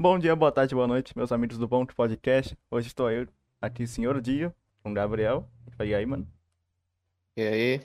Bom 0.00 0.18
dia, 0.18 0.36
boa 0.36 0.52
tarde, 0.52 0.74
boa 0.74 0.86
noite, 0.86 1.12
meus 1.16 1.32
amigos 1.32 1.58
do 1.58 1.66
Bom 1.66 1.84
Podcast. 1.84 2.56
Hoje 2.70 2.86
estou 2.86 3.10
eu 3.10 3.26
aqui, 3.60 3.86
senhor 3.86 4.20
Dia, 4.20 4.54
com 4.82 4.90
o 4.92 4.94
Gabriel. 4.94 5.48
E 5.80 5.94
aí, 5.94 6.06
mano? 6.06 6.26
E 7.36 7.42
aí? 7.42 7.80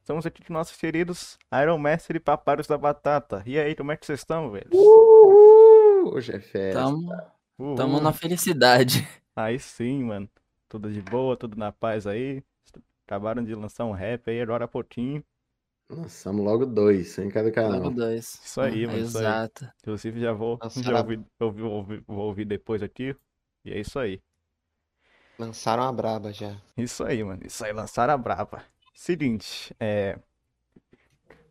Estamos 0.00 0.26
aqui 0.26 0.44
com 0.44 0.52
nossos 0.52 0.76
queridos 0.76 1.38
Iron 1.62 1.78
Master 1.78 2.16
e 2.16 2.20
Paparos 2.20 2.66
da 2.66 2.76
Batata. 2.76 3.44
E 3.46 3.58
aí, 3.58 3.76
como 3.76 3.92
é 3.92 3.96
que 3.96 4.04
vocês 4.04 4.18
estão, 4.18 4.50
velho? 4.50 4.68
Uhul! 4.72 6.14
Hoje 6.14 6.34
é 6.34 6.40
festa. 6.40 6.80
Tamo, 6.80 7.12
Uhul. 7.56 7.76
tamo 7.76 8.00
na 8.00 8.12
felicidade. 8.12 9.06
Aí 9.36 9.58
sim, 9.58 10.02
mano. 10.02 10.28
Tudo 10.68 10.90
de 10.90 11.00
boa, 11.00 11.36
tudo 11.36 11.56
na 11.56 11.70
paz 11.70 12.06
aí. 12.08 12.42
Acabaram 13.06 13.44
de 13.44 13.54
lançar 13.54 13.84
um 13.84 13.92
rap 13.92 14.28
aí, 14.28 14.40
agora 14.40 14.64
há 14.64 14.68
pouquinho. 14.68 15.22
Lançamos 15.94 16.44
logo 16.44 16.64
dois, 16.66 17.18
em 17.18 17.28
cada 17.28 17.44
Logo 17.48 17.54
canal. 17.54 17.90
dois. 17.90 18.40
Isso 18.44 18.60
aí, 18.60 18.86
mano, 18.86 18.98
isso 18.98 19.18
aí. 19.18 19.24
Exato. 19.24 19.72
Inclusive, 19.82 20.20
já 20.20 20.32
vou, 20.32 20.58
Lançaram 20.62 20.88
já 20.90 20.98
ouvi, 21.00 21.24
ouvi- 21.38 21.62
ouvi- 21.62 22.04
vou 22.06 22.26
ouvir 22.26 22.44
depois 22.46 22.82
aqui. 22.82 23.14
E 23.64 23.70
é 23.72 23.78
isso 23.80 23.98
aí. 23.98 24.20
Lançaram 25.38 25.82
a 25.82 25.92
braba 25.92 26.32
já. 26.32 26.56
Isso 26.76 27.04
aí, 27.04 27.22
mano. 27.22 27.42
Isso 27.44 27.64
aí, 27.64 27.72
lançaram 27.72 28.14
a 28.14 28.16
braba. 28.18 28.64
Seguinte, 28.94 29.74
é. 29.78 30.18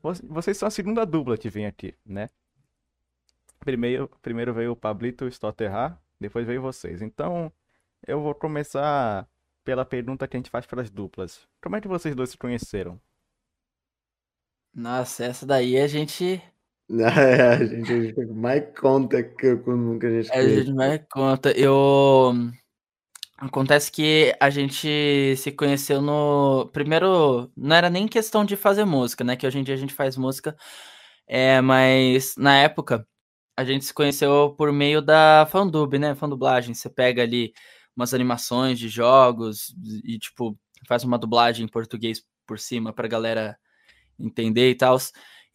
vo- 0.02 0.14
Vocês 0.30 0.58
são 0.58 0.68
a 0.68 0.72
segunda 0.72 1.06
dupla 1.06 1.38
que 1.38 1.50
vem 1.50 1.66
aqui, 1.66 1.94
né? 2.06 2.30
Primeiro, 3.60 4.10
primeiro 4.22 4.54
veio 4.54 4.72
o 4.72 4.76
Pablito 4.76 5.26
e 5.26 5.28
o 5.28 5.32
Stotterra, 5.32 6.02
depois 6.20 6.48
veio 6.48 6.62
vocês. 6.62 7.02
Então, 7.02 7.52
eu 8.08 8.22
vou 8.22 8.34
começar 8.34 9.28
pela 9.64 9.86
pergunta 9.86 10.28
que 10.28 10.36
a 10.36 10.40
gente 10.40 10.50
faz 10.50 10.66
para 10.66 10.82
as 10.82 10.90
duplas. 10.90 11.48
Como 11.62 11.76
é 11.76 11.82
que 11.82 11.88
vocês 11.88 12.16
dois 12.16 12.32
se 12.32 12.38
conheceram? 12.38 13.00
Nossa, 14.74 15.26
essa 15.26 15.46
daí 15.46 15.78
a 15.78 15.88
gente. 15.88 16.42
É, 16.94 17.42
a 17.54 17.66
gente, 17.66 17.90
a 17.90 18.02
gente 18.02 18.26
mais 18.34 18.64
conta 18.78 19.24
que 19.24 19.56
que 19.56 20.06
a 20.06 20.10
gente 20.10 20.30
A 20.30 20.34
fez. 20.34 20.66
gente 20.66 20.74
vai 20.76 21.00
conta. 21.00 21.50
Eu. 21.58 22.34
Acontece 23.38 23.90
que 23.90 24.36
a 24.42 24.50
gente 24.50 25.36
se 25.38 25.52
conheceu 25.54 26.02
no. 26.02 26.70
Primeiro, 26.74 27.50
não 27.56 27.76
era 27.76 27.90
nem 27.90 28.10
questão 28.10 28.44
de 28.44 28.58
fazer 28.58 28.84
música, 28.84 29.24
né? 29.24 29.38
Que 29.38 29.48
hoje 29.48 29.58
em 29.58 29.64
dia 29.64 29.74
a 29.74 29.78
gente 29.78 29.94
faz 29.94 30.18
música. 30.18 30.54
É, 31.26 31.62
mas 31.62 32.36
na 32.38 32.58
época 32.58 33.08
a 33.56 33.64
gente 33.64 33.86
se 33.86 33.94
conheceu 33.94 34.54
por 34.58 34.72
meio 34.74 35.02
da 35.02 35.48
fandub, 35.50 35.98
né? 35.98 36.14
Fandublagem. 36.14 36.74
Você 36.74 36.90
pega 36.90 37.24
ali 37.24 37.54
umas 37.96 38.14
animações 38.14 38.78
de 38.80 38.90
jogos 38.90 39.74
e, 40.04 40.20
tipo, 40.20 40.58
faz 40.88 41.04
uma 41.04 41.18
dublagem 41.18 41.66
em 41.66 41.70
português 41.70 42.22
por 42.46 42.60
cima 42.60 42.92
pra 42.94 43.08
galera 43.08 43.58
entender 44.20 44.70
e 44.72 44.76
tal. 44.76 44.98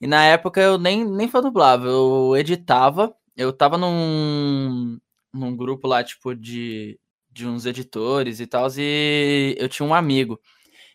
E 0.00 0.06
na 0.06 0.24
época 0.24 0.60
eu 0.60 0.78
nem, 0.78 1.04
nem 1.04 1.28
fandublava, 1.28 1.86
eu 1.86 2.36
editava. 2.36 3.14
Eu 3.36 3.52
tava 3.52 3.78
num, 3.78 4.98
num 5.32 5.56
grupo 5.56 5.86
lá, 5.88 6.02
tipo, 6.04 6.34
de, 6.34 6.98
de 7.30 7.46
uns 7.46 7.66
editores 7.66 8.40
e 8.40 8.46
tal, 8.46 8.68
e 8.78 9.54
eu 9.58 9.68
tinha 9.68 9.86
um 9.88 9.94
amigo. 9.94 10.40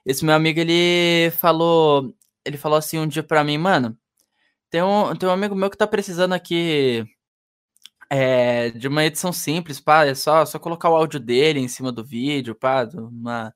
Esse 0.06 0.26
meu 0.26 0.36
amigo, 0.36 0.60
ele 0.60 1.32
falou, 1.32 2.16
ele 2.46 2.58
falou 2.58 2.78
assim 2.78 3.00
um 3.00 3.08
dia 3.08 3.24
pra 3.24 3.44
mim, 3.44 3.58
mano, 3.58 3.98
tem 4.70 4.84
um, 4.84 5.16
tem 5.16 5.30
um 5.30 5.34
amigo 5.34 5.56
meu 5.56 5.70
que 5.70 5.78
tá 5.78 5.88
precisando 5.88 6.34
aqui 6.34 7.06
é, 8.10 8.72
de 8.72 8.88
uma 8.88 9.06
edição 9.06 9.32
simples, 9.34 9.80
pá, 9.80 10.06
é 10.06 10.16
só, 10.16 10.46
só 10.46 10.60
colocar 10.60 10.90
o 10.90 10.96
áudio 10.96 11.20
dele 11.20 11.60
em 11.60 11.68
cima 11.68 11.92
do 11.92 12.04
vídeo, 12.04 12.56
pá, 12.56 12.88
uma 12.94 13.54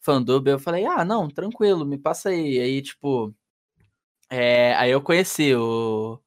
fandub. 0.00 0.46
Eu 0.48 0.58
falei, 0.58 0.84
ah, 0.86 1.04
não, 1.04 1.28
tranquilo, 1.28 1.86
me 1.86 1.98
passa 1.98 2.30
aí. 2.30 2.60
Aí, 2.60 2.82
tipo, 2.82 3.34
é, 4.30 4.74
aí 4.74 4.90
eu 4.90 5.00
conheci 5.00 5.54
o 5.54 6.20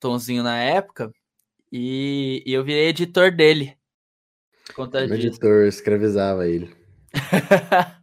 Tonzinho 0.00 0.42
na 0.42 0.58
época 0.58 1.12
e, 1.70 2.42
e 2.46 2.52
eu 2.52 2.64
virei 2.64 2.88
editor 2.88 3.30
dele. 3.30 3.76
disso. 5.18 5.28
editor 5.28 5.66
escravizava 5.66 6.46
ele. 6.46 6.74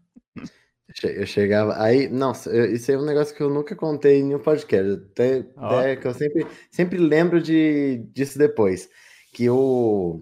Eu 1.04 1.26
chegava. 1.26 1.82
Aí, 1.82 2.10
nossa, 2.10 2.50
eu- 2.50 2.74
isso 2.74 2.92
é 2.92 2.98
um 2.98 3.06
negócio 3.06 3.36
que 3.36 3.42
eu 3.42 3.50
nunca 3.50 3.76
contei 3.76 4.20
em 4.20 4.24
nenhum 4.24 4.40
podcast. 4.40 5.02
Até, 5.12 5.46
até 5.56 5.96
que 5.96 6.08
eu 6.08 6.14
sempre, 6.14 6.48
sempre 6.72 6.98
lembro 6.98 7.42
de, 7.42 8.00
disso 8.12 8.38
depois. 8.38 8.90
Que 9.32 9.50
o, 9.50 10.20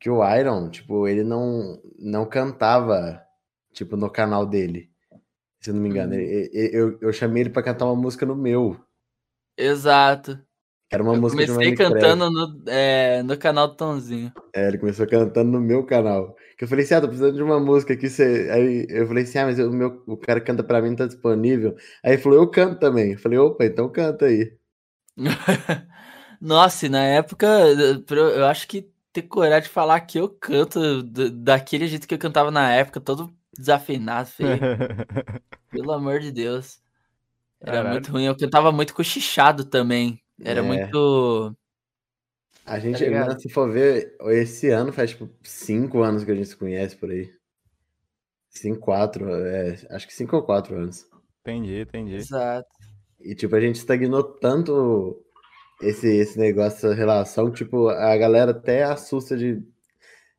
que 0.00 0.08
o 0.08 0.22
Iron, 0.36 0.70
tipo, 0.70 1.06
ele 1.08 1.24
não, 1.24 1.82
não 1.98 2.24
cantava, 2.24 3.20
tipo, 3.72 3.96
no 3.96 4.08
canal 4.08 4.46
dele. 4.46 4.88
Se 5.60 5.70
eu 5.70 5.74
não 5.74 5.82
me 5.82 5.88
engano. 5.88 6.14
Ele- 6.14 6.50
ele- 6.52 6.76
eu, 6.76 6.98
eu 7.00 7.12
chamei 7.12 7.42
ele 7.44 7.50
pra 7.50 7.62
cantar 7.62 7.86
uma 7.86 7.94
música 7.96 8.26
no 8.26 8.34
meu. 8.36 8.76
Exato. 9.56 10.46
Era 10.90 11.02
uma 11.02 11.14
Eu 11.14 11.22
música 11.22 11.44
comecei 11.44 11.72
cantando 11.74 12.30
no, 12.30 12.70
é, 12.70 13.22
no 13.24 13.38
canal 13.38 13.68
do 13.68 13.76
Tonzinho. 13.76 14.34
É, 14.54 14.68
ele 14.68 14.78
começou 14.78 15.06
cantando 15.06 15.50
no 15.52 15.60
meu 15.60 15.84
canal. 15.84 16.34
Que 16.56 16.64
eu 16.64 16.68
falei 16.68 16.84
assim, 16.84 16.94
ah, 16.94 17.00
tô 17.00 17.06
precisando 17.08 17.36
de 17.36 17.42
uma 17.42 17.60
música 17.60 17.92
aqui. 17.94 18.08
Você... 18.08 18.48
Aí 18.52 18.86
eu 18.88 19.06
falei 19.06 19.24
assim, 19.24 19.38
ah, 19.38 19.46
mas 19.46 19.58
o, 19.58 19.70
meu, 19.70 20.02
o 20.06 20.16
cara 20.16 20.40
canta 20.40 20.64
pra 20.64 20.80
mim, 20.82 20.90
não 20.90 20.96
tá 20.96 21.06
disponível. 21.06 21.76
Aí 22.02 22.12
ele 22.14 22.22
falou, 22.22 22.38
eu 22.38 22.50
canto 22.50 22.78
também. 22.80 23.12
Eu 23.12 23.18
falei, 23.18 23.38
opa, 23.38 23.64
então 23.64 23.90
canta 23.90 24.26
aí. 24.26 24.58
Nossa, 26.40 26.86
e 26.86 26.88
na 26.88 27.02
época, 27.04 27.46
eu 28.08 28.46
acho 28.46 28.68
que 28.68 28.90
ter 29.12 29.22
coragem 29.22 29.64
de 29.68 29.68
falar 29.74 30.00
que 30.02 30.18
eu 30.18 30.28
canto 30.28 31.02
da- 31.02 31.28
daquele 31.28 31.88
jeito 31.88 32.06
que 32.06 32.14
eu 32.14 32.18
cantava 32.18 32.50
na 32.50 32.72
época, 32.72 33.00
todo 33.00 33.34
desafinado, 33.58 34.28
feio. 34.28 34.58
Pelo 35.70 35.92
amor 35.92 36.20
de 36.20 36.30
Deus. 36.32 36.80
Era 37.60 37.72
Caralho. 37.72 37.92
muito 37.94 38.12
ruim. 38.12 38.24
Eu 38.26 38.36
cantava 38.36 38.72
muito 38.72 38.94
cochichado 38.94 39.64
também. 39.64 40.20
Era 40.40 40.60
É. 40.60 40.62
muito. 40.62 41.56
A 42.64 42.78
gente, 42.78 43.08
mano, 43.08 43.38
se 43.40 43.48
for 43.48 43.70
ver, 43.72 44.14
esse 44.26 44.68
ano 44.68 44.92
faz 44.92 45.10
tipo 45.10 45.28
cinco 45.42 46.02
anos 46.02 46.22
que 46.22 46.30
a 46.30 46.34
gente 46.34 46.48
se 46.48 46.56
conhece 46.56 46.96
por 46.96 47.10
aí. 47.10 47.30
Cinco, 48.50 48.80
quatro, 48.80 49.28
é, 49.34 49.74
acho 49.90 50.06
que 50.06 50.14
cinco 50.14 50.36
ou 50.36 50.42
quatro 50.42 50.76
anos. 50.76 51.06
Entendi, 51.40 51.80
entendi. 51.80 52.14
Exato. 52.14 52.68
E 53.20 53.34
tipo, 53.34 53.54
a 53.56 53.60
gente 53.60 53.76
estagnou 53.76 54.22
tanto 54.22 55.18
esse, 55.80 56.08
esse 56.08 56.38
negócio, 56.38 56.76
essa 56.88 56.94
relação, 56.94 57.50
que, 57.50 57.58
tipo, 57.58 57.88
a 57.88 58.16
galera 58.16 58.50
até 58.50 58.82
assusta 58.84 59.36
de 59.36 59.62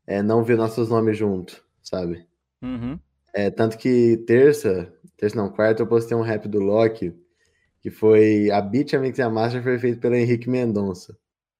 é, 0.06 0.22
não 0.22 0.44
ver 0.44 0.56
nossos 0.56 0.88
nomes 0.88 1.18
junto, 1.18 1.64
sabe? 1.82 2.26
Uhum. 2.62 2.98
É, 3.34 3.50
tanto 3.50 3.78
que 3.78 4.16
terça, 4.26 4.92
terça 5.16 5.36
não, 5.36 5.50
quarta, 5.50 5.82
eu 5.82 5.86
postei 5.86 6.16
um 6.16 6.22
rap 6.22 6.48
do 6.48 6.58
Loki, 6.60 7.14
que 7.80 7.90
foi 7.90 8.50
a 8.50 8.60
Beat, 8.60 8.94
a 8.94 8.98
Mix 8.98 9.18
e 9.18 9.22
a 9.22 9.30
Master 9.30 9.62
foi 9.62 9.78
feito 9.78 10.00
pelo 10.00 10.14
Henrique 10.16 10.48
Mendonça. 10.48 11.16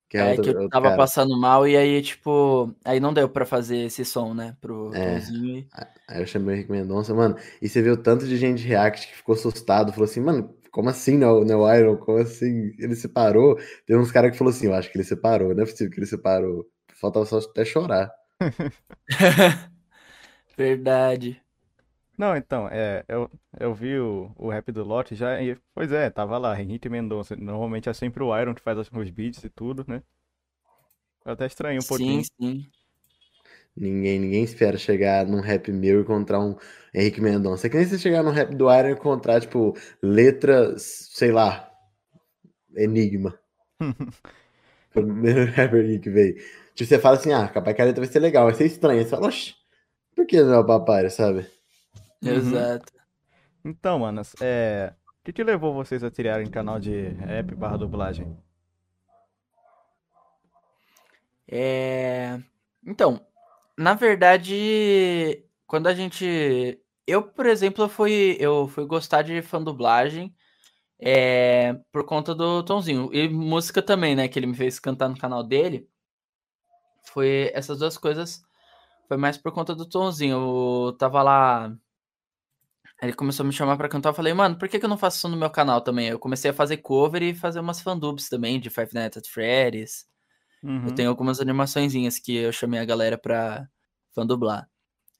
Que 0.08 0.18
é, 0.18 0.22
É 0.22 0.30
outro, 0.30 0.44
que 0.44 0.50
eu 0.50 0.68
tava 0.68 0.86
cara. 0.86 0.96
passando 0.98 1.38
mal 1.38 1.68
e 1.68 1.76
aí, 1.76 2.02
tipo. 2.02 2.74
Aí 2.84 2.98
não 2.98 3.14
deu 3.14 3.28
pra 3.28 3.46
fazer 3.46 3.78
esse 3.86 4.04
som, 4.04 4.34
né? 4.34 4.56
Pro 4.60 4.90
É. 4.94 5.18
E- 5.18 5.66
Aí 6.08 6.20
eu 6.20 6.26
chamei 6.26 6.54
o 6.54 6.56
Henrique 6.56 6.72
Mendonça, 6.72 7.14
mano, 7.14 7.36
e 7.62 7.68
você 7.68 7.80
viu 7.80 7.96
tanto 7.96 8.26
de 8.26 8.36
gente 8.36 8.58
de 8.62 8.66
react 8.68 9.06
que 9.06 9.16
ficou 9.16 9.34
assustado, 9.36 9.92
falou 9.92 10.04
assim, 10.06 10.20
mano, 10.20 10.52
como 10.72 10.88
assim 10.88 11.16
não, 11.16 11.44
não 11.44 11.68
é 11.68 11.78
o 11.78 11.80
Iron? 11.80 11.96
Como 11.96 12.18
assim? 12.18 12.72
Ele 12.78 12.96
separou? 12.96 13.56
Tem 13.86 13.96
uns 13.96 14.10
caras 14.10 14.32
que 14.32 14.38
falou 14.38 14.50
assim, 14.52 14.66
eu 14.66 14.74
acho 14.74 14.90
que 14.90 14.98
ele 14.98 15.04
separou, 15.04 15.54
não 15.54 15.62
é 15.62 15.66
possível 15.66 15.92
que 15.92 16.00
ele 16.00 16.06
separou. 16.06 16.66
Faltava 17.00 17.24
só 17.26 17.38
até 17.38 17.64
chorar. 17.64 18.10
Verdade. 20.56 21.42
Não, 22.20 22.36
então, 22.36 22.68
é, 22.68 23.02
eu, 23.08 23.30
eu 23.58 23.72
vi 23.72 23.98
o, 23.98 24.30
o 24.36 24.50
rap 24.50 24.70
do 24.70 24.84
Lotte 24.84 25.14
já, 25.14 25.40
e, 25.40 25.56
pois 25.74 25.90
é, 25.90 26.10
tava 26.10 26.36
lá, 26.36 26.60
Henrique 26.60 26.86
Mendonça. 26.86 27.34
Normalmente 27.34 27.88
é 27.88 27.94
sempre 27.94 28.22
o 28.22 28.38
Iron 28.38 28.54
que 28.54 28.60
faz 28.60 28.76
os 28.78 29.10
beats 29.10 29.42
e 29.42 29.48
tudo, 29.48 29.86
né? 29.88 30.02
Eu 31.24 31.32
até 31.32 31.46
estranhei 31.46 31.78
um 31.78 31.88
pouquinho. 31.88 32.22
Sim, 32.22 32.30
sim. 32.38 32.66
Ninguém, 33.74 34.18
ninguém 34.20 34.44
espera 34.44 34.76
chegar 34.76 35.24
num 35.24 35.40
rap 35.40 35.72
meu 35.72 35.98
e 35.98 36.02
encontrar 36.02 36.40
um 36.40 36.56
Henrique 36.92 37.22
Mendonça. 37.22 37.66
É 37.66 37.70
que 37.70 37.78
nem 37.78 37.86
você 37.86 37.98
chegar 37.98 38.22
num 38.22 38.32
rap 38.32 38.54
do 38.54 38.70
Iron 38.70 38.90
e 38.90 38.92
encontrar, 38.92 39.40
tipo, 39.40 39.74
letras, 40.02 41.08
sei 41.12 41.32
lá, 41.32 41.72
Enigma. 42.76 43.40
Foi 44.90 45.02
o 45.02 45.06
primeiro 45.06 45.46
rapper 45.56 45.98
que 45.98 46.10
veio. 46.10 46.34
Tipo, 46.74 46.86
você 46.86 46.98
fala 46.98 47.16
assim, 47.16 47.32
ah, 47.32 47.48
capaz 47.48 47.74
que 47.74 47.80
a 47.80 47.86
letra 47.86 48.04
vai 48.04 48.12
ser 48.12 48.20
legal, 48.20 48.44
vai 48.44 48.52
ser 48.52 48.66
estranha. 48.66 49.02
Você 49.02 49.08
fala, 49.08 49.26
oxe, 49.26 49.54
por 50.14 50.26
que 50.26 50.42
não 50.42 50.52
é 50.52 50.58
o 50.58 50.66
papai, 50.66 51.08
sabe? 51.08 51.46
Uhum. 52.22 52.30
Exato. 52.30 52.92
Então, 53.64 53.98
manas, 53.98 54.34
é, 54.40 54.94
o 55.20 55.24
que 55.24 55.32
que 55.32 55.44
levou 55.44 55.74
vocês 55.74 56.02
a 56.02 56.10
criarem 56.10 56.50
canal 56.50 56.78
de 56.78 57.08
rap 57.08 57.54
barra 57.54 57.76
dublagem? 57.76 58.36
É... 61.48 62.40
Então, 62.86 63.26
na 63.76 63.94
verdade, 63.94 65.44
quando 65.66 65.88
a 65.88 65.94
gente. 65.94 66.80
Eu, 67.06 67.22
por 67.22 67.46
exemplo, 67.46 67.84
eu 67.84 67.88
fui, 67.88 68.36
eu 68.38 68.68
fui 68.68 68.86
gostar 68.86 69.22
de 69.22 69.42
fã 69.42 69.62
dublagem 69.62 70.34
é, 71.00 71.74
por 71.92 72.04
conta 72.04 72.34
do 72.34 72.62
Tonzinho. 72.62 73.10
E 73.12 73.28
música 73.28 73.82
também, 73.82 74.14
né? 74.14 74.28
Que 74.28 74.38
ele 74.38 74.46
me 74.46 74.54
fez 74.54 74.78
cantar 74.78 75.08
no 75.08 75.18
canal 75.18 75.42
dele. 75.42 75.88
Foi 77.04 77.50
essas 77.54 77.78
duas 77.78 77.98
coisas. 77.98 78.42
Foi 79.08 79.16
mais 79.16 79.36
por 79.38 79.52
conta 79.52 79.74
do 79.74 79.88
Tonzinho. 79.88 80.88
Eu 80.88 80.92
tava 80.98 81.22
lá. 81.22 81.76
Ele 83.02 83.12
começou 83.14 83.44
a 83.44 83.46
me 83.46 83.52
chamar 83.52 83.76
pra 83.76 83.88
cantar. 83.88 84.10
Eu 84.10 84.14
falei, 84.14 84.32
mano, 84.34 84.58
por 84.58 84.68
que, 84.68 84.78
que 84.78 84.84
eu 84.84 84.88
não 84.88 84.98
faço 84.98 85.16
isso 85.18 85.28
no 85.28 85.36
meu 85.36 85.50
canal 85.50 85.80
também? 85.80 86.08
Eu 86.08 86.18
comecei 86.18 86.50
a 86.50 86.54
fazer 86.54 86.78
cover 86.78 87.22
e 87.22 87.34
fazer 87.34 87.60
umas 87.60 87.80
fandubs 87.80 88.28
também 88.28 88.60
de 88.60 88.68
Five 88.70 88.90
Nights 88.94 89.18
at 89.18 89.26
Freddy's. 89.28 90.06
Uhum. 90.62 90.88
Eu 90.88 90.94
tenho 90.94 91.08
algumas 91.08 91.40
animaçõezinhas 91.40 92.18
que 92.18 92.36
eu 92.36 92.52
chamei 92.52 92.80
a 92.80 92.84
galera 92.84 93.16
pra 93.18 93.66
fã 94.14 94.26
dublar. 94.26 94.68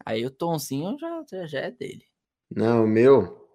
Aí 0.04 0.26
o 0.26 0.30
tonzinho 0.30 0.98
já, 0.98 1.24
já- 1.30 1.46
já 1.46 1.60
é 1.60 1.70
dele. 1.70 2.04
Não, 2.54 2.84
o 2.84 2.88
meu 2.88 3.46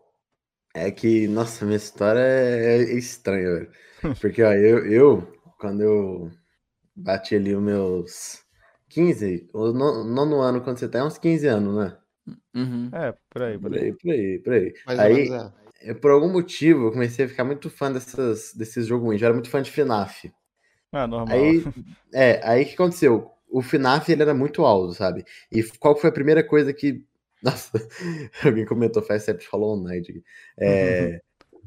é 0.74 0.92
que, 0.92 1.28
nossa, 1.28 1.66
minha 1.66 1.78
história 1.78 2.20
é 2.20 2.76
é 2.78 2.98
estranha, 2.98 3.52
velho. 3.54 3.72
Porque, 4.22 4.44
ó, 4.44 4.52
eu, 4.54 4.86
eu, 4.92 5.34
quando 5.60 5.82
eu 5.82 6.32
bati 6.96 7.36
ali 7.36 7.56
os 7.56 7.64
meus 7.64 8.44
15, 8.90 9.50
o 9.54 9.72
no- 9.74 10.04
nono 10.06 10.42
ano, 10.42 10.64
quando 10.64 10.80
você 10.80 10.90
tá, 10.90 11.00
é 11.00 11.04
uns 11.04 11.18
15 11.18 11.48
anos, 11.48 11.76
né? 11.78 11.98
Uhum. 12.54 12.90
É, 12.92 13.14
por 13.30 13.44
aí, 13.44 13.58
por 13.58 13.70
Por 13.70 13.78
aí. 13.78 13.94
por 13.94 14.12
aí, 14.12 14.40
por 14.40 14.54
aí. 14.54 14.74
Aí, 14.88 15.30
é. 15.30 15.52
eu, 15.92 15.96
por 15.96 16.12
algum 16.12 16.32
motivo, 16.32 16.88
eu 16.88 16.92
comecei 16.92 17.26
a 17.26 17.30
ficar 17.30 17.44
muito 17.44 17.70
fã 17.70 17.92
dessas, 17.92 18.54
desses 18.54 18.88
jogos 18.88 19.14
indie. 19.14 19.24
Eu 19.24 19.28
era 19.28 19.34
muito 19.34 19.50
fã 19.50 19.62
de 19.62 19.72
FNAF. 19.72 20.32
Ah, 20.92 21.08
normal. 21.08 21.36
Aí, 21.36 21.64
é, 22.14 22.40
aí 22.44 22.64
o 22.64 22.66
que 22.66 22.74
aconteceu? 22.74 23.30
O 23.50 23.62
FNAF, 23.62 24.12
ele 24.12 24.22
era 24.22 24.34
muito 24.34 24.66
alto, 24.66 24.94
sabe? 24.94 25.24
E 25.52 25.64
qual 25.80 25.96
foi 25.96 26.10
a 26.10 26.14
primeira 26.14 26.44
coisa 26.44 26.74
que... 26.74 27.04
Nossa, 27.44 27.72
alguém 28.44 28.66
comentou 28.66 29.04
Fast 29.04 29.24
Step 29.24 29.46
Hollow 29.52 29.84
Knight 29.84 30.10
aqui. 30.10 30.24
É, 30.60 31.22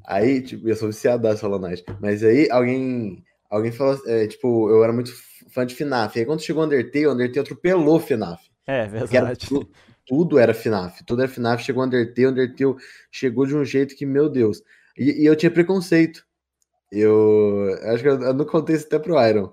aí, 0.05 0.43
tipo, 0.43 0.69
eu 0.69 0.75
sou 0.75 0.88
viciado 0.88 1.22
da 1.22 1.34
Hollow 1.34 1.60
Knight. 1.60 1.84
Mas 2.00 2.25
aí, 2.25 2.50
alguém... 2.50 3.25
Alguém 3.49 3.72
falou, 3.72 3.99
é, 4.06 4.26
tipo, 4.26 4.69
eu 4.69 4.84
era 4.84 4.93
muito 4.93 5.10
fã 5.50 5.64
de 5.64 5.75
FNAF. 5.75 6.19
Aí 6.19 6.26
quando 6.26 6.43
chegou 6.43 6.62
o 6.62 6.66
Undertale, 6.66 7.06
o 7.06 7.12
Undertale 7.12 7.40
atropelou 7.40 7.96
o 7.96 8.00
FNAF. 8.00 8.49
É, 8.66 8.87
verdade. 8.87 9.49
Tu- 10.08 10.16
tudo 10.16 10.38
era 10.38 10.55
FNAF, 10.55 11.05
tudo 11.05 11.22
era 11.22 11.31
FNAF, 11.31 11.62
chegou 11.62 11.84
Undertale, 11.84 12.28
Undertale 12.28 12.76
chegou 13.10 13.46
de 13.46 13.55
um 13.55 13.64
jeito 13.64 13.94
que, 13.94 14.06
meu 14.06 14.28
Deus. 14.28 14.62
E, 14.96 15.22
e 15.22 15.26
eu 15.26 15.37
tinha 15.37 15.50
preconceito. 15.50 16.26
Eu 16.90 17.69
acho 17.82 18.02
que 18.02 18.08
eu, 18.08 18.20
eu 18.22 18.34
não 18.34 18.44
contei 18.46 18.76
isso 18.76 18.87
até 18.87 18.99
pro 18.99 19.22
Iron. 19.26 19.52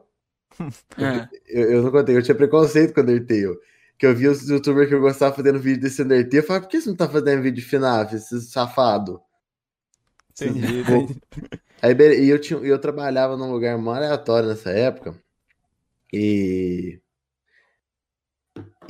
É. 0.98 1.28
Eu, 1.48 1.72
eu 1.72 1.84
não 1.84 1.92
contei, 1.92 2.16
eu 2.16 2.24
tinha 2.24 2.36
preconceito 2.36 2.94
com 2.94 3.02
Undertale. 3.02 3.58
Que 3.98 4.06
eu 4.06 4.16
vi 4.16 4.28
os 4.28 4.48
youtubers 4.50 4.88
que 4.90 4.96
eu 4.96 5.02
gostava 5.02 5.36
fazendo 5.36 5.60
vídeo 5.60 5.82
desse 5.82 6.02
Undertale. 6.02 6.38
Eu 6.38 6.44
falava, 6.44 6.66
por 6.66 6.72
que 6.72 6.82
você 6.82 6.90
não 6.90 6.96
tá 6.96 7.10
fazendo 7.10 7.42
vídeo 7.42 7.62
de 7.62 7.70
FNAF, 7.70 8.16
esse 8.16 8.42
safado? 8.42 9.22
Entendi, 10.32 10.80
entendi. 10.80 11.22
Aí, 11.82 11.94
e 11.94 12.30
eu, 12.30 12.40
tinha, 12.40 12.60
eu 12.60 12.80
trabalhava 12.80 13.38
num 13.38 13.52
lugar 13.52 13.78
mó 13.78 13.94
aleatório 13.94 14.50
nessa 14.50 14.70
época. 14.72 15.16
E. 16.12 17.00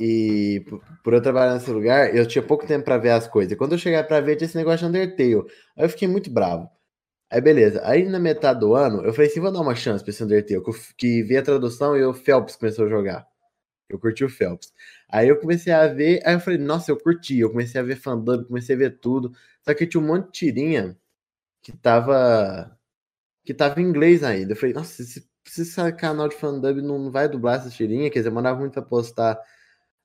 E 0.00 0.64
por- 1.02 1.14
eu 1.14 1.22
trabalhar 1.22 1.54
nesse 1.54 1.70
lugar, 1.70 2.14
eu 2.14 2.26
tinha 2.26 2.42
pouco 2.42 2.66
tempo 2.66 2.84
pra 2.84 2.98
ver 2.98 3.10
as 3.10 3.26
coisas. 3.28 3.52
E 3.52 3.56
quando 3.56 3.72
eu 3.72 3.78
chegar 3.78 4.04
pra 4.04 4.20
ver, 4.20 4.36
tinha 4.36 4.46
esse 4.46 4.56
negócio 4.56 4.80
de 4.80 4.86
Undertale. 4.86 5.46
Aí 5.76 5.84
eu 5.84 5.88
fiquei 5.88 6.08
muito 6.08 6.30
bravo. 6.30 6.68
Aí 7.30 7.40
beleza. 7.40 7.80
Aí 7.84 8.04
na 8.08 8.18
metade 8.20 8.60
do 8.60 8.74
ano, 8.74 9.04
eu 9.04 9.12
falei 9.14 9.30
assim: 9.30 9.40
vou 9.40 9.52
dar 9.52 9.60
uma 9.60 9.74
chance 9.76 10.04
pra 10.04 10.10
esse 10.12 10.24
Undertale. 10.24 10.62
Que, 10.62 10.70
eu 10.70 10.74
que 10.98 11.22
vi 11.24 11.36
a 11.38 11.42
tradução 11.42 11.96
e 11.96 12.04
o 12.04 12.14
Phelps 12.14 12.56
começou 12.56 12.86
a 12.86 12.88
jogar. 12.90 13.26
Eu 13.88 13.98
curti 13.98 14.24
o 14.24 14.28
Phelps. 14.28 14.72
Aí 15.08 15.28
eu 15.28 15.38
comecei 15.40 15.72
a 15.72 15.86
ver, 15.88 16.20
aí 16.26 16.34
eu 16.34 16.40
falei, 16.40 16.58
nossa, 16.58 16.90
eu 16.90 16.98
curti. 16.98 17.38
Eu 17.40 17.50
comecei 17.50 17.80
a 17.80 17.84
ver 17.84 17.96
fandub, 17.96 18.46
comecei 18.46 18.74
a 18.76 18.78
ver 18.78 18.98
tudo. 19.00 19.32
Só 19.64 19.74
que 19.74 19.86
tinha 19.86 20.02
um 20.02 20.06
monte 20.06 20.26
de 20.26 20.32
tirinha 20.32 20.96
que 21.62 21.72
tava. 21.76 22.76
que 23.44 23.54
tava 23.54 23.80
em 23.80 23.84
inglês 23.84 24.22
ainda. 24.24 24.52
Eu 24.52 24.56
falei, 24.56 24.74
nossa, 24.74 25.02
esse, 25.02 25.28
esse 25.46 25.92
canal 25.94 26.28
de 26.28 26.36
fandub 26.36 26.80
não 26.82 27.10
vai 27.10 27.28
dublar 27.28 27.56
essa 27.60 27.70
tirinha, 27.70 28.10
quer 28.10 28.20
dizer, 28.20 28.30
demorava 28.30 28.58
muito 28.60 28.72
pra 28.74 28.82
postar. 28.82 29.38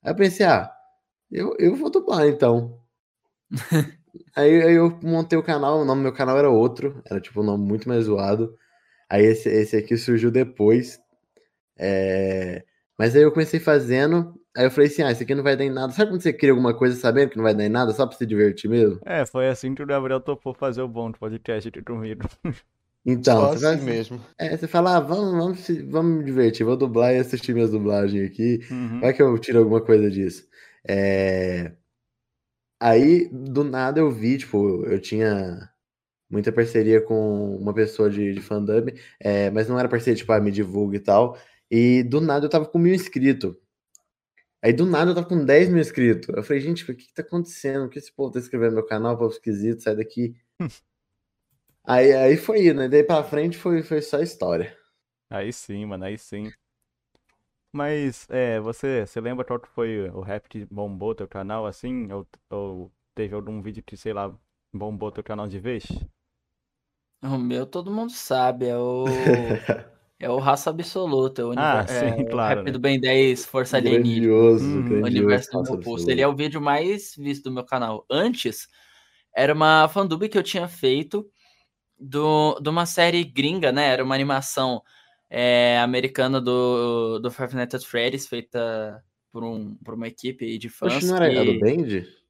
Aí 0.03 0.11
eu 0.11 0.15
pensei, 0.15 0.45
ah, 0.45 0.71
eu, 1.31 1.55
eu 1.59 1.75
vou 1.75 1.89
dublar 1.89 2.27
então. 2.27 2.79
aí, 4.35 4.61
aí 4.63 4.75
eu 4.75 4.99
montei 5.03 5.37
o 5.37 5.43
canal, 5.43 5.79
o 5.79 5.85
nome 5.85 6.01
do 6.01 6.03
meu 6.03 6.13
canal 6.13 6.37
era 6.37 6.49
outro, 6.49 7.01
era 7.09 7.19
tipo 7.21 7.41
um 7.41 7.45
nome 7.45 7.65
muito 7.65 7.87
mais 7.87 8.05
zoado. 8.05 8.57
Aí 9.09 9.23
esse, 9.25 9.49
esse 9.49 9.75
aqui 9.75 9.97
surgiu 9.97 10.31
depois. 10.31 10.99
É, 11.77 12.63
Mas 12.97 13.15
aí 13.15 13.23
eu 13.23 13.31
comecei 13.31 13.59
fazendo, 13.59 14.39
aí 14.55 14.65
eu 14.65 14.71
falei 14.71 14.87
assim, 14.87 15.01
ah, 15.03 15.11
isso 15.11 15.23
aqui 15.23 15.35
não 15.35 15.43
vai 15.43 15.55
dar 15.57 15.65
em 15.65 15.69
nada. 15.71 15.93
Sabe 15.93 16.11
quando 16.11 16.21
você 16.21 16.33
cria 16.33 16.51
alguma 16.51 16.73
coisa 16.77 16.95
sabendo 16.95 17.29
que 17.31 17.37
não 17.37 17.43
vai 17.43 17.53
dar 17.55 17.65
em 17.65 17.69
nada, 17.69 17.91
só 17.93 18.05
pra 18.07 18.17
se 18.17 18.25
divertir 18.25 18.69
mesmo? 18.69 18.99
É, 19.05 19.25
foi 19.25 19.47
assim 19.49 19.73
que 19.75 19.83
o 19.83 19.87
Gabriel 19.87 20.21
topou 20.21 20.53
fazer 20.53 20.81
o 20.81 20.87
bom 20.87 21.11
do 21.11 21.17
podcast 21.19 21.69
de 21.69 21.81
dormir. 21.81 22.17
Então, 23.05 23.39
Só 23.39 23.53
você 23.53 23.65
vai- 23.65 23.75
assim 23.75 23.85
mesmo. 23.85 24.21
É, 24.37 24.55
você 24.55 24.67
fala, 24.67 24.97
ah, 24.97 24.99
vamos, 24.99 25.31
vamos, 25.31 25.89
vamos 25.89 26.17
me 26.19 26.23
divertir, 26.23 26.63
vou 26.63 26.77
dublar 26.77 27.13
e 27.13 27.17
assistir 27.17 27.53
minhas 27.53 27.71
dublagens 27.71 28.29
aqui. 28.29 28.59
Uhum. 28.69 28.99
Vai 28.99 29.13
que 29.13 29.21
eu 29.21 29.37
tiro 29.39 29.59
alguma 29.59 29.81
coisa 29.81 30.09
disso. 30.09 30.47
É... 30.87 31.73
Aí, 32.79 33.27
do 33.31 33.63
nada, 33.63 33.99
eu 33.99 34.11
vi, 34.11 34.37
tipo, 34.37 34.83
eu 34.85 34.99
tinha 34.99 35.69
muita 36.29 36.51
parceria 36.51 37.01
com 37.01 37.55
uma 37.57 37.73
pessoa 37.73 38.09
de, 38.09 38.33
de 38.33 38.41
fandom, 38.41 38.85
é, 39.19 39.49
mas 39.51 39.67
não 39.67 39.77
era 39.77 39.89
parceria, 39.89 40.15
tipo, 40.17 40.31
ah, 40.31 40.39
me 40.39 40.51
divulga 40.51 40.97
e 40.97 40.99
tal. 40.99 41.37
E 41.69 42.03
do 42.03 42.19
nada 42.21 42.45
eu 42.45 42.49
tava 42.49 42.65
com 42.65 42.79
mil 42.79 42.93
inscritos. 42.93 43.55
Aí 44.63 44.71
do 44.73 44.85
nada 44.85 45.11
eu 45.11 45.15
tava 45.15 45.27
com 45.27 45.43
10 45.43 45.69
mil 45.69 45.79
inscritos. 45.79 46.29
Eu 46.29 46.43
falei, 46.43 46.61
gente, 46.61 46.83
o 46.83 46.95
que 46.95 47.05
que 47.07 47.13
tá 47.13 47.23
acontecendo? 47.23 47.85
Por 47.85 47.91
que 47.93 47.99
esse 47.99 48.13
povo 48.13 48.31
tá 48.31 48.39
inscrevendo 48.39 48.71
no 48.71 48.75
meu 48.77 48.85
canal? 48.85 49.17
Povo 49.17 49.31
esquisito, 49.31 49.81
sai 49.81 49.95
daqui. 49.95 50.35
aí, 51.83 52.11
aí 52.13 52.37
foi 52.37 52.65
indo, 52.67 52.79
né? 52.81 52.87
Daí 52.89 53.03
pra 53.03 53.23
frente 53.23 53.57
foi, 53.57 53.83
foi 53.83 54.01
só 54.01 54.19
história. 54.19 54.75
Aí 55.29 55.51
sim, 55.51 55.85
mano, 55.85 56.05
aí 56.05 56.17
sim. 56.17 56.53
Mas, 57.73 58.27
é, 58.29 58.59
você, 58.59 59.05
você 59.05 59.21
lembra 59.21 59.45
qual 59.45 59.59
que 59.59 59.67
foi 59.69 60.09
o 60.09 60.19
rap 60.21 60.47
que 60.49 60.65
bombou 60.65 61.15
teu 61.15 61.27
canal 61.27 61.65
assim? 61.65 62.11
Ou, 62.11 62.27
ou 62.49 62.91
teve 63.15 63.33
algum 63.33 63.61
vídeo 63.61 63.81
que, 63.83 63.95
sei 63.95 64.11
lá, 64.13 64.33
bombou 64.73 65.11
teu 65.11 65.23
canal 65.23 65.47
de 65.47 65.57
vez? 65.59 65.85
O 67.23 67.37
meu 67.37 67.65
todo 67.67 67.91
mundo 67.91 68.11
sabe, 68.11 68.67
é 68.67 68.77
o. 68.77 69.63
É 70.19 70.29
o 70.29 70.39
Raça 70.39 70.69
Absoluta, 70.69 71.45
o, 71.45 71.51
Ah, 71.55 71.85
univer- 71.85 71.87
sim, 71.87 72.23
é, 72.23 72.35
o 72.35 72.39
claro, 72.39 72.63
Rap 72.63 72.63
né? 72.63 72.71
do 72.71 72.79
Ben 72.79 72.99
10, 72.99 73.45
Força 73.45 73.77
Alienígena. 73.77 74.27
Grandioso, 74.39 74.83
Uhum. 74.83 74.83
grandioso. 74.83 75.05
Universo 75.05 75.51
do 75.51 75.61
meu. 75.63 75.81
Ele 76.11 76.21
é 76.21 76.27
o 76.27 76.35
vídeo 76.35 76.61
mais 76.61 77.15
visto 77.17 77.43
do 77.45 77.51
meu 77.51 77.65
canal. 77.65 78.05
Antes, 78.11 78.67
era 79.35 79.53
uma 79.53 79.87
fandub 79.89 80.27
que 80.29 80.37
eu 80.37 80.43
tinha 80.43 80.67
feito 80.67 81.29
do, 82.01 82.59
de 82.59 82.69
uma 82.69 82.85
série 82.85 83.23
gringa, 83.23 83.71
né? 83.71 83.87
Era 83.87 84.03
uma 84.03 84.15
animação 84.15 84.81
é, 85.29 85.79
americana 85.79 86.41
do, 86.41 87.19
do 87.19 87.31
Five 87.31 87.55
Nights 87.55 87.75
at 87.75 87.83
Freddy's, 87.83 88.27
feita 88.27 89.03
por, 89.31 89.43
um, 89.43 89.75
por 89.75 89.93
uma 89.93 90.07
equipe 90.07 90.57
de 90.57 90.69
fãs. 90.69 90.95
Oxe, 90.95 91.07
não 91.07 91.15
era 91.15 91.27
a 91.27 91.29
que- 91.29 91.45
do 91.45 91.59
Band? 91.59 92.21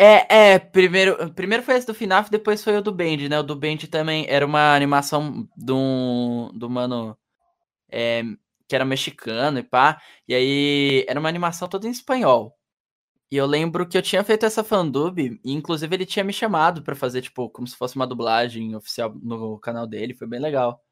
É, 0.00 0.52
é, 0.52 0.58
primeiro, 0.60 1.32
primeiro 1.34 1.62
foi 1.64 1.74
esse 1.74 1.86
do 1.86 1.92
FNAF, 1.92 2.30
depois 2.30 2.62
foi 2.62 2.76
o 2.76 2.82
do 2.82 2.92
Band, 2.92 3.28
né? 3.28 3.40
O 3.40 3.42
do 3.42 3.56
Band 3.56 3.78
também 3.90 4.26
era 4.28 4.46
uma 4.46 4.74
animação 4.74 5.48
do, 5.56 6.52
do 6.54 6.70
mano 6.70 7.18
é, 7.90 8.22
que 8.68 8.74
era 8.74 8.84
mexicano 8.84 9.58
e 9.58 9.62
pá. 9.62 10.00
E 10.26 10.34
aí 10.34 11.04
era 11.08 11.18
uma 11.18 11.28
animação 11.28 11.68
toda 11.68 11.88
em 11.88 11.90
espanhol. 11.90 12.57
E 13.30 13.36
eu 13.36 13.46
lembro 13.46 13.86
que 13.86 13.96
eu 13.98 14.02
tinha 14.02 14.24
feito 14.24 14.46
essa 14.46 14.64
fandub, 14.64 15.18
e 15.20 15.52
inclusive 15.52 15.94
ele 15.94 16.06
tinha 16.06 16.24
me 16.24 16.32
chamado 16.32 16.82
pra 16.82 16.94
fazer, 16.96 17.20
tipo, 17.20 17.50
como 17.50 17.66
se 17.66 17.76
fosse 17.76 17.94
uma 17.96 18.06
dublagem 18.06 18.74
oficial 18.74 19.14
no 19.22 19.58
canal 19.58 19.86
dele, 19.86 20.14
foi 20.14 20.26
bem 20.26 20.40
legal. 20.40 20.82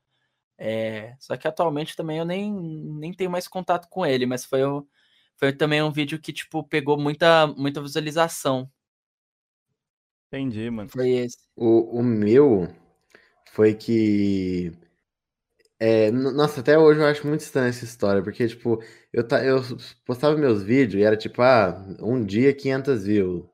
É, 0.58 1.14
só 1.18 1.36
que 1.36 1.48
atualmente 1.48 1.96
também 1.96 2.18
eu 2.18 2.24
nem, 2.24 2.52
nem 2.52 3.12
tenho 3.12 3.30
mais 3.30 3.48
contato 3.48 3.88
com 3.88 4.04
ele, 4.04 4.26
mas 4.26 4.44
foi, 4.44 4.60
foi 5.36 5.52
também 5.52 5.82
um 5.82 5.92
vídeo 5.92 6.20
que, 6.20 6.32
tipo, 6.32 6.62
pegou 6.64 6.98
muita, 6.98 7.46
muita 7.46 7.80
visualização. 7.80 8.70
Entendi, 10.28 10.68
mano. 10.70 10.90
Foi 10.90 11.08
esse. 11.10 11.38
O, 11.56 12.00
o 12.00 12.02
meu 12.02 12.68
foi 13.52 13.74
que. 13.74 14.72
É, 15.78 16.10
nossa, 16.10 16.60
até 16.60 16.78
hoje 16.78 17.00
eu 17.00 17.06
acho 17.06 17.26
muito 17.26 17.40
estranha 17.40 17.68
essa 17.68 17.84
história, 17.84 18.22
porque, 18.22 18.46
tipo, 18.48 18.82
eu, 19.12 19.22
ta- 19.26 19.44
eu 19.44 19.62
postava 20.04 20.36
meus 20.36 20.62
vídeos 20.62 21.00
e 21.00 21.04
era 21.04 21.16
tipo, 21.16 21.42
ah, 21.42 21.84
um 22.00 22.24
dia 22.24 22.52
500 22.54 23.04
views. 23.04 23.44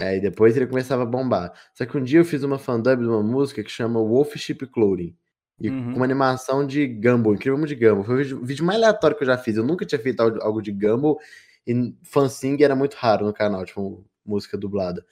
Aí 0.00 0.20
depois 0.20 0.56
ele 0.56 0.66
começava 0.66 1.02
a 1.02 1.06
bombar. 1.06 1.52
Só 1.74 1.84
que 1.86 1.96
um 1.96 2.02
dia 2.04 2.20
eu 2.20 2.24
fiz 2.24 2.42
uma 2.44 2.58
fandub 2.58 3.00
de 3.02 3.08
uma 3.08 3.22
música 3.22 3.64
que 3.64 3.70
chama 3.70 4.00
Wolf 4.00 4.36
Ship 4.36 4.64
Clothing. 4.66 5.16
E 5.60 5.70
Uhum. 5.70 5.90
com 5.90 5.96
uma 5.96 6.04
animação 6.04 6.64
de 6.64 6.86
Gumball, 6.86 7.34
incrível 7.34 7.64
de 7.66 7.74
Gumball. 7.74 8.04
Foi 8.04 8.14
o 8.14 8.18
vídeo, 8.18 8.38
o 8.40 8.44
vídeo 8.44 8.64
mais 8.64 8.78
aleatório 8.78 9.16
que 9.16 9.24
eu 9.24 9.26
já 9.26 9.36
fiz. 9.36 9.56
Eu 9.56 9.64
nunca 9.64 9.84
tinha 9.84 9.98
feito 9.98 10.20
algo, 10.20 10.62
de 10.62 10.70
Gumball. 10.70 11.18
E 11.66 11.94
fansing 12.04 12.62
era 12.62 12.76
muito 12.76 12.94
raro 12.94 13.26
no 13.26 13.32
canal, 13.32 13.64
tipo, 13.64 14.04
música 14.24 14.56
dublada. 14.56 15.04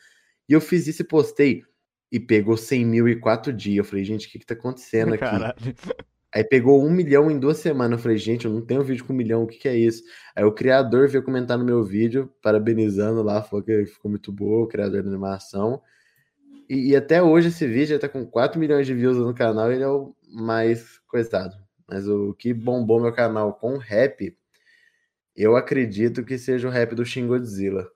E 0.49 0.53
eu 0.53 0.61
fiz 0.61 0.87
isso 0.87 1.03
e 1.03 1.05
postei. 1.05 1.65
E 2.13 2.21
pegou 2.21 2.57
100 2.57 2.85
mil 2.87 3.09
em 3.09 3.19
quatro 3.19 3.53
dias. 3.53 3.79
Eu 3.79 3.85
falei, 3.85 4.05
gente, 4.05 4.29
o 4.29 4.31
que 4.31 4.39
que 4.39 4.47
tá 4.47 4.55
acontecendo 4.55 5.15
aqui? 5.15 5.25
Caralho. 5.25 5.57
Aí 6.35 6.45
pegou 6.45 6.85
um 6.85 6.91
milhão 6.91 7.31
em 7.31 7.39
duas 7.39 7.59
semanas. 7.59 7.99
Eu 7.99 8.03
falei, 8.03 8.19
gente, 8.19 8.45
eu 8.45 8.53
não 8.53 8.61
tenho 8.61 8.83
vídeo 8.83 9.05
com 9.05 9.13
um 9.13 9.17
milhão, 9.17 9.45
o 9.45 9.47
que 9.47 9.59
que 9.59 9.69
é 9.69 9.77
isso? 9.77 10.03
Aí 10.35 10.45
o 10.45 10.53
criador 10.53 11.09
veio 11.09 11.25
comentar 11.25 11.57
no 11.57 11.65
meu 11.65 11.83
vídeo, 11.83 12.31
parabenizando 12.43 13.23
lá, 13.23 13.43
falou 13.43 13.65
que 13.65 13.87
ficou 13.87 14.11
muito 14.11 14.31
boa, 14.33 14.65
o 14.65 14.69
criador 14.69 15.03
da 15.03 15.09
animação. 15.09 15.81
E, 16.69 16.91
e 16.91 16.97
até 16.97 17.23
hoje 17.23 17.49
esse 17.49 17.67
vídeo 17.67 17.95
já 17.95 17.99
tá 17.99 18.09
com 18.09 18.27
4 18.27 18.59
milhões 18.59 18.87
de 18.87 18.95
views 18.95 19.17
no 19.17 19.35
canal, 19.35 19.73
ele 19.73 19.83
é 19.83 19.89
o 19.89 20.15
mais 20.29 20.99
coisado. 21.07 21.57
Mas 21.89 22.09
o 22.09 22.35
que 22.35 22.53
bombou 22.53 23.01
meu 23.01 23.13
canal 23.13 23.55
com 23.55 23.77
rap, 23.79 24.37
eu 25.35 25.57
acredito 25.57 26.25
que 26.25 26.37
seja 26.37 26.67
o 26.67 26.71
rap 26.71 26.95
do 26.95 27.05
Shin 27.05 27.27
Godzilla, 27.27 27.89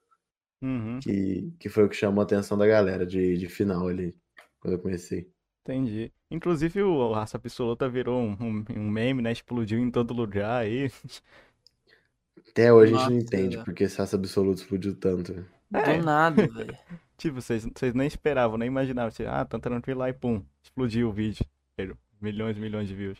Uhum. 0.63 1.01
que, 1.01 1.53
que 1.59 1.69
foi 1.71 1.85
o 1.85 1.89
que 1.89 1.97
chamou 1.97 2.21
a 2.21 2.25
atenção 2.25 2.57
da 2.57 2.67
galera 2.67 3.07
de, 3.07 3.39
de 3.39 3.49
final 3.49 3.89
ali, 3.89 4.15
quando 4.61 4.75
eu 4.75 4.79
comecei. 4.79 5.31
Entendi. 5.63 6.13
Inclusive 6.31 6.83
o 6.83 7.13
Raça 7.13 7.37
Absoluta 7.37 7.89
virou 7.89 8.21
um, 8.21 8.37
um, 8.41 8.65
um 8.77 8.91
meme, 8.91 9.23
né? 9.23 9.33
Explodiu 9.33 9.79
em 9.79 9.91
todo 9.91 10.15
lugar 10.15 10.63
aí. 10.63 10.91
Até 12.51 12.73
hoje 12.73 12.95
a 12.95 12.99
gente 12.99 13.09
não 13.09 13.15
Nossa, 13.15 13.25
entende 13.27 13.57
velho. 13.57 13.65
porque 13.65 13.85
esse 13.85 13.99
raça 13.99 14.17
absoluto 14.17 14.59
explodiu 14.59 14.95
tanto. 14.95 15.45
É. 15.73 15.99
Do 15.99 16.05
nada, 16.05 16.47
velho. 16.47 16.77
Tipo, 17.17 17.35
vocês, 17.43 17.67
vocês 17.77 17.93
nem 17.93 18.07
esperavam, 18.07 18.57
nem 18.57 18.67
imaginavam. 18.69 19.11
Vocês, 19.11 19.29
ah, 19.29 19.45
tá 19.45 19.59
tranquilo 19.59 20.01
lá 20.01 20.09
e 20.09 20.13
pum, 20.15 20.43
explodiu 20.63 21.11
o 21.11 21.13
vídeo. 21.13 21.45
Milhões 22.19 22.57
e 22.57 22.61
milhões 22.61 22.89
de 22.89 22.95
views. 22.95 23.19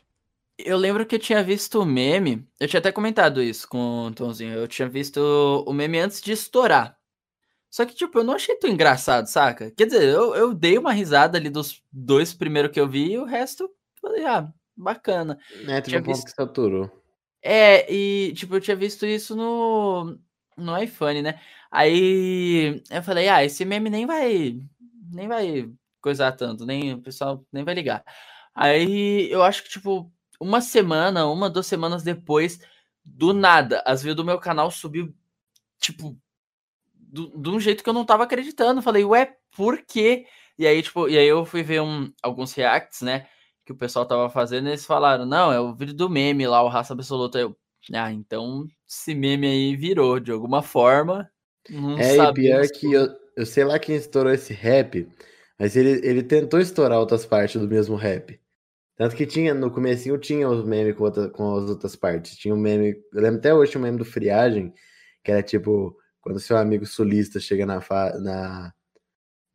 Eu 0.59 0.79
lembro 0.79 1.05
que 1.05 1.17
eu 1.17 1.19
tinha 1.19 1.45
visto 1.45 1.81
o 1.81 1.85
meme. 1.85 2.47
Eu 2.59 2.67
tinha 2.67 2.81
até 2.81 2.91
comentado 2.91 3.43
isso 3.43 3.69
com 3.69 4.07
o 4.07 4.11
Tomzinho. 4.11 4.55
Eu 4.55 4.67
tinha 4.67 4.89
visto 4.89 5.19
o 5.67 5.73
meme 5.73 5.99
antes 5.99 6.23
de 6.23 6.33
estourar. 6.33 6.99
Só 7.71 7.85
que, 7.87 7.95
tipo, 7.95 8.19
eu 8.19 8.25
não 8.25 8.35
achei 8.35 8.57
tão 8.57 8.69
engraçado, 8.69 9.27
saca? 9.27 9.71
Quer 9.71 9.87
dizer, 9.87 10.03
eu, 10.03 10.35
eu 10.35 10.53
dei 10.53 10.77
uma 10.77 10.93
risada 10.93 11.39
ali 11.39 11.49
dos 11.49 11.83
dois 11.93 12.35
primeiros 12.35 12.73
que 12.73 12.81
eu 12.81 12.89
vi 12.89 13.13
e 13.13 13.19
o 13.19 13.25
resto, 13.25 13.71
falei, 14.01 14.25
ah, 14.27 14.53
bacana. 14.77 15.39
É, 15.69 15.81
teve 15.81 15.99
um 15.99 16.03
ponto 16.03 16.15
visto- 16.17 16.27
que 16.27 16.33
saturou. 16.33 16.91
É, 17.43 17.91
e, 17.93 18.33
tipo, 18.35 18.57
eu 18.57 18.61
tinha 18.61 18.77
visto 18.77 19.07
isso 19.07 19.37
no, 19.37 20.19
no 20.57 20.77
iPhone, 20.83 21.23
né? 21.23 21.41
Aí 21.71 22.83
eu 22.91 23.03
falei, 23.03 23.29
ah, 23.29 23.45
esse 23.45 23.65
meme 23.65 23.89
nem 23.89 24.05
vai, 24.05 24.59
nem 25.13 25.29
vai 25.29 25.71
coisar 26.01 26.33
tanto, 26.33 26.67
nem 26.67 26.95
o 26.95 27.01
pessoal 27.01 27.45
nem 27.53 27.63
vai 27.65 27.75
ligar. 27.75 28.05
Aí 28.55 29.31
eu 29.31 29.43
acho 29.43 29.63
que, 29.63 29.71
tipo, 29.71 30.13
uma 30.41 30.61
semana, 30.61 31.27
uma, 31.27 31.49
duas 31.49 31.67
semanas 31.67 32.03
depois, 32.03 32.59
do 33.05 33.33
nada, 33.33 33.81
as 33.87 34.03
views 34.03 34.17
do 34.17 34.25
meu 34.25 34.39
canal 34.39 34.71
subiu, 34.71 35.15
tipo, 35.79 36.19
de 37.13 37.49
um 37.49 37.61
jeito 37.61 37.83
que 37.83 37.89
eu 37.89 37.95
não 37.95 38.05
tava 38.05 38.25
acreditando. 38.25 38.83
Falei, 38.83 39.05
ué, 39.05 39.35
por 39.57 39.83
quê? 39.83 40.27
E 40.59 40.67
aí, 40.67 40.83
tipo, 40.83 41.09
e 41.09 41.17
aí 41.19 41.27
eu 41.27 41.45
fui 41.45 41.63
ver 41.63 41.81
um, 41.81 42.13
alguns 42.23 42.53
reacts, 42.53 43.03
né? 43.03 43.27
Que 43.65 43.73
o 43.73 43.77
pessoal 43.77 44.07
tava 44.07 44.29
fazendo, 44.31 44.67
e 44.67 44.71
eles 44.71 44.85
falaram, 44.85 45.25
não, 45.25 45.53
é 45.53 45.61
o 45.61 45.75
vídeo 45.75 45.95
do 45.95 46.09
meme 46.11 46.47
lá, 46.47 46.63
o 46.63 46.69
Raça 46.69 46.93
Absoluta. 46.93 47.39
Eu, 47.39 47.57
ah, 47.95 48.13
então 48.13 48.67
esse 48.89 49.15
meme 49.15 49.47
aí 49.47 49.77
virou 49.77 50.21
de 50.21 50.31
alguma 50.33 50.63
forma. 50.63 51.31
Não 51.69 51.99
É, 51.99 52.17
e 52.17 52.35
pior 52.35 52.67
que 52.69 52.93
eu, 52.93 53.09
eu 53.37 53.47
sei 53.47 53.65
lá 53.65 53.79
quem 53.79 53.97
estourou 53.97 54.33
esse 54.33 54.53
rap, 54.53 55.09
mas 55.59 55.77
ele, 55.77 56.01
ele 56.07 56.23
tentou 56.23 56.61
estourar 56.61 56.99
outras 56.99 57.25
partes 57.27 57.61
do 57.61 57.69
mesmo 57.69 57.97
rap. 57.97 58.41
Tanto 58.97 59.17
que 59.17 59.27
tinha, 59.27 59.55
no 59.55 59.71
comecinho 59.71 60.19
tinha 60.19 60.49
os 60.49 60.65
memes 60.65 60.95
com, 60.95 61.05
outra- 61.05 61.31
com 61.31 61.57
as 61.57 61.71
outras 61.71 61.97
partes. 61.97 62.37
Tinha 62.37 62.55
um 62.55 62.59
meme, 62.59 62.97
eu 63.15 63.23
lembro 63.23 63.39
até 63.39 63.55
hoje 63.55 63.79
um 63.79 63.81
meme 63.81 63.97
do 63.97 64.05
Friagem, 64.05 64.75
que 65.25 65.33
era 65.33 65.43
tipo, 65.43 65.97
quando 66.21 66.41
seu 66.41 66.57
amigo 66.57 66.87
sulista 66.87 67.41
chega 67.41 67.67
na, 67.67 67.81
na, 68.21 68.75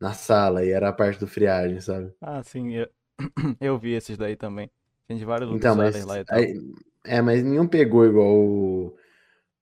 na 0.00 0.12
sala, 0.14 0.64
e 0.64 0.70
era 0.70 0.88
a 0.90 0.92
parte 0.92 1.20
do 1.20 1.26
Friagem, 1.28 1.80
sabe? 1.80 2.12
Ah, 2.20 2.42
sim, 2.42 2.72
eu, 2.74 2.88
eu 3.60 3.78
vi 3.78 3.92
esses 3.92 4.16
daí 4.18 4.36
também. 4.36 4.70
Tinha 5.06 5.18
de 5.18 5.24
vários 5.24 5.50
Então, 5.56 5.74
mas, 5.76 5.96
sellers 5.96 6.06
lá 6.06 6.18
e 6.20 6.24
tal. 6.24 6.38
aí- 6.38 6.60
é, 7.04 7.20
mas 7.22 7.42
nenhum 7.42 7.66
pegou 7.68 8.04
igual 8.04 8.34
o, 8.36 8.96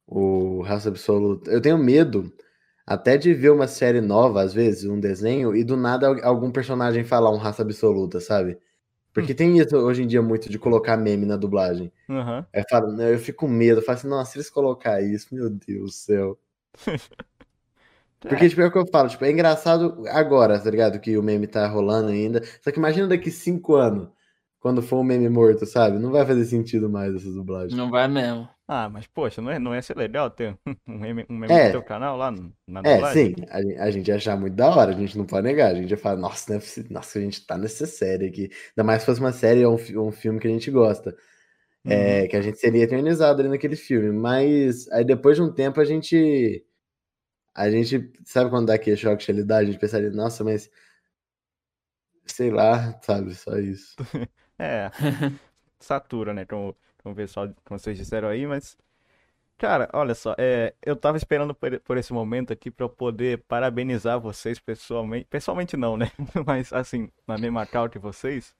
o 0.06 0.62
Raça 0.62 0.88
Absoluta. 0.90 1.50
Eu 1.50 1.60
tenho 1.62 1.78
medo 1.78 2.32
até 2.86 3.16
de 3.18 3.34
ver 3.34 3.50
uma 3.50 3.68
série 3.68 4.00
nova, 4.00 4.42
às 4.42 4.54
vezes, 4.54 4.84
um 4.86 5.00
desenho, 5.00 5.56
e 5.56 5.64
do 5.64 5.76
nada 5.76 6.08
al- 6.08 6.24
algum 6.24 6.50
personagem 6.52 7.04
falar 7.04 7.30
um 7.32 7.38
Raça 7.38 7.62
Absoluta, 7.62 8.20
sabe? 8.20 8.58
Porque 9.14 9.34
tem 9.34 9.58
isso 9.58 9.76
hoje 9.78 10.02
em 10.04 10.06
dia 10.08 10.22
muito 10.22 10.50
de 10.50 10.58
colocar 10.58 10.96
meme 10.98 11.26
na 11.26 11.36
dublagem. 11.36 11.92
Aí 12.54 12.62
eu, 12.62 12.66
falo, 12.70 13.02
eu 13.02 13.18
fico 13.18 13.40
com 13.46 13.48
medo, 13.48 13.80
eu 13.80 13.84
falo 13.84 13.98
assim, 13.98 14.08
nossa, 14.08 14.32
se 14.32 14.38
eles 14.38 14.50
colocar 14.50 15.02
isso, 15.02 15.34
meu 15.34 15.50
Deus 15.50 15.82
do 15.92 15.92
céu. 15.92 16.40
Porque, 18.26 18.48
tipo, 18.48 18.60
é 18.62 18.66
o 18.66 18.72
que 18.72 18.78
eu 18.78 18.86
falo, 18.86 19.08
tipo, 19.08 19.24
é 19.24 19.30
engraçado 19.30 20.04
agora, 20.08 20.58
tá 20.62 20.70
ligado? 20.70 20.98
Que 21.00 21.16
o 21.18 21.22
meme 21.22 21.46
tá 21.46 21.66
rolando 21.68 22.08
ainda. 22.08 22.42
Só 22.62 22.70
que 22.72 22.78
imagina 22.78 23.06
daqui 23.08 23.30
cinco 23.30 23.74
anos, 23.76 24.08
quando 24.60 24.82
for 24.82 24.98
um 25.00 25.04
meme 25.04 25.28
morto, 25.28 25.66
sabe? 25.66 25.98
Não 25.98 26.10
vai 26.10 26.24
fazer 26.26 26.44
sentido 26.46 26.88
mais 26.88 27.14
essa 27.14 27.30
dublagem. 27.30 27.76
Não 27.76 27.90
vai 27.90 28.08
mesmo. 28.08 28.48
Ah, 28.66 28.88
mas 28.88 29.06
poxa, 29.06 29.42
não, 29.42 29.50
é, 29.50 29.58
não 29.58 29.74
ia 29.74 29.82
ser 29.82 29.96
legal 29.96 30.30
ter 30.30 30.58
um 30.88 30.98
meme, 30.98 31.26
um 31.28 31.36
meme 31.36 31.54
É. 31.54 31.64
no 31.64 31.70
teu 31.70 31.82
canal 31.82 32.16
lá 32.16 32.30
na 32.66 32.80
É, 32.82 32.96
dublagem? 32.96 33.04
sim, 33.04 33.34
a, 33.50 33.84
a 33.84 33.90
gente 33.90 34.08
ia 34.08 34.16
achar 34.16 34.36
muito 34.36 34.54
da 34.54 34.68
hora, 34.68 34.90
a 34.94 34.98
gente 34.98 35.16
não 35.16 35.24
pode 35.26 35.46
negar. 35.46 35.70
A 35.72 35.74
gente 35.74 35.90
ia 35.90 35.96
falar, 35.96 36.16
nossa, 36.16 36.54
é 36.54 36.58
possi- 36.58 36.86
nossa, 36.92 37.18
a 37.18 37.22
gente 37.22 37.46
tá 37.46 37.56
nessa 37.56 37.86
série 37.86 38.26
aqui. 38.26 38.50
Ainda 38.70 38.84
mais 38.84 39.00
se 39.02 39.06
fosse 39.06 39.20
uma 39.20 39.32
série 39.32 39.64
ou 39.64 39.74
um, 39.78 40.08
um 40.08 40.12
filme 40.12 40.38
que 40.40 40.46
a 40.48 40.50
gente 40.50 40.70
gosta. 40.70 41.16
É, 41.84 42.26
que 42.28 42.36
a 42.36 42.40
gente 42.40 42.58
seria 42.58 42.84
eternizado 42.84 43.40
ali 43.40 43.48
naquele 43.50 43.76
filme. 43.76 44.10
Mas 44.10 44.88
aí 44.90 45.04
depois 45.04 45.36
de 45.36 45.42
um 45.42 45.52
tempo 45.52 45.80
a 45.80 45.84
gente. 45.84 46.64
A 47.54 47.70
gente. 47.70 48.12
Sabe 48.24 48.50
quando 48.50 48.66
dá 48.68 48.74
aquele 48.74 48.96
choque 48.96 49.24
de 49.24 49.32
realidade? 49.32 49.68
A 49.68 49.72
gente 49.72 49.80
pensaria, 49.80 50.10
nossa, 50.10 50.42
mas. 50.44 50.70
Sei 52.26 52.50
lá, 52.50 52.98
sabe? 53.02 53.34
Só 53.34 53.58
isso. 53.58 53.94
É, 54.56 54.88
satura, 55.80 56.32
né? 56.32 56.44
Como, 56.44 56.76
como 57.02 57.12
o 57.12 57.16
pessoal, 57.16 57.52
como 57.64 57.76
vocês 57.78 57.98
disseram 57.98 58.28
aí, 58.28 58.46
mas. 58.46 58.76
Cara, 59.58 59.88
olha 59.92 60.14
só, 60.14 60.34
é, 60.38 60.74
eu 60.82 60.96
tava 60.96 61.16
esperando 61.16 61.54
por, 61.54 61.80
por 61.80 61.96
esse 61.96 62.12
momento 62.12 62.52
aqui 62.52 62.70
pra 62.70 62.84
eu 62.86 62.90
poder 62.90 63.38
parabenizar 63.48 64.20
vocês 64.20 64.58
pessoalmente. 64.60 65.26
Pessoalmente 65.26 65.76
não, 65.76 65.96
né? 65.96 66.10
Mas 66.46 66.72
assim, 66.72 67.10
na 67.26 67.38
mesma 67.38 67.66
cal 67.66 67.88
que 67.88 67.98
vocês, 67.98 68.54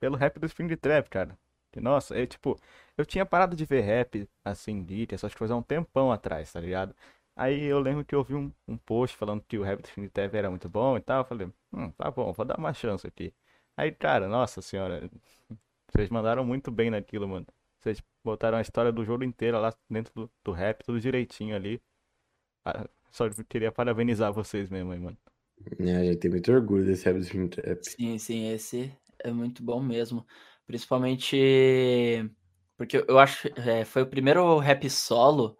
pelo 0.00 0.16
rap 0.16 0.38
do 0.38 0.46
Spring 0.46 0.74
Trap, 0.76 1.08
cara. 1.10 1.38
Nossa, 1.80 2.16
é 2.18 2.26
tipo, 2.26 2.58
eu 2.96 3.04
tinha 3.06 3.26
parado 3.26 3.56
de 3.56 3.64
ver 3.64 3.80
rap, 3.82 4.28
assim, 4.44 4.82
beat, 4.82 5.12
essas 5.12 5.34
coisas 5.34 5.54
há 5.54 5.58
um 5.58 5.62
tempão 5.62 6.12
atrás, 6.12 6.52
tá 6.52 6.60
ligado? 6.60 6.94
Aí 7.34 7.64
eu 7.64 7.78
lembro 7.80 8.04
que 8.04 8.14
eu 8.14 8.24
vi 8.24 8.34
um, 8.34 8.50
um 8.66 8.76
post 8.78 9.16
falando 9.16 9.42
que 9.46 9.58
o 9.58 9.62
rap 9.62 9.82
do 9.82 10.10
Trap 10.10 10.34
era 10.34 10.48
muito 10.50 10.68
bom 10.68 10.96
e 10.96 11.00
tal. 11.00 11.20
Eu 11.20 11.24
falei, 11.24 11.48
hum, 11.72 11.90
tá 11.92 12.10
bom, 12.10 12.32
vou 12.32 12.46
dar 12.46 12.58
uma 12.58 12.72
chance 12.72 13.06
aqui. 13.06 13.32
Aí, 13.76 13.92
cara, 13.92 14.26
nossa 14.26 14.62
senhora, 14.62 15.10
vocês 15.92 16.08
mandaram 16.10 16.44
muito 16.44 16.70
bem 16.70 16.90
naquilo, 16.90 17.28
mano. 17.28 17.46
Vocês 17.80 18.02
botaram 18.24 18.58
a 18.58 18.62
história 18.62 18.90
do 18.92 19.04
jogo 19.04 19.22
inteiro 19.24 19.60
lá 19.60 19.74
dentro 19.90 20.12
do, 20.14 20.30
do 20.44 20.52
rap, 20.52 20.82
tudo 20.84 21.00
direitinho 21.00 21.54
ali. 21.56 21.80
Ah, 22.64 22.88
Só 23.12 23.28
queria 23.48 23.72
parabenizar 23.72 24.32
vocês 24.32 24.70
mesmo 24.70 24.92
aí, 24.92 24.98
mano. 25.00 25.18
É, 25.78 25.96
a 25.96 26.04
gente 26.04 26.18
tem 26.18 26.30
muito 26.30 26.52
orgulho 26.52 26.84
desse 26.84 27.04
rap 27.06 27.18
do 27.18 27.48
trap. 27.48 27.80
Sim, 27.80 28.18
sim, 28.18 28.48
esse 28.52 28.92
é 29.18 29.30
muito 29.30 29.62
bom 29.62 29.82
mesmo. 29.82 30.26
Principalmente 30.66 32.30
porque 32.76 33.04
eu 33.08 33.18
acho 33.18 33.48
que 33.48 33.60
é, 33.60 33.84
foi 33.84 34.02
o 34.02 34.06
primeiro 34.06 34.58
rap 34.58 34.88
solo 34.90 35.56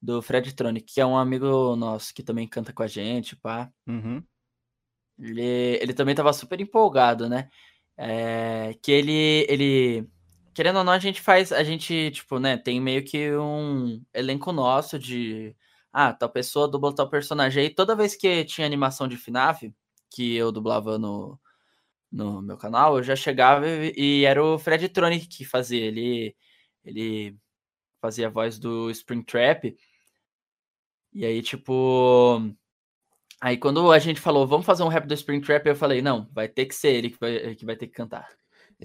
do 0.00 0.22
Fred 0.22 0.54
Tronic, 0.54 0.94
que 0.94 1.00
é 1.00 1.06
um 1.06 1.16
amigo 1.16 1.74
nosso 1.76 2.14
que 2.14 2.22
também 2.22 2.46
canta 2.48 2.72
com 2.72 2.82
a 2.82 2.86
gente, 2.86 3.36
pá. 3.36 3.70
Uhum. 3.86 4.22
Ele, 5.18 5.42
ele 5.42 5.92
também 5.92 6.14
tava 6.14 6.32
super 6.32 6.60
empolgado, 6.60 7.28
né? 7.28 7.50
É, 7.96 8.74
que 8.82 8.90
ele, 8.92 9.46
ele, 9.48 10.08
querendo 10.54 10.78
ou 10.78 10.84
não, 10.84 10.92
a 10.92 10.98
gente 10.98 11.20
faz, 11.20 11.52
a 11.52 11.62
gente, 11.62 12.10
tipo, 12.12 12.38
né, 12.38 12.56
tem 12.56 12.80
meio 12.80 13.04
que 13.04 13.36
um 13.36 14.02
elenco 14.14 14.52
nosso 14.52 14.98
de, 14.98 15.54
ah, 15.92 16.12
tal 16.12 16.30
pessoa 16.30 16.68
dubla 16.68 16.94
tal 16.94 17.10
personagem. 17.10 17.64
Aí 17.64 17.70
toda 17.70 17.96
vez 17.96 18.16
que 18.16 18.44
tinha 18.44 18.66
animação 18.66 19.06
de 19.06 19.16
FNAF, 19.18 19.74
que 20.10 20.34
eu 20.34 20.50
dublava 20.50 20.98
no, 20.98 21.38
no 22.10 22.42
meu 22.42 22.56
canal, 22.56 22.96
eu 22.98 23.02
já 23.02 23.14
chegava 23.16 23.66
e, 23.68 23.92
e 23.96 24.24
era 24.24 24.42
o 24.42 24.58
Fred 24.58 24.88
Tronic 24.88 25.28
que 25.28 25.44
fazia. 25.44 25.84
Ele, 25.84 26.34
ele 26.84 27.36
fazia 28.00 28.26
a 28.28 28.30
voz 28.30 28.58
do 28.58 28.90
Springtrap. 28.90 29.76
E 31.12 31.24
aí, 31.24 31.42
tipo. 31.42 32.40
Aí 33.40 33.56
quando 33.56 33.90
a 33.90 33.98
gente 33.98 34.20
falou, 34.20 34.46
vamos 34.46 34.66
fazer 34.66 34.82
um 34.82 34.88
rap 34.88 35.06
do 35.06 35.14
Springtrap, 35.14 35.66
eu 35.66 35.74
falei, 35.76 36.02
não, 36.02 36.28
vai 36.32 36.46
ter 36.46 36.66
que 36.66 36.74
ser 36.74 36.92
ele 36.94 37.10
que 37.10 37.18
vai, 37.18 37.54
que 37.54 37.64
vai 37.64 37.74
ter 37.76 37.86
que 37.86 37.94
cantar. 37.94 38.28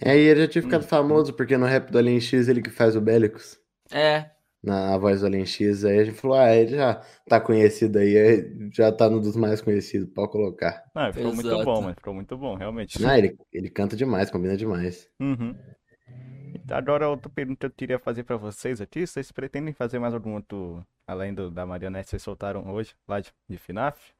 Aí 0.01 0.19
ele 0.19 0.41
já 0.41 0.47
tinha 0.47 0.61
ficado 0.61 0.83
Hum. 0.83 0.87
famoso, 0.87 1.33
porque 1.33 1.57
no 1.57 1.65
rap 1.65 1.89
do 1.91 1.97
Alien 1.97 2.21
X 2.21 2.47
ele 2.47 2.61
que 2.61 2.69
faz 2.69 2.95
o 2.95 3.01
Bélicos. 3.01 3.59
É, 3.91 4.31
Na 4.65 4.97
voz 4.97 5.21
do 5.21 5.27
Alien 5.27 5.45
X. 5.45 5.85
Aí 5.85 5.99
a 5.99 6.03
gente 6.05 6.17
falou, 6.17 6.37
ah, 6.37 6.53
ele 6.53 6.75
já 6.75 7.01
tá 7.27 7.39
conhecido 7.39 7.99
aí, 7.99 8.17
aí 8.17 8.69
já 8.71 8.91
tá 8.91 9.09
no 9.09 9.21
dos 9.21 9.35
mais 9.35 9.61
conhecidos, 9.61 10.09
pode 10.13 10.31
colocar. 10.31 10.83
Não, 10.95 11.13
ficou 11.13 11.33
muito 11.33 11.47
Exato. 11.47 11.63
bom, 11.63 11.81
mano. 11.81 11.95
Ficou 11.95 12.13
muito 12.13 12.37
bom, 12.37 12.55
realmente. 12.55 13.05
Ah, 13.05 13.17
ele, 13.17 13.37
ele 13.53 13.69
canta 13.69 13.95
demais, 13.95 14.31
combina 14.31 14.57
demais. 14.57 15.07
Uhum. 15.19 15.55
Então, 16.55 16.77
Agora, 16.77 17.09
outra 17.09 17.29
pergunta 17.29 17.59
que 17.59 17.65
eu 17.67 17.71
queria 17.71 17.99
fazer 17.99 18.23
pra 18.23 18.37
vocês 18.37 18.81
aqui, 18.81 19.05
vocês 19.05 19.31
pretendem 19.31 19.73
fazer 19.73 19.99
mais 19.99 20.13
algum 20.13 20.33
outro, 20.33 20.83
além 21.05 21.33
do, 21.33 21.51
da 21.51 21.65
marionete 21.65 22.05
que 22.05 22.09
vocês 22.11 22.23
soltaram 22.23 22.67
hoje, 22.73 22.95
lá 23.07 23.19
de, 23.19 23.31
de 23.47 23.57
FNAF? 23.57 24.13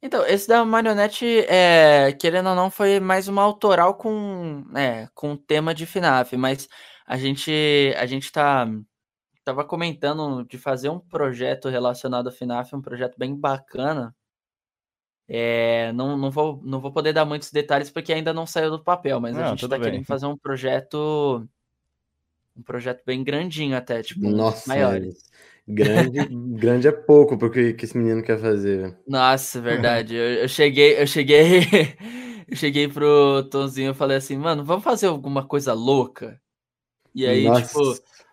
Então, 0.00 0.24
esse 0.26 0.46
da 0.46 0.64
marionete, 0.64 1.26
é, 1.48 2.12
querendo 2.12 2.50
ou 2.50 2.54
não, 2.54 2.70
foi 2.70 3.00
mais 3.00 3.26
uma 3.26 3.42
autoral 3.42 3.94
com, 3.96 4.64
é, 4.76 5.08
com 5.12 5.36
tema 5.36 5.74
de 5.74 5.86
FNAF, 5.86 6.36
mas 6.36 6.68
a 7.04 7.16
gente, 7.16 7.92
a 7.96 8.06
gente 8.06 8.30
tá, 8.30 8.68
tava 9.44 9.64
comentando 9.64 10.44
de 10.44 10.56
fazer 10.56 10.88
um 10.88 11.00
projeto 11.00 11.68
relacionado 11.68 12.28
a 12.28 12.32
FNAF, 12.32 12.76
um 12.76 12.80
projeto 12.82 13.18
bem 13.18 13.34
bacana. 13.34 14.14
É, 15.26 15.92
não, 15.92 16.16
não, 16.16 16.30
vou, 16.30 16.60
não 16.64 16.80
vou 16.80 16.92
poder 16.92 17.12
dar 17.12 17.24
muitos 17.24 17.50
detalhes 17.50 17.90
porque 17.90 18.12
ainda 18.12 18.32
não 18.32 18.46
saiu 18.46 18.70
do 18.70 18.82
papel, 18.82 19.20
mas 19.20 19.36
a 19.36 19.40
Não, 19.42 19.48
gente 19.50 19.60
tudo 19.60 19.70
tá 19.70 19.76
bem. 19.78 19.84
querendo 19.90 20.06
fazer 20.06 20.26
um 20.26 20.36
projeto, 20.38 21.46
um 22.56 22.62
projeto 22.62 23.02
bem 23.04 23.22
grandinho 23.24 23.76
até, 23.76 24.00
tipo, 24.02 24.30
Nossa, 24.30 24.68
maiores. 24.68 25.28
Grande, 25.68 26.24
grande 26.58 26.88
é 26.88 26.92
pouco 26.92 27.36
pro 27.38 27.50
que, 27.50 27.74
que 27.74 27.84
esse 27.84 27.96
menino 27.96 28.22
quer 28.22 28.40
fazer. 28.40 28.96
Nossa, 29.06 29.60
verdade. 29.62 30.14
Eu, 30.14 30.34
eu 30.42 30.48
cheguei, 30.48 31.00
eu 31.00 31.06
cheguei, 31.06 31.60
eu 32.48 32.56
cheguei 32.56 32.88
pro 32.88 33.44
Tonzinho 33.50 33.92
e 33.92 33.94
falei 33.94 34.16
assim, 34.16 34.36
mano, 34.36 34.64
vamos 34.64 34.84
fazer 34.84 35.06
alguma 35.06 35.46
coisa 35.46 35.72
louca? 35.72 36.40
E 37.14 37.26
aí, 37.26 37.44
Nossa. 37.44 37.66
tipo, 37.66 37.80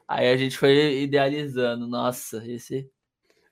aí 0.08 0.30
a 0.32 0.38
gente 0.38 0.58
foi 0.58 1.02
idealizando. 1.04 1.88
Nossa, 1.88 2.46
esse. 2.46 2.90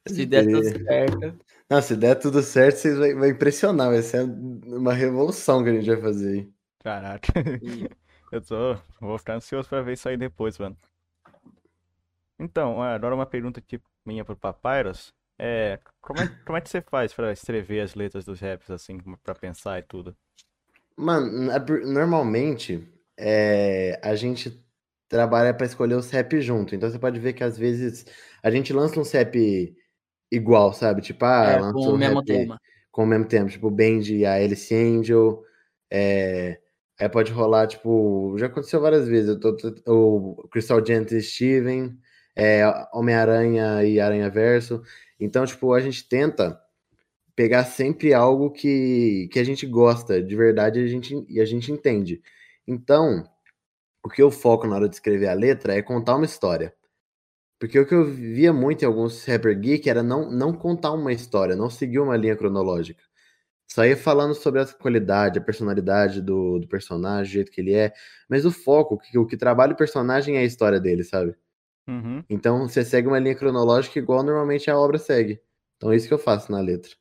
Se 0.08 0.25
der 0.25 0.44
tudo 0.46 0.63
certo. 0.63 1.40
Não, 1.70 1.82
se 1.82 1.96
der 1.96 2.16
tudo 2.16 2.42
certo, 2.42 2.78
vocês 2.78 2.98
vai, 2.98 3.13
vai 3.13 3.30
impressionar. 3.30 3.90
Vai 3.90 4.02
ser 4.02 4.24
uma 4.24 4.94
revolução 4.94 5.63
que 5.63 5.70
a 5.70 5.74
gente 5.74 5.88
vai 5.88 6.02
fazer 6.02 6.34
aí. 6.34 6.50
Caraca. 6.84 7.34
E- 7.62 7.90
Eu 8.32 8.42
tô. 8.42 8.75
Vou 9.00 9.18
ficar 9.18 9.36
ansioso 9.36 9.70
pra 9.70 9.82
ver 9.82 9.94
isso 9.94 10.10
aí 10.10 10.18
depois, 10.18 10.58
mano. 10.58 10.75
Então, 12.40 12.82
agora 12.82 13.16
uma 13.16 13.25
pergunta 13.25 13.60
aqui 13.60 13.82
minha 14.06 14.25
pro 14.25 14.36
Papyrus. 14.36 15.13
É, 15.40 15.80
como 16.02 16.22
é, 16.22 16.28
como 16.46 16.58
é 16.58 16.62
que 16.62 16.70
você 16.70 16.82
faz 16.82 17.13
pra 17.13 17.32
escrever 17.32 17.82
as 17.82 17.96
letras 17.96 18.25
dos 18.25 18.40
raps, 18.40 18.70
assim, 18.72 18.98
pra 19.24 19.36
pensar 19.36 19.80
e 19.80 19.84
tudo? 19.84 20.16
Mano, 20.98 21.52
é 21.52 21.60
normalmente 21.86 22.88
é, 23.18 24.00
a 24.04 24.16
gente 24.16 24.63
trabalha 25.10 25.54
pra 25.54 25.66
escolher 25.66 25.96
os 25.96 26.10
rap 26.12 26.40
junto. 26.42 26.75
Então 26.75 26.90
você 26.90 27.00
pode 27.00 27.20
ver 27.20 27.34
que 27.34 27.44
às 27.44 27.58
vezes 27.58 28.06
a 28.44 28.52
gente 28.52 28.72
lança 28.74 29.00
um 29.00 29.04
rap 29.04 29.75
igual, 30.32 30.74
sabe? 30.74 31.02
Tipo, 31.02 31.25
ah, 31.25 31.56
é, 31.56 31.58
lança 31.58 31.90
com 31.90 31.92
o 31.92 31.94
um 31.94 31.98
mesmo 31.98 32.24
rap 32.24 32.24
tema. 32.24 32.60
com 32.92 33.04
o 33.04 33.08
mesmo 33.08 33.28
tempo, 33.28 33.52
tipo, 33.52 33.68
o 33.68 33.72
Band 33.72 34.02
e 34.10 34.25
a 34.25 34.36
Alice 34.36 34.74
Angel. 34.75 35.44
é, 35.92 36.60
aí 37.00 37.10
pode 37.10 37.32
rolar, 37.32 37.68
tipo, 37.68 38.36
já 38.40 38.48
aconteceu 38.48 38.82
várias 38.82 39.08
vezes. 39.08 39.30
Eu 39.30 39.40
tô, 39.40 39.56
tô- 39.58 39.74
o 40.44 40.48
Crystal 40.50 40.86
Gent 40.86 41.12
e 41.12 41.22
Steven, 41.22 41.98
é, 42.36 42.63
Homem-Aranha 42.94 43.84
e 43.84 44.00
Aranha 44.00 44.30
Verso. 44.30 44.82
Então, 45.20 45.46
tipo, 45.46 45.74
a 45.74 45.80
gente 45.80 46.08
tenta 46.08 46.60
pegar 47.36 47.66
sempre 47.66 48.13
algo 48.13 48.52
que, 48.52 49.28
que 49.32 49.40
a 49.40 49.44
gente 49.44 49.66
gosta 49.66 50.22
de 50.22 50.36
verdade 50.36 50.80
a 50.80 50.88
gente, 50.88 51.25
e 51.30 51.40
a 51.40 51.46
gente 51.46 51.72
entende. 51.72 52.22
Então, 52.68 53.24
o 54.04 54.10
que 54.10 54.22
eu 54.22 54.32
foco 54.32 54.68
na 54.68 54.75
hora 54.75 54.90
de 54.90 54.96
escrever 54.96 55.28
a 55.30 55.34
letra 55.34 55.75
é 55.75 55.82
contar 55.82 56.16
uma 56.16 56.25
história. 56.25 56.74
Porque 57.60 57.80
o 57.80 57.86
que 57.88 57.96
eu 57.96 58.06
via 58.06 58.52
muito 58.52 58.84
em 58.84 58.86
alguns 58.86 59.25
rapper 59.25 59.58
geek 59.58 59.90
era 59.90 60.04
não, 60.04 60.30
não 60.30 60.54
contar 60.54 60.92
uma 60.92 61.13
história, 61.13 61.56
não 61.56 61.70
seguir 61.70 62.00
uma 62.00 62.18
linha 62.18 62.36
cronológica. 62.36 63.02
Só 63.68 63.86
ia 63.86 63.98
falando 63.98 64.36
sobre 64.36 64.62
a 64.62 64.66
qualidade, 64.68 65.40
a 65.40 65.42
personalidade 65.42 66.22
do, 66.22 66.60
do 66.60 66.68
personagem, 66.68 67.32
o 67.32 67.34
jeito 67.34 67.52
que 67.52 67.62
ele 67.62 67.74
é. 67.74 67.94
Mas 68.30 68.46
o 68.46 68.52
foco, 68.52 68.96
o 68.96 69.00
que, 69.00 69.18
o 69.18 69.25
que 69.25 69.38
trabalha 69.38 69.74
o 69.74 69.78
personagem 69.78 70.36
é 70.36 70.40
a 70.40 70.44
história 70.44 70.80
dele, 70.80 71.04
sabe? 71.04 71.36
Uhum. 71.88 72.24
Então 72.30 72.68
você 72.68 72.84
segue 72.84 73.08
uma 73.08 73.20
linha 73.20 73.36
cronológica 73.36 74.00
igual 74.00 74.24
normalmente 74.24 74.70
a 74.70 74.78
obra 74.78 74.98
segue. 74.98 75.42
Então 75.78 75.92
é 75.92 75.96
isso 75.96 76.08
que 76.08 76.13
eu 76.13 76.20
faço 76.20 76.52
na 76.52 76.60
letra. 76.60 76.92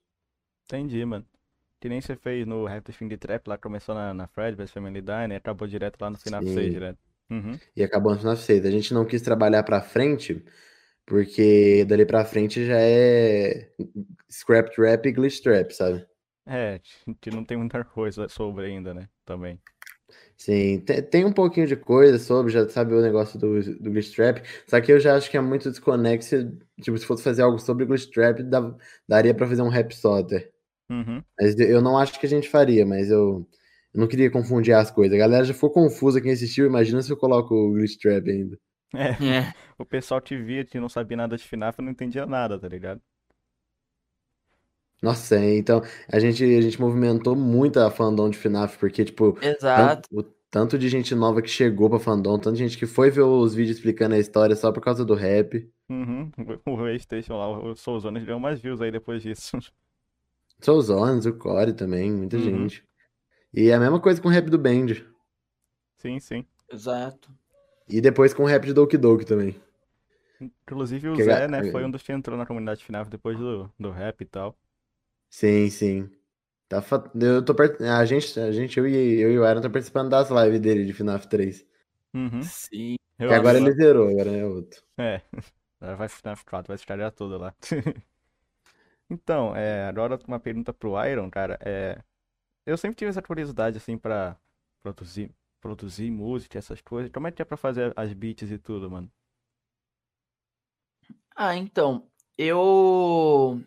Entendi, 0.64 1.04
mano. 1.04 1.24
Que 1.80 1.88
nem 1.88 2.00
você 2.00 2.14
fez 2.16 2.46
no 2.46 2.66
Fim 2.92 3.08
de 3.08 3.16
Trap, 3.16 3.48
lá 3.48 3.58
começou 3.58 3.94
na, 3.94 4.14
na 4.14 4.26
Fredbear's 4.28 4.70
Family 4.70 5.00
Dine 5.00 5.34
e 5.34 5.36
acabou 5.36 5.66
direto 5.66 6.00
lá 6.00 6.10
no 6.10 6.16
Final 6.16 6.42
Sim. 6.42 6.54
6, 6.54 6.72
direto. 6.72 6.98
Uhum. 7.30 7.58
E 7.74 7.82
acabou 7.82 8.12
no 8.12 8.18
final 8.18 8.36
6. 8.36 8.64
A 8.66 8.70
gente 8.70 8.92
não 8.92 9.04
quis 9.04 9.22
trabalhar 9.22 9.62
pra 9.62 9.80
frente, 9.80 10.44
porque 11.06 11.84
dali 11.86 12.04
pra 12.04 12.24
frente 12.24 12.64
já 12.66 12.78
é 12.78 13.70
scrap 14.30 14.70
trap 14.74 15.06
e 15.06 15.12
glitch 15.12 15.40
trap, 15.40 15.72
sabe? 15.72 16.06
É, 16.46 16.80
gente 17.08 17.30
não 17.30 17.44
tem 17.44 17.56
muita 17.56 17.82
coisa 17.84 18.28
sobre 18.28 18.66
ainda, 18.66 18.92
né? 18.92 19.08
Também. 19.24 19.58
Sim, 20.44 20.80
te- 20.80 21.00
tem 21.02 21.24
um 21.24 21.32
pouquinho 21.32 21.68
de 21.68 21.76
coisa 21.76 22.18
sobre, 22.18 22.50
já 22.52 22.68
sabe 22.68 22.92
o 22.94 23.00
negócio 23.00 23.38
do, 23.38 23.62
do 23.78 23.90
glitch 23.92 24.12
trap, 24.12 24.42
só 24.66 24.80
que 24.80 24.90
eu 24.90 24.98
já 24.98 25.14
acho 25.16 25.30
que 25.30 25.36
é 25.36 25.40
muito 25.40 25.70
desconexo. 25.70 26.50
Tipo, 26.82 26.98
se 26.98 27.06
fosse 27.06 27.22
fazer 27.22 27.42
algo 27.42 27.60
sobre 27.60 27.84
glitch 27.86 28.06
trap, 28.10 28.42
dá- 28.42 28.74
daria 29.08 29.32
pra 29.34 29.46
fazer 29.46 29.62
um 29.62 29.68
rap 29.68 29.94
até. 30.20 30.50
Uhum. 30.90 31.22
Mas 31.40 31.58
eu 31.60 31.80
não 31.80 31.96
acho 31.96 32.18
que 32.18 32.26
a 32.26 32.28
gente 32.28 32.48
faria, 32.48 32.84
mas 32.84 33.08
eu, 33.10 33.46
eu 33.94 34.00
não 34.00 34.08
queria 34.08 34.30
confundir 34.32 34.74
as 34.74 34.90
coisas. 34.90 35.14
A 35.14 35.18
galera 35.18 35.44
já 35.44 35.54
ficou 35.54 35.70
confusa 35.70 36.20
quem 36.20 36.32
assistiu, 36.32 36.66
imagina 36.66 37.00
se 37.02 37.12
eu 37.12 37.16
coloco 37.16 37.54
o 37.54 37.72
glitch 37.74 37.98
trap 38.00 38.28
ainda. 38.28 38.58
É, 38.94 39.10
É. 39.10 39.54
o 39.78 39.86
pessoal 39.86 40.20
te 40.20 40.36
via 40.36 40.64
que 40.64 40.80
não 40.80 40.88
sabia 40.88 41.16
nada 41.16 41.36
de 41.36 41.44
FNAF 41.44 41.80
não 41.80 41.92
entendia 41.92 42.26
nada, 42.26 42.58
tá 42.58 42.68
ligado? 42.68 43.00
Nossa, 45.02 45.34
é, 45.36 45.56
então 45.58 45.82
a 46.08 46.18
gente, 46.20 46.44
a 46.44 46.60
gente 46.60 46.80
movimentou 46.80 47.34
muito 47.34 47.80
a 47.80 47.90
fandom 47.90 48.30
de 48.30 48.38
FNAF, 48.38 48.78
porque, 48.78 49.04
tipo, 49.04 49.36
Exato. 49.42 50.08
tanto, 50.08 50.20
o 50.20 50.32
tanto 50.48 50.78
de 50.78 50.88
gente 50.88 51.12
nova 51.14 51.42
que 51.42 51.48
chegou 51.48 51.90
pra 51.90 51.98
fandom, 51.98 52.38
tanto 52.38 52.52
de 52.56 52.58
gente 52.62 52.78
que 52.78 52.86
foi 52.86 53.10
ver 53.10 53.22
os 53.22 53.52
vídeos 53.54 53.78
explicando 53.78 54.14
a 54.14 54.18
história 54.18 54.54
só 54.54 54.70
por 54.70 54.80
causa 54.80 55.04
do 55.04 55.14
rap. 55.14 55.68
Uhum. 55.88 56.30
O 56.64 56.76
PlayStation 56.76 57.34
lá, 57.36 57.48
o 57.48 57.74
Souzones 57.74 58.24
deu 58.24 58.36
umas 58.36 58.60
views 58.60 58.80
aí 58.80 58.90
depois 58.92 59.22
disso. 59.22 59.58
Souzones, 60.60 61.26
o 61.26 61.32
Core 61.32 61.72
também, 61.72 62.12
muita 62.12 62.36
Uhum. 62.36 62.42
gente. 62.44 62.84
E 63.52 63.68
é 63.70 63.74
a 63.74 63.80
mesma 63.80 63.98
coisa 64.00 64.22
com 64.22 64.28
o 64.28 64.30
rap 64.30 64.48
do 64.48 64.58
Band. 64.58 64.86
Sim, 65.96 66.20
sim. 66.20 66.46
Exato. 66.72 67.28
E 67.88 68.00
depois 68.00 68.32
com 68.32 68.44
o 68.44 68.46
rap 68.46 68.64
de 68.64 68.72
Doki 68.72 68.96
Doki 68.96 69.24
também. 69.26 69.56
Inclusive 70.40 71.08
o 71.08 71.14
Que 71.14 71.24
Zé, 71.24 71.40
ga- 71.40 71.48
né, 71.48 71.70
foi 71.70 71.84
um 71.84 71.90
dos 71.90 72.02
que 72.02 72.12
entrou 72.12 72.38
na 72.38 72.46
comunidade 72.46 72.84
FNAF 72.84 73.10
depois 73.10 73.36
do, 73.38 73.70
do 73.78 73.90
rap 73.90 74.20
e 74.20 74.24
tal. 74.24 74.56
Sim, 75.32 75.68
sim. 75.70 76.10
Tá, 76.68 76.82
fa- 76.82 77.10
eu 77.20 77.44
tô 77.44 77.54
part- 77.54 77.82
a 77.82 78.04
gente, 78.06 78.38
a 78.40 78.52
gente, 78.52 78.78
eu 78.78 78.88
e, 78.88 79.20
eu 79.20 79.32
e 79.32 79.38
o 79.40 79.44
Aaron 79.44 79.60
tá 79.62 79.70
participando 79.70 80.10
das 80.10 80.30
lives 80.30 80.60
dele 80.60 80.84
de 80.86 80.92
FNAF 80.92 81.28
3. 81.28 81.66
Uhum. 82.14 82.42
Sim. 82.42 82.96
Eu 83.18 83.28
Que 83.28 83.34
agora 83.34 83.58
ele 83.58 83.72
zerou, 83.72 84.08
agora 84.08 84.30
é 84.36 84.46
outro. 84.46 84.82
É, 84.98 85.22
agora 85.80 85.96
vai 85.96 86.08
FNAF 86.08 86.44
4, 86.44 86.68
vai 86.68 86.76
estragar 86.76 87.12
toda 87.12 87.38
lá. 87.38 87.54
Então, 89.10 89.54
é, 89.54 89.86
agora 89.88 90.18
uma 90.26 90.40
pergunta 90.40 90.72
pro 90.72 91.02
Iron, 91.06 91.30
cara, 91.30 91.58
é, 91.62 92.02
eu 92.66 92.76
sempre 92.78 92.96
tive 92.96 93.10
essa 93.10 93.22
curiosidade, 93.22 93.78
assim, 93.78 93.98
pra 93.98 94.38
produzir, 94.82 95.30
produzir 95.60 96.10
música, 96.10 96.58
essas 96.58 96.80
coisas, 96.82 97.12
como 97.12 97.28
é 97.28 97.32
que 97.32 97.42
é 97.42 97.44
pra 97.46 97.56
fazer 97.56 97.92
as 97.96 98.12
beats 98.14 98.50
e 98.50 98.58
tudo, 98.58 98.90
mano? 98.90 99.10
Ah, 101.36 101.56
então, 101.56 102.06
eu 102.38 103.62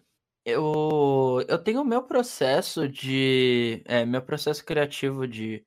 eu 0.45 1.43
eu 1.47 1.57
tenho 1.59 1.81
o 1.81 1.85
meu 1.85 2.03
processo 2.03 2.87
de 2.87 3.81
é, 3.85 4.05
meu 4.05 4.21
processo 4.21 4.63
criativo 4.65 5.27
de 5.27 5.65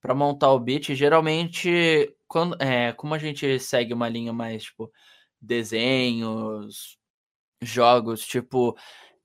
para 0.00 0.14
montar 0.14 0.52
o 0.52 0.60
beat, 0.60 0.94
geralmente 0.94 2.14
quando 2.28 2.56
é, 2.62 2.92
como 2.94 3.14
a 3.14 3.18
gente 3.18 3.58
segue 3.60 3.94
uma 3.94 4.08
linha 4.08 4.32
mais 4.32 4.64
tipo 4.64 4.92
desenhos, 5.40 6.98
jogos, 7.62 8.26
tipo, 8.26 8.76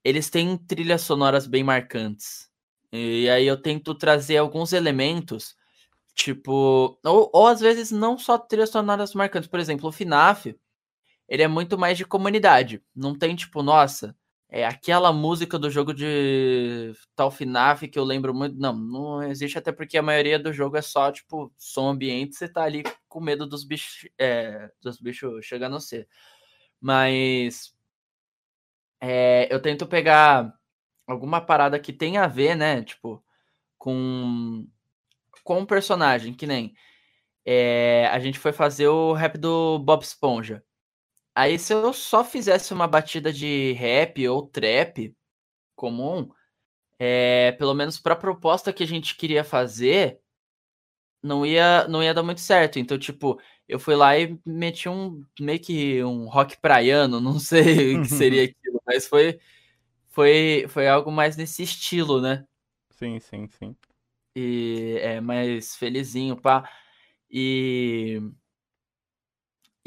eles 0.03 0.29
têm 0.29 0.57
trilhas 0.57 1.01
sonoras 1.01 1.47
bem 1.47 1.63
marcantes. 1.63 2.49
E 2.91 3.29
aí 3.29 3.47
eu 3.47 3.61
tento 3.61 3.95
trazer 3.95 4.37
alguns 4.37 4.73
elementos, 4.73 5.55
tipo, 6.15 6.99
ou, 7.05 7.29
ou 7.33 7.47
às 7.47 7.59
vezes 7.61 7.91
não 7.91 8.17
só 8.17 8.37
trilhas 8.37 8.71
sonoras 8.71 9.13
marcantes, 9.15 9.49
por 9.49 9.59
exemplo, 9.59 9.89
o 9.89 9.91
FNAF, 9.91 10.55
ele 11.29 11.43
é 11.43 11.47
muito 11.47 11.77
mais 11.77 11.97
de 11.97 12.05
comunidade. 12.05 12.83
Não 12.95 13.17
tem 13.17 13.35
tipo, 13.35 13.63
nossa, 13.63 14.15
é 14.49 14.65
aquela 14.65 15.11
música 15.11 15.59
do 15.59 15.69
jogo 15.69 15.93
de 15.93 16.93
tal 17.15 17.29
FNAF 17.29 17.87
que 17.87 17.99
eu 17.99 18.03
lembro 18.03 18.33
muito. 18.33 18.57
Não, 18.57 18.73
não 18.73 19.23
existe, 19.23 19.57
até 19.57 19.71
porque 19.71 19.97
a 19.97 20.01
maioria 20.01 20.39
do 20.39 20.53
jogo 20.53 20.77
é 20.77 20.81
só, 20.81 21.11
tipo, 21.11 21.53
som 21.57 21.89
ambiente, 21.89 22.35
você 22.35 22.47
tá 22.47 22.63
ali 22.63 22.83
com 23.09 23.19
medo 23.19 23.45
dos 23.45 23.63
bichos, 23.65 24.09
é, 24.17 24.71
dos 24.81 24.99
bichos 24.99 25.45
chegando 25.45 25.75
a 25.75 25.79
você. 25.79 26.07
Mas 26.79 27.73
é, 29.01 29.47
eu 29.53 29.61
tento 29.61 29.87
pegar 29.87 30.53
alguma 31.07 31.41
parada 31.41 31.79
que 31.79 31.93
tem 31.93 32.17
a 32.17 32.27
ver, 32.27 32.55
né? 32.55 32.83
Tipo, 32.83 33.23
com, 33.77 34.67
com 35.43 35.59
um 35.59 35.65
personagem, 35.65 36.33
que 36.33 36.47
nem. 36.47 36.75
é, 37.45 38.07
a 38.11 38.19
gente 38.19 38.39
foi 38.39 38.53
fazer 38.53 38.87
o 38.89 39.13
rap 39.13 39.37
do 39.37 39.79
Bob 39.79 40.03
Esponja. 40.03 40.63
Aí, 41.37 41.59
se 41.59 41.71
eu 41.71 41.93
só 41.93 42.23
fizesse 42.23 42.73
uma 42.73 42.87
batida 42.87 43.31
de 43.31 43.71
rap 43.73 44.27
ou 44.27 44.47
trap 44.47 45.15
comum, 45.75 46.29
é, 46.99 47.51
pelo 47.53 47.75
menos 47.75 47.99
para 47.99 48.13
a 48.13 48.17
proposta 48.17 48.73
que 48.73 48.83
a 48.83 48.87
gente 48.87 49.15
queria 49.15 49.43
fazer, 49.43 50.19
não 51.21 51.45
ia, 51.45 51.87
não 51.87 52.01
ia 52.03 52.11
dar 52.13 52.23
muito 52.23 52.41
certo. 52.41 52.79
Então, 52.79 52.97
tipo, 52.97 53.39
eu 53.67 53.79
fui 53.79 53.95
lá 53.95 54.17
e 54.17 54.39
meti 54.45 54.89
um 54.89 55.23
meio 55.39 55.59
que 55.59 56.03
um 56.03 56.27
rock 56.27 56.57
praiano, 56.59 57.21
não 57.21 57.39
sei 57.39 57.97
o 57.97 58.01
que 58.01 58.07
seria 58.07 58.45
aquilo, 58.45 58.81
mas 58.85 59.07
foi, 59.07 59.39
foi, 60.09 60.65
foi 60.69 60.87
algo 60.87 61.11
mais 61.11 61.37
nesse 61.37 61.63
estilo, 61.63 62.21
né? 62.21 62.45
Sim, 62.89 63.19
sim, 63.19 63.47
sim. 63.47 63.75
E 64.35 64.97
é 65.01 65.21
mais 65.21 65.75
felizinho, 65.75 66.35
pá. 66.35 66.67
E. 67.29 68.21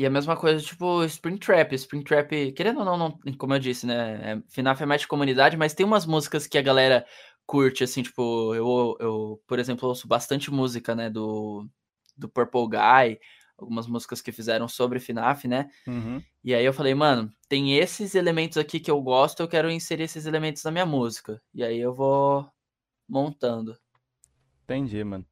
E 0.01 0.07
a 0.07 0.09
mesma 0.09 0.35
coisa, 0.35 0.65
tipo, 0.65 1.05
Spring 1.05 1.37
Trap. 1.37 1.75
Spring 1.75 2.03
Trap, 2.03 2.53
querendo 2.53 2.79
ou 2.79 2.87
não, 2.87 2.97
não 2.97 3.19
como 3.37 3.53
eu 3.53 3.59
disse, 3.59 3.85
né? 3.85 4.33
É, 4.33 4.43
FNAF 4.49 4.83
é 4.83 4.87
mais 4.87 5.03
de 5.03 5.07
comunidade, 5.07 5.59
mas 5.59 5.75
tem 5.75 5.85
umas 5.85 6.07
músicas 6.07 6.47
que 6.47 6.57
a 6.57 6.63
galera 6.63 7.05
curte, 7.45 7.85
assim, 7.85 8.03
tipo, 8.03 8.55
eu, 8.55 8.97
eu 8.99 9.43
por 9.47 9.59
exemplo, 9.59 9.87
ouço 9.87 10.09
bastante 10.09 10.51
música, 10.51 10.95
né, 10.95 11.11
do, 11.11 11.69
do 12.17 12.31
Purple 12.31 12.67
Guy, 12.71 13.21
algumas 13.59 13.87
músicas 13.87 14.23
que 14.23 14.33
fizeram 14.33 14.67
sobre 14.67 14.99
FNAF, 14.99 15.47
né? 15.47 15.69
Uhum. 15.87 16.23
E 16.43 16.55
aí 16.55 16.65
eu 16.65 16.73
falei, 16.73 16.95
mano, 16.95 17.31
tem 17.47 17.77
esses 17.77 18.15
elementos 18.15 18.57
aqui 18.57 18.81
que 18.81 18.91
eu 18.91 19.03
gosto, 19.03 19.41
eu 19.41 19.49
quero 19.49 19.71
inserir 19.71 20.05
esses 20.05 20.25
elementos 20.25 20.65
na 20.65 20.71
minha 20.71 20.87
música. 20.87 21.43
E 21.53 21.63
aí 21.63 21.79
eu 21.79 21.93
vou 21.93 22.51
montando. 23.07 23.77
Entendi, 24.65 25.05
mano. 25.05 25.27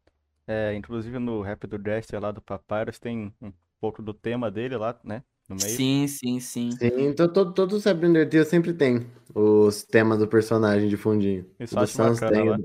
É, 0.46 0.74
inclusive 0.74 1.18
no 1.18 1.40
rap 1.40 1.66
do 1.66 1.78
Dexter 1.78 2.20
lá 2.20 2.30
do 2.30 2.42
Papyrus 2.42 2.98
tem 2.98 3.32
um 3.40 3.50
pouco 3.80 4.02
do 4.02 4.14
tema 4.14 4.50
dele 4.50 4.76
lá, 4.76 4.98
né? 5.04 5.24
No 5.48 5.56
meio. 5.56 5.78
Sim, 5.78 6.06
sim, 6.08 6.40
sim. 6.40 6.80
Sim, 6.80 6.90
então 7.08 7.32
todo, 7.32 7.52
todo 7.54 7.72
o 7.76 7.80
Sabrina 7.80 8.10
Undertale 8.10 8.44
sempre 8.44 8.72
tem 8.74 9.06
os 9.34 9.84
temas 9.84 10.18
do 10.18 10.28
personagem 10.28 10.88
de 10.88 10.96
fundinho. 10.96 11.46
Isso 11.58 11.78
acho 11.78 11.96
Sans 11.96 11.98
bacana 11.98 12.30
tem, 12.30 12.44
lá. 12.44 12.56
do 12.56 12.64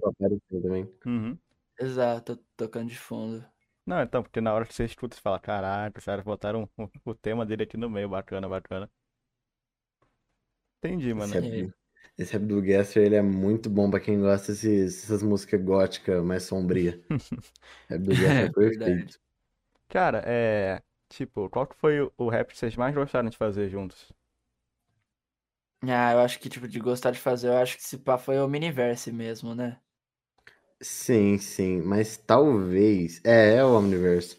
também. 0.49 0.89
Uhum. 1.05 1.37
Exato, 1.79 2.37
tocando 2.55 2.89
de 2.89 2.97
fundo. 2.97 3.45
Não, 3.85 4.01
então, 4.01 4.23
porque 4.23 4.39
na 4.39 4.53
hora 4.53 4.65
que 4.65 4.73
você 4.73 4.85
escuta, 4.85 5.15
você 5.15 5.21
fala, 5.21 5.39
caraca, 5.39 5.99
os 5.99 6.05
caras 6.05 6.23
botaram 6.23 6.69
o, 6.77 7.11
o 7.11 7.15
tema 7.15 7.45
dele 7.45 7.63
aqui 7.63 7.75
no 7.77 7.89
meio, 7.89 8.07
bacana, 8.09 8.47
bacana. 8.47 8.89
Entendi, 10.83 11.13
mano. 11.13 11.35
Esse 11.35 11.39
É. 11.39 11.73
esse 12.17 12.33
rap 12.33 12.45
do 12.45 12.61
Gaster, 12.61 13.03
ele 13.03 13.15
é 13.15 13.21
muito 13.21 13.69
bom 13.69 13.89
pra 13.89 13.99
quem 13.99 14.19
gosta 14.19 14.51
desses, 14.51 15.01
dessas 15.01 15.23
músicas 15.23 15.61
góticas 15.63 16.23
mais 16.23 16.43
sombrias. 16.43 16.95
O 17.89 17.93
rap 17.93 18.03
do 18.03 18.15
Gaster 18.17 18.47
é 18.49 18.53
É 18.57 18.63
verdade. 18.63 19.05
perfeito. 19.05 19.19
Cara, 19.89 20.19
é. 20.25 20.81
Tipo, 21.15 21.47
qual 21.47 21.67
que 21.67 21.75
foi 21.75 22.01
o, 22.17 22.27
rap 22.27 22.49
que 22.51 22.57
vocês 22.57 22.75
mais 22.75 22.95
gostaram 22.95 23.29
de 23.29 23.37
fazer 23.37 23.69
juntos? 23.69 24.11
Ah, 25.83 26.13
eu 26.13 26.19
acho 26.19 26.39
que, 26.39 26.49
tipo, 26.49 26.67
de 26.67 26.79
gostar 26.79 27.11
de 27.11 27.19
fazer, 27.19 27.47
eu 27.49 27.57
acho 27.57 27.75
que 27.77 27.83
esse 27.83 27.97
pá 27.99 28.17
foi 28.17 28.39
o 28.39 28.47
Miniverse 28.47 29.11
mesmo, 29.11 29.53
né? 29.53 29.79
Sim, 30.81 31.37
sim, 31.37 31.81
mas 31.81 32.17
talvez. 32.17 33.21
É, 33.23 33.55
é 33.55 33.63
o 33.65 33.77
Omniverse. 33.77 34.37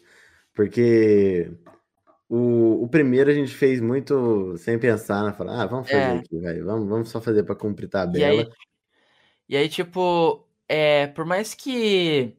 Porque 0.53 1.51
o, 2.29 2.83
o 2.83 2.89
primeiro 2.89 3.31
a 3.31 3.33
gente 3.33 3.53
fez 3.55 3.81
muito 3.81 4.57
sem 4.57 4.79
pensar, 4.79 5.23
né? 5.25 5.33
Falar, 5.33 5.63
ah, 5.63 5.67
vamos 5.67 5.89
fazer 5.89 6.17
É. 6.17 6.19
aqui, 6.19 6.39
vai. 6.41 6.61
Vamos, 6.61 6.89
vamos 6.89 7.09
só 7.09 7.21
fazer 7.21 7.43
pra 7.43 7.55
cumprir 7.55 7.89
E 8.13 8.23
tabela. 8.23 8.45
aí, 8.45 8.49
e 9.49 9.57
aí, 9.57 9.69
tipo, 9.69 10.47
é, 10.67 11.07
por 11.07 11.25
mais 11.25 11.53
que, 11.53 12.37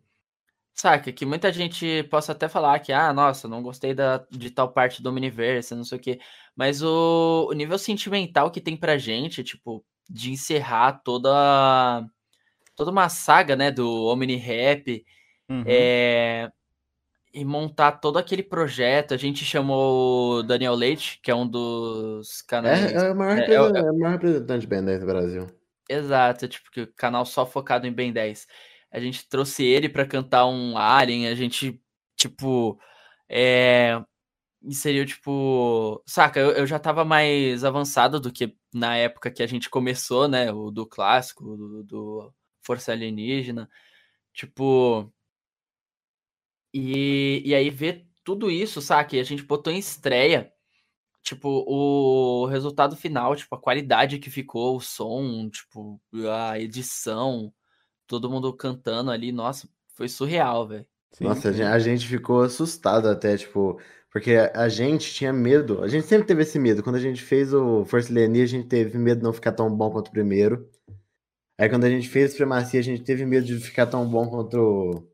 saca, 0.77 1.11
que 1.13 1.25
muita 1.25 1.53
gente 1.53 2.03
possa 2.05 2.33
até 2.33 2.49
falar 2.49 2.79
que, 2.81 2.93
ah, 2.93 3.13
nossa, 3.13 3.49
não 3.49 3.63
gostei 3.63 3.95
da, 3.95 4.25
de 4.31 4.51
tal 4.51 4.71
parte 4.71 5.03
do 5.03 5.09
Omniverse, 5.09 5.75
não 5.75 5.85
sei 5.85 5.99
o 5.99 6.01
quê, 6.01 6.21
mas 6.55 6.83
o, 6.83 7.49
o 7.51 7.53
nível 7.55 7.79
sentimental 7.79 8.51
que 8.51 8.61
tem 8.61 8.77
pra 8.77 8.99
gente, 8.99 9.43
tipo, 9.43 9.85
de 10.09 10.31
encerrar 10.33 11.01
toda, 11.03 12.07
toda 12.77 12.91
uma 12.91 13.09
saga, 13.09 13.57
né, 13.57 13.71
do 13.71 14.07
Omni-Rap, 14.07 15.05
Uhum. 15.49 15.63
é, 15.65 16.51
e 17.33 17.45
montar 17.45 17.93
todo 17.93 18.19
aquele 18.19 18.43
projeto, 18.43 19.15
a 19.15 19.17
gente 19.17 19.45
chamou 19.45 20.39
o 20.39 20.43
Daniel 20.43 20.75
Leite, 20.75 21.21
que 21.23 21.31
é 21.31 21.35
um 21.35 21.47
dos 21.47 22.43
canais... 22.43 22.93
É, 22.93 23.09
é 23.09 23.13
o 23.13 23.15
maior, 23.15 23.39
é, 23.39 23.41
é, 23.41 23.41
representante, 23.41 23.79
é 23.79 23.91
o 23.91 23.99
maior 23.99 24.13
representante 24.13 24.61
de 24.61 24.67
Ben 24.67 24.85
10 24.85 25.01
do 25.01 25.07
Brasil. 25.07 25.47
Exato, 25.89 26.49
tipo, 26.49 26.71
que 26.71 26.81
o 26.81 26.93
canal 26.95 27.25
só 27.25 27.47
focado 27.47 27.87
em 27.87 27.93
Ben 27.93 28.13
10. 28.13 28.47
A 28.97 29.01
gente 29.01 29.29
trouxe 29.29 29.63
ele 29.63 29.91
pra 29.91 30.07
cantar 30.07 30.47
um 30.47 30.79
Alien, 30.79 31.29
a 31.29 31.35
gente, 31.35 31.79
tipo, 32.17 32.81
é, 33.29 34.03
inseriu, 34.63 35.07
tipo, 35.07 36.03
saca, 36.07 36.41
eu, 36.41 36.53
eu 36.53 36.67
já 36.67 36.79
tava 36.79 37.05
mais 37.05 37.65
avançado 37.65 38.19
do 38.21 38.33
que 38.33 38.57
na 38.75 38.97
época 38.97 39.31
que 39.31 39.43
a 39.43 39.47
gente 39.47 39.71
começou, 39.71 40.29
né, 40.29 40.51
o 40.53 40.71
do 40.71 40.87
clássico, 40.87 41.45
do, 41.57 41.85
do 41.85 42.35
Força 42.63 42.93
Alienígena, 42.93 43.69
tipo, 44.35 45.13
e, 46.75 47.43
e 47.45 47.55
aí 47.55 47.71
ver 47.71 48.07
tudo 48.25 48.51
isso, 48.51 48.81
saca, 48.83 49.17
e 49.17 49.21
a 49.21 49.25
gente 49.25 49.43
botou 49.43 49.73
em 49.73 49.79
estreia, 49.79 50.53
tipo, 51.23 51.49
o 51.69 52.47
resultado 52.47 52.97
final, 52.97 53.37
tipo, 53.37 53.55
a 53.55 53.61
qualidade 53.61 54.19
que 54.19 54.31
ficou, 54.31 54.77
o 54.77 54.81
som, 54.81 55.51
tipo, 55.51 56.01
a 56.33 56.59
edição, 56.61 57.53
todo 58.07 58.31
mundo 58.31 58.53
cantando 58.55 59.11
ali, 59.11 59.33
nossa, 59.33 59.69
foi 59.95 60.09
surreal, 60.09 60.67
velho. 60.69 60.87
Nossa, 61.21 61.51
a 61.51 61.73
a 61.75 61.79
gente 61.79 62.07
ficou 62.07 62.43
assustado 62.43 63.09
até, 63.09 63.37
tipo, 63.37 63.81
porque 64.11 64.35
a 64.37 64.65
a 64.65 64.69
gente 64.69 65.13
tinha 65.15 65.33
medo. 65.33 65.83
A 65.83 65.89
gente 65.89 66.07
sempre 66.07 66.27
teve 66.27 66.43
esse 66.43 66.59
medo. 66.59 66.83
Quando 66.83 66.97
a 66.97 67.01
gente 67.01 67.23
fez 67.23 67.53
o 67.55 67.85
Força 67.87 68.11
Alienígena, 68.13 68.61
a 68.61 68.63
gente 68.63 68.69
teve 68.69 68.99
medo 68.99 69.19
de 69.19 69.25
não 69.25 69.33
ficar 69.33 69.53
tão 69.53 69.75
bom 69.75 69.91
quanto 69.91 70.09
o 70.09 70.11
primeiro. 70.13 70.69
Aí 71.59 71.69
quando 71.71 71.85
a 71.85 71.91
gente 71.91 72.09
fez 72.09 72.33
Supremacia, 72.33 72.81
a 72.81 72.83
gente 72.83 73.03
teve 73.05 73.25
medo 73.27 73.47
de 73.47 73.59
ficar 73.61 73.87
tão 73.87 74.09
bom 74.09 74.29
quanto 74.29 75.09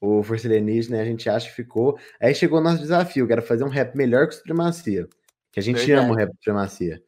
o, 0.00 0.18
o 0.20 0.22
Força 0.22 0.46
Alienígena, 0.48 0.96
e 0.98 1.00
a 1.00 1.04
gente 1.04 1.28
acha 1.28 1.48
que 1.48 1.54
ficou. 1.54 1.98
Aí 2.20 2.34
chegou 2.34 2.58
o 2.58 2.62
nosso 2.62 2.78
desafio, 2.78 3.26
que 3.26 3.32
era 3.32 3.42
fazer 3.42 3.64
um 3.64 3.68
rap 3.68 3.94
melhor 3.96 4.28
que 4.28 4.34
o 4.34 4.38
Supremacia. 4.38 5.08
Que 5.52 5.60
a 5.60 5.62
gente 5.62 5.90
ama 5.92 6.12
o 6.12 6.16
Verdade. 6.16 6.16
rap 6.16 6.30
do 6.30 6.36
Supremacia. 6.36 7.02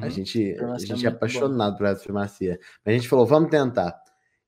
A 0.00 0.08
Uhum. 0.08 0.10
gente, 0.10 0.52
a 0.78 0.78
Supremacia 0.78 0.94
é 0.94 0.96
gente 0.96 1.06
é 1.06 1.10
bom. 1.10 1.16
apaixonado 1.16 1.76
por 1.78 1.86
essa 1.86 2.00
supremacia. 2.00 2.58
A 2.84 2.92
gente 2.92 3.08
falou, 3.08 3.26
vamos 3.26 3.50
tentar. 3.50 4.01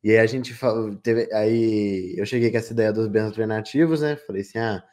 E 0.04 0.10
aí 0.10 0.18
a 0.18 0.26
gente 0.26 0.52
falou, 0.52 0.94
teve, 0.96 1.32
aí 1.32 2.14
eu 2.18 2.26
cheguei 2.26 2.50
com 2.50 2.58
essa 2.58 2.74
ideia 2.74 2.92
dos 2.92 3.08
bands 3.08 3.28
alternativos, 3.30 4.02
né? 4.02 4.16
Falei 4.16 4.42
assim, 4.42 4.58
ah, 4.58 4.84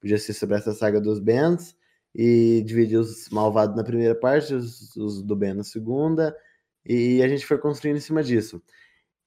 podia 0.00 0.18
ser 0.18 0.32
sobre 0.34 0.56
essa 0.56 0.74
saga 0.74 1.00
dos 1.00 1.20
bands 1.20 1.76
e 2.12 2.62
dividir 2.66 2.98
os 2.98 3.28
malvados 3.30 3.76
na 3.76 3.84
primeira 3.84 4.14
parte, 4.14 4.54
os, 4.54 4.96
os 4.96 5.22
do 5.22 5.36
band 5.36 5.54
na 5.54 5.64
segunda, 5.64 6.36
e 6.84 7.22
a 7.22 7.28
gente 7.28 7.46
foi 7.46 7.58
construindo 7.58 7.98
em 7.98 8.00
cima 8.00 8.24
disso. 8.24 8.60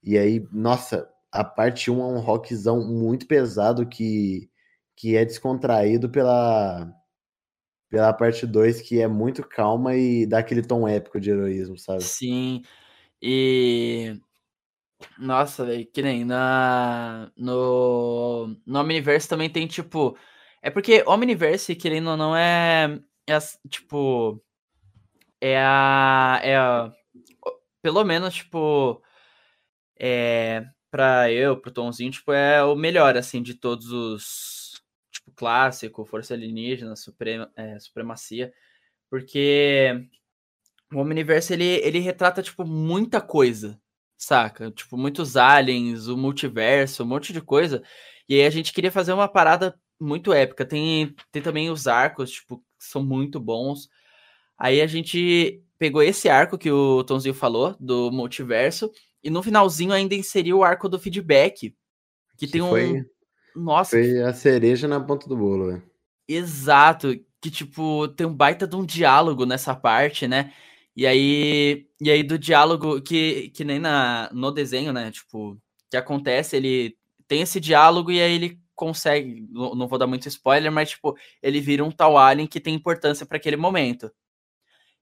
E 0.02 0.18
aí, 0.18 0.46
nossa, 0.52 1.08
a 1.32 1.44
parte 1.44 1.90
1 1.90 2.00
é 2.00 2.06
um 2.06 2.20
rockzão 2.20 2.86
muito 2.86 3.26
pesado 3.26 3.86
que, 3.88 4.50
que 4.96 5.16
é 5.16 5.24
descontraído 5.24 6.10
pela 6.10 6.92
pela 7.88 8.12
parte 8.12 8.46
2, 8.46 8.80
que 8.82 9.00
é 9.00 9.08
muito 9.08 9.42
calma 9.46 9.96
e 9.96 10.24
dá 10.26 10.38
aquele 10.38 10.62
tom 10.62 10.86
épico 10.86 11.20
de 11.20 11.30
heroísmo, 11.30 11.76
sabe? 11.78 12.02
Sim, 12.04 12.62
e. 13.22 14.20
Nossa, 15.18 15.64
velho, 15.64 15.86
que 15.90 16.02
nem 16.02 16.24
na. 16.24 17.30
No. 17.36 18.56
No 18.66 18.80
Omniverse 18.80 19.28
também 19.28 19.50
tem, 19.50 19.66
tipo. 19.66 20.16
É 20.62 20.70
porque 20.70 21.02
Omniverse, 21.06 21.74
querendo 21.74 22.10
ou 22.10 22.16
não, 22.16 22.36
é. 22.36 22.98
é 23.28 23.38
tipo. 23.68 24.42
É 25.40 25.58
a. 25.58 26.40
É 26.42 26.56
a. 26.56 26.92
Pelo 27.82 28.04
menos, 28.04 28.34
tipo. 28.34 29.02
É. 29.98 30.64
Pra 30.90 31.30
eu, 31.30 31.56
pro 31.60 31.70
Tomzinho, 31.70 32.10
tipo, 32.10 32.32
é 32.32 32.64
o 32.64 32.74
melhor, 32.76 33.16
assim, 33.16 33.42
de 33.42 33.54
todos 33.54 33.90
os. 33.92 34.82
Tipo, 35.12 35.32
clássico, 35.36 36.04
Força 36.04 36.34
Alienígena, 36.34 36.96
Suprema, 36.96 37.50
é, 37.56 37.78
Supremacia. 37.78 38.52
Porque. 39.10 40.08
O 40.92 40.98
Omniverse, 41.00 41.52
ele, 41.52 41.64
ele 41.64 42.00
retrata, 42.00 42.42
tipo, 42.42 42.64
muita 42.66 43.20
coisa, 43.20 43.80
saca? 44.20 44.70
Tipo, 44.70 44.96
muitos 44.96 45.36
aliens, 45.36 46.06
o 46.06 46.16
multiverso, 46.16 47.02
um 47.02 47.06
monte 47.06 47.32
de 47.32 47.40
coisa. 47.40 47.82
E 48.28 48.34
aí 48.34 48.46
a 48.46 48.50
gente 48.50 48.72
queria 48.72 48.92
fazer 48.92 49.12
uma 49.12 49.26
parada 49.26 49.74
muito 49.98 50.32
épica. 50.32 50.64
Tem, 50.64 51.14
tem 51.32 51.42
também 51.42 51.70
os 51.70 51.88
arcos, 51.88 52.30
tipo, 52.32 52.58
que 52.58 52.84
são 52.84 53.02
muito 53.02 53.40
bons. 53.40 53.88
Aí 54.58 54.80
a 54.82 54.86
gente 54.86 55.64
pegou 55.78 56.02
esse 56.02 56.28
arco 56.28 56.58
que 56.58 56.70
o 56.70 57.02
Tonzinho 57.02 57.34
falou, 57.34 57.74
do 57.80 58.12
multiverso, 58.12 58.92
e 59.24 59.30
no 59.30 59.42
finalzinho 59.42 59.92
ainda 59.92 60.14
inseriu 60.14 60.58
o 60.58 60.64
arco 60.64 60.88
do 60.88 60.98
feedback. 60.98 61.74
Que, 62.36 62.46
tem 62.46 62.60
um. 62.60 62.68
foi, 62.68 63.04
Nossa, 63.56 63.90
foi 63.90 64.22
a 64.22 64.34
cereja 64.34 64.86
na 64.86 65.00
ponta 65.00 65.26
do 65.26 65.36
bolo, 65.36 65.68
velho. 65.68 65.82
Exato, 66.28 67.18
que 67.40 67.50
tipo, 67.50 68.06
tem 68.08 68.26
um 68.26 68.34
baita 68.34 68.66
de 68.66 68.76
um 68.76 68.84
diálogo 68.84 69.46
nessa 69.46 69.74
parte, 69.74 70.28
né? 70.28 70.52
E 70.96 71.06
aí, 71.06 71.88
e 72.00 72.10
aí 72.10 72.22
do 72.22 72.38
diálogo 72.38 73.00
que, 73.00 73.50
que 73.50 73.64
nem 73.64 73.78
na, 73.78 74.30
no 74.32 74.50
desenho, 74.50 74.92
né? 74.92 75.10
Tipo, 75.10 75.60
que 75.90 75.96
acontece, 75.96 76.56
ele 76.56 76.96
tem 77.28 77.42
esse 77.42 77.60
diálogo 77.60 78.10
e 78.10 78.20
aí 78.20 78.32
ele 78.34 78.60
consegue, 78.74 79.46
não, 79.50 79.74
não 79.74 79.88
vou 79.88 79.98
dar 79.98 80.06
muito 80.06 80.26
spoiler, 80.28 80.72
mas 80.72 80.90
tipo, 80.90 81.16
ele 81.42 81.60
vira 81.60 81.84
um 81.84 81.90
tal 81.90 82.18
alien 82.18 82.46
que 82.46 82.60
tem 82.60 82.74
importância 82.74 83.26
para 83.26 83.36
aquele 83.36 83.56
momento. 83.56 84.10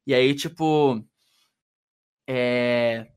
E 0.06 0.14
aí, 0.14 0.34
tipo, 0.34 1.04
é... 2.28 3.08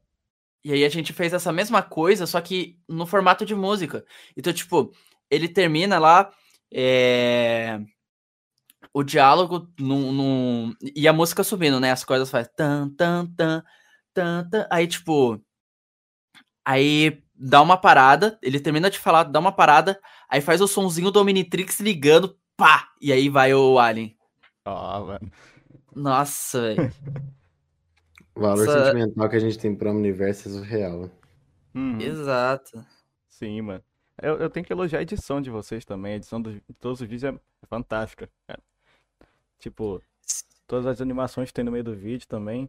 E 0.64 0.74
aí 0.74 0.86
a 0.86 0.90
gente 0.90 1.14
fez 1.14 1.34
essa 1.34 1.52
mesma 1.52 1.82
coisa, 1.84 2.28
só 2.28 2.40
que 2.42 2.80
no 2.88 3.06
formato 3.08 3.46
de 3.46 3.56
música. 3.56 4.06
Então, 4.38 4.54
tipo, 4.54 4.94
ele 5.30 5.50
termina 5.50 6.00
lá, 6.00 6.32
é 6.72 7.80
o 8.94 9.04
diálogo 9.04 9.68
num, 9.80 10.12
num- 10.12 10.74
e 10.96 11.08
a 11.08 11.14
música 11.14 11.44
subindo, 11.44 11.80
né? 11.80 11.92
As 11.92 12.04
coisas 12.04 12.30
faz 12.30 12.48
tan 12.56 12.90
tan 12.90 13.26
tan 13.36 13.64
tan 14.14 14.50
tan. 14.50 14.68
Aí 14.70 14.88
tipo, 14.88 15.42
aí 16.66 17.24
dá 17.34 17.62
uma 17.62 17.78
parada, 17.78 18.38
ele 18.42 18.60
termina 18.60 18.90
de 18.90 19.00
falar, 19.00 19.24
dá 19.24 19.40
uma 19.40 19.52
parada, 19.52 20.00
aí 20.30 20.42
faz 20.42 20.62
o 20.62 20.68
sonzinho 20.68 21.12
do 21.12 21.20
Omnitrix 21.20 21.80
ligando, 21.80 22.38
pá, 22.56 22.90
e 23.02 23.12
aí 23.12 23.30
vai 23.30 23.54
o 23.54 23.80
alien. 23.80 24.16
Ó, 24.66 25.06
mano. 25.06 25.32
Nossa, 25.96 26.62
velho. 26.62 26.92
O 28.34 28.40
valor 28.40 28.64
Essa- 28.64 28.86
sentimental 28.86 29.30
que 29.30 29.36
a 29.36 29.40
gente 29.40 29.60
tem 29.60 29.76
pro 29.76 29.92
universo 29.92 30.48
é 30.48 30.52
surreal. 30.54 31.12
Uhum. 31.76 32.00
Exato. 32.00 32.84
Sim, 33.28 33.60
mano. 33.62 33.84
Eu, 34.22 34.38
eu 34.38 34.50
tenho 34.50 34.66
que 34.66 34.72
elogiar 34.72 35.00
a 35.00 35.02
edição 35.02 35.42
de 35.42 35.50
vocês 35.50 35.84
também. 35.84 36.14
A 36.14 36.16
edição 36.16 36.42
de 36.42 36.62
todos 36.80 37.02
os 37.02 37.08
vídeos 37.08 37.26
é 37.36 37.38
fantástica, 37.68 38.30
cara. 38.48 38.62
Tipo, 39.62 40.02
todas 40.66 40.88
as 40.88 41.00
animações 41.02 41.50
que 41.50 41.54
tem 41.54 41.64
no 41.64 41.72
meio 41.72 41.84
do 41.84 41.96
vídeo 41.96 42.28
também. 42.28 42.68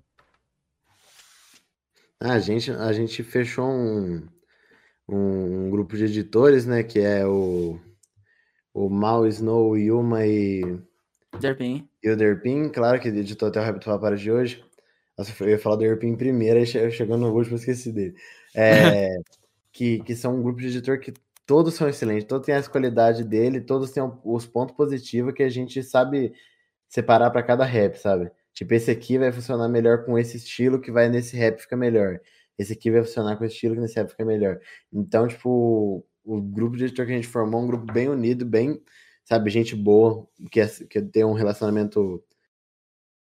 Ah, 2.20 2.34
a 2.34 2.38
gente, 2.38 2.70
a 2.70 2.92
gente 2.92 3.22
fechou 3.22 3.66
um, 3.66 4.28
um, 5.08 5.66
um 5.66 5.70
grupo 5.70 5.96
de 5.96 6.04
editores, 6.04 6.66
né? 6.66 6.82
Que 6.82 7.00
é 7.00 7.26
o, 7.26 7.80
o 8.74 8.90
Mal, 8.90 9.26
Snow, 9.26 9.70
o 9.70 9.76
Yuma 9.76 10.26
e, 10.26 10.60
Derpin. 11.40 11.88
e 12.02 12.10
o 12.10 12.16
Derpin, 12.16 12.68
claro 12.68 13.00
que 13.00 13.08
editou 13.08 13.48
até 13.48 13.58
o 13.58 13.64
Rap 13.64 13.78
do 13.78 13.84
Papara 13.86 14.16
de 14.16 14.30
hoje. 14.30 14.62
Nossa, 15.16 15.32
eu 15.42 15.48
ia 15.48 15.58
falar 15.58 15.76
do 15.76 15.80
Derpin 15.80 16.14
primeiro, 16.14 16.58
aí 16.58 16.66
che- 16.66 16.90
chegou 16.90 17.16
no 17.16 17.32
último, 17.32 17.56
eu 17.56 17.58
esqueci 17.58 17.90
dele. 17.90 18.14
É, 18.54 19.08
que, 19.72 20.00
que 20.00 20.14
são 20.14 20.36
um 20.36 20.42
grupo 20.42 20.60
de 20.60 20.68
editor 20.68 21.00
que 21.00 21.14
todos 21.46 21.74
são 21.74 21.88
excelentes, 21.88 22.26
todos 22.26 22.46
têm 22.46 22.54
as 22.54 22.68
qualidades 22.68 23.24
dele, 23.24 23.60
todos 23.62 23.90
têm 23.90 24.02
os 24.24 24.46
pontos 24.46 24.76
positivos 24.76 25.32
que 25.34 25.42
a 25.42 25.48
gente 25.48 25.82
sabe 25.82 26.34
separar 26.92 27.30
para 27.30 27.42
cada 27.42 27.64
rap, 27.64 27.96
sabe? 27.96 28.30
Tipo, 28.52 28.74
esse 28.74 28.90
aqui 28.90 29.16
vai 29.16 29.32
funcionar 29.32 29.66
melhor 29.68 30.04
com 30.04 30.18
esse 30.18 30.36
estilo 30.36 30.78
que 30.78 30.92
vai 30.92 31.08
nesse 31.08 31.34
rap 31.36 31.58
fica 31.60 31.74
melhor. 31.76 32.20
Esse 32.58 32.74
aqui 32.74 32.90
vai 32.90 33.02
funcionar 33.02 33.36
com 33.36 33.44
esse 33.46 33.54
estilo 33.54 33.74
que 33.74 33.80
nesse 33.80 33.96
rap 33.96 34.10
fica 34.10 34.24
melhor. 34.26 34.60
Então, 34.92 35.26
tipo, 35.26 36.04
o 36.22 36.40
grupo 36.42 36.76
de 36.76 36.84
editor 36.84 37.06
que 37.06 37.12
a 37.12 37.14
gente 37.14 37.26
formou 37.28 37.60
é 37.60 37.64
um 37.64 37.66
grupo 37.66 37.90
bem 37.90 38.08
unido, 38.10 38.44
bem, 38.44 38.78
sabe, 39.24 39.48
gente 39.48 39.74
boa, 39.74 40.28
que, 40.50 40.60
é- 40.60 40.66
que 40.68 41.00
tem 41.00 41.24
um 41.24 41.32
relacionamento, 41.32 42.22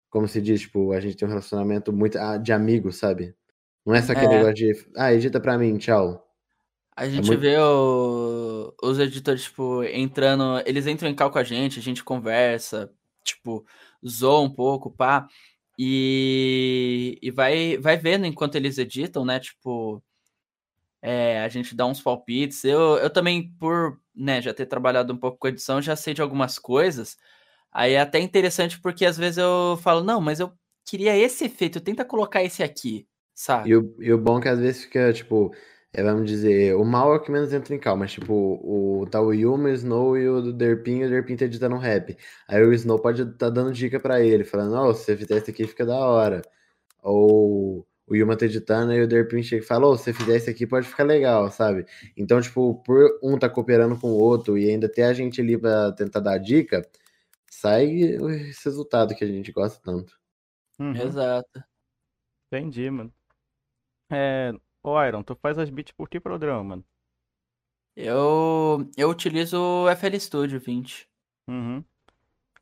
como 0.10 0.28
se 0.28 0.42
diz, 0.42 0.60
tipo, 0.62 0.92
a 0.92 1.00
gente 1.00 1.16
tem 1.16 1.26
um 1.26 1.32
relacionamento 1.32 1.94
muito 1.94 2.18
ah, 2.18 2.36
de 2.38 2.52
amigos, 2.52 2.98
sabe? 2.98 3.34
Não 3.86 3.96
é 3.96 4.02
só 4.02 4.12
aquele 4.12 4.34
É. 4.34 4.38
negócio 4.38 4.56
de, 4.56 4.86
ah, 4.98 5.14
edita 5.14 5.40
pra 5.40 5.58
mim, 5.58 5.78
tchau. 5.78 6.28
A 6.96 7.08
gente 7.08 7.26
muito- 7.28 7.40
vê 7.40 7.58
o- 7.58 8.74
os 8.84 9.00
editores, 9.00 9.44
tipo, 9.46 9.82
entrando. 9.86 10.62
Eles 10.66 10.86
entram 10.88 11.10
em 11.10 11.16
cal 11.16 11.32
com 11.32 11.40
a 11.40 11.44
gente, 11.44 11.80
a 11.80 11.82
gente 11.82 12.04
conversa, 12.04 12.92
tipo, 13.24 13.66
zoa 14.08 14.42
um 14.42 14.50
pouco, 14.50 14.92
pá. 14.92 15.28
E, 15.78 17.18
e 17.22 17.32
vai, 17.32 17.78
vai 17.78 17.98
vendo 17.98 18.26
enquanto 18.26 18.56
eles 18.56 18.78
editam, 18.78 19.26
né? 19.26 19.40
Tipo, 19.40 20.04
é, 21.02 21.42
a 21.42 21.50
gente 21.50 21.76
dá 21.76 21.86
uns 21.86 22.02
palpites. 22.02 22.64
Eu, 22.64 22.98
eu 22.98 23.10
também, 23.10 23.52
por 23.60 24.00
né, 24.16 24.42
já 24.42 24.54
ter 24.54 24.66
trabalhado 24.66 25.14
um 25.14 25.18
pouco 25.18 25.38
com 25.38 25.48
edição, 25.48 25.82
já 25.82 25.96
sei 25.96 26.14
de 26.14 26.22
algumas 26.22 26.60
coisas. 26.60 27.18
Aí 27.72 27.94
é 27.94 28.02
até 28.02 28.20
interessante 28.20 28.80
porque 28.80 29.06
às 29.06 29.18
vezes 29.18 29.38
eu 29.38 29.78
falo, 29.82 30.04
não, 30.04 30.20
mas 30.20 30.40
eu 30.40 30.52
queria 30.86 31.18
esse 31.18 31.46
efeito, 31.46 31.80
tenta 31.80 32.04
colocar 32.04 32.44
esse 32.44 32.62
aqui, 32.62 33.08
sabe? 33.34 33.70
E 33.70 33.76
o, 33.76 33.96
e 34.00 34.12
o 34.12 34.18
bom 34.18 34.40
é 34.40 34.42
que 34.42 34.50
às 34.50 34.60
vezes 34.60 34.84
fica, 34.84 35.14
tipo, 35.14 35.54
é, 35.94 36.02
vamos 36.04 36.30
dizer, 36.30 36.76
o 36.76 36.86
mal 36.86 37.14
é 37.14 37.18
o 37.18 37.20
que 37.22 37.32
menos 37.32 37.52
entra 37.52 37.76
em 37.76 37.80
cal, 37.80 37.98
mas 37.98 38.14
tipo, 38.14 38.34
o, 38.34 39.06
tá 39.10 39.22
o 39.22 39.34
Yuma, 39.34 39.70
o 39.70 39.74
Snow 39.74 40.18
e 40.18 40.28
o 40.30 40.52
Derpin, 40.54 41.00
e 41.00 41.06
o 41.06 41.10
Derpin 41.10 41.36
tá 41.36 41.46
editando 41.46 41.76
um 41.76 41.80
rap. 41.80 42.18
Aí 42.48 42.64
o 42.64 42.74
Snow 42.74 43.00
pode 43.00 43.26
tá 43.38 43.50
dando 43.50 43.74
dica 43.74 44.00
pra 44.00 44.22
ele, 44.22 44.44
falando, 44.46 44.76
ó, 44.76 44.94
se 44.94 45.04
você 45.06 45.18
fizer 45.18 45.38
isso 45.38 45.50
aqui 45.52 45.68
fica 45.68 45.86
da 45.86 45.98
hora. 45.98 46.42
Ou 47.04 47.88
o 48.08 48.16
Yuma 48.16 48.38
tá 48.38 48.46
editando 48.46 48.94
e 48.94 49.02
o 49.02 49.08
Derpin 49.08 49.44
chega 49.44 49.64
e 49.64 49.68
fala, 49.68 49.88
ô, 49.88 49.98
se 49.98 50.06
você 50.06 50.14
fizer 50.14 50.38
isso 50.38 50.50
aqui 50.50 50.68
pode 50.68 50.88
ficar 50.88 51.04
legal, 51.04 51.50
sabe? 51.52 51.86
Então, 52.18 52.42
tipo, 52.42 52.76
por 52.84 53.20
um 53.24 53.38
tá 53.40 53.50
cooperando 53.50 53.98
com 54.00 54.10
o 54.12 54.20
outro 54.20 54.58
e 54.58 54.70
ainda 54.70 54.90
ter 54.90 55.04
a 55.04 55.14
gente 55.14 55.42
ali 55.42 55.58
pra 55.58 55.92
tentar 55.94 56.20
dar 56.22 56.38
dica, 56.38 56.82
sai 57.50 57.88
esse 58.50 58.66
resultado 58.66 59.16
que 59.16 59.24
a 59.24 59.28
gente 59.28 59.52
gosta 59.52 59.80
tanto. 59.84 60.18
Uhum, 60.80 60.96
Exato. 60.96 61.64
entendi, 62.48 62.90
mano. 62.90 63.14
É, 64.12 64.52
ô 64.84 65.02
Iron, 65.04 65.24
tu 65.24 65.36
faz 65.36 65.58
as 65.58 65.70
beats 65.70 65.94
por 65.94 66.10
que 66.10 66.20
programa, 66.20 66.64
mano? 66.64 66.86
Eu, 67.96 68.90
eu 68.98 69.10
utilizo 69.10 69.58
o 69.60 69.96
FL 69.96 70.16
Studio 70.20 70.60
20. 70.60 71.08
Uhum. 71.48 71.84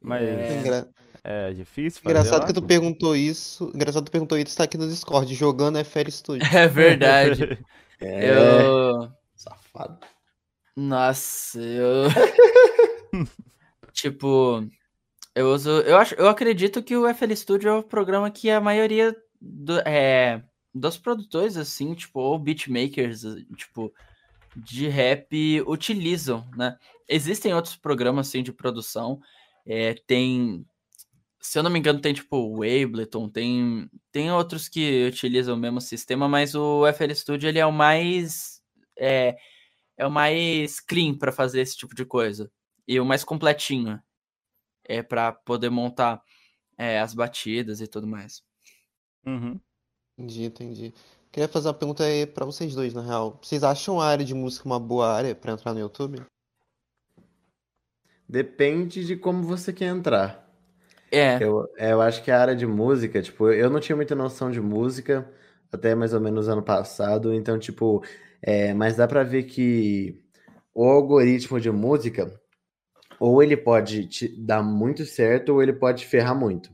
Mas 0.01 0.23
É. 0.23 0.59
Engra- 0.59 0.89
é 1.23 1.53
difícil 1.53 2.01
fazer 2.01 2.15
Engraçado 2.17 2.41
lá? 2.41 2.47
que 2.47 2.53
tu 2.53 2.61
perguntou 2.63 3.15
isso. 3.15 3.71
Engraçado 3.75 4.03
que 4.05 4.09
tu 4.09 4.13
perguntou 4.13 4.37
isso, 4.37 4.57
tá 4.57 4.63
aqui 4.63 4.77
no 4.77 4.87
Discord, 4.87 5.33
jogando 5.35 5.77
FL 5.83 6.09
Studio. 6.09 6.39
É 6.55 6.67
verdade. 6.67 7.59
É, 8.01 8.29
Eu. 8.31 9.11
safado. 9.35 9.99
Nossa, 10.73 11.59
eu. 11.61 12.05
tipo, 13.91 14.65
eu 15.35 15.47
uso. 15.51 15.69
Eu, 15.81 15.97
acho, 15.97 16.15
eu 16.15 16.29
acredito 16.29 16.81
que 16.81 16.95
o 16.95 17.13
FL 17.13 17.35
Studio 17.35 17.69
é 17.69 17.73
o 17.75 17.83
programa 17.83 18.31
que 18.31 18.49
a 18.49 18.61
maioria 18.61 19.13
do, 19.41 19.79
é, 19.81 20.41
dos 20.73 20.97
produtores, 20.97 21.57
assim, 21.57 21.93
tipo, 21.93 22.19
ou 22.19 22.37
beatmakers, 22.37 23.23
tipo, 23.55 23.93
de 24.55 24.87
rap 24.87 25.61
utilizam, 25.67 26.49
né? 26.55 26.77
Existem 27.07 27.53
outros 27.53 27.75
programas, 27.75 28.27
assim, 28.27 28.43
de 28.43 28.53
produção. 28.53 29.19
É, 29.65 29.93
tem. 29.93 30.65
Se 31.41 31.57
eu 31.57 31.63
não 31.63 31.71
me 31.71 31.79
engano, 31.79 32.01
tem 32.01 32.13
tipo 32.13 32.37
o 32.37 32.63
Ableton, 32.63 33.29
tem, 33.29 33.89
tem 34.11 34.31
outros 34.31 34.67
que 34.67 35.05
utilizam 35.07 35.55
o 35.55 35.59
mesmo 35.59 35.79
sistema, 35.79 36.27
mas 36.27 36.53
o 36.53 36.85
FL 36.93 37.13
Studio 37.13 37.47
ele 37.47 37.59
é 37.59 37.65
o 37.65 37.71
mais. 37.71 38.61
É, 38.97 39.37
é 39.97 40.05
o 40.05 40.11
mais 40.11 40.79
clean 40.79 41.17
para 41.17 41.31
fazer 41.31 41.61
esse 41.61 41.77
tipo 41.77 41.95
de 41.95 42.05
coisa. 42.05 42.51
E 42.87 42.99
o 42.99 43.05
mais 43.05 43.23
completinho. 43.23 44.01
É 44.83 45.03
para 45.03 45.31
poder 45.31 45.69
montar 45.69 46.19
é, 46.75 46.99
as 46.99 47.13
batidas 47.13 47.79
e 47.79 47.87
tudo 47.87 48.07
mais. 48.07 48.41
Uhum. 49.25 49.59
Entendi, 50.19 50.43
entendi. 50.43 50.93
Queria 51.31 51.47
fazer 51.47 51.69
uma 51.69 51.73
pergunta 51.73 52.03
aí 52.03 52.25
pra 52.25 52.45
vocês 52.45 52.75
dois, 52.75 52.93
na 52.93 53.01
real. 53.01 53.39
Vocês 53.41 53.63
acham 53.63 54.01
a 54.01 54.05
área 54.05 54.25
de 54.25 54.33
música 54.33 54.65
uma 54.65 54.79
boa 54.79 55.09
área 55.09 55.33
pra 55.33 55.53
entrar 55.53 55.73
no 55.73 55.79
YouTube? 55.79 56.21
Depende 58.27 59.05
de 59.05 59.15
como 59.15 59.43
você 59.43 59.71
quer 59.71 59.85
entrar. 59.85 60.45
É, 61.09 61.41
Eu, 61.41 61.65
é, 61.77 61.93
eu 61.93 62.01
acho 62.01 62.21
que 62.21 62.29
a 62.29 62.41
área 62.41 62.55
de 62.55 62.67
música, 62.67 63.21
tipo, 63.21 63.49
eu 63.49 63.69
não 63.69 63.79
tinha 63.79 63.95
muita 63.95 64.13
noção 64.13 64.51
de 64.51 64.59
música 64.59 65.31
até 65.71 65.95
mais 65.95 66.13
ou 66.13 66.19
menos 66.19 66.49
ano 66.49 66.61
passado, 66.63 67.33
então, 67.33 67.57
tipo, 67.57 68.03
é, 68.41 68.73
mas 68.73 68.97
dá 68.97 69.07
pra 69.07 69.23
ver 69.23 69.43
que 69.43 70.21
o 70.73 70.83
algoritmo 70.83 71.59
de 71.59 71.71
música, 71.71 72.39
ou 73.19 73.41
ele 73.41 73.55
pode 73.55 74.07
te 74.07 74.27
dar 74.27 74.61
muito 74.61 75.05
certo, 75.05 75.53
ou 75.53 75.63
ele 75.63 75.73
pode 75.73 76.05
ferrar 76.05 76.35
muito. 76.35 76.71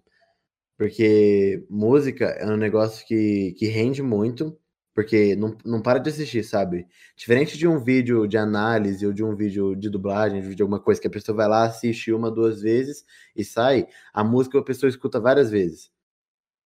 Porque 0.78 1.66
música 1.70 2.26
é 2.26 2.46
um 2.48 2.58
negócio 2.58 3.06
que, 3.08 3.54
que 3.58 3.68
rende 3.68 4.04
muito, 4.04 4.58
porque 4.94 5.36
não, 5.36 5.58
não 5.66 5.82
para 5.82 6.00
de 6.00 6.10
assistir, 6.10 6.44
sabe? 6.44 6.86
Diferente 7.16 7.58
de 7.58 7.68
um 7.68 7.80
vídeo 7.80 8.28
de 8.28 8.38
análise 8.38 9.06
ou 9.06 9.14
de 9.14 9.24
um 9.24 9.36
vídeo 9.36 9.76
de 9.76 9.90
dublagem, 9.90 10.42
de 10.54 10.62
alguma 10.62 10.80
coisa 10.82 11.00
que 11.02 11.08
a 11.08 11.12
pessoa 11.12 11.36
vai 11.36 11.48
lá, 11.48 11.64
assiste 11.66 12.12
uma, 12.12 12.30
duas 12.32 12.62
vezes 12.62 13.06
e 13.36 13.44
sai, 13.46 13.88
a 14.14 14.24
música 14.24 14.60
a 14.60 14.64
pessoa 14.64 14.90
escuta 14.90 15.20
várias 15.20 15.50
vezes. 15.50 15.92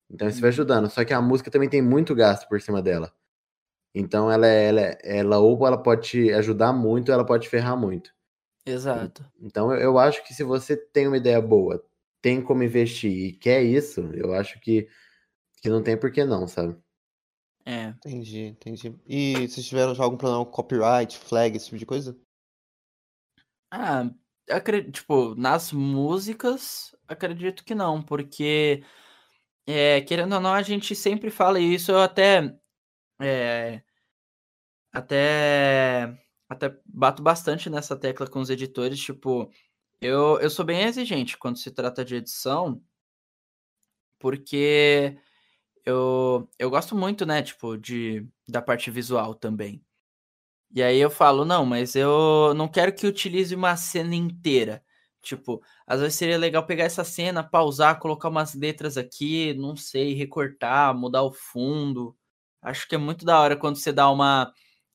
Então 0.09 0.27
isso 0.27 0.41
vai 0.41 0.49
ajudando. 0.49 0.89
Só 0.89 1.05
que 1.05 1.13
a 1.13 1.21
música 1.21 1.51
também 1.51 1.69
tem 1.69 1.81
muito 1.81 2.15
gasto 2.15 2.47
por 2.49 2.61
cima 2.61 2.81
dela. 2.81 3.13
Então 3.95 4.31
ela, 4.31 4.47
é- 4.47 4.67
ela, 4.69 4.81
é- 4.81 4.99
ela 5.03 5.39
ou 5.39 5.65
ela 5.67 5.77
pode 5.81 6.09
te 6.09 6.33
ajudar 6.33 6.73
muito, 6.73 7.09
ou 7.09 7.15
ela 7.15 7.25
pode 7.25 7.43
te 7.45 7.49
ferrar 7.49 7.77
muito. 7.77 8.11
exato. 8.65 9.25
Então 9.39 9.71
eu, 9.73 9.79
eu 9.79 9.97
acho 9.99 10.23
que 10.25 10.33
se 10.33 10.43
você 10.43 10.75
tem 10.77 11.07
uma 11.07 11.17
ideia 11.17 11.41
boa, 11.41 11.83
tem 12.27 12.41
como 12.41 12.61
investir 12.61 13.09
e 13.09 13.31
quer 13.31 13.63
isso, 13.63 14.01
eu 14.13 14.33
acho 14.33 14.59
que, 14.59 14.89
que 15.61 15.69
não 15.69 15.81
tem 15.81 15.97
por 15.97 16.11
que 16.11 16.25
não, 16.25 16.45
sabe? 16.45 16.77
É. 17.65 17.85
Entendi, 17.85 18.47
entendi. 18.47 18.93
E 19.07 19.47
vocês 19.47 19.65
tiveram 19.65 19.95
já 19.95 20.03
algum 20.03 20.17
problema 20.17 20.45
com 20.45 20.51
copyright, 20.51 21.17
flag, 21.17 21.55
esse 21.55 21.67
tipo 21.67 21.77
de 21.77 21.85
coisa? 21.85 22.19
Ah, 23.71 24.11
eu 24.45 24.57
acredito, 24.57 24.93
tipo, 24.93 25.35
nas 25.35 25.71
músicas, 25.71 26.93
acredito 27.07 27.63
que 27.63 27.73
não, 27.73 28.03
porque, 28.03 28.83
é, 29.65 30.01
querendo 30.01 30.35
ou 30.35 30.41
não, 30.41 30.53
a 30.53 30.61
gente 30.61 30.93
sempre 30.93 31.29
fala 31.29 31.61
isso, 31.61 31.91
eu 31.91 32.01
até, 32.01 32.59
é, 33.21 33.81
até, 34.91 36.13
até 36.49 36.77
bato 36.85 37.23
bastante 37.23 37.69
nessa 37.69 37.95
tecla 37.95 38.29
com 38.29 38.41
os 38.41 38.49
editores, 38.49 38.99
tipo, 38.99 39.49
eu, 40.01 40.39
eu 40.39 40.49
sou 40.49 40.65
bem 40.65 40.83
exigente 40.83 41.37
quando 41.37 41.57
se 41.57 41.71
trata 41.71 42.03
de 42.05 42.15
edição, 42.15 42.81
porque 44.19 45.17
eu, 45.85 46.49
eu 46.59 46.69
gosto 46.69 46.95
muito, 46.95 47.25
né, 47.25 47.41
tipo, 47.43 47.77
de, 47.77 48.27
da 48.49 48.61
parte 48.61 48.91
visual 48.91 49.35
também. 49.35 49.83
E 50.73 50.83
aí 50.83 50.99
eu 50.99 51.09
falo, 51.09 51.45
não, 51.45 51.65
mas 51.65 51.95
eu 51.95 52.53
não 52.55 52.67
quero 52.67 52.93
que 52.93 53.07
utilize 53.07 53.55
uma 53.55 53.77
cena 53.77 54.15
inteira. 54.15 54.83
Tipo, 55.21 55.61
às 55.87 56.01
vezes 56.01 56.15
seria 56.17 56.37
legal 56.37 56.65
pegar 56.65 56.85
essa 56.85 57.03
cena, 57.03 57.43
pausar, 57.43 57.99
colocar 57.99 58.29
umas 58.29 58.55
letras 58.55 58.97
aqui, 58.97 59.53
não 59.55 59.75
sei, 59.75 60.13
recortar, 60.15 60.95
mudar 60.97 61.23
o 61.23 61.33
fundo. 61.33 62.15
Acho 62.61 62.87
que 62.87 62.95
é 62.95 62.97
muito 62.97 63.25
da 63.25 63.39
hora 63.41 63.57
quando 63.57 63.77
você 63.77 63.91
dá 63.93 64.09
uma 64.11 64.53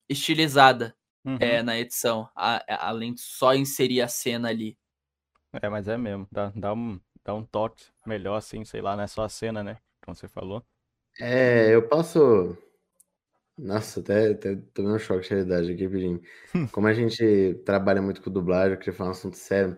estilizada 0.08 0.96
Uhum. 1.24 1.38
é, 1.40 1.62
na 1.62 1.78
edição, 1.78 2.28
a- 2.36 2.58
a- 2.68 2.88
além 2.90 3.14
de 3.14 3.22
só 3.22 3.54
inserir 3.54 4.02
a 4.02 4.08
cena 4.08 4.48
ali. 4.50 4.76
É, 5.52 5.68
mas 5.68 5.88
é 5.88 5.96
mesmo. 5.96 6.26
Dá, 6.30 6.50
dá 6.54 6.72
um, 6.74 7.00
dá 7.24 7.34
um 7.34 7.44
toque 7.44 7.84
melhor, 8.06 8.36
assim, 8.36 8.64
sei 8.64 8.80
lá, 8.80 8.96
não 8.96 9.02
é 9.04 9.06
só 9.06 9.22
a 9.24 9.28
cena, 9.28 9.62
né? 9.62 9.78
Como 10.04 10.14
você 10.14 10.28
falou. 10.28 10.64
É, 11.20 11.74
eu 11.74 11.88
posso. 11.88 12.56
Nossa, 13.56 14.00
até, 14.00 14.30
até 14.30 14.56
tomei 14.74 14.92
um 14.92 14.98
choque 14.98 15.22
de 15.24 15.30
realidade 15.30 15.72
aqui, 15.72 15.88
pedindo. 15.88 16.22
Como 16.72 16.86
a 16.86 16.92
gente 16.94 17.54
trabalha 17.66 18.00
muito 18.02 18.22
com 18.22 18.30
dublagem, 18.30 18.72
eu 18.74 18.78
queria 18.78 18.94
falar 18.94 19.10
um 19.10 19.12
assunto 19.12 19.36
sério. 19.36 19.76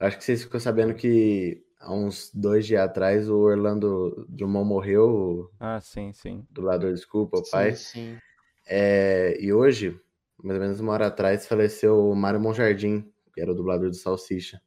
Eu 0.00 0.06
acho 0.06 0.18
que 0.18 0.24
vocês 0.24 0.42
ficou 0.44 0.60
sabendo 0.60 0.94
que 0.94 1.64
há 1.80 1.92
uns 1.94 2.30
dois 2.34 2.66
dias 2.66 2.82
atrás 2.82 3.28
o 3.30 3.38
Orlando 3.38 4.26
Drummond 4.28 4.68
morreu, 4.68 5.50
Ah, 5.58 5.80
sim, 5.80 6.12
sim. 6.12 6.46
dublador, 6.50 6.92
desculpa, 6.94 7.38
o 7.38 7.48
pai. 7.50 7.72
Sim, 7.72 7.74
sim. 7.74 8.22
É, 8.66 9.36
e 9.40 9.52
hoje 9.52 10.00
mais 10.42 10.58
ou 10.58 10.64
menos 10.64 10.80
uma 10.80 10.92
hora 10.94 11.06
atrás, 11.08 11.46
faleceu 11.46 11.98
o 12.10 12.14
Mário 12.16 12.40
Monjardim, 12.40 13.12
que 13.34 13.40
era 13.40 13.52
o 13.52 13.54
dublador 13.54 13.90
do 13.90 13.96
Salsicha. 13.96 14.60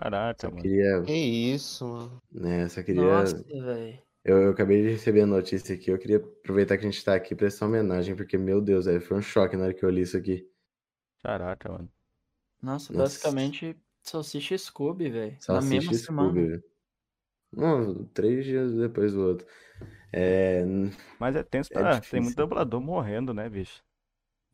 Caraca, 0.00 0.48
Só 0.48 0.50
mano. 0.50 0.62
queria, 0.62 1.02
Que 1.02 1.12
isso, 1.12 1.86
mano. 1.86 2.22
né, 2.30 2.68
só 2.68 2.82
queria... 2.82 3.02
Nossa, 3.02 3.36
velho. 3.48 4.02
Eu, 4.24 4.42
eu 4.42 4.50
acabei 4.52 4.82
de 4.82 4.90
receber 4.90 5.22
a 5.22 5.26
notícia 5.26 5.74
aqui, 5.74 5.90
eu 5.90 5.98
queria 5.98 6.18
aproveitar 6.18 6.78
que 6.78 6.86
a 6.86 6.90
gente 6.90 7.04
tá 7.04 7.14
aqui 7.14 7.34
pra 7.34 7.46
essa 7.48 7.64
homenagem, 7.66 8.14
porque, 8.16 8.38
meu 8.38 8.60
Deus, 8.60 8.86
velho, 8.86 9.00
foi 9.00 9.16
um 9.18 9.22
choque 9.22 9.56
na 9.56 9.64
hora 9.64 9.74
que 9.74 9.84
eu 9.84 9.90
li 9.90 10.02
isso 10.02 10.16
aqui. 10.16 10.48
Caraca, 11.22 11.68
mano. 11.70 11.92
Nossa, 12.62 12.92
Nossa. 12.92 13.02
basicamente, 13.04 13.76
Salsicha 14.02 14.54
e 14.56 14.58
Scooby, 14.58 15.10
velho. 15.10 15.38
Na 15.48 15.60
Salsicha 15.60 15.62
mesma 15.62 15.94
semana. 15.94 16.32
Scooby, 16.32 16.46
velho. 16.48 16.64
Não, 17.52 18.04
três 18.08 18.44
dias 18.44 18.74
depois 18.74 19.12
do 19.14 19.22
outro. 19.22 19.46
É, 20.12 20.64
Mas 21.18 21.36
é 21.36 21.42
tenso, 21.44 21.70
É 21.70 21.78
pra... 21.78 22.00
tem 22.00 22.20
muito 22.20 22.36
dublador 22.36 22.80
morrendo, 22.80 23.32
né, 23.34 23.48
bicho? 23.48 23.82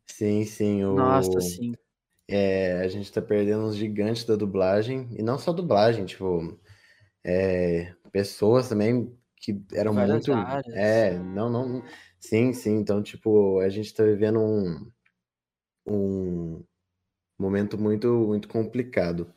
sim, 0.07 0.45
sim, 0.45 0.83
o... 0.83 0.95
Nossa, 0.95 1.39
sim. 1.41 1.73
É, 2.27 2.79
a 2.81 2.87
gente 2.87 3.11
tá 3.11 3.21
perdendo 3.21 3.65
uns 3.65 3.75
gigantes 3.75 4.23
da 4.25 4.35
dublagem, 4.35 5.07
e 5.17 5.21
não 5.23 5.37
só 5.37 5.53
dublagem, 5.53 6.05
tipo, 6.05 6.59
é, 7.25 7.93
pessoas 8.11 8.69
também 8.69 9.17
que 9.37 9.61
eram 9.73 9.93
Várias 9.93 10.23
muito. 10.23 10.31
áreas. 10.31 10.75
É, 10.75 11.19
não, 11.19 11.49
não. 11.49 11.83
Sim, 12.19 12.53
sim, 12.53 12.77
então, 12.77 13.03
tipo, 13.03 13.59
a 13.59 13.69
gente 13.69 13.93
tá 13.93 14.03
vivendo 14.03 14.39
um, 14.39 14.91
um 15.87 16.63
momento 17.39 17.77
muito, 17.77 18.07
muito 18.27 18.47
complicado, 18.49 19.33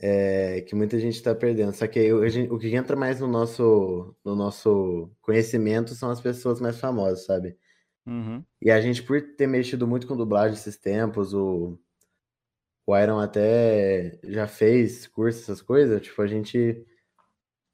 é, 0.00 0.62
que 0.62 0.74
muita 0.76 0.98
gente 1.00 1.22
tá 1.22 1.34
perdendo. 1.34 1.72
Só 1.74 1.86
que 1.88 1.98
aí 2.00 2.12
o, 2.12 2.22
a 2.22 2.28
gente- 2.28 2.50
o 2.52 2.58
que 2.58 2.74
entra 2.76 2.96
mais 2.96 3.20
no 3.20 3.28
nosso, 3.28 4.16
no 4.24 4.36
nosso 4.36 5.10
conhecimento 5.22 5.94
são 5.94 6.10
as 6.10 6.20
pessoas 6.20 6.60
mais 6.60 6.78
famosas, 6.80 7.26
sabe? 7.26 7.58
Uhum. 8.06 8.46
E 8.60 8.70
a 8.70 8.80
gente, 8.80 9.02
por 9.02 9.20
ter 9.36 9.46
mexido 9.46 9.86
muito 9.86 10.06
com 10.06 10.16
dublagem 10.16 10.56
esses 10.56 10.76
tempos, 10.78 11.34
o, 11.34 11.78
o 12.86 12.96
Iron 12.98 13.18
até 13.20 14.18
já 14.24 14.46
fez 14.46 15.06
curso, 15.06 15.40
essas 15.42 15.62
coisas, 15.62 16.00
tipo, 16.02 16.20
a 16.22 16.26
gente 16.26 16.86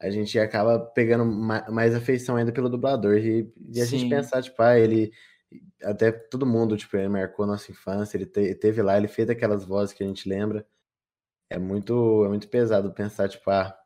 a 0.00 0.10
gente 0.10 0.38
acaba 0.38 0.78
pegando 0.80 1.24
ma- 1.26 1.66
mais 1.70 1.94
afeição 1.94 2.36
ainda 2.36 2.52
pelo 2.52 2.70
dublador. 2.70 3.18
E, 3.18 3.52
e 3.74 3.80
a 3.80 3.84
gente 3.86 4.08
pensar, 4.08 4.42
tipo, 4.42 4.60
ah, 4.62 4.78
ele 4.78 5.12
até 5.82 6.10
todo 6.12 6.46
mundo, 6.46 6.76
tipo, 6.76 6.96
ele 6.96 7.08
marcou 7.08 7.46
nossa 7.46 7.70
infância, 7.72 8.16
ele 8.16 8.26
te- 8.26 8.54
teve 8.56 8.82
lá, 8.82 8.96
ele 8.96 9.08
fez 9.08 9.28
aquelas 9.30 9.64
vozes 9.64 9.94
que 9.94 10.02
a 10.04 10.06
gente 10.06 10.28
lembra. 10.28 10.66
É 11.50 11.58
muito, 11.58 12.24
é 12.24 12.28
muito 12.28 12.48
pesado 12.48 12.92
pensar, 12.94 13.28
tipo, 13.28 13.50
ah, 13.50 13.76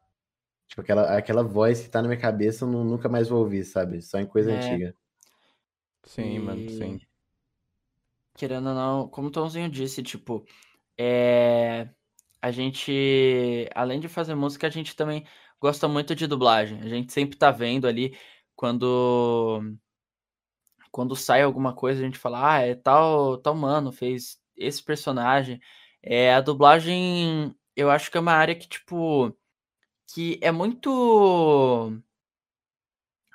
tipo, 0.69 0.83
aquela, 0.83 1.17
aquela 1.17 1.43
voz 1.45 1.83
que 1.83 1.91
tá 1.91 2.03
na 2.03 2.09
minha 2.09 2.21
cabeça 2.21 2.65
eu 2.65 2.69
nu- 2.69 2.85
nunca 2.85 3.09
mais 3.09 3.29
vou 3.29 3.41
ouvir, 3.41 3.65
sabe? 3.65 4.03
Só 4.03 4.19
em 4.21 4.27
coisa 4.27 4.53
É. 4.53 4.57
antiga. 4.57 4.95
Sim, 6.05 6.39
mano, 6.41 6.61
E, 6.63 6.71
sim. 6.71 7.01
Querendo 8.35 8.69
ou 8.71 8.75
não, 8.75 9.09
como 9.09 9.29
o 9.29 9.31
Tomzinho 9.31 9.69
disse, 9.71 10.03
tipo, 10.03 10.45
é... 10.99 11.89
a 12.43 12.51
gente, 12.51 13.69
além 13.75 14.01
de 14.01 14.09
fazer 14.09 14.35
música, 14.35 14.67
a 14.67 14.71
gente 14.71 14.97
também 14.97 15.27
gosta 15.61 15.89
muito 15.89 16.15
de 16.15 16.27
dublagem. 16.27 16.81
A 16.83 16.89
gente 16.89 17.13
sempre 17.13 17.39
tá 17.39 17.51
vendo 17.51 17.87
ali 17.87 18.17
quando 18.57 19.63
quando 20.91 21.17
sai 21.17 21.43
alguma 21.43 21.75
coisa, 21.75 22.01
a 22.01 22.05
gente 22.05 22.19
fala, 22.19 22.55
ah, 22.57 22.61
é 22.61 22.75
tal, 22.77 23.39
tal 23.39 23.55
mano, 23.55 23.91
fez 23.93 24.39
esse 24.57 24.83
personagem. 24.83 25.61
É, 26.03 26.33
a 26.35 26.41
dublagem, 26.41 27.55
eu 27.77 27.91
acho 27.91 28.11
que 28.11 28.17
é 28.17 28.21
uma 28.21 28.33
área 28.33 28.55
que, 28.55 28.69
tipo, 28.69 29.37
que 30.15 30.39
é 30.43 30.53
muito 30.53 31.93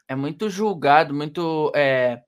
é 0.07 0.15
muito 0.15 0.49
julgado, 0.49 1.13
muito 1.13 1.71
é, 1.75 2.23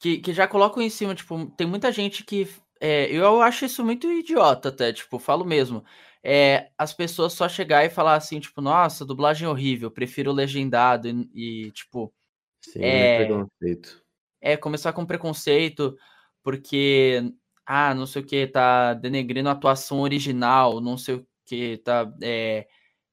que, 0.00 0.18
que 0.18 0.32
já 0.32 0.46
colocam 0.46 0.82
em 0.82 0.90
cima, 0.90 1.14
tipo, 1.14 1.46
tem 1.56 1.66
muita 1.66 1.90
gente 1.92 2.24
que 2.24 2.48
é, 2.80 3.10
eu 3.10 3.40
acho 3.42 3.64
isso 3.64 3.84
muito 3.84 4.10
idiota 4.10 4.68
até, 4.70 4.92
tipo, 4.92 5.18
falo 5.18 5.44
mesmo. 5.44 5.84
É, 6.22 6.70
as 6.76 6.92
pessoas 6.92 7.32
só 7.32 7.48
chegar 7.48 7.84
e 7.84 7.90
falar 7.90 8.16
assim, 8.16 8.40
tipo, 8.40 8.60
nossa, 8.60 9.04
dublagem 9.04 9.46
horrível, 9.48 9.90
prefiro 9.90 10.32
legendado 10.32 11.08
e, 11.08 11.66
e, 11.66 11.70
tipo, 11.72 12.12
Sim, 12.60 12.80
É. 12.82 13.16
muito 13.16 13.48
preconceito. 13.60 14.02
é 14.40 14.56
começar 14.56 14.92
com 14.92 15.06
preconceito, 15.06 15.96
porque, 16.42 17.32
ah, 17.66 17.94
não 17.94 18.06
sei 18.06 18.22
o 18.22 18.24
que, 18.26 18.46
tá 18.46 18.94
denegrindo 18.94 19.48
a 19.48 19.52
atuação 19.52 20.00
original, 20.00 20.80
não 20.80 20.98
sei 20.98 21.16
o 21.16 21.26
que, 21.46 21.78
tá, 21.78 22.12
é, 22.22 22.66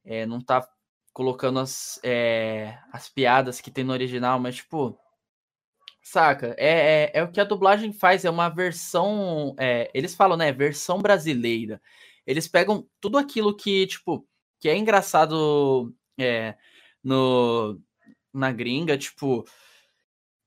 é, 0.03 0.25
não 0.25 0.41
tá 0.41 0.67
colocando 1.13 1.59
as, 1.59 1.99
é, 2.03 2.77
as 2.91 3.07
piadas 3.07 3.61
que 3.61 3.71
tem 3.71 3.83
no 3.83 3.93
original, 3.93 4.39
mas, 4.39 4.55
tipo, 4.57 4.99
saca, 6.05 6.55
é, 6.57 7.11
é, 7.15 7.19
é 7.19 7.23
o 7.23 7.31
que 7.31 7.41
a 7.41 7.43
dublagem 7.43 7.91
faz, 7.91 8.23
é 8.25 8.29
uma 8.29 8.47
versão, 8.47 9.55
é, 9.59 9.89
eles 9.93 10.13
falam, 10.15 10.37
né, 10.37 10.51
versão 10.51 11.01
brasileira. 11.01 11.81
Eles 12.27 12.47
pegam 12.47 12.87
tudo 13.01 13.17
aquilo 13.17 13.55
que, 13.55 13.87
tipo, 13.87 14.27
que 14.59 14.69
é 14.69 14.77
engraçado 14.77 15.93
é, 16.17 16.55
no, 17.03 17.81
na 18.33 18.51
gringa, 18.51 18.97
tipo, 18.97 19.45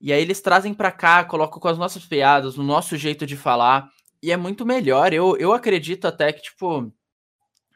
e 0.01 0.12
aí 0.12 0.23
eles 0.23 0.40
trazem 0.40 0.73
pra 0.75 0.92
cá, 0.92 1.25
colocam 1.25 1.61
com 1.61 1.68
as 1.68 1.79
nossas 1.79 2.07
piadas, 2.07 2.57
no 2.57 2.62
nosso 2.64 2.97
jeito 2.97 3.27
de 3.27 3.37
falar, 3.37 3.90
e 4.23 4.31
é 4.33 4.37
muito 4.37 4.64
melhor. 4.64 5.12
Eu, 5.12 5.37
eu 5.38 5.53
acredito 5.53 6.07
até 6.07 6.33
que, 6.33 6.42
tipo, 6.42 6.92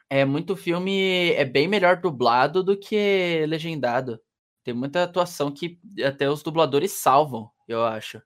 é 0.09 0.25
muito 0.25 0.55
filme, 0.55 1.31
é 1.33 1.45
bem 1.45 1.67
melhor 1.67 1.97
dublado 1.99 2.63
do 2.63 2.77
que 2.77 3.45
legendado. 3.47 4.21
Tem 4.63 4.73
muita 4.73 5.03
atuação 5.03 5.51
que 5.51 5.79
até 6.05 6.29
os 6.29 6.43
dubladores 6.43 6.93
salvam, 6.93 7.51
eu 7.67 7.83
acho. 7.85 8.21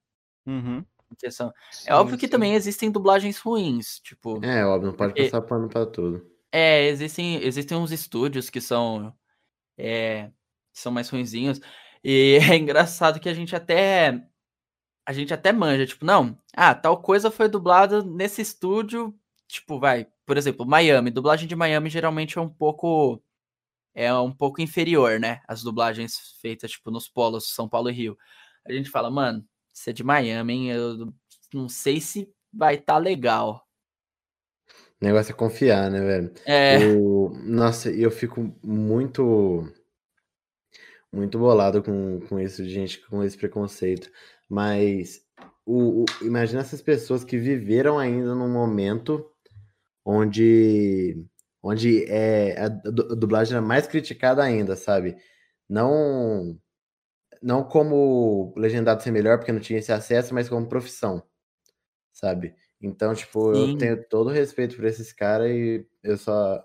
Uhum. 0.45 0.83
questão. 1.17 1.53
Sim, 1.71 1.89
É 1.89 1.95
óbvio 1.95 2.17
que 2.17 2.25
sim. 2.27 2.31
também 2.31 2.53
existem 2.53 2.91
dublagens 2.91 3.37
ruins, 3.39 3.99
tipo, 3.99 4.43
É, 4.43 4.65
óbvio, 4.65 4.91
não 4.91 4.97
pode 4.97 5.13
Porque- 5.13 5.29
passar 5.29 5.41
pano 5.41 5.67
pra 5.69 5.85
tudo. 5.85 6.25
É, 6.51 6.87
existem, 6.87 7.43
existem 7.43 7.77
uns 7.77 7.91
estúdios 7.91 8.49
que 8.49 8.59
são, 8.61 9.13
é, 9.77 10.29
que 10.73 10.79
são 10.79 10.91
mais 10.91 11.09
ruinzinhos. 11.09 11.59
E 12.03 12.37
é 12.55 12.55
engraçado 12.57 13.19
que 13.19 13.29
a 13.29 13.33
gente 13.33 13.55
até 13.55 14.21
a 15.05 15.13
gente 15.13 15.33
até 15.33 15.53
manja, 15.53 15.85
tipo, 15.85 16.03
não, 16.05 16.37
ah, 16.53 16.75
tal 16.75 17.01
coisa 17.01 17.31
foi 17.31 17.47
dublada 17.47 18.03
nesse 18.03 18.41
estúdio, 18.41 19.17
tipo, 19.47 19.79
vai, 19.79 20.05
por 20.25 20.35
exemplo, 20.37 20.65
Miami, 20.65 21.09
dublagem 21.11 21.47
de 21.47 21.55
Miami 21.55 21.89
geralmente 21.89 22.37
é 22.37 22.41
um 22.41 22.49
pouco 22.49 23.21
é 23.95 24.13
um 24.13 24.31
pouco 24.33 24.61
inferior, 24.61 25.19
né? 25.19 25.41
As 25.47 25.63
dublagens 25.63 26.35
feitas 26.41 26.71
tipo 26.71 26.91
nos 26.91 27.07
polos 27.09 27.53
São 27.53 27.67
Paulo 27.69 27.89
e 27.89 27.93
Rio. 27.93 28.17
A 28.67 28.73
gente 28.73 28.89
fala, 28.89 29.09
mano, 29.09 29.45
isso 29.73 29.89
é 29.89 29.93
de 29.93 30.03
Miami, 30.03 30.53
hein? 30.53 30.71
Eu 30.71 31.13
não 31.53 31.69
sei 31.69 31.99
se 32.01 32.29
vai 32.51 32.75
estar 32.75 32.93
tá 32.95 32.99
legal. 32.99 33.65
O 35.01 35.05
negócio 35.05 35.31
é 35.31 35.35
confiar, 35.35 35.89
né, 35.91 35.99
velho? 35.99 36.33
É, 36.45 36.77
O... 36.77 37.29
Nossa, 37.43 37.91
e 37.91 38.01
eu 38.01 38.11
fico 38.11 38.53
muito. 38.63 39.71
Muito 41.11 41.39
bolado 41.39 41.81
com, 41.81 42.19
com 42.27 42.39
isso, 42.39 42.67
gente, 42.67 42.99
com 43.07 43.23
esse 43.23 43.37
preconceito. 43.37 44.11
Mas 44.49 45.21
o, 45.65 46.03
o- 46.03 46.05
imagina 46.21 46.61
essas 46.61 46.81
pessoas 46.81 47.23
que 47.23 47.37
viveram 47.37 47.97
ainda 47.97 48.35
num 48.35 48.49
momento 48.51 49.25
onde, 50.05 51.25
onde 51.63 52.05
é, 52.05 52.59
a 52.61 52.69
dublagem 52.69 53.57
era 53.57 53.65
mais 53.65 53.87
criticada 53.87 54.43
ainda, 54.43 54.75
sabe? 54.75 55.17
Não, 55.69 56.57
não 57.41 57.63
como 57.63 58.53
legendado 58.57 59.01
ser 59.03 59.11
melhor, 59.11 59.37
porque 59.37 59.51
não 59.51 59.59
tinha 59.59 59.79
esse 59.79 59.91
acesso, 59.91 60.33
mas 60.33 60.49
como 60.49 60.67
profissão, 60.67 61.21
sabe? 62.11 62.55
Então, 62.81 63.13
tipo, 63.13 63.51
eu 63.53 63.67
Sim. 63.67 63.77
tenho 63.77 64.07
todo 64.07 64.27
o 64.27 64.33
respeito 64.33 64.75
por 64.75 64.85
esses 64.85 65.11
caras 65.13 65.49
e 65.49 65.87
eu 66.03 66.17
só. 66.17 66.63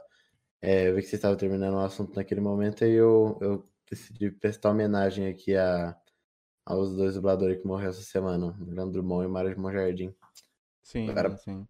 É, 0.60 0.88
eu 0.88 0.94
vi 0.94 1.00
que 1.02 1.08
vocês 1.08 1.14
estavam 1.18 1.36
terminando 1.36 1.74
o 1.74 1.80
assunto 1.80 2.14
naquele 2.14 2.40
momento 2.40 2.84
e 2.84 2.92
eu, 2.92 3.36
eu 3.40 3.68
decidi 3.90 4.30
prestar 4.30 4.70
homenagem 4.70 5.26
aqui 5.26 5.56
a, 5.56 5.96
aos 6.64 6.94
dois 6.94 7.14
dubladores 7.14 7.58
que 7.60 7.66
morreram 7.66 7.90
essa 7.90 8.02
semana, 8.02 8.56
Leandro 8.60 8.92
Drummond 8.92 9.24
e 9.26 9.28
Mário 9.28 9.60
Monjardim. 9.60 10.14
Sim, 10.82 11.08
Agora- 11.10 11.36
sim. 11.38 11.66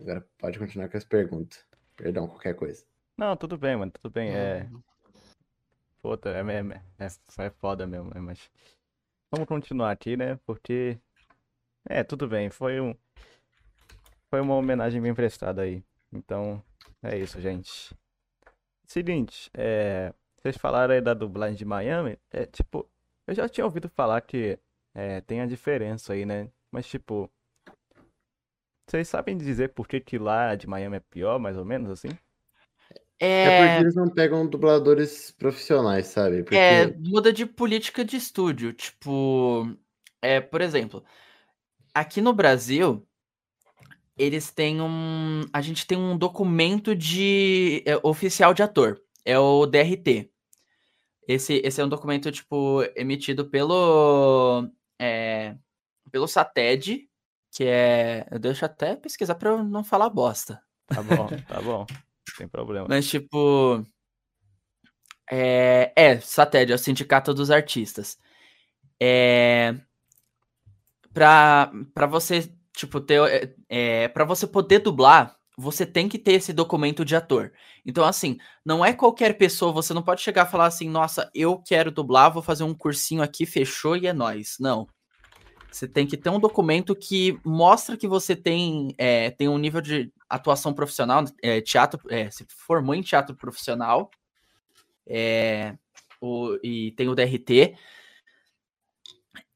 Agora 0.00 0.26
pode 0.38 0.58
continuar 0.58 0.88
com 0.88 0.96
as 0.96 1.04
perguntas. 1.04 1.64
Perdão, 1.96 2.26
qualquer 2.26 2.54
coisa. 2.54 2.84
Não, 3.16 3.34
tudo 3.36 3.56
bem, 3.56 3.76
mano, 3.76 3.90
tudo 3.92 4.12
bem. 4.12 4.28
É, 4.30 4.68
puta, 6.02 6.30
é, 6.30 6.40
é, 6.40 7.06
é, 7.06 7.46
é 7.46 7.50
foda 7.50 7.86
mesmo, 7.86 8.10
né, 8.14 8.20
mas 8.20 8.50
vamos 9.30 9.48
continuar 9.48 9.90
aqui, 9.90 10.16
né? 10.16 10.38
Porque 10.46 10.98
é, 11.88 12.02
tudo 12.02 12.28
bem, 12.28 12.50
foi 12.50 12.80
um 12.80 12.94
foi 14.28 14.40
uma 14.40 14.54
homenagem 14.54 15.00
bem 15.00 15.14
prestada 15.14 15.62
aí. 15.62 15.84
Então, 16.12 16.62
é 17.02 17.16
isso, 17.16 17.40
gente. 17.40 17.94
Seguinte, 18.86 19.50
é, 19.54 20.12
vocês 20.36 20.56
falaram 20.56 20.94
aí 20.94 21.00
da 21.00 21.14
dublagem 21.14 21.56
de 21.56 21.64
Miami, 21.64 22.18
é 22.30 22.46
tipo, 22.46 22.88
eu 23.26 23.34
já 23.34 23.48
tinha 23.48 23.64
ouvido 23.64 23.88
falar 23.88 24.20
que 24.20 24.58
é, 24.94 25.20
tem 25.20 25.40
a 25.40 25.46
diferença 25.46 26.12
aí, 26.12 26.24
né? 26.24 26.50
Mas 26.70 26.86
tipo, 26.86 27.30
vocês 28.86 29.08
sabem 29.08 29.36
dizer 29.36 29.70
por 29.70 29.88
que 29.88 30.00
que 30.00 30.18
lá 30.18 30.54
de 30.54 30.66
Miami 30.66 30.96
é 30.96 31.00
pior, 31.00 31.38
mais 31.38 31.56
ou 31.56 31.64
menos 31.64 31.90
assim? 31.90 32.08
É 33.18 33.58
porque 33.58 33.70
é, 33.70 33.80
eles 33.80 33.94
não 33.94 34.08
pegam 34.08 34.46
dubladores 34.46 35.30
profissionais, 35.30 36.08
sabe? 36.08 36.42
Porque 36.42 36.56
é, 36.56 36.94
muda 36.98 37.32
de 37.32 37.46
política 37.46 38.04
de 38.04 38.16
estúdio. 38.16 38.72
Tipo, 38.74 39.74
é, 40.20 40.40
por 40.40 40.60
exemplo, 40.60 41.02
aqui 41.94 42.20
no 42.20 42.34
Brasil, 42.34 43.06
eles 44.18 44.50
têm 44.50 44.82
um. 44.82 45.42
A 45.52 45.62
gente 45.62 45.86
tem 45.86 45.96
um 45.96 46.16
documento 46.16 46.94
de 46.94 47.82
é, 47.86 47.98
oficial 48.02 48.52
de 48.52 48.62
ator. 48.62 49.00
É 49.24 49.38
o 49.38 49.64
DRT. 49.66 50.30
Esse, 51.26 51.60
esse 51.64 51.80
é 51.80 51.84
um 51.84 51.88
documento, 51.88 52.30
tipo, 52.30 52.82
emitido 52.94 53.48
pelo. 53.48 54.70
É, 54.98 55.56
pelo 56.10 56.28
SATED, 56.28 57.08
que 57.50 57.64
é. 57.64 58.26
Eu 58.30 58.38
deixo 58.38 58.64
até 58.64 58.94
pesquisar 58.94 59.36
pra 59.36 59.50
eu 59.50 59.64
não 59.64 59.82
falar 59.82 60.10
bosta. 60.10 60.60
Tá 60.86 61.02
bom, 61.02 61.26
tá 61.48 61.60
bom. 61.62 61.86
Tem 62.36 62.48
problema. 62.48 62.86
Mas, 62.88 63.08
tipo. 63.08 63.84
É, 65.30 65.92
é, 65.96 66.12
é 66.12 66.74
o 66.74 66.78
Sindicato 66.78 67.34
dos 67.34 67.50
Artistas. 67.50 68.18
É. 69.00 69.74
Pra, 71.12 71.72
pra 71.94 72.06
você, 72.06 72.52
tipo, 72.74 73.00
ter. 73.00 73.56
É, 73.68 74.08
pra 74.08 74.24
você 74.24 74.46
poder 74.46 74.80
dublar, 74.80 75.36
você 75.56 75.86
tem 75.86 76.08
que 76.08 76.18
ter 76.18 76.32
esse 76.32 76.52
documento 76.52 77.04
de 77.04 77.16
ator. 77.16 77.52
Então, 77.84 78.04
assim, 78.04 78.38
não 78.64 78.84
é 78.84 78.92
qualquer 78.92 79.38
pessoa, 79.38 79.72
você 79.72 79.94
não 79.94 80.02
pode 80.02 80.20
chegar 80.20 80.46
e 80.46 80.50
falar 80.50 80.66
assim, 80.66 80.88
nossa, 80.88 81.30
eu 81.34 81.58
quero 81.58 81.90
dublar, 81.90 82.32
vou 82.32 82.42
fazer 82.42 82.64
um 82.64 82.74
cursinho 82.74 83.22
aqui, 83.22 83.46
fechou 83.46 83.96
e 83.96 84.06
é 84.06 84.12
nóis. 84.12 84.56
Não. 84.60 84.86
Você 85.70 85.88
tem 85.88 86.06
que 86.06 86.16
ter 86.16 86.30
um 86.30 86.40
documento 86.40 86.94
que 86.94 87.38
mostra 87.44 87.96
que 87.96 88.06
você 88.06 88.36
tem, 88.36 88.94
é, 88.98 89.30
tem 89.30 89.48
um 89.48 89.58
nível 89.58 89.80
de 89.80 90.12
atuação 90.28 90.72
profissional, 90.72 91.24
é, 91.42 91.60
teatro, 91.60 92.00
é, 92.08 92.30
se 92.30 92.46
formou 92.48 92.94
em 92.94 93.02
teatro 93.02 93.34
profissional, 93.36 94.10
é, 95.06 95.76
o, 96.20 96.58
e 96.62 96.92
tem 96.92 97.08
o 97.08 97.14
DRT. 97.14 97.76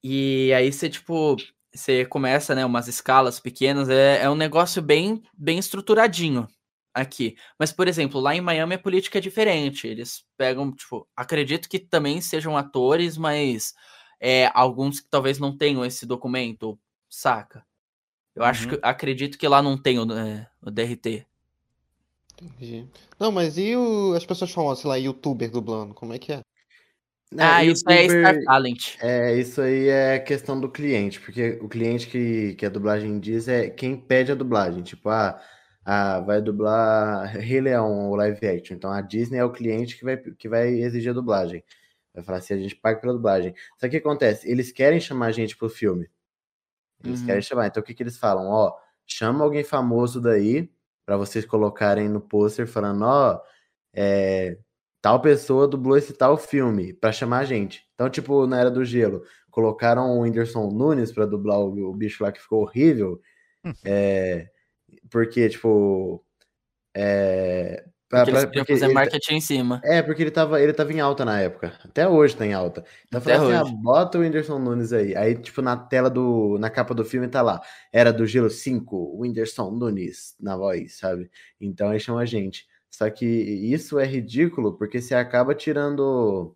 E 0.03 0.53
aí 0.55 0.73
você, 0.73 0.89
tipo, 0.89 1.37
você 1.73 2.05
começa, 2.05 2.55
né, 2.55 2.65
umas 2.65 2.89
escalas 2.89 3.41
pequenas, 3.41 3.89
é, 3.89 4.23
é 4.23 4.31
um 4.31 4.35
negócio 4.35 4.81
bem, 4.81 5.23
bem 5.37 5.59
estruturadinho 5.59 6.49
aqui. 6.95 7.37
Mas, 7.59 7.73
por 7.73 7.89
exemplo, 7.89 8.21
lá 8.21 8.35
em 8.35 8.41
Miami 8.41 8.75
a 8.75 8.79
política 8.79 9.19
é 9.19 9.21
diferente. 9.21 9.87
Eles 9.87 10.25
pegam, 10.37 10.73
tipo, 10.73 11.09
acredito 11.17 11.69
que 11.69 11.79
também 11.79 12.21
sejam 12.21 12.57
atores, 12.57 13.17
mas 13.17 13.75
é, 14.21 14.51
alguns 14.55 15.01
que 15.01 15.09
talvez 15.11 15.39
não 15.39 15.57
tenham 15.57 15.85
esse 15.85 16.07
documento, 16.07 16.79
saca? 17.09 17.65
Eu 18.35 18.45
acho 18.45 18.65
Uhum. 18.69 18.77
que 18.77 18.81
acredito 18.83 19.37
que 19.39 19.49
lá 19.49 19.63
não 19.63 19.77
tem 19.77 19.99
o, 19.99 20.13
é, 20.13 20.47
o 20.63 20.71
DRT. 20.71 21.27
Entendi. 22.41 22.87
Não, 23.19 23.31
mas 23.31 23.59
e 23.59 23.77
o- 23.77 24.15
as 24.17 24.25
pessoas 24.25 24.51
famosas, 24.51 24.81
sei 24.81 24.89
lá, 24.89 24.97
youtuber 24.97 25.51
dublando, 25.51 25.93
como 25.95 26.13
é 26.15 26.19
que 26.19 26.33
é? 26.33 26.41
Não, 27.33 27.45
ah, 27.45 27.65
isso 27.65 27.85
é 27.89 28.05
youtuber- 28.07 28.21
Star 28.35 28.45
Talent. 28.45 28.97
É, 29.01 29.37
isso 29.37 29.61
aí 29.61 29.89
é 29.89 30.19
questão 30.19 30.59
do 30.59 30.69
cliente, 30.71 31.21
porque 31.21 31.59
o 31.63 31.69
cliente 31.69 32.07
que, 32.09 32.55
que 32.55 32.67
a 32.67 32.71
dublagem 32.71 33.21
diz 33.21 33.47
é 33.47 33.69
quem 33.69 33.97
pede 33.97 34.33
a 34.33 34.35
dublagem. 34.35 34.83
Tipo, 34.83 35.11
ah, 35.11 35.41
ah, 35.85 36.21
vai 36.21 36.41
dublar 36.41 37.27
Rei 37.37 37.61
Leão 37.61 38.09
ou 38.09 38.17
live 38.17 38.47
action. 38.47 38.75
Então 38.77 38.91
a 38.91 39.01
Disney 39.01 39.39
é 39.39 39.45
o 39.45 39.53
cliente 39.53 39.97
que 39.99 40.05
vai, 40.05 40.17
que 40.17 40.49
vai 40.49 40.69
exigir 40.81 41.11
a 41.11 41.15
dublagem. 41.15 41.63
Vai 42.15 42.25
falar 42.25 42.39
assim, 42.39 42.55
a 42.55 42.59
gente 42.59 42.75
paga 42.75 43.01
pela 43.01 43.13
dublagem. 43.13 43.55
Só 43.79 43.83
que 43.83 43.89
o 43.89 43.91
que 43.91 43.97
acontece? 44.09 44.51
Eles 44.51 44.73
querem 44.73 44.99
chamar 44.99 45.27
a 45.27 45.33
gente 45.33 45.57
pro 45.57 45.69
filme. 45.69 46.09
Eles 47.05 47.21
Uhum. 47.21 47.27
querem 47.27 47.43
chamar. 47.43 47.67
Então 47.69 47.83
o 47.83 47.85
que, 47.87 47.95
que 47.95 48.03
eles 48.03 48.19
falam? 48.19 48.47
Ó, 48.49 48.75
chama 49.07 49.45
alguém 49.45 49.65
famoso 49.65 50.21
daí 50.21 50.71
pra 51.07 51.17
vocês 51.17 51.45
colocarem 51.45 52.09
no 52.09 52.21
pôster 52.21 52.67
falando, 52.69 53.03
ó, 53.05 53.41
é, 53.95 54.59
tal 55.03 55.21
pessoa 55.21 55.67
dublou 55.69 55.97
esse 55.99 56.13
tal 56.15 56.37
filme 56.39 56.93
pra 56.95 57.13
chamar 57.13 57.41
a 57.41 57.45
gente. 57.45 57.85
Então, 57.95 58.09
tipo, 58.11 58.47
na 58.47 58.59
Era 58.61 58.71
do 58.71 58.85
Gelo, 58.85 59.23
colocaram 59.51 60.11
o 60.19 60.21
Whindersson 60.23 60.69
Nunes 60.71 61.13
pra 61.13 61.27
dublar 61.27 61.59
o, 61.61 61.91
o 61.91 61.95
bicho 61.95 62.23
lá 62.25 62.31
que 62.33 62.41
ficou 62.41 62.63
horrível. 62.63 63.21
é, 63.85 64.49
porque, 65.11 65.49
tipo. 65.49 66.25
É, 66.97 67.85
pra- 68.11 68.25
Porque 68.27 68.33
pra- 68.39 68.47
porque 68.49 68.73
fazer 68.75 68.89
tá- 68.89 68.93
marketing 68.93 69.35
em 69.37 69.41
cima. 69.41 69.81
é, 69.85 70.03
porque 70.03 70.23
ele 70.23 70.31
tava, 70.31 70.61
ele 70.61 70.75
tava 70.75 70.93
em 70.93 71.01
alta 71.01 71.25
na 71.25 71.41
época. 71.41 71.73
Até 71.83 72.07
hoje 72.07 72.37
tá 72.37 72.45
em 72.45 72.53
alta. 72.53 72.85
Então 73.09 73.21
Até 73.21 73.37
fala 73.39 73.61
assim, 73.63 73.71
ah, 73.71 73.75
bota 73.83 74.19
o 74.19 74.21
Whindersson 74.21 74.59
Nunes 74.59 74.93
aí. 74.93 75.17
Aí, 75.17 75.35
tipo, 75.37 75.63
na 75.63 75.77
tela 75.77 76.11
do. 76.11 76.59
Na 76.59 76.69
capa 76.69 76.93
do 76.93 77.05
filme 77.07 77.29
tá 77.29 77.41
lá. 77.41 77.63
Era 77.93 78.13
do 78.13 78.27
Gelo 78.27 78.51
5, 78.51 79.17
Whindersson 79.19 79.71
Nunes 79.71 80.35
na 80.39 80.57
voz, 80.57 80.99
sabe? 80.99 81.31
Então 81.61 81.89
aí 81.89 81.99
chama 81.99 82.21
a 82.21 82.27
gente. 82.27 82.67
Só 82.91 83.09
que 83.09 83.25
isso 83.25 83.99
é 83.99 84.05
ridículo, 84.05 84.77
porque 84.77 85.01
você 85.01 85.15
acaba 85.15 85.55
tirando 85.55 86.55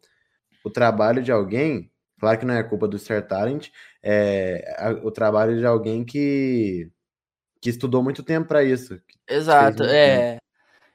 o 0.65 0.71
trabalho 0.71 1.23
de 1.23 1.31
alguém. 1.33 1.91
Claro 2.19 2.39
que 2.39 2.45
não 2.45 2.55
é 2.55 2.63
culpa 2.65 2.89
do 2.89 2.99
Star 2.99 3.27
Talent, 3.27 3.69
é 4.03 4.75
a- 4.79 4.91
o 5.07 5.11
trabalho 5.13 5.57
de 5.59 5.65
alguém 5.67 6.05
que, 6.05 6.91
que 7.61 7.71
estudou 7.71 8.03
muito 8.03 8.23
tempo 8.23 8.49
pra 8.49 8.65
isso. 8.65 8.99
Exato, 9.29 9.85
é. 9.85 10.39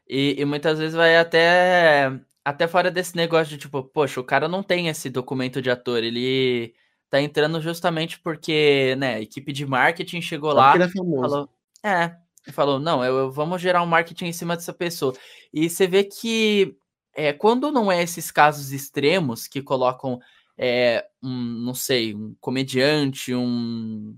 E, 0.10 0.36
e 0.39 0.45
muitas 0.45 0.80
vezes 0.80 0.95
vai 0.95 1.18
até, 1.18 2.12
até 2.43 2.68
fora 2.68 2.89
desse 2.89 3.16
negócio 3.16 3.49
de 3.53 3.57
tipo, 3.60 3.84
poxa, 3.84 4.20
o 4.20 4.24
cara 4.24 4.47
não 4.47 4.64
tem 4.64 4.88
esse 4.88 5.10
documento 5.10 5.62
de 5.62 5.70
ator, 5.70 6.03
ele 6.03 6.74
tá 7.10 7.22
entrando 7.22 7.62
justamente 7.62 8.20
porque, 8.20 8.95
né, 8.97 9.16
a 9.16 9.22
equipe 9.22 9.51
de 9.53 9.66
marketing 9.66 10.22
chegou 10.22 10.51
lá 10.53 10.76
é 10.76 10.88
famoso. 10.89 11.22
falou, 11.22 11.49
é, 11.84 12.16
falou, 12.51 12.80
não, 12.80 13.03
eu, 13.03 13.18
eu- 13.18 13.32
vamos 13.32 13.62
gerar 13.62 13.84
um 13.84 13.88
marketing 13.88 14.26
em 14.26 14.34
cima 14.34 14.55
dessa 14.55 14.74
pessoa. 14.74 15.14
E 15.53 15.70
você 15.70 15.88
vê 15.88 16.03
que 16.03 16.76
é, 17.14 17.34
quando 17.34 17.72
não 17.72 17.91
é 17.91 18.01
esses 18.01 18.32
casos 18.32 18.72
extremos 18.72 19.47
que 19.47 19.62
colocam, 19.62 20.20
é, 20.57 21.05
um, 21.22 21.30
não 21.64 21.74
sei, 21.74 22.14
um 22.16 22.36
comediante, 22.39 23.34
um 23.34 24.16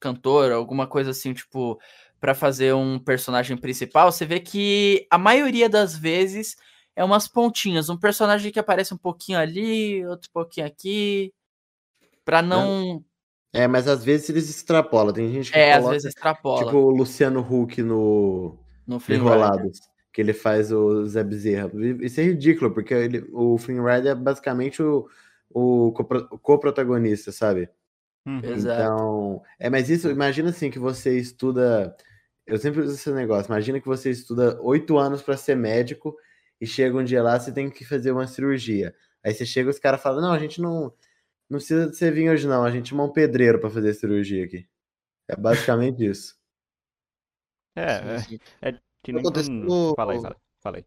cantor, 0.00 0.52
alguma 0.52 0.86
coisa 0.86 1.10
assim, 1.10 1.32
tipo, 1.34 1.78
pra 2.20 2.34
fazer 2.34 2.74
um 2.74 2.98
personagem 2.98 3.56
principal, 3.56 4.10
você 4.10 4.26
vê 4.26 4.40
que 4.40 5.06
a 5.10 5.18
maioria 5.18 5.68
das 5.68 5.96
vezes 5.96 6.56
é 6.96 7.04
umas 7.04 7.28
pontinhas, 7.28 7.88
um 7.88 7.96
personagem 7.96 8.50
que 8.50 8.58
aparece 8.58 8.92
um 8.92 8.98
pouquinho 8.98 9.38
ali, 9.38 10.04
outro 10.06 10.28
pouquinho 10.32 10.66
aqui, 10.66 11.32
pra 12.24 12.42
não, 12.42 13.02
É, 13.52 13.66
mas 13.66 13.88
às 13.88 14.04
vezes 14.04 14.28
eles 14.28 14.50
extrapolam. 14.50 15.12
Tem 15.12 15.32
gente 15.32 15.50
que 15.52 15.58
é, 15.58 15.72
às 15.72 15.78
coloca, 15.78 15.92
vezes 15.92 16.08
extrapola 16.08 16.64
tipo 16.64 16.76
o 16.76 16.90
Luciano 16.90 17.40
Huck 17.40 17.82
no 17.82 18.58
no 18.86 18.98
Flynn 19.00 19.18
Rider. 19.20 19.32
Enrolados, 19.36 19.80
que 20.12 20.20
ele 20.20 20.32
faz 20.32 20.72
o 20.72 21.06
Zé 21.06 21.22
Bezerra. 21.22 21.70
Isso 22.00 22.20
é 22.20 22.24
ridículo, 22.24 22.72
porque 22.72 22.92
ele, 22.94 23.24
o 23.32 23.56
Flynn 23.58 23.84
Rider 23.84 24.12
é 24.12 24.14
basicamente 24.14 24.82
o, 24.82 25.08
o 25.50 25.92
co-protagonista, 26.42 27.30
sabe? 27.32 27.70
Uhum. 28.26 28.40
Exato. 28.42 28.82
Então, 28.82 29.42
é, 29.58 29.70
mas 29.70 29.88
isso, 29.88 30.10
imagina 30.10 30.50
assim 30.50 30.70
que 30.70 30.78
você 30.78 31.16
estuda. 31.18 31.94
Eu 32.48 32.58
sempre 32.58 32.80
uso 32.80 32.94
esse 32.94 33.10
negócio. 33.12 33.50
Imagina 33.50 33.78
que 33.78 33.86
você 33.86 34.10
estuda 34.10 34.58
oito 34.62 34.96
anos 34.96 35.20
para 35.20 35.36
ser 35.36 35.54
médico 35.54 36.16
e 36.58 36.66
chega 36.66 36.96
um 36.96 37.04
dia 37.04 37.22
lá, 37.22 37.38
você 37.38 37.52
tem 37.52 37.70
que 37.70 37.84
fazer 37.84 38.10
uma 38.10 38.26
cirurgia. 38.26 38.94
Aí 39.22 39.34
você 39.34 39.44
chega 39.44 39.68
e 39.68 39.72
os 39.72 39.78
caras 39.78 40.00
falam: 40.00 40.22
Não, 40.22 40.32
a 40.32 40.38
gente 40.38 40.60
não, 40.60 40.92
não 41.48 41.58
precisa 41.58 41.88
de 41.88 41.96
você 41.96 42.10
vir 42.10 42.30
hoje, 42.30 42.46
não. 42.48 42.64
A 42.64 42.70
gente 42.70 42.88
chama 42.88 43.04
um 43.04 43.12
pedreiro 43.12 43.60
para 43.60 43.68
fazer 43.68 43.90
a 43.90 43.94
cirurgia 43.94 44.44
aqui. 44.44 44.66
É 45.28 45.36
basicamente 45.36 46.02
isso. 46.08 46.36
É, 47.76 48.16
é, 48.62 48.70
é 48.70 48.78
que 49.02 49.12
nem 49.12 49.20
Aconteceu 49.20 49.94
fala, 49.94 50.36
fala 50.60 50.76
aí. 50.78 50.84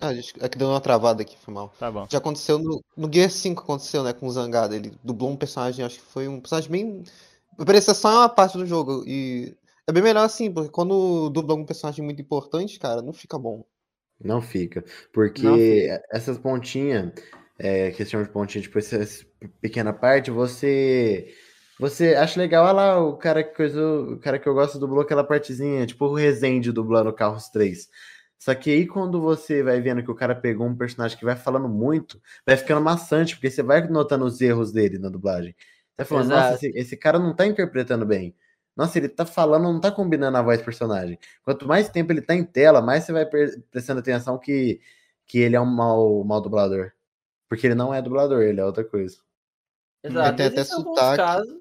Ah, 0.00 0.14
desculpa, 0.14 0.46
é 0.46 0.48
que 0.48 0.56
deu 0.56 0.68
uma 0.68 0.80
travada 0.80 1.22
aqui, 1.22 1.36
foi 1.38 1.52
mal. 1.52 1.74
Tá 1.78 1.90
bom. 1.90 2.06
Já 2.08 2.18
aconteceu 2.18 2.58
no, 2.58 2.82
no 2.96 3.12
Gear 3.12 3.30
5, 3.30 3.62
aconteceu, 3.62 4.02
né, 4.02 4.14
com 4.14 4.26
o 4.26 4.30
Zangado. 4.30 4.74
Ele 4.74 4.92
dublou 5.04 5.30
um 5.30 5.36
personagem, 5.36 5.84
acho 5.84 5.98
que 5.98 6.06
foi 6.06 6.26
um 6.26 6.40
personagem 6.40 6.70
bem. 6.70 7.04
Parecia 7.66 7.92
só 7.92 8.08
uma 8.08 8.28
parte 8.28 8.56
do 8.56 8.64
jogo. 8.64 9.04
E 9.06 9.54
é 9.90 9.94
bem 9.94 10.02
melhor 10.02 10.24
assim, 10.24 10.52
porque 10.52 10.70
quando 10.70 11.30
dubla 11.30 11.54
um 11.54 11.64
personagem 11.66 12.04
muito 12.04 12.20
importante, 12.22 12.78
cara, 12.78 13.02
não 13.02 13.12
fica 13.12 13.38
bom. 13.38 13.64
Não 14.22 14.42
fica. 14.42 14.84
Porque 15.12 15.42
Não 15.42 15.56
fica. 15.56 16.02
essas 16.12 16.38
pontinhas, 16.38 17.12
é, 17.58 17.90
que 17.90 18.04
se 18.04 18.10
chama 18.10 18.24
de 18.24 18.30
pontinha, 18.30 18.62
tipo, 18.62 18.78
essa 18.78 18.98
pequena 19.60 19.92
parte, 19.92 20.30
você. 20.30 21.34
Você 21.78 22.14
acha 22.14 22.38
legal, 22.38 22.64
olha 22.66 22.72
lá, 22.72 23.02
o 23.02 23.16
cara 23.16 23.42
que 23.42 23.54
coisa, 23.56 23.82
o 23.82 24.18
cara 24.18 24.38
que 24.38 24.46
eu 24.46 24.52
gosto 24.52 24.78
dublou 24.78 25.00
aquela 25.00 25.24
partezinha, 25.24 25.86
tipo 25.86 26.04
o 26.06 26.14
Rezende 26.14 26.72
dublando 26.72 27.10
Carros 27.12 27.48
3. 27.48 27.88
Só 28.38 28.54
que 28.54 28.70
aí 28.70 28.86
quando 28.86 29.20
você 29.20 29.62
vai 29.62 29.80
vendo 29.80 30.02
que 30.02 30.10
o 30.10 30.14
cara 30.14 30.34
pegou 30.34 30.66
um 30.66 30.76
personagem 30.76 31.18
que 31.18 31.24
vai 31.24 31.36
falando 31.36 31.68
muito, 31.68 32.20
vai 32.46 32.56
ficando 32.56 32.82
maçante, 32.82 33.34
porque 33.34 33.50
você 33.50 33.62
vai 33.62 33.86
notando 33.88 34.26
os 34.26 34.40
erros 34.42 34.72
dele 34.72 34.98
na 34.98 35.08
dublagem. 35.08 35.54
Você 35.58 35.96
vai 35.98 36.06
falando, 36.06 36.28
nossa, 36.28 36.48
Exato. 36.48 36.66
esse, 36.66 36.78
esse 36.78 36.96
cara 36.98 37.18
não 37.18 37.34
tá 37.34 37.46
interpretando 37.46 38.04
bem. 38.06 38.36
Nossa, 38.80 38.98
ele 38.98 39.10
tá 39.10 39.26
falando, 39.26 39.64
não 39.64 39.78
tá 39.78 39.92
combinando 39.92 40.38
a 40.38 40.42
voz 40.42 40.58
do 40.58 40.64
personagem. 40.64 41.18
Quanto 41.42 41.66
mais 41.68 41.90
tempo 41.90 42.12
ele 42.12 42.22
tá 42.22 42.34
em 42.34 42.42
tela, 42.42 42.80
mais 42.80 43.04
você 43.04 43.12
vai 43.12 43.26
pre- 43.26 43.60
prestando 43.70 44.00
atenção 44.00 44.38
que, 44.38 44.80
que 45.26 45.38
ele 45.38 45.54
é 45.54 45.60
um 45.60 45.66
mau, 45.66 46.24
mau 46.24 46.40
dublador. 46.40 46.90
Porque 47.46 47.66
ele 47.66 47.74
não 47.74 47.92
é 47.92 48.00
dublador, 48.00 48.40
ele 48.42 48.58
é 48.58 48.64
outra 48.64 48.82
coisa. 48.82 49.18
Exato. 50.02 50.36
tem 50.38 50.46
até 50.46 50.64
sotaque. 50.64 51.16
casos. 51.18 51.60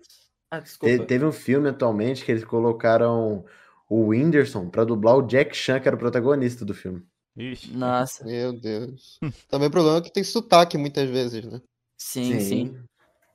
Ah, 0.49 0.61
Te- 0.61 1.05
teve 1.05 1.25
um 1.25 1.31
filme 1.33 1.67
atualmente 1.67 2.23
que 2.23 2.31
eles 2.31 2.45
colocaram 2.45 3.43
o 3.89 4.07
Whindersson 4.07 4.69
pra 4.69 4.85
dublar 4.85 5.17
o 5.17 5.21
Jack 5.27 5.53
Chan, 5.55 5.81
que 5.81 5.89
era 5.89 5.95
o 5.97 5.99
protagonista 5.99 6.63
do 6.63 6.73
filme. 6.73 7.05
Ixi. 7.35 7.75
Nossa, 7.75 8.23
Meu 8.23 8.53
Deus. 8.53 9.19
Também 9.49 9.67
o 9.67 9.71
problema 9.71 9.97
é 9.97 10.01
que 10.01 10.13
tem 10.13 10.23
sotaque 10.23 10.77
muitas 10.77 11.09
vezes, 11.09 11.43
né? 11.43 11.59
sim, 11.97 12.39
sim. 12.39 12.77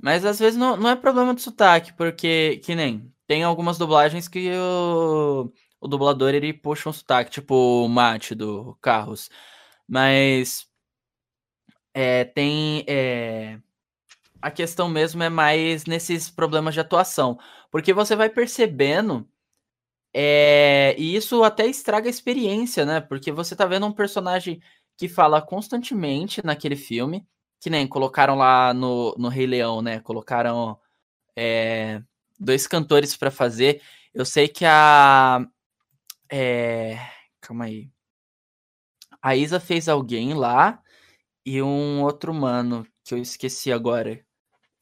Mas 0.01 0.25
às 0.25 0.39
vezes 0.39 0.59
não, 0.59 0.77
não 0.77 0.91
é 0.91 0.97
problema 0.97 1.35
de 1.35 1.43
sotaque, 1.43 1.93
porque, 1.93 2.59
que 2.65 2.75
nem, 2.75 3.14
tem 3.27 3.43
algumas 3.43 3.79
dublagens 3.79 4.29
que 4.29 4.51
o, 4.53 5.53
o 5.81 5.89
dublador 5.89 6.35
ele 6.35 6.53
puxa 6.53 6.89
um 6.89 6.93
sotaque, 6.93 7.31
tipo 7.31 7.55
o 7.85 7.89
Mate 7.89 8.35
do 8.35 8.77
Carros. 8.81 9.31
Mas 9.89 10.67
é, 11.95 12.25
tem. 12.25 12.85
É, 12.89 13.59
a 14.43 14.51
questão 14.51 14.89
mesmo 14.89 15.23
é 15.23 15.31
mais 15.31 15.87
nesses 15.87 16.31
problemas 16.31 16.75
de 16.75 16.81
atuação. 16.81 17.39
Porque 17.71 17.93
você 17.93 18.17
vai 18.17 18.29
percebendo. 18.29 19.29
É, 20.15 20.95
e 20.99 21.17
isso 21.17 21.43
até 21.43 21.67
estraga 21.67 22.09
a 22.09 22.11
experiência, 22.11 22.85
né? 22.87 23.01
Porque 23.01 23.33
você 23.33 23.57
tá 23.57 23.67
vendo 23.67 23.87
um 23.87 23.93
personagem 23.93 24.61
que 24.97 25.09
fala 25.09 25.43
constantemente 25.43 26.45
naquele 26.45 26.77
filme. 26.77 27.27
Que 27.61 27.71
nem 27.71 27.87
colocaram 27.89 28.37
lá 28.37 28.75
no, 28.75 29.15
no 29.19 29.29
Rei 29.29 29.47
Leão, 29.47 29.83
né? 29.83 30.01
Colocaram 30.01 30.79
é, 31.37 32.03
dois 32.45 32.67
cantores 32.67 33.17
para 33.17 33.31
fazer. 33.31 33.83
Eu 34.15 34.25
sei 34.25 34.49
que 34.49 34.65
a. 34.67 35.47
É, 36.31 36.99
calma 37.41 37.67
aí. 37.67 37.91
A 39.21 39.35
Isa 39.35 39.59
fez 39.59 39.89
alguém 39.89 40.35
lá 40.35 40.81
e 41.47 41.63
um 41.63 42.03
outro 42.03 42.35
mano 42.35 42.87
que 43.05 43.15
eu 43.15 43.19
esqueci 43.19 43.73
agora. 43.73 44.25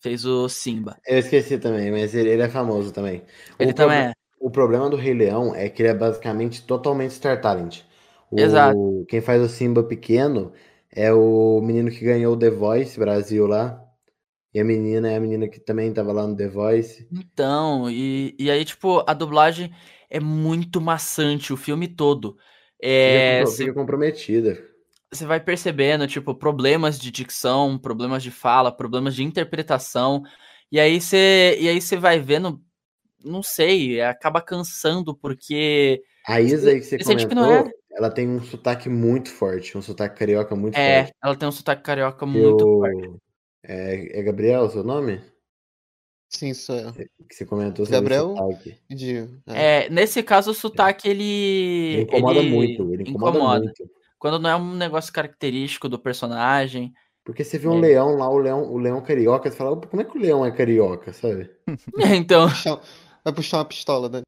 Fez 0.00 0.24
o 0.24 0.48
Simba. 0.48 0.98
Eu 1.06 1.18
esqueci 1.18 1.58
também, 1.58 1.90
mas 1.90 2.14
ele, 2.14 2.30
ele 2.30 2.42
é 2.42 2.48
famoso 2.48 2.92
também. 2.92 3.22
Ele 3.58 3.70
o 3.70 3.74
também 3.74 3.98
proble- 3.98 4.10
é. 4.10 4.12
O 4.40 4.50
problema 4.50 4.88
do 4.90 4.96
Rei 4.96 5.14
Leão 5.14 5.54
é 5.54 5.68
que 5.68 5.82
ele 5.82 5.88
é 5.90 5.94
basicamente 5.94 6.64
totalmente 6.66 7.14
Star 7.14 7.40
Talent. 7.40 7.82
O- 8.30 8.40
Exato. 8.42 8.78
Quem 9.08 9.20
faz 9.20 9.42
o 9.42 9.48
Simba 9.48 9.82
pequeno 9.82 10.52
é 10.90 11.12
o 11.12 11.60
menino 11.60 11.90
que 11.90 12.00
ganhou 12.04 12.34
o 12.34 12.38
The 12.38 12.50
Voice 12.50 12.98
Brasil 12.98 13.46
lá. 13.46 13.80
E 14.54 14.60
a 14.60 14.64
menina 14.64 15.10
é 15.10 15.16
a 15.16 15.20
menina 15.20 15.48
que 15.48 15.58
também 15.58 15.92
tava 15.92 16.12
lá 16.12 16.26
no 16.26 16.36
The 16.36 16.48
Voice. 16.48 17.08
Então, 17.10 17.90
e, 17.90 18.34
e 18.38 18.50
aí, 18.50 18.64
tipo, 18.64 19.02
a 19.06 19.14
dublagem 19.14 19.72
é 20.10 20.20
muito 20.20 20.80
maçante 20.80 21.52
o 21.52 21.56
filme 21.56 21.88
todo. 21.88 22.36
É, 22.82 23.44
fica 23.46 23.72
comprometida. 23.72 24.58
você 25.10 25.24
vai 25.24 25.40
percebendo, 25.40 26.06
tipo, 26.06 26.34
problemas 26.34 26.98
de 26.98 27.10
dicção, 27.10 27.78
problemas 27.78 28.22
de 28.22 28.30
fala, 28.30 28.70
problemas 28.70 29.14
de 29.14 29.22
interpretação. 29.22 30.22
E 30.70 30.78
aí 30.78 31.00
você, 31.00 31.56
e 31.58 31.68
aí 31.68 31.80
você 31.80 31.96
vai 31.96 32.18
vendo, 32.18 32.60
não 33.24 33.42
sei, 33.42 34.02
acaba 34.02 34.42
cansando 34.42 35.14
porque 35.14 36.02
A 36.26 36.40
Isa 36.40 36.70
aí 36.70 36.80
que 36.80 36.86
você 36.86 36.98
Você 36.98 37.04
sente 37.04 37.26
que 37.26 37.34
não 37.34 37.46
comentou, 37.46 37.72
ela 37.92 38.10
tem 38.10 38.28
um 38.28 38.42
sotaque 38.42 38.88
muito 38.88 39.30
forte, 39.30 39.78
um 39.78 39.82
sotaque 39.82 40.18
carioca 40.18 40.54
muito 40.56 40.76
é, 40.76 41.04
forte. 41.04 41.16
ela 41.22 41.36
tem 41.36 41.48
um 41.48 41.52
sotaque 41.52 41.82
carioca 41.82 42.26
muito 42.26 42.64
forte. 42.64 43.22
Eu... 43.64 43.74
É, 43.74 44.18
é 44.18 44.22
Gabriel 44.22 44.62
o 44.62 44.70
seu 44.70 44.82
nome? 44.84 45.20
Sim, 46.28 46.48
isso 46.48 46.72
é. 46.72 46.90
Que 47.28 47.34
você 47.34 47.44
comentou 47.44 47.84
sobre 47.84 48.00
Gabriel? 48.00 48.32
o 48.32 48.36
sotaque. 48.36 48.78
De, 48.88 49.16
é. 49.48 49.84
É, 49.84 49.90
nesse 49.90 50.22
caso 50.22 50.50
o 50.50 50.54
sotaque 50.54 51.08
ele 51.08 51.22
Ele 51.24 52.02
incomoda 52.02 52.38
ele 52.40 52.50
muito, 52.50 52.92
ele 52.94 53.02
incomoda, 53.02 53.36
incomoda. 53.38 53.64
muito. 53.64 53.84
Quando 54.18 54.38
não 54.38 54.50
é 54.50 54.56
um 54.56 54.74
negócio 54.74 55.12
característico 55.12 55.88
do 55.88 55.98
personagem. 55.98 56.92
Porque 57.24 57.44
você 57.44 57.58
vê 57.58 57.68
um 57.68 57.78
É. 57.78 57.80
leão 57.82 58.16
lá, 58.16 58.28
o 58.30 58.38
leão, 58.38 58.72
o 58.72 58.78
leão 58.78 59.00
carioca, 59.02 59.50
você 59.50 59.56
fala, 59.56 59.72
"Opa, 59.72 59.86
como 59.88 60.00
é 60.02 60.04
que 60.04 60.16
o 60.16 60.20
leão 60.20 60.44
é 60.44 60.50
carioca, 60.50 61.12
sabe? 61.12 61.50
Então, 62.26 62.48
Puxar- 62.48 62.80
Vai 63.24 63.32
puxar 63.34 63.58
uma 63.58 63.64
pistola, 63.64 64.08
né? 64.08 64.22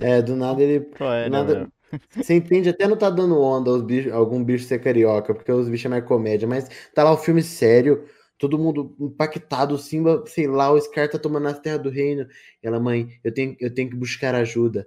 É, 0.00 0.20
do 0.22 0.34
nada 0.34 0.60
ele. 0.62 0.90
É, 0.98 1.28
Nada-? 1.28 1.68
Você 2.16 2.34
entende 2.34 2.70
até 2.70 2.88
não 2.88 2.96
tá 2.96 3.10
dando 3.10 3.38
onda 3.40 3.70
os 3.70 3.82
bichos, 3.82 4.10
algum 4.12 4.42
bicho 4.42 4.64
ser 4.64 4.78
carioca, 4.80 5.34
porque 5.34 5.52
os 5.52 5.68
bichos 5.68 5.84
é 5.86 5.88
mais 5.90 6.04
comédia, 6.06 6.48
mas 6.48 6.66
tá 6.94 7.04
lá 7.04 7.12
o 7.12 7.18
filme 7.18 7.42
sério, 7.42 8.04
todo 8.42 8.58
mundo 8.58 8.92
impactado, 8.98 9.76
o 9.76 9.78
Simba, 9.78 10.24
sei 10.26 10.48
lá, 10.48 10.72
o 10.72 10.80
Scar 10.80 11.08
tá 11.08 11.16
tomando 11.16 11.46
as 11.46 11.60
terras 11.60 11.80
do 11.80 11.90
reino. 11.90 12.26
Ela, 12.60 12.80
mãe, 12.80 13.20
eu 13.22 13.32
tenho, 13.32 13.56
eu 13.60 13.72
tenho 13.72 13.88
que 13.88 13.94
buscar 13.94 14.34
ajuda. 14.34 14.84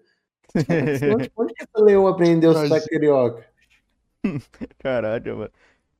Onde, 1.15 1.31
onde 1.37 1.53
que 1.53 1.63
esse 1.63 1.83
leão 1.85 2.05
aprendeu 2.05 2.51
o 2.51 2.53
Tadinho. 2.53 2.73
sotaque 2.75 2.89
carioca? 2.89 3.45
Caralho, 4.79 5.37
mano. 5.37 5.51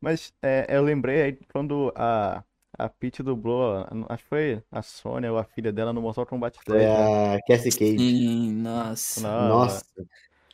Mas 0.01 0.33
é, 0.41 0.65
eu 0.69 0.83
lembrei 0.83 1.21
aí 1.21 1.39
quando 1.53 1.93
a, 1.95 2.43
a 2.77 2.89
Peach 2.89 3.23
dublou, 3.23 3.71
a- 3.77 3.89
acho 4.09 4.23
que 4.23 4.29
foi 4.29 4.63
a 4.69 4.81
Sônia 4.81 5.31
ou 5.31 5.37
a 5.37 5.45
filha 5.45 5.71
dela 5.71 5.93
no 5.93 6.01
Mortal 6.01 6.25
Kombat 6.25 6.59
3, 6.65 6.93
né? 6.93 7.09
É 7.09 7.35
a 7.37 7.41
Cassie 7.47 7.71
Cage. 7.71 7.97
sim, 7.97 8.51
nossa. 8.61 9.21
Não, 9.21 9.47
Nossa. 9.47 9.85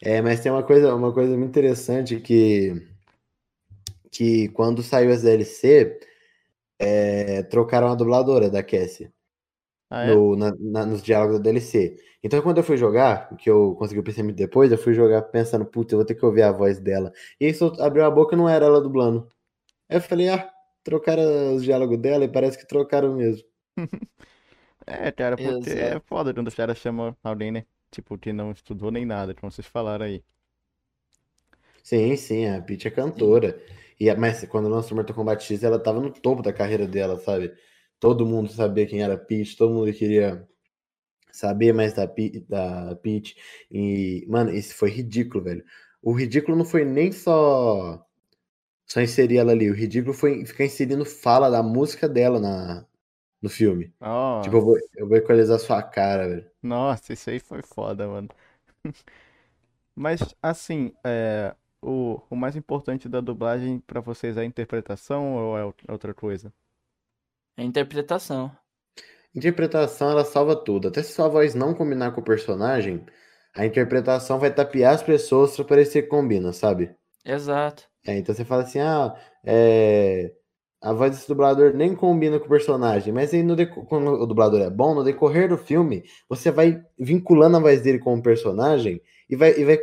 É, 0.01 0.21
mas 0.21 0.41
tem 0.41 0.51
uma 0.51 0.63
coisa, 0.63 0.95
uma 0.95 1.13
coisa 1.13 1.35
muito 1.37 1.49
interessante 1.49 2.19
que, 2.19 2.87
que 4.11 4.49
quando 4.49 4.83
saiu 4.83 5.11
as 5.11 5.21
DLC, 5.23 5.99
é, 6.81 7.43
trocaram 7.43 7.89
a 7.89 7.95
dubladora 7.95 8.49
da 8.49 8.63
Cassie 8.63 9.11
Ah, 9.89 10.05
é? 10.05 10.25
no- 10.25 10.35
na- 10.35 10.53
na- 10.59 10.85
nos 10.85 11.01
diálogos 11.03 11.37
da 11.37 11.43
DLC. 11.43 11.97
Então, 12.23 12.41
quando 12.41 12.57
eu 12.59 12.63
fui 12.63 12.77
jogar, 12.77 13.35
que 13.37 13.49
eu 13.49 13.75
consegui 13.75 14.01
perceber 14.03 14.25
muito 14.25 14.37
depois, 14.37 14.71
eu 14.71 14.77
fui 14.77 14.93
jogar 14.93 15.21
pensando, 15.23 15.65
puta, 15.65 15.93
eu 15.95 15.99
vou 15.99 16.05
ter 16.05 16.15
que 16.15 16.25
ouvir 16.25 16.43
a 16.43 16.51
voz 16.51 16.79
dela. 16.79 17.11
E 17.39 17.45
aí, 17.45 17.53
só 17.53 17.67
abriu 17.79 18.05
a 18.05 18.11
boca 18.11 18.35
e 18.35 18.37
não 18.37 18.49
era 18.49 18.65
ela 18.65 18.81
dublando. 18.81 19.27
Aí 19.89 19.97
eu 19.97 20.01
falei, 20.01 20.29
ah, 20.29 20.51
trocaram 20.83 21.55
os 21.55 21.63
diálogos 21.63 21.97
dela 21.99 22.25
e 22.25 22.29
parece 22.29 22.57
que 22.57 22.67
trocaram 22.67 23.15
mesmo. 23.15 23.43
É, 24.85 25.11
cara, 25.11 25.37
porque 25.37 25.69
é 25.69 25.99
Exato. 25.99 26.01
foda 26.01 26.33
quando 26.33 26.47
os 26.47 26.55
caras 26.55 26.77
chamam 26.77 27.15
alguém, 27.23 27.51
né? 27.51 27.65
Tipo, 27.91 28.17
que 28.17 28.33
não 28.33 28.51
estudou 28.51 28.91
nem 28.91 29.05
nada, 29.05 29.35
como 29.35 29.51
vocês 29.51 29.67
falaram 29.67 30.05
aí. 30.05 30.23
Sim, 31.83 32.15
sim, 32.15 32.45
a 32.47 32.61
Peach 32.61 32.87
é 32.87 32.91
cantora. 32.91 33.59
E, 34.01 34.09
a- 34.09 34.17
mas 34.17 34.45
quando 34.47 34.69
lançou 34.69 34.95
Mortal 34.97 35.15
Kombat 35.15 35.43
X, 35.45 35.63
ela 35.63 35.79
tava 35.79 36.01
no 36.01 36.11
topo 36.11 36.43
da 36.43 36.53
carreira 36.53 36.87
dela, 36.87 37.19
sabe? 37.19 37.53
Todo 37.99 38.25
mundo 38.27 38.51
sabia 38.51 38.87
quem 38.87 39.03
era 39.03 39.17
Peach, 39.17 39.57
todo 39.57 39.73
mundo 39.73 39.93
queria 39.93 40.47
saber 41.31 41.73
mais 41.73 41.93
da, 41.93 42.07
Pe- 42.07 42.41
da 42.49 42.95
Peach. 42.97 43.35
E, 43.71 44.25
mano, 44.29 44.51
isso 44.53 44.75
foi 44.75 44.89
ridículo, 44.91 45.43
velho. 45.43 45.63
O 46.01 46.13
ridículo 46.13 46.57
não 46.57 46.65
foi 46.65 46.85
nem 46.85 47.11
só 47.11 48.05
só 48.87 49.01
inserir 49.01 49.37
ela 49.37 49.51
ali, 49.53 49.69
o 49.71 49.75
ridículo 49.75 50.13
foi 50.13 50.45
ficar 50.45 50.65
inserindo 50.65 51.05
fala 51.05 51.49
da 51.49 51.63
música 51.63 52.09
dela 52.09 52.39
na, 52.39 52.85
no 53.41 53.49
filme. 53.49 53.93
Nossa, 53.99 54.41
Tipo, 54.41 54.57
eu 54.57 54.61
vou, 54.65 54.77
eu 54.97 55.07
vou 55.09 55.17
equalizar 55.17 55.59
sua 55.59 55.83
cara, 55.83 56.27
velho. 56.29 56.51
nossa, 56.61 57.13
isso 57.13 57.29
aí 57.29 57.39
foi 57.39 57.61
foda, 57.61 58.07
mano. 58.07 58.29
Mas, 59.95 60.35
assim, 60.41 60.93
é, 61.05 61.55
o, 61.81 62.21
o 62.29 62.35
mais 62.35 62.55
importante 62.55 63.09
da 63.09 63.21
dublagem 63.21 63.79
pra 63.81 64.01
vocês 64.01 64.37
é 64.37 64.41
a 64.41 64.45
interpretação 64.45 65.35
ou 65.35 65.57
é 65.57 65.61
out- 65.61 65.83
outra 65.89 66.13
coisa? 66.13 66.53
É 67.55 67.63
interpretação. 67.63 68.51
Interpretação, 69.35 70.09
ela 70.11 70.23
salva 70.25 70.55
tudo. 70.55 70.87
Até 70.87 71.03
se 71.03 71.13
sua 71.13 71.27
voz 71.27 71.53
não 71.55 71.73
combinar 71.73 72.11
com 72.11 72.21
o 72.21 72.23
personagem, 72.23 73.05
a 73.53 73.65
interpretação 73.65 74.39
vai 74.39 74.53
tapear 74.53 74.93
as 74.93 75.03
pessoas 75.03 75.55
pra 75.55 75.65
parecer 75.65 76.03
que 76.03 76.07
combina, 76.09 76.53
sabe? 76.53 76.91
Exato. 77.25 77.89
É, 78.05 78.17
então 78.17 78.33
você 78.33 78.43
fala 78.45 78.63
assim, 78.63 78.79
ah, 78.79 79.15
é, 79.45 80.33
a 80.81 80.91
voz 80.93 81.11
desse 81.11 81.27
dublador 81.27 81.73
nem 81.73 81.95
combina 81.95 82.39
com 82.39 82.45
o 82.45 82.49
personagem, 82.49 83.13
mas 83.13 83.33
aí 83.33 83.43
no 83.43 83.55
deco- 83.55 83.85
quando 83.85 84.09
o 84.11 84.25
dublador 84.25 84.59
é 84.61 84.69
bom, 84.69 84.95
no 84.95 85.03
decorrer 85.03 85.47
do 85.49 85.57
filme, 85.57 86.03
você 86.27 86.49
vai 86.51 86.83
vinculando 86.99 87.57
a 87.57 87.59
voz 87.59 87.81
dele 87.81 87.99
com 87.99 88.15
o 88.15 88.23
personagem 88.23 89.01
e 89.29 89.35
vai, 89.35 89.51
e 89.59 89.63
vai 89.65 89.77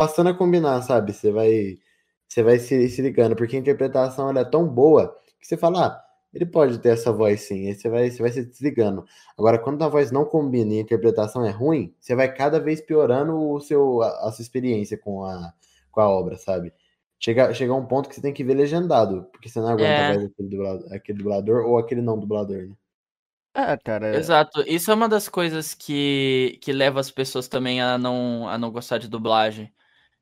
passando 0.00 0.30
a 0.30 0.34
combinar, 0.34 0.80
sabe? 0.80 1.12
Você 1.12 1.30
vai, 1.30 1.78
você 2.26 2.42
vai 2.42 2.58
se, 2.58 2.88
se 2.88 3.02
ligando, 3.02 3.36
porque 3.36 3.54
a 3.54 3.58
interpretação 3.58 4.30
ela 4.30 4.40
é 4.40 4.44
tão 4.46 4.66
boa 4.66 5.14
que 5.38 5.46
você 5.46 5.58
fala, 5.58 5.86
ah, 5.88 6.04
ele 6.32 6.46
pode 6.46 6.78
ter 6.78 6.90
essa 6.94 7.12
voz 7.12 7.42
sim, 7.42 7.68
aí 7.68 7.74
você 7.74 7.86
vai, 7.90 8.10
você 8.10 8.22
vai 8.22 8.32
se 8.32 8.42
desligando. 8.46 9.04
Agora, 9.38 9.58
quando 9.58 9.82
a 9.84 9.88
voz 9.88 10.10
não 10.10 10.24
combina 10.24 10.72
e 10.72 10.78
a 10.78 10.80
interpretação 10.80 11.44
é 11.44 11.50
ruim, 11.50 11.94
você 12.00 12.14
vai 12.14 12.32
cada 12.32 12.58
vez 12.58 12.80
piorando 12.80 13.38
o 13.38 13.60
seu, 13.60 14.00
a, 14.00 14.28
a 14.28 14.32
sua 14.32 14.42
experiência 14.42 14.96
com 14.96 15.22
a, 15.22 15.52
com 15.90 16.00
a 16.00 16.08
obra, 16.08 16.38
sabe? 16.38 16.72
Chega, 17.18 17.52
chega 17.52 17.74
um 17.74 17.84
ponto 17.84 18.08
que 18.08 18.14
você 18.14 18.22
tem 18.22 18.32
que 18.32 18.42
ver 18.42 18.54
legendado, 18.54 19.24
porque 19.30 19.50
você 19.50 19.60
não 19.60 19.68
aguenta 19.68 19.84
É. 19.84 20.10
a 20.12 20.14
voz 20.14 20.22
daquele 20.30 20.48
dublador, 20.48 20.94
aquele 20.94 21.18
dublador 21.18 21.66
ou 21.66 21.76
aquele 21.78 22.00
não 22.00 22.18
dublador, 22.18 22.68
né? 22.68 22.74
É, 23.54 23.76
cara, 23.76 24.16
Exato. 24.16 24.62
Isso 24.66 24.90
é 24.90 24.94
uma 24.94 25.08
das 25.10 25.28
coisas 25.28 25.74
que, 25.74 26.58
que 26.62 26.72
leva 26.72 27.00
as 27.00 27.10
pessoas 27.10 27.48
também 27.48 27.82
a 27.82 27.98
não, 27.98 28.48
a 28.48 28.56
não 28.56 28.70
gostar 28.70 28.96
de 28.96 29.06
dublagem. 29.08 29.70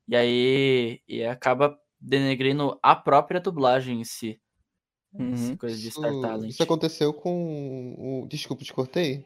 E 0.09 0.15
aí 0.15 1.01
e 1.07 1.23
acaba 1.23 1.77
denegrindo 2.01 2.79
a 2.81 2.95
própria 2.95 3.39
dublagem 3.39 4.01
em 4.01 4.03
si. 4.03 4.41
Essa 5.13 5.51
Uhum. 5.51 5.57
coisa 5.57 5.77
de 5.77 5.91
Star 5.91 6.11
Talent. 6.21 6.49
isso 6.49 6.63
aconteceu 6.63 7.13
com 7.13 7.95
o. 8.23 8.27
Desculpa, 8.27 8.63
te 8.63 8.73
cortei? 8.73 9.23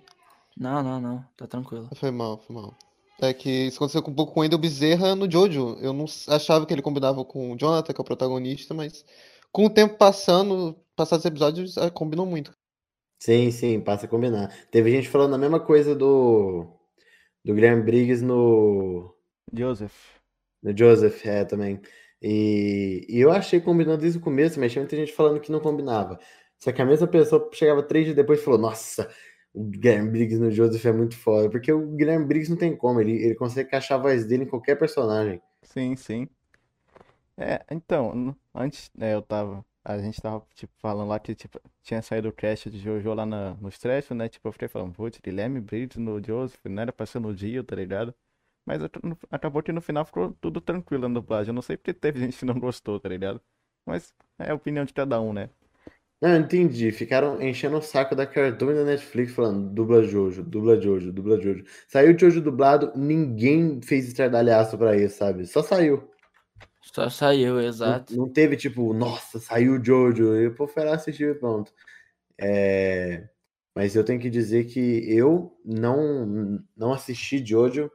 Não, 0.57 0.83
não, 0.83 0.99
não. 0.99 1.25
Tá 1.37 1.47
tranquilo. 1.47 1.89
Foi 1.95 2.11
mal, 2.11 2.37
foi 2.37 2.55
mal. 2.55 2.73
É 3.21 3.33
que 3.33 3.67
isso 3.67 3.77
aconteceu 3.77 4.03
com 4.03 4.11
um 4.11 4.15
pouco 4.15 4.33
com 4.33 4.39
o 4.39 4.43
Wendell 4.43 4.59
Bezerra 4.59 5.15
no 5.15 5.29
Jojo. 5.31 5.77
Eu 5.79 5.93
não 5.93 6.05
achava 6.27 6.65
que 6.65 6.73
ele 6.73 6.81
combinava 6.81 7.23
com 7.23 7.53
o 7.53 7.57
Jonathan, 7.57 7.93
que 7.93 8.01
é 8.01 8.01
o 8.01 8.05
protagonista, 8.05 8.73
mas 8.73 9.05
com 9.51 9.65
o 9.65 9.69
tempo 9.69 9.97
passando, 9.97 10.75
passados 10.95 11.23
os 11.23 11.29
episódios, 11.31 11.77
é, 11.77 11.89
combinam 11.89 12.25
muito. 12.25 12.51
Sim, 13.21 13.51
sim, 13.51 13.79
passa 13.79 14.05
a 14.05 14.09
combinar. 14.09 14.53
Teve 14.69 14.91
gente 14.91 15.07
falando 15.07 15.35
a 15.35 15.37
mesma 15.37 15.59
coisa 15.59 15.95
do, 15.95 16.67
do 17.45 17.53
Guilherme 17.53 17.83
Briggs 17.83 18.21
no, 18.23 19.15
Joseph. 19.53 20.12
No 20.63 20.75
Joseph, 20.75 21.25
é, 21.25 21.43
também. 21.45 21.81
E, 22.21 23.05
e 23.09 23.19
eu 23.19 23.31
achei 23.31 23.59
combinando 23.59 23.97
desde 23.99 24.17
o 24.17 24.21
começo, 24.21 24.59
mas 24.59 24.71
tinha 24.71 24.81
muita 24.81 24.95
gente 24.95 25.11
falando 25.11 25.41
que 25.41 25.51
não 25.51 25.59
combinava. 25.59 26.17
Só 26.57 26.71
que 26.71 26.81
a 26.81 26.85
mesma 26.85 27.07
pessoa 27.07 27.49
chegava 27.53 27.83
três 27.83 28.05
dias 28.05 28.15
depois 28.15 28.39
e 28.39 28.43
falou: 28.43 28.59
Nossa, 28.59 29.11
o 29.53 29.65
Guilherme 29.65 30.09
Briggs 30.09 30.39
no 30.39 30.49
Joseph 30.49 30.85
é 30.85 30.93
muito 30.93 31.17
foda, 31.17 31.49
porque 31.49 31.71
o 31.71 31.91
Guilherme 31.95 32.25
Briggs 32.25 32.49
não 32.49 32.57
tem 32.57 32.75
como, 32.75 33.01
ele, 33.01 33.21
ele 33.21 33.35
consegue 33.35 33.67
encaixar 33.67 33.99
a 33.99 34.01
voz 34.01 34.25
dele 34.25 34.43
em 34.43 34.47
qualquer 34.47 34.77
personagem. 34.77 35.41
Sim, 35.63 35.95
sim. 35.97 36.29
É, 37.37 37.61
então, 37.69 38.35
antes, 38.53 38.89
né, 38.95 39.13
eu 39.13 39.21
tava, 39.21 39.65
a 39.83 39.97
gente 39.97 40.21
tava, 40.21 40.45
tipo, 40.55 40.71
falando 40.77 41.09
lá 41.09 41.19
que, 41.19 41.35
tipo, 41.35 41.59
tinha 41.81 42.01
saído 42.01 42.29
o 42.29 42.33
cast 42.33 42.69
de 42.69 42.79
Jojo 42.79 43.13
lá 43.13 43.25
na, 43.25 43.55
nos 43.55 43.77
né, 44.11 44.29
tipo, 44.29 44.47
eu 44.47 44.51
fiquei 44.51 44.67
falando, 44.67 44.93
putz, 44.93 45.19
Guilherme 45.19 45.59
Briggs 45.59 45.99
no 45.99 46.23
Joseph, 46.23 46.63
não 46.65 46.81
era 46.81 46.93
pra 46.93 47.05
ser 47.05 47.19
no 47.19 47.33
Dio, 47.33 47.63
tá 47.63 47.75
ligado? 47.75 48.13
Mas 48.65 48.81
acabou 49.31 49.61
que 49.63 49.71
no 49.73 49.81
final 49.81 50.05
ficou 50.05 50.33
tudo 50.41 50.61
tranquilo 50.61 51.07
na 51.07 51.13
dublagem, 51.19 51.49
eu 51.51 51.53
não 51.55 51.61
sei 51.61 51.77
porque 51.77 51.93
teve 51.93 52.19
gente 52.19 52.37
que 52.37 52.45
não 52.45 52.59
gostou, 52.59 52.99
tá 52.99 53.09
ligado? 53.09 53.41
Mas 53.85 54.13
é 54.39 54.51
a 54.51 54.55
opinião 54.55 54.85
de 54.85 54.93
cada 54.93 55.19
um, 55.21 55.33
né? 55.33 55.49
Não, 56.21 56.29
eu 56.31 56.37
entendi. 56.41 56.91
Ficaram 56.91 57.41
enchendo 57.41 57.77
o 57.77 57.81
saco 57.81 58.15
da 58.15 58.25
Cartoon 58.25 58.71
e 58.71 58.75
da 58.75 58.83
Netflix 58.85 59.33
falando 59.33 59.69
dubla 59.73 60.03
Jojo, 60.03 60.41
dubla 60.43 60.79
Jojo, 60.79 61.11
dubla 61.11 61.39
Jojo. 61.41 61.65
Saiu 61.87 62.15
o 62.15 62.19
Jojo 62.19 62.41
dublado, 62.41 62.91
ninguém 62.95 63.81
fez 63.81 64.07
estardalhaço 64.07 64.77
pra 64.77 64.95
isso, 64.95 65.17
sabe? 65.17 65.45
Só 65.45 65.61
saiu. 65.61 66.09
Só 66.81 67.09
saiu, 67.09 67.59
Não, 67.83 67.99
exato. 67.99 68.13
não 68.15 68.29
teve 68.29 68.55
tipo, 68.57 68.93
nossa, 68.93 69.39
saiu 69.39 69.73
o 69.79 69.83
Jojo. 69.83 70.35
E 70.37 70.47
o 70.47 70.55
povo 70.55 70.71
foi 70.71 70.83
lá 70.85 70.95
assistir 70.95 71.29
e 71.35 71.35
pronto. 71.39 71.73
É, 72.39 73.29
Mas 73.75 73.95
eu 73.95 74.05
tenho 74.05 74.19
que 74.21 74.29
dizer 74.29 74.65
que 74.65 74.79
eu 75.11 75.57
não, 75.65 76.63
não 76.77 76.93
assisti 76.93 77.45
Jojo. 77.45 77.91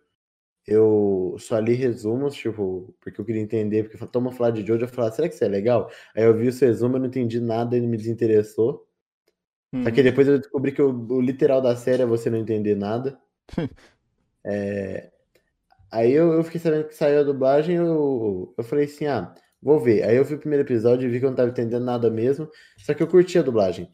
Eu 0.69 1.37
só 1.39 1.59
li 1.59 1.75
resumos, 1.75 2.35
tipo, 2.35 2.95
porque 3.01 3.21
eu 3.21 3.25
queria 3.25 3.41
entender, 3.43 3.89
porque 3.89 4.07
toma 4.09 4.33
falar 4.33 4.51
de 4.53 4.67
Jojo, 4.67 4.85
eu 4.85 4.89
falei, 4.89 5.11
será 5.13 5.29
que 5.29 5.35
isso 5.35 5.45
é 5.45 5.49
legal? 5.49 5.91
Aí 6.15 6.25
eu 6.25 6.37
vi 6.37 6.49
os 6.49 6.61
resumos, 6.61 6.97
eu 6.97 7.01
não 7.01 7.07
entendi 7.09 7.41
nada, 7.41 7.77
ele 7.77 7.87
me 7.87 7.97
desinteressou. 7.97 8.87
Só 9.83 9.91
que 9.91 10.03
Uhum. 10.03 10.05
depois 10.05 10.29
eu 10.29 10.39
descobri 10.39 10.73
que 10.73 10.83
o, 10.83 10.91
o 10.91 11.21
literal 11.21 11.61
da 11.61 11.75
série 11.77 12.03
é 12.03 12.07
você 12.07 12.31
não 12.31 12.39
entender 12.39 12.77
nada. 12.77 13.21
É, 14.45 15.11
Aí 15.91 16.13
eu, 16.13 16.33
eu 16.35 16.45
fiquei 16.45 16.61
sabendo 16.61 16.87
que 16.89 16.95
saiu 16.95 17.21
a 17.21 17.23
dublagem, 17.23 17.77
eu, 17.77 18.55
eu 18.57 18.65
falei 18.65 18.85
assim, 18.87 19.07
ah, 19.07 19.35
vou 19.63 19.81
ver. 19.81 20.03
Aí 20.05 20.17
eu 20.17 20.25
vi 20.25 20.35
o 20.35 20.39
primeiro 20.39 20.65
episódio 20.65 21.09
e 21.09 21.11
vi 21.11 21.19
que 21.19 21.25
eu 21.27 21.31
não 21.31 21.37
tava 21.37 21.51
entendendo 21.51 21.85
nada 21.85 22.11
mesmo, 22.11 22.51
só 22.79 22.93
que 22.95 23.03
eu 23.03 23.09
curti 23.09 23.39
a 23.39 23.43
dublagem. 23.43 23.91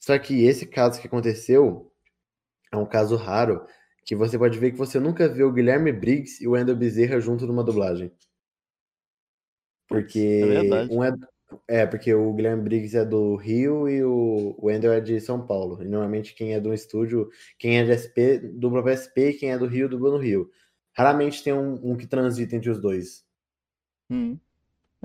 Só 0.00 0.18
que 0.18 0.44
esse 0.44 0.66
caso 0.66 1.00
que 1.00 1.06
aconteceu 1.06 1.90
é 2.72 2.76
um 2.76 2.86
caso 2.86 3.16
raro, 3.16 3.66
que 4.08 4.16
você 4.16 4.38
pode 4.38 4.58
ver 4.58 4.70
que 4.72 4.78
você 4.78 4.98
nunca 4.98 5.28
viu 5.28 5.48
o 5.48 5.52
Guilherme 5.52 5.92
Briggs 5.92 6.42
e 6.42 6.48
o 6.48 6.52
Wendell 6.52 6.74
Bezerra 6.74 7.20
junto 7.20 7.46
numa 7.46 7.62
dublagem. 7.62 8.06
É 8.06 8.10
Porque 9.86 10.18
verdade. 10.46 10.90
um 10.90 11.04
é, 11.04 11.12
é, 11.68 11.86
porque 11.86 12.14
o 12.14 12.32
Guilherme 12.32 12.62
Briggs 12.62 12.96
é 12.96 13.04
do 13.04 13.36
Rio 13.36 13.86
e 13.86 14.02
o 14.02 14.56
Wendell 14.62 14.94
é 14.94 15.00
de 15.02 15.20
São 15.20 15.46
Paulo. 15.46 15.82
E 15.82 15.84
normalmente 15.86 16.34
quem 16.34 16.54
é 16.54 16.60
do 16.60 16.72
estúdio, 16.72 17.28
quem 17.58 17.78
é 17.78 17.84
de 17.84 17.92
SP, 17.92 18.38
dubla 18.38 18.82
pra 18.82 18.92
SP, 18.96 19.28
e 19.28 19.34
quem 19.34 19.52
é 19.52 19.58
do 19.58 19.66
Rio, 19.66 19.90
dubla 19.90 20.12
no 20.12 20.16
Rio. 20.16 20.50
Raramente 20.96 21.44
tem 21.44 21.52
um, 21.52 21.74
um 21.92 21.94
que 21.94 22.06
transita 22.06 22.56
entre 22.56 22.70
os 22.70 22.80
dois. 22.80 23.26
Hum. 24.08 24.38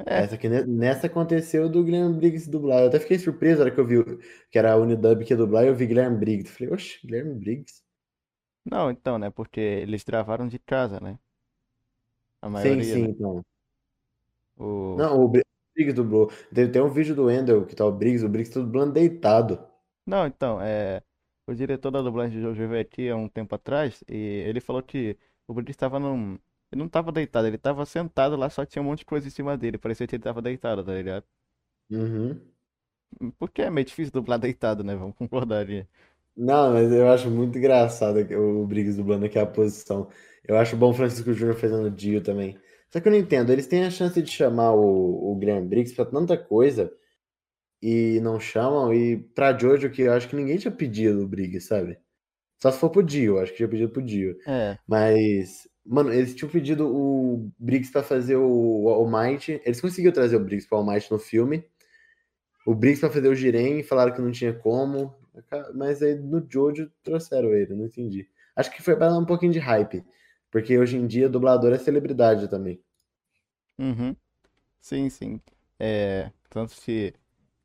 É, 0.06 0.24
Essa 0.24 0.36
aqui, 0.36 0.48
ne- 0.48 0.64
nessa 0.66 1.08
aconteceu 1.08 1.68
do 1.70 1.84
Guilherme 1.84 2.16
Briggs 2.16 2.50
dublar. 2.50 2.80
Eu 2.84 2.88
até 2.88 3.02
fiquei 3.02 3.20
surpreso 3.20 3.58
na 3.60 3.66
hora 3.66 3.76
que 3.76 3.82
eu 3.82 3.86
vi 3.86 3.98
que 4.50 4.58
era 4.58 4.72
a 4.72 4.78
Unidub 4.78 5.26
que 5.26 5.34
ia 5.34 5.38
dublar 5.38 5.66
e 5.66 5.68
eu 5.68 5.76
vi 5.76 5.88
Guilherme 5.88 6.18
Briggs. 6.18 6.50
Eu 6.52 6.56
falei, 6.58 6.74
oxe, 6.74 7.06
Guilherme 7.06 7.36
Briggs? 7.36 7.83
Não, 8.66 8.92
então, 8.92 9.18
né, 9.18 9.30
porque 9.30 9.60
eles 9.60 10.04
gravaram 10.04 10.48
de 10.48 10.60
casa, 10.60 11.00
né, 11.00 11.18
a 12.42 12.50
Sim, 12.54 12.82
maioria, 12.82 12.84
sim, 12.84 13.00
né, 13.00 13.08
então. 13.10 13.44
o... 14.58 14.66
Não, 14.96 15.22
o 15.24 15.28
Bri- 15.28 15.44
Briggs 15.76 15.94
dublou. 15.96 16.32
Tem, 16.54 16.72
tem 16.72 16.82
um 16.82 16.90
vídeo 16.90 17.16
do 17.16 17.26
Wendell 17.26 17.66
que 17.66 17.76
tá 17.76 17.86
o 17.86 17.92
Briggs, 17.92 18.26
o 18.26 18.30
Briggs 18.30 18.54
tá 18.54 18.60
dublando 18.60 18.94
deitado. 18.94 19.60
Não, 20.06 20.26
então, 20.28 20.62
é... 20.62 21.02
O 21.48 21.54
diretor 21.54 21.92
da 21.92 22.02
dublagem 22.02 22.38
de 22.38 22.42
Jojo 22.42 22.68
veio 22.70 22.82
aqui 22.82 23.10
há 23.10 23.16
um 23.18 23.28
tempo 23.28 23.54
atrás 23.56 24.02
e 24.08 24.16
ele 24.16 24.62
falou 24.62 24.82
que 24.82 25.18
o 25.48 25.54
Briggs 25.54 25.72
estava 25.76 26.00
num... 26.00 26.34
Ele 26.72 26.82
não 26.82 26.88
tava 26.90 27.12
deitado, 27.12 27.48
ele 27.48 27.58
tava 27.58 27.86
sentado 27.86 28.36
lá, 28.38 28.50
só 28.50 28.66
tinha 28.66 28.82
um 28.82 28.86
monte 28.86 29.00
de 29.00 29.06
coisa 29.06 29.28
em 29.28 29.32
cima 29.32 29.58
dele. 29.58 29.78
Parecia 29.78 30.08
que 30.08 30.16
ele 30.16 30.24
tava 30.24 30.42
deitado, 30.42 30.84
tá 30.84 30.94
ligado? 30.94 31.26
Uhum. 31.90 32.42
Porque 33.38 33.62
é 33.62 33.70
meio 33.70 33.86
difícil 33.86 34.12
dublar 34.14 34.40
deitado, 34.40 34.84
né? 34.84 34.96
Vamos 34.96 35.16
concordar 35.16 35.60
ali. 35.62 35.88
Não, 36.36 36.74
mas 36.74 36.92
eu 36.92 37.08
acho 37.10 37.30
muito 37.30 37.58
engraçado 37.58 38.20
o 38.36 38.66
Briggs 38.66 38.98
dublando 38.98 39.26
aqui 39.26 39.38
a 39.38 39.46
posição. 39.46 40.10
Eu 40.48 40.58
acho 40.58 40.76
bom 40.76 40.90
o 40.90 40.94
Francisco 40.94 41.34
Júnior 41.34 41.56
fazendo 41.56 41.90
Dio 41.90 42.22
também. 42.22 42.58
Só 42.92 43.00
que 43.00 43.08
eu 43.08 43.12
não 43.12 43.20
entendo, 43.20 43.52
eles 43.52 43.68
têm 43.68 43.86
a 43.86 43.92
chance 43.92 44.22
de 44.22 44.30
chamar 44.30 44.74
o, 44.74 45.32
o 45.32 45.36
Guilherme 45.36 45.68
Briggs 45.68 45.96
pra 45.96 46.06
tanta 46.06 46.38
coisa 46.38 46.92
e 47.82 48.20
não 48.22 48.40
chamam. 48.40 48.94
E 48.94 49.18
pra 49.18 49.58
Jojo, 49.58 49.90
que 49.90 50.04
eu 50.04 50.14
acho 50.14 50.28
que 50.30 50.36
ninguém 50.36 50.58
tinha 50.58 50.72
pedido 50.72 51.24
o 51.24 51.28
Briggs, 51.28 51.68
sabe? 51.68 51.98
Só 52.62 52.72
se 52.72 52.80
for 52.80 52.90
pro 52.90 53.04
Dio, 53.04 53.40
acho 53.40 53.52
que 53.52 53.58
tinha 53.58 53.68
pedido 53.68 53.92
pro 53.92 54.02
Dio. 54.02 54.38
É, 54.48 54.78
Mas, 54.88 55.68
mano, 55.86 56.14
eles 56.14 56.34
tinham 56.34 56.50
pedido 56.50 56.88
o 56.88 57.52
Briggs 57.60 57.92
pra 57.92 58.02
fazer 58.02 58.38
o 58.38 58.88
All 58.90 59.10
Might. 59.10 59.62
Eles 59.66 59.82
conseguiram 59.82 60.14
trazer 60.14 60.36
o 60.36 60.40
Briggs 60.40 60.68
pro 60.68 60.78
All 60.78 60.86
Might 60.86 61.12
no 61.12 61.20
filme. 61.20 61.66
O 62.66 62.74
Briggs 62.74 63.02
pra 63.02 63.10
fazer 63.10 63.28
o 63.28 63.36
Jiren, 63.36 63.84
falaram 63.84 64.14
que 64.14 64.22
não 64.22 64.32
tinha 64.32 64.54
como. 64.54 65.14
Mas 65.74 66.02
aí 66.02 66.16
no 66.16 66.46
Jojo 66.50 66.92
trouxeram 67.04 67.54
ele, 67.54 67.76
não 67.76 67.86
entendi. 67.86 68.28
Acho 68.56 68.72
que 68.72 68.82
foi 68.84 68.96
pra 68.96 69.10
dar 69.10 69.18
um 69.18 69.26
pouquinho 69.26 69.52
de 69.52 69.60
hype. 69.60 70.04
Porque 70.52 70.78
hoje 70.78 70.98
em 70.98 71.08
dia 71.08 71.30
dublador 71.30 71.74
é 71.74 71.78
celebridade 71.80 72.48
também. 72.50 72.82
uhum. 73.80 74.16
Sim, 74.82 75.10
sim. 75.10 75.42
É, 75.80 76.32
tanto 76.50 76.76
que 76.82 77.14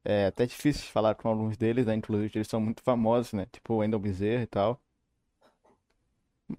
é 0.05 0.27
até 0.27 0.47
difícil 0.47 0.87
falar 0.93 1.15
com 1.17 1.29
alguns 1.29 1.57
deles, 1.59 1.87
né? 1.87 1.95
Inclusive 1.97 2.33
eles 2.39 2.49
são 2.49 2.61
muito 2.61 2.83
famosos, 2.83 3.33
né? 3.35 3.47
Tipo 3.53 3.75
o 3.77 3.79
Wendell 3.79 4.01
Bezerra 4.01 4.43
e 4.45 4.47
tal. 4.47 4.83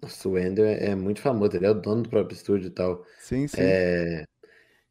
Nossa, 0.02 0.28
o 0.30 0.34
Wendell 0.34 0.66
é, 0.66 0.90
é 0.92 0.96
muito 0.96 1.22
famoso, 1.22 1.56
ele 1.58 1.66
é 1.66 1.70
o 1.72 1.74
dono 1.74 2.04
do 2.04 2.10
próprio 2.10 2.36
estúdio 2.36 2.68
e 2.68 2.72
tal. 2.72 3.04
Sim, 3.18 3.48
sim. 3.48 3.78
É, 3.78 4.26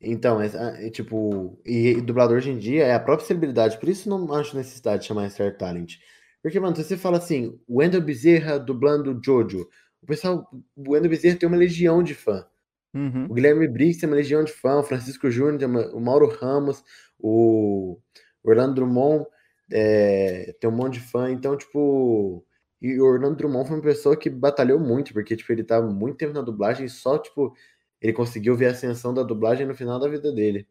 Então, 0.00 0.40
é, 0.40 0.86
é, 0.86 0.90
tipo, 0.90 1.58
e, 1.66 1.88
e 1.88 2.00
dublador 2.00 2.36
hoje 2.36 2.50
em 2.50 2.58
dia 2.58 2.84
é 2.84 2.94
a 2.94 3.00
própria 3.00 3.26
celebridade, 3.26 3.78
por 3.78 3.88
isso 3.88 4.08
não 4.08 4.32
acho 4.32 4.56
necessidade 4.56 5.02
de 5.02 5.08
chamar 5.08 5.28
Star 5.30 5.56
Talent. 5.56 5.96
Porque, 6.40 6.60
mano, 6.60 6.76
se 6.76 6.84
você 6.84 6.96
fala 6.96 7.18
assim, 7.18 7.58
Wendell 7.68 8.00
Bezerra 8.00 8.58
dublando 8.58 9.20
Jojo, 9.24 9.68
o 10.00 10.06
pessoal, 10.06 10.48
o 10.76 10.92
Wendell 10.92 11.10
Bezerra 11.10 11.36
tem 11.36 11.48
uma 11.48 11.58
legião 11.58 12.02
de 12.02 12.14
fã. 12.14 12.46
Uhum. 12.94 13.26
O 13.28 13.34
Guilherme 13.34 13.68
Briggs 13.68 14.00
tem 14.00 14.08
uma 14.08 14.16
legião 14.16 14.42
de 14.44 14.52
fã, 14.52 14.78
o 14.78 14.84
Francisco 14.84 15.30
Júnior, 15.30 15.94
o 15.94 16.00
Mauro 16.00 16.28
Ramos, 16.28 16.82
o 17.18 17.98
Orlando 18.42 18.76
Drummond 18.76 19.26
é, 19.70 20.54
tem 20.60 20.70
um 20.70 20.72
monte 20.74 20.94
de 20.94 21.00
fã, 21.00 21.30
então, 21.30 21.56
tipo. 21.56 22.44
E 22.80 23.00
o 23.00 23.04
Orlando 23.04 23.36
Drummond 23.36 23.66
foi 23.66 23.76
uma 23.76 23.82
pessoa 23.82 24.16
que 24.16 24.30
batalhou 24.30 24.78
muito, 24.78 25.12
porque, 25.12 25.36
tipo, 25.36 25.52
ele 25.52 25.64
tava 25.64 25.90
muito 25.90 26.16
tempo 26.16 26.32
na 26.32 26.42
dublagem 26.42 26.86
e 26.86 26.88
só, 26.88 27.18
tipo, 27.18 27.52
ele 28.00 28.12
conseguiu 28.12 28.56
ver 28.56 28.66
a 28.68 28.70
ascensão 28.72 29.14
da 29.14 29.22
dublagem 29.22 29.66
no 29.66 29.74
final 29.74 29.98
da 30.00 30.08
vida 30.08 30.32
dele. 30.32 30.68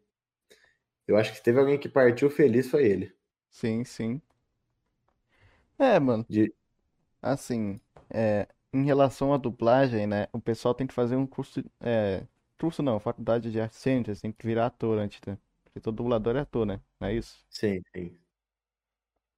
Eu 1.08 1.16
acho 1.16 1.32
que 1.32 1.38
se 1.38 1.42
teve 1.42 1.58
alguém 1.58 1.76
que 1.76 1.88
partiu 1.88 2.30
feliz 2.30 2.70
foi 2.70 2.86
ele. 2.86 3.12
Sim, 3.50 3.84
sim. 3.84 4.22
É, 5.78 5.98
mano, 6.00 6.26
De... 6.28 6.52
assim, 7.22 7.80
é, 8.10 8.48
em 8.72 8.84
relação 8.84 9.32
à 9.34 9.38
dublagem, 9.38 10.06
né? 10.06 10.28
O 10.32 10.40
pessoal 10.40 10.74
tem 10.74 10.86
que 10.86 10.94
fazer 10.94 11.16
um 11.16 11.26
curso, 11.26 11.62
é, 11.80 12.26
curso 12.58 12.82
não, 12.82 13.00
faculdade 13.00 13.50
de 13.52 13.60
artes 13.60 13.78
cênicas, 13.78 14.20
tem 14.20 14.32
que 14.32 14.46
virar 14.46 14.66
ator 14.66 14.98
antes, 14.98 15.20
né? 15.26 15.38
Porque 15.64 15.80
todo 15.80 15.96
dublador 15.96 16.36
é 16.36 16.40
ator, 16.40 16.66
né? 16.66 16.80
Não 17.00 17.08
é 17.08 17.14
isso? 17.14 17.44
Sim, 17.50 17.82
sim. 17.94 18.18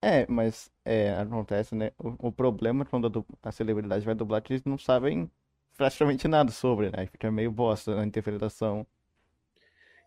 É, 0.02 0.26
mas 0.30 0.70
é, 0.84 1.10
acontece, 1.14 1.74
né? 1.74 1.92
O, 1.98 2.28
o 2.28 2.32
problema 2.32 2.82
é 2.84 2.86
quando 2.86 3.26
a, 3.42 3.48
a 3.48 3.52
celebridade 3.52 4.04
vai 4.04 4.14
dublar 4.14 4.40
que 4.42 4.52
eles 4.52 4.64
não 4.64 4.78
sabem 4.78 5.30
praticamente 5.80 6.28
nada 6.28 6.50
sobre, 6.52 6.90
né? 6.90 7.06
Fica 7.06 7.30
meio 7.30 7.50
bosta 7.50 7.94
na 7.96 8.04
interpretação. 8.06 8.86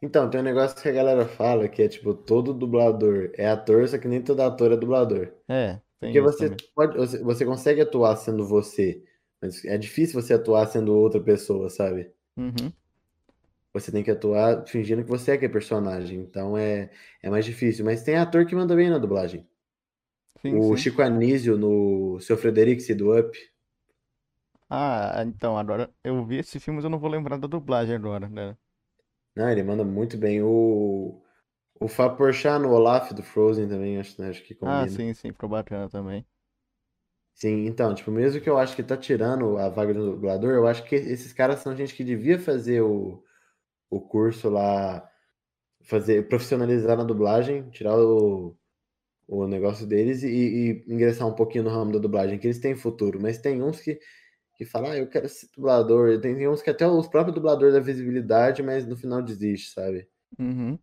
Então, 0.02 0.30
tem 0.30 0.42
um 0.42 0.44
negócio 0.44 0.80
que 0.82 0.90
a 0.90 0.92
galera 0.92 1.26
fala 1.28 1.68
que 1.70 1.82
é, 1.82 1.88
tipo, 1.88 2.14
todo 2.14 2.54
dublador 2.54 3.32
é 3.36 3.48
ator, 3.48 3.88
só 3.88 3.98
que 3.98 4.08
nem 4.08 4.22
todo 4.22 4.42
ator 4.42 4.72
é 4.72 4.78
dublador. 4.78 5.34
É, 5.48 5.82
tem 6.00 6.12
Porque 6.12 6.22
você 6.22 6.50
também. 6.50 6.62
pode, 6.76 6.98
você, 6.98 7.24
você 7.24 7.46
consegue 7.46 7.82
atuar 7.82 8.18
sendo 8.18 8.48
você, 8.48 9.04
mas 9.42 9.66
é 9.66 9.78
difícil 9.78 10.22
você 10.22 10.34
atuar 10.36 10.68
sendo 10.68 10.96
outra 10.96 11.22
pessoa, 11.22 11.70
sabe? 11.70 12.12
Uhum, 12.38 12.74
Você 13.74 13.92
tem 13.92 14.04
que 14.04 14.10
atuar 14.12 14.66
fingindo 14.68 15.04
que 15.04 15.10
você 15.10 15.32
é 15.32 15.34
aquele 15.36 15.52
personagem, 15.54 16.20
então 16.20 16.58
é, 16.58 16.90
é 17.22 17.30
mais 17.30 17.46
difícil. 17.46 17.84
Mas 17.86 18.04
tem 18.04 18.16
ator 18.16 18.46
que 18.46 18.56
manda 18.56 18.76
bem 18.76 18.90
na 18.90 18.98
dublagem. 19.00 19.48
sim, 20.42 20.62
O 20.62 20.62
sim. 20.62 20.78
Chico 20.78 21.02
Anísio 21.02 21.58
no 21.58 22.20
Seu 22.22 22.38
Frederico 22.38 22.82
do 22.96 23.18
Up. 23.18 23.38
Ah, 24.76 25.24
então, 25.26 25.58
agora 25.58 25.94
eu 26.04 26.26
vi 26.26 26.38
esse 26.38 26.60
filme, 26.60 26.78
mas 26.78 26.84
eu 26.84 26.90
não 26.90 27.00
vou 27.00 27.10
lembrar 27.10 27.38
da 27.38 27.48
dublagem 27.48 27.96
agora, 27.96 28.28
né? 28.28 28.58
Não, 29.36 29.48
ele 29.50 29.62
manda 29.64 29.84
muito 29.84 30.18
bem. 30.18 30.42
O, 30.42 31.22
o 31.80 31.88
Fábio 31.90 32.18
Porchat 32.18 32.60
no 32.62 32.72
Olaf 32.74 33.12
do 33.14 33.24
Frozen 33.24 33.68
também, 33.70 34.00
acho, 34.00 34.22
né, 34.22 34.30
acho 34.30 34.44
que 34.44 34.56
Ah, 34.62 34.86
combina. 34.86 34.88
sim, 34.88 35.14
sim, 35.14 35.32
ficou 35.32 35.48
bacana 35.50 35.88
também. 35.90 36.26
Sim, 37.36 37.66
então, 37.66 37.94
tipo, 37.96 38.12
mesmo 38.12 38.40
que 38.42 38.50
eu 38.50 38.58
acho 38.58 38.76
que 38.76 38.84
tá 38.84 38.96
tirando 38.96 39.58
a 39.58 39.68
vaga 39.70 39.94
do 39.94 40.12
dublador, 40.14 40.52
eu 40.54 40.68
acho 40.68 40.84
que 40.86 40.96
esses 40.96 41.34
caras 41.34 41.60
são 41.60 41.76
gente 41.76 41.94
que 41.96 42.04
devia 42.04 42.40
fazer 42.40 42.82
o, 42.82 43.24
o 43.90 44.02
curso 44.02 44.50
lá, 44.50 45.08
fazer, 45.84 46.28
profissionalizar 46.30 46.98
na 46.98 47.04
dublagem, 47.06 47.70
tirar 47.72 47.98
o, 48.00 48.58
o 49.28 49.48
negócio 49.48 49.88
deles 49.88 50.24
e, 50.24 50.28
e 50.88 50.94
ingressar 50.94 51.28
um 51.28 51.36
pouquinho 51.36 51.66
no 51.66 51.72
ramo 51.72 51.92
da 51.94 52.00
dublagem, 52.00 52.40
que 52.40 52.48
eles 52.48 52.60
têm 52.60 52.76
futuro, 52.76 53.20
mas 53.22 53.38
tem 53.40 53.64
uns 53.64 53.82
que, 53.82 54.00
que 54.66 54.72
falam, 54.72 54.92
ah, 54.92 54.98
eu 54.98 55.08
quero 55.08 55.28
ser 55.30 55.48
dublador, 55.56 56.20
tem, 56.20 56.48
uns 56.48 56.62
que 56.62 56.70
até 56.70 56.88
os 56.88 57.08
próprios 57.08 57.36
dubladores 57.36 57.74
da 57.74 57.80
visibilidade, 57.80 58.64
mas 58.64 58.86
no 58.86 58.96
final 58.96 59.22
desiste, 59.22 59.72
sabe? 59.72 60.08
Uhum. 60.40 60.78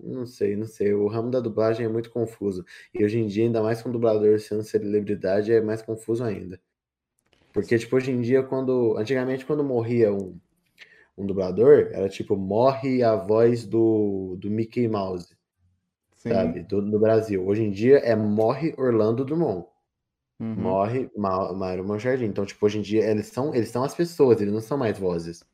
Não 0.00 0.26
sei, 0.26 0.56
não 0.56 0.66
sei. 0.66 0.92
O 0.94 1.08
ramo 1.08 1.30
da 1.30 1.40
dublagem 1.40 1.86
é 1.86 1.88
muito 1.88 2.10
confuso. 2.10 2.64
E 2.94 3.04
hoje 3.04 3.18
em 3.18 3.26
dia, 3.26 3.44
ainda 3.44 3.62
mais 3.62 3.82
com 3.82 3.88
o 3.88 3.92
dublador 3.92 4.38
sendo 4.38 4.62
celebridade, 4.62 5.52
é 5.52 5.60
mais 5.60 5.82
confuso 5.82 6.22
ainda. 6.22 6.60
Porque, 7.52 7.76
tipo, 7.78 7.96
hoje 7.96 8.10
em 8.10 8.20
dia, 8.20 8.42
quando. 8.42 8.96
Antigamente, 8.96 9.44
quando 9.44 9.64
morria 9.64 10.12
um, 10.12 10.38
um 11.16 11.26
dublador, 11.26 11.88
era 11.92 12.08
tipo, 12.08 12.36
morre 12.36 13.02
a 13.02 13.16
voz 13.16 13.66
do, 13.66 14.36
do 14.38 14.48
Mickey 14.48 14.86
Mouse, 14.86 15.36
Sim. 16.14 16.28
sabe? 16.28 16.62
Do, 16.62 16.80
do 16.80 16.98
Brasil. 16.98 17.44
Hoje 17.44 17.64
em 17.64 17.70
dia 17.70 17.98
é 17.98 18.14
morre 18.14 18.74
Orlando 18.78 19.24
Drummond. 19.24 19.66
Uhum. 20.40 20.80
Morre 20.80 21.10
Ma 21.16 21.52
Mário 21.54 21.84
Monjardim. 21.86 22.26
Então, 22.26 22.44
tipo, 22.46 22.64
hoje 22.66 22.78
em 22.78 22.82
dia 22.82 23.04
eles 23.10 23.26
são, 23.28 23.54
eles 23.54 23.70
são 23.70 23.84
as 23.84 23.94
pessoas, 23.94 24.40
eles 24.40 24.52
não 24.52 24.60
são 24.60 24.78
mais 24.78 24.98
vozes. 24.98 25.44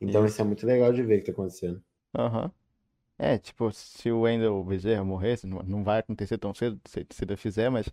Então, 0.00 0.24
Isso. 0.24 0.26
isso 0.26 0.40
é 0.42 0.44
muito 0.44 0.66
legal 0.66 0.92
de 0.92 1.02
ver 1.02 1.20
que 1.20 1.26
tá 1.26 1.32
acontecendo. 1.32 1.82
Aham. 2.16 2.52
É, 3.18 3.38
tipo, 3.38 3.72
se 3.72 4.10
o 4.12 4.22
Wendell 4.22 4.64
Bezerra 4.64 5.04
morresse, 5.04 5.46
não, 5.46 5.84
vai 5.84 6.00
acontecer 6.00 6.38
tão 6.38 6.54
cedo, 6.54 6.80
se, 6.86 7.06
se 7.10 7.24
ele 7.24 7.36
fizer, 7.36 7.70
mas 7.70 7.88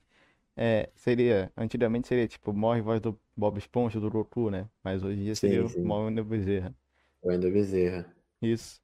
é, 0.58 0.92
seria, 0.96 1.52
antigamente 1.58 2.08
seria, 2.08 2.28
tipo, 2.28 2.54
morre 2.54 2.82
voz 2.82 3.02
do 3.02 3.20
Bob 3.38 3.58
Esponja, 3.60 4.00
do 4.00 4.10
Goku, 4.12 4.50
né? 4.52 4.70
Mas 4.84 5.04
hoje 5.04 5.20
em 5.22 5.26
dia 5.26 5.36
seria 5.38 5.66
Sim, 5.66 5.68
o 5.68 5.76
sim. 5.76 5.84
morre 5.84 6.04
o 6.04 6.08
Wendell 6.08 6.26
Bezerra. 6.26 6.76
O 7.24 7.30
Wendel 7.30 7.52
Bezerra. 7.52 8.06
Isso. 8.42 8.80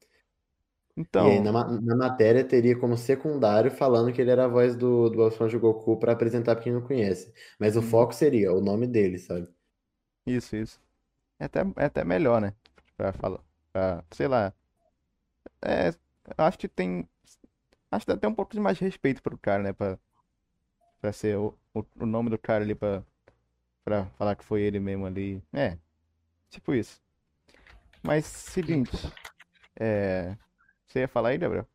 E 1.16 1.28
aí, 1.28 1.40
Então, 1.40 1.42
na, 1.42 1.52
ma- 1.52 1.66
na 1.82 1.96
matéria, 1.96 2.44
teria 2.48 2.80
como 2.80 2.96
secundário 2.98 3.72
falando 3.72 4.14
que 4.14 4.22
ele 4.22 4.32
era 4.32 4.46
a 4.46 4.48
voz 4.48 4.76
do, 4.76 5.10
do 5.10 5.18
Bob 5.18 5.32
Esponja 5.32 5.58
Goku 5.58 5.98
para 6.00 6.14
apresentar 6.14 6.56
pra 6.56 6.64
quem 6.64 6.74
não 6.74 6.82
conhece. 6.82 7.34
Mas 7.60 7.76
o 7.78 7.82
Uhum. 7.82 7.84
foco 7.84 8.14
seria 8.14 8.54
o 8.54 8.62
nome 8.62 8.88
dele, 8.88 9.18
sabe? 9.20 9.48
isso, 10.26 10.56
isso. 10.56 10.80
É 11.40 11.46
até, 11.46 11.62
é 11.78 11.86
até 11.86 12.04
melhor, 12.04 12.42
né? 12.42 12.56
Pra 12.98 13.14
falar, 13.14 13.42
pra, 13.74 14.04
sei 14.12 14.28
lá. 14.28 14.54
É, 15.64 15.90
eu 15.90 16.46
acho 16.46 16.58
que 16.58 16.68
tem, 16.68 17.08
acho 17.92 18.06
que 18.06 18.12
dá 18.14 18.16
até 18.18 18.28
um 18.30 18.36
pouco 18.36 18.54
de 18.54 18.62
mais 18.62 18.80
respeito 18.80 19.24
pro 19.24 19.38
cara, 19.40 19.64
né? 19.64 19.74
Pra, 19.74 20.00
pra 21.02 21.12
ser 21.14 21.38
o, 21.38 21.58
o, 21.74 21.84
o 22.00 22.06
nome 22.06 22.30
do 22.30 22.38
cara 22.38 22.64
ali 22.64 22.76
pra, 22.76 23.04
pra 23.86 24.06
falar 24.18 24.36
que 24.36 24.46
foi 24.46 24.62
ele 24.64 24.80
mesmo 24.80 25.06
ali. 25.08 25.44
É, 25.54 25.78
tipo 26.50 26.74
isso. 26.76 27.02
Mas, 28.04 28.26
seguinte, 28.26 28.92
é, 29.80 30.38
você 30.88 31.00
ia 31.02 31.08
falar 31.08 31.30
aí, 31.30 31.38
Gabriel? 31.38 31.68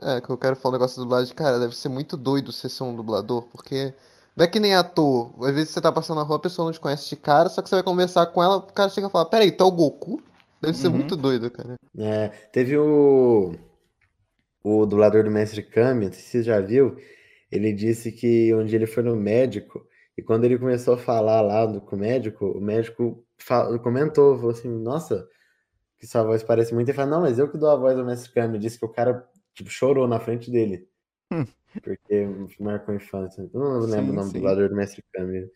É, 0.00 0.20
que 0.20 0.30
eu 0.30 0.38
quero 0.38 0.54
falar 0.56 0.74
um 0.74 0.78
negócio 0.78 0.96
da 0.96 1.02
dublagem, 1.02 1.34
cara, 1.34 1.58
deve 1.58 1.74
ser 1.76 1.88
muito 1.88 2.16
doido 2.16 2.52
você 2.52 2.68
ser 2.68 2.84
um 2.84 2.94
dublador, 2.94 3.42
porque 3.50 3.92
não 4.36 4.44
é 4.44 4.48
que 4.48 4.60
nem 4.60 4.74
ator. 4.74 5.32
Às 5.44 5.54
vezes 5.54 5.70
você 5.70 5.80
tá 5.80 5.90
passando 5.90 6.18
na 6.18 6.22
rua, 6.22 6.36
a 6.36 6.40
pessoa 6.40 6.66
não 6.66 6.72
te 6.72 6.78
conhece 6.80 7.08
de 7.08 7.16
cara, 7.16 7.48
só 7.48 7.60
que 7.60 7.68
você 7.68 7.74
vai 7.76 7.82
conversar 7.82 8.26
com 8.26 8.42
ela, 8.42 8.58
o 8.58 8.62
cara 8.62 8.90
chega 8.90 9.08
e 9.08 9.10
fala, 9.10 9.26
peraí, 9.28 9.50
tu 9.50 9.64
é 9.64 9.66
o 9.66 9.72
Goku? 9.72 10.22
Deve 10.60 10.74
ser 10.74 10.88
Uhum. 10.88 10.98
muito 10.98 11.16
doido, 11.16 11.50
cara. 11.50 11.74
É, 11.98 12.28
teve 12.52 12.76
o, 12.78 13.54
o 14.62 14.86
dublador 14.86 15.24
do 15.24 15.30
Mestre 15.30 15.62
Kami, 15.62 16.06
não 16.06 16.12
sei 16.12 16.22
se 16.22 16.28
você 16.30 16.42
já 16.42 16.60
viu, 16.60 16.96
ele 17.50 17.72
disse 17.72 18.12
que 18.12 18.54
um 18.54 18.64
dia 18.64 18.76
ele 18.78 18.86
foi 18.86 19.02
no 19.02 19.16
médico 19.16 19.84
e 20.16 20.22
quando 20.22 20.44
ele 20.44 20.58
começou 20.58 20.94
a 20.94 20.98
falar 20.98 21.40
lá 21.40 21.64
do, 21.66 21.80
com 21.80 21.96
o 21.96 21.98
médico, 21.98 22.46
o 22.46 22.60
médico 22.60 23.24
comentou, 23.82 24.36
falou 24.36 24.50
assim, 24.50 24.68
nossa, 24.68 25.26
que 25.98 26.06
sua 26.06 26.22
voz 26.22 26.42
parece 26.42 26.74
muito. 26.74 26.88
Ele 26.88 26.96
falou, 26.96 27.10
não, 27.12 27.20
mas 27.22 27.38
eu 27.38 27.50
que 27.50 27.58
dou 27.58 27.70
a 27.70 27.76
voz 27.76 27.96
do 27.96 28.04
Mestre 28.04 28.32
Kami. 28.32 28.58
Disse 28.58 28.78
que 28.78 28.84
o 28.84 28.88
cara, 28.88 29.28
tipo, 29.54 29.70
chorou 29.70 30.06
na 30.08 30.20
frente 30.20 30.50
dele. 30.50 30.88
Hum. 31.32 31.44
Porque 31.82 32.26
marcou 32.60 32.92
a 32.92 32.96
infância. 32.96 33.48
Eu 33.52 33.60
não 33.60 33.80
lembro 33.80 34.06
Sim, 34.06 34.10
o 34.12 34.14
nome 34.14 34.28
do 34.28 34.32
sim. 34.32 34.32
dublador 34.34 34.68
do 34.68 34.76
Mestre 34.76 35.04
Kami. 35.12 35.50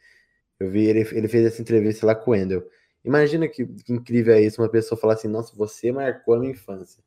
Eu 0.61 0.70
vi, 0.70 0.86
ele, 0.86 1.01
ele 1.16 1.28
fez 1.28 1.47
essa 1.47 1.62
entrevista 1.62 2.07
lá 2.07 2.14
com 2.14 2.30
o 2.30 2.34
Wendel. 2.34 2.68
Imagina 3.05 3.49
que, 3.49 3.66
que 3.66 3.93
incrível 3.93 4.34
é 4.34 4.40
isso, 4.43 4.62
uma 4.62 4.68
pessoa 4.70 4.99
falar 5.01 5.14
assim, 5.14 5.28
nossa, 5.28 5.55
você 5.57 5.90
marcou 5.90 6.34
a 6.34 6.38
minha 6.38 6.53
infância, 6.53 7.03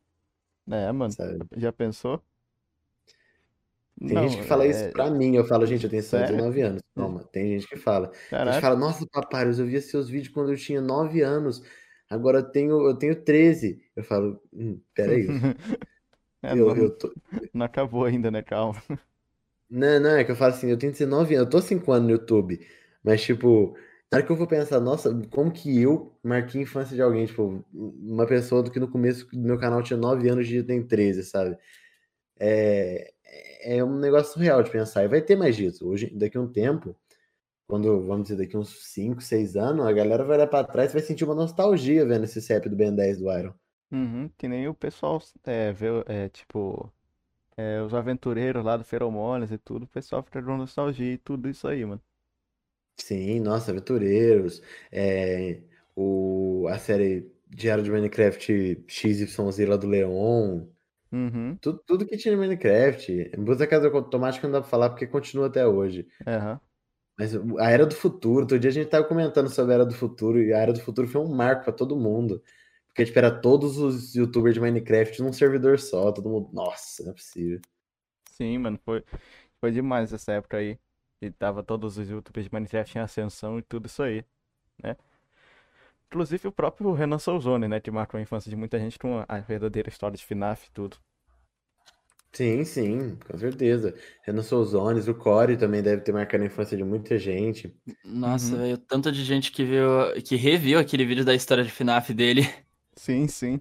É, 0.70 0.92
mano, 0.92 1.14
sabe? 1.14 1.46
já 1.56 1.72
pensou? 1.72 2.22
Tem 4.08 4.18
Não, 4.18 4.28
gente 4.28 4.38
que 4.38 4.44
fala 4.44 4.68
isso 4.68 4.84
é, 4.84 4.90
pra 4.92 5.10
mim, 5.10 5.36
eu 5.36 5.46
falo, 5.46 5.66
gente, 5.66 5.86
eu 5.86 5.90
tenho 5.90 6.04
sério? 6.04 6.28
59 6.28 6.62
anos. 6.62 6.82
Calma, 6.96 7.24
tem 7.32 7.52
gente 7.60 7.68
que 7.70 7.78
fala. 7.78 8.12
A 8.42 8.46
gente 8.46 8.60
Caraca, 8.60 8.62
fala, 8.62 8.76
nossa, 8.76 9.06
Papyrus, 9.08 9.58
eu 9.60 9.66
via 9.66 9.82
seus 9.82 10.10
vídeos 10.10 10.34
quando 10.34 10.52
eu 10.52 10.58
tinha 10.58 10.82
9 10.82 11.22
anos, 11.22 11.64
agora 12.10 12.40
eu 12.40 12.44
tenho, 12.44 12.88
eu 12.88 12.96
tenho 12.96 13.16
13. 13.16 13.82
Eu 13.96 14.04
falo, 14.04 14.42
hum, 14.54 14.80
peraí, 14.94 15.28
É, 16.46 16.52
eu, 16.52 16.68
não, 16.68 16.78
eu 16.78 16.90
tô, 16.92 17.12
não 17.52 17.66
acabou 17.66 18.06
ainda, 18.06 18.30
né? 18.30 18.44
Calma. 18.44 18.82
Não, 19.68 20.00
não, 20.00 20.12
é 20.12 20.24
que 20.24 20.32
eu 20.32 20.36
falo 20.36 20.54
assim, 20.54 20.70
eu 20.70 20.78
tenho 20.78 20.92
19 20.92 21.34
anos, 21.34 21.46
eu 21.48 21.50
tô 21.50 21.60
5 21.60 21.92
anos 21.92 22.08
no 22.08 22.14
YouTube, 22.14 22.60
mas 23.04 23.24
tipo, 23.24 23.76
na 24.12 24.18
hora 24.20 24.26
que 24.26 24.32
eu 24.32 24.36
vou 24.36 24.46
pensar, 24.46 24.80
nossa, 24.80 25.12
como 25.32 25.52
que 25.52 25.82
eu 25.82 26.16
marquei 26.24 26.62
a 26.62 26.64
infância 26.64 26.96
de 26.96 27.02
alguém, 27.02 27.26
tipo, 27.26 27.66
uma 27.74 28.28
pessoa 28.28 28.62
do 28.62 28.70
que 28.70 28.80
no 28.80 28.88
começo 28.88 29.28
do 29.32 29.40
meu 29.40 29.58
canal 29.58 29.82
tinha 29.82 29.98
9 29.98 30.30
anos 30.30 30.48
e 30.48 30.62
tem 30.62 30.84
13, 30.84 31.24
sabe? 31.24 31.58
É, 32.40 33.12
é 33.64 33.84
um 33.84 33.98
negócio 33.98 34.34
surreal 34.34 34.62
de 34.62 34.70
pensar, 34.70 35.04
e 35.04 35.08
vai 35.08 35.22
ter 35.22 35.36
mais 35.36 35.56
disso. 35.56 35.88
Hoje, 35.88 36.12
daqui 36.16 36.38
a 36.38 36.42
um 36.42 36.48
tempo, 36.48 36.96
quando, 37.68 38.06
vamos 38.06 38.24
dizer, 38.30 38.38
daqui 38.38 38.58
uns 38.58 38.70
5, 38.94 39.22
6 39.22 39.56
anos, 39.56 39.86
a 39.86 39.92
galera 39.94 40.24
vai 40.24 40.38
olhar 40.38 40.48
pra 40.48 40.64
trás 40.64 40.92
e 40.92 40.94
vai 40.94 41.02
sentir 41.04 41.24
uma 41.26 41.36
nostalgia 41.36 42.06
vendo 42.06 42.26
esse 42.26 42.42
CEP 42.42 42.70
do 42.70 42.76
Ben 42.76 42.96
10 42.96 43.18
do 43.20 43.32
Iron. 43.32 43.54
Uhum, 43.92 44.30
que 44.38 44.48
nem 44.48 44.68
o 44.68 44.74
pessoal 44.76 45.20
é, 45.44 45.72
vê, 45.72 45.88
é, 46.08 46.28
tipo, 46.30 46.92
é, 47.58 47.82
os 47.82 47.94
aventureiros 47.94 48.64
lá 48.66 48.78
do 48.78 48.84
Feromonas 48.86 49.52
e 49.52 49.58
tudo, 49.60 49.84
o 49.86 49.88
pessoal 49.88 50.24
fica 50.24 50.42
com 50.44 50.58
nostalgia 50.58 51.14
e 51.14 51.18
tudo 51.20 51.50
isso 51.50 51.68
aí, 51.68 51.86
mano. 51.86 52.02
Sim, 52.98 53.40
nossa, 53.42 53.72
Aventureiros, 53.72 54.62
é, 54.92 55.62
o, 55.96 56.66
a 56.70 56.80
série 56.80 57.32
Diário 57.48 57.84
de 57.84 57.92
Minecraft 57.92 58.84
XYZ 58.88 59.66
lá 59.68 59.76
do 59.78 59.88
Leon, 59.88 60.66
Uhum, 61.12 61.60
tudo, 61.62 61.80
tudo 61.86 62.08
que 62.08 62.18
tinha 62.18 62.36
no 62.36 62.42
Minecraft. 62.42 63.32
Música 63.38 63.68
Casa 63.68 63.90
Automática 63.90 64.48
não 64.48 64.54
dá 64.54 64.62
pra 64.62 64.70
falar 64.70 64.90
porque 64.92 65.08
continua 65.08 65.48
até 65.48 65.68
hoje. 65.68 66.08
aham. 66.26 66.60
Mas 67.18 67.34
a 67.36 67.70
Era 67.72 67.86
do 67.86 67.96
Futuro, 67.96 68.42
outro 68.42 68.60
dia 68.60 68.70
a 68.70 68.74
gente 68.74 68.90
tava 68.90 69.06
comentando 69.08 69.50
sobre 69.50 69.72
a 69.74 69.76
Era 69.76 69.86
do 69.86 69.96
Futuro 69.96 70.42
e 70.42 70.54
a 70.54 70.58
Era 70.60 70.74
do 70.74 70.82
Futuro 70.82 71.08
foi 71.08 71.22
um 71.22 71.34
marco 71.34 71.64
pra 71.66 71.74
todo 71.74 71.96
mundo. 71.96 72.42
Porque, 72.88 73.06
tipo, 73.06 73.20
era 73.20 73.32
todos 73.42 73.78
os 73.78 74.16
youtubers 74.16 74.54
de 74.56 74.62
Minecraft 74.62 75.22
num 75.22 75.34
servidor 75.34 75.80
só, 75.80 76.12
todo 76.12 76.30
mundo, 76.30 76.50
nossa, 76.54 77.04
não 77.04 77.12
é 77.12 77.14
possível. 77.14 77.62
Sim, 78.32 78.58
mano, 78.60 78.78
foi, 78.84 79.04
foi 79.60 79.72
demais 79.72 80.12
essa 80.14 80.34
época 80.34 80.58
aí. 80.58 80.80
E 81.22 81.32
tava 81.32 81.64
todos 81.64 81.98
os 81.98 82.10
youtubers 82.10 82.46
de 82.48 82.54
Minecraft 82.54 82.98
em 82.98 83.02
ascensão 83.02 83.58
e 83.60 83.62
tudo 83.64 83.88
isso 83.88 84.04
aí, 84.04 84.26
né? 84.84 84.96
Inclusive 86.08 86.48
o 86.48 86.52
próprio 86.52 86.94
Renan 86.94 87.20
Souzone, 87.20 87.68
né, 87.68 87.80
que 87.80 87.92
marcou 87.92 88.18
a 88.18 88.22
infância 88.22 88.50
de 88.50 88.56
muita 88.56 88.80
gente 88.80 88.98
com 88.98 89.20
a, 89.20 89.26
a 89.28 89.40
verdadeira 89.40 89.90
história 89.90 90.18
de 90.18 90.24
FNAF 90.24 90.68
e 90.68 90.72
tudo. 90.72 90.98
Sim, 92.36 92.66
sim, 92.66 93.16
com 93.26 93.38
certeza. 93.38 93.96
Renan 94.24 94.44
Souzones, 94.44 95.08
o 95.08 95.16
Core 95.16 95.56
também 95.58 95.82
deve 95.82 96.02
ter 96.02 96.12
marcado 96.12 96.44
a 96.44 96.48
infância 96.48 96.76
de 96.76 96.84
muita 96.84 97.18
gente. 97.18 97.74
Nossa, 98.04 98.56
Uhum. 98.56 98.62
velho, 98.62 98.78
tanto 98.78 99.12
de 99.12 99.24
gente 99.24 99.52
que 99.52 99.64
viu, 99.64 99.90
que 100.24 100.36
reviu 100.36 100.78
aquele 100.80 101.06
vídeo 101.06 101.24
da 101.26 101.34
história 101.34 101.64
de 101.64 101.72
FNAF 101.72 102.14
dele. 102.14 102.42
Sim, 102.98 103.28
sim. 103.28 103.60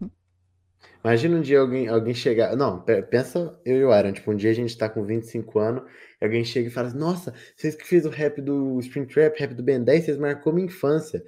Imagina 1.05 1.37
um 1.37 1.41
dia 1.43 1.61
alguém, 1.61 1.89
alguém 1.89 2.15
chegar. 2.15 2.57
Não, 2.57 2.81
pe- 2.83 3.03
pensa 3.03 3.59
eu 3.65 3.77
e 3.77 3.85
o 3.85 3.93
Aaron. 3.93 4.13
Tipo, 4.13 4.33
um 4.33 4.37
dia 4.37 4.51
a 4.51 4.55
gente 4.55 4.77
tá 4.77 4.89
com 4.89 5.05
25 5.05 5.59
anos 5.59 5.83
e 6.21 6.25
alguém 6.25 6.45
chega 6.45 6.69
e 6.69 6.71
fala 6.71 6.89
assim: 6.89 6.99
Nossa, 6.99 7.35
vocês 7.57 7.75
que 7.75 7.87
fez 7.87 8.07
o 8.07 8.11
rap 8.11 8.41
do 8.41 8.79
Springtrap, 8.81 9.39
rap 9.39 9.55
do 9.55 9.63
Ben 9.63 9.83
10, 9.83 10.05
vocês 10.05 10.17
marcou 10.19 10.53
minha 10.53 10.67
infância. 10.67 11.23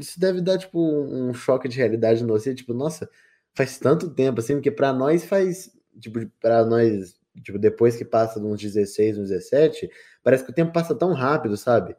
Isso 0.00 0.20
deve 0.20 0.40
dar, 0.40 0.58
tipo, 0.58 0.78
um 0.80 1.34
choque 1.34 1.68
de 1.68 1.76
realidade 1.78 2.22
no 2.22 2.28
você. 2.34 2.54
Tipo, 2.54 2.74
nossa, 2.74 3.08
faz 3.56 3.78
tanto 3.78 4.10
tempo 4.14 4.40
assim, 4.40 4.54
porque 4.54 4.70
pra 4.70 4.92
nós 4.92 5.24
faz. 5.24 5.70
Tipo, 5.98 6.26
pra 6.40 6.64
nós, 6.64 7.14
tipo, 7.42 7.58
depois 7.58 7.96
que 7.96 8.04
passa 8.04 8.40
de 8.40 8.46
uns 8.46 8.60
16, 8.60 9.18
uns 9.18 9.28
17, 9.28 9.90
parece 10.22 10.44
que 10.44 10.50
o 10.50 10.54
tempo 10.54 10.72
passa 10.72 10.94
tão 10.94 11.12
rápido, 11.12 11.56
sabe? 11.56 11.96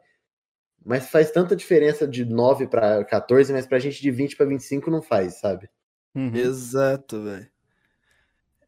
Mas 0.84 1.08
faz 1.08 1.30
tanta 1.30 1.56
diferença 1.56 2.06
de 2.06 2.24
9 2.24 2.66
pra 2.66 3.04
14, 3.04 3.52
mas 3.52 3.66
pra 3.66 3.78
gente 3.78 4.02
de 4.02 4.10
20 4.10 4.36
pra 4.36 4.44
25 4.44 4.90
não 4.90 5.00
faz, 5.00 5.34
sabe? 5.34 5.68
Uhum. 6.14 6.34
Exato, 6.34 7.22
velho. 7.22 7.54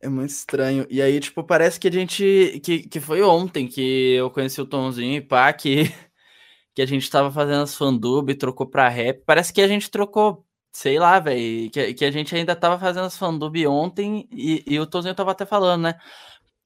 É 0.01 0.09
muito 0.09 0.31
estranho. 0.31 0.87
E 0.89 1.03
aí, 1.03 1.19
tipo, 1.19 1.43
parece 1.43 1.81
que 1.81 1.89
a 1.89 1.91
gente. 1.91 2.61
Que, 2.63 2.81
que 2.89 3.01
foi 3.01 3.23
ontem 3.23 3.67
que 3.67 4.15
eu 4.15 4.31
conheci 4.31 4.61
o 4.61 4.67
Tomzinho 4.67 5.17
e 5.17 5.21
pá, 5.21 5.53
que, 5.53 5.85
que 6.75 6.81
a 6.81 6.87
gente 6.87 7.11
tava 7.11 7.31
fazendo 7.33 7.63
as 7.63 7.75
fandub, 7.75 8.33
trocou 8.37 8.69
pra 8.69 8.89
rap. 8.89 9.23
Parece 9.27 9.53
que 9.53 9.61
a 9.61 9.69
gente 9.69 9.91
trocou, 9.91 10.46
sei 10.77 10.99
lá, 10.99 11.19
velho. 11.21 11.71
Que, 11.71 11.95
que 11.95 12.05
a 12.05 12.11
gente 12.11 12.35
ainda 12.37 12.55
tava 12.55 12.79
fazendo 12.79 13.07
as 13.07 13.17
fandub 13.17 13.67
ontem 13.67 14.29
e, 14.31 14.63
e 14.67 14.79
o 14.79 14.87
Tomzinho 14.87 15.15
tava 15.15 15.33
até 15.33 15.47
falando, 15.47 15.83
né? 15.85 15.99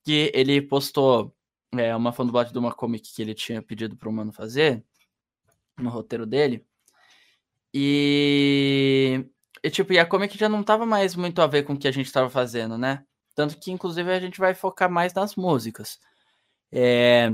Que 0.04 0.32
ele 0.34 0.60
postou 0.62 1.34
é, 1.76 1.94
uma 1.94 2.12
fandublagem 2.12 2.52
de 2.52 2.58
uma 2.58 2.72
comic 2.74 3.14
que 3.14 3.22
ele 3.22 3.34
tinha 3.34 3.62
pedido 3.62 3.96
pro 3.96 4.12
mano 4.12 4.32
fazer 4.32 4.84
no 5.78 5.90
roteiro 5.90 6.26
dele. 6.26 6.66
E, 7.72 9.24
e 9.62 9.70
tipo, 9.70 9.92
e 9.92 9.98
a 9.98 10.06
comic 10.06 10.36
já 10.38 10.48
não 10.48 10.64
tava 10.64 10.84
mais 10.86 11.14
muito 11.14 11.40
a 11.40 11.46
ver 11.46 11.64
com 11.64 11.74
o 11.74 11.78
que 11.78 11.88
a 11.88 11.92
gente 11.92 12.12
tava 12.12 12.28
fazendo, 12.30 12.76
né? 12.78 13.04
Tanto 13.34 13.58
que, 13.60 13.70
inclusive, 13.70 14.12
a 14.12 14.20
gente 14.20 14.40
vai 14.40 14.54
focar 14.54 14.90
mais 14.90 15.14
nas 15.14 15.36
músicas. 15.36 16.00
É... 16.72 17.32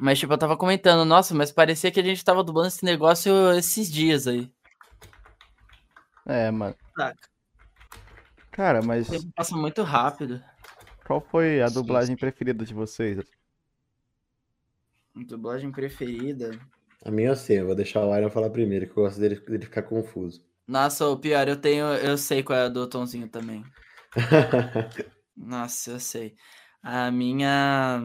Mas, 0.00 0.18
tipo, 0.20 0.32
eu 0.32 0.38
tava 0.38 0.56
comentando, 0.56 1.04
nossa, 1.04 1.34
mas 1.34 1.52
parecia 1.52 1.90
que 1.90 2.00
a 2.00 2.02
gente 2.04 2.24
tava 2.24 2.44
dublando 2.44 2.68
esse 2.68 2.84
negócio 2.84 3.52
esses 3.52 3.90
dias 3.90 4.26
aí. 4.28 4.52
É, 6.26 6.50
mano. 6.50 6.76
Saca? 6.96 7.28
Cara, 8.50 8.82
mas 8.82 9.08
O 9.08 9.10
tempo 9.12 9.32
passa 9.34 9.56
muito 9.56 9.82
rápido. 9.82 10.42
qual 11.06 11.20
foi 11.20 11.62
a 11.62 11.68
Sim, 11.68 11.74
dublagem 11.74 12.16
preferida 12.16 12.64
de 12.64 12.74
vocês? 12.74 13.18
Dublagem 15.26 15.72
preferida. 15.72 16.50
A 17.04 17.10
minha 17.10 17.28
eu 17.28 17.36
sei, 17.36 17.60
eu 17.60 17.66
vou 17.66 17.74
deixar 17.76 18.04
o 18.04 18.16
Iron 18.16 18.28
falar 18.30 18.50
primeiro, 18.50 18.86
que 18.86 18.98
eu 18.98 19.04
gosto 19.04 19.20
dele, 19.20 19.36
dele 19.38 19.64
ficar 19.64 19.84
confuso. 19.84 20.44
Nossa, 20.66 21.06
o 21.08 21.18
pior, 21.18 21.48
eu 21.48 21.58
tenho. 21.60 21.86
Eu 21.94 22.16
sei 22.18 22.42
qual 22.42 22.58
é 22.58 22.62
a 22.64 22.68
do 22.68 22.86
Tonzinho 22.88 23.28
também. 23.28 23.64
Nossa, 25.36 25.92
eu 25.92 26.00
sei. 26.00 26.36
A 26.82 27.10
minha. 27.10 28.00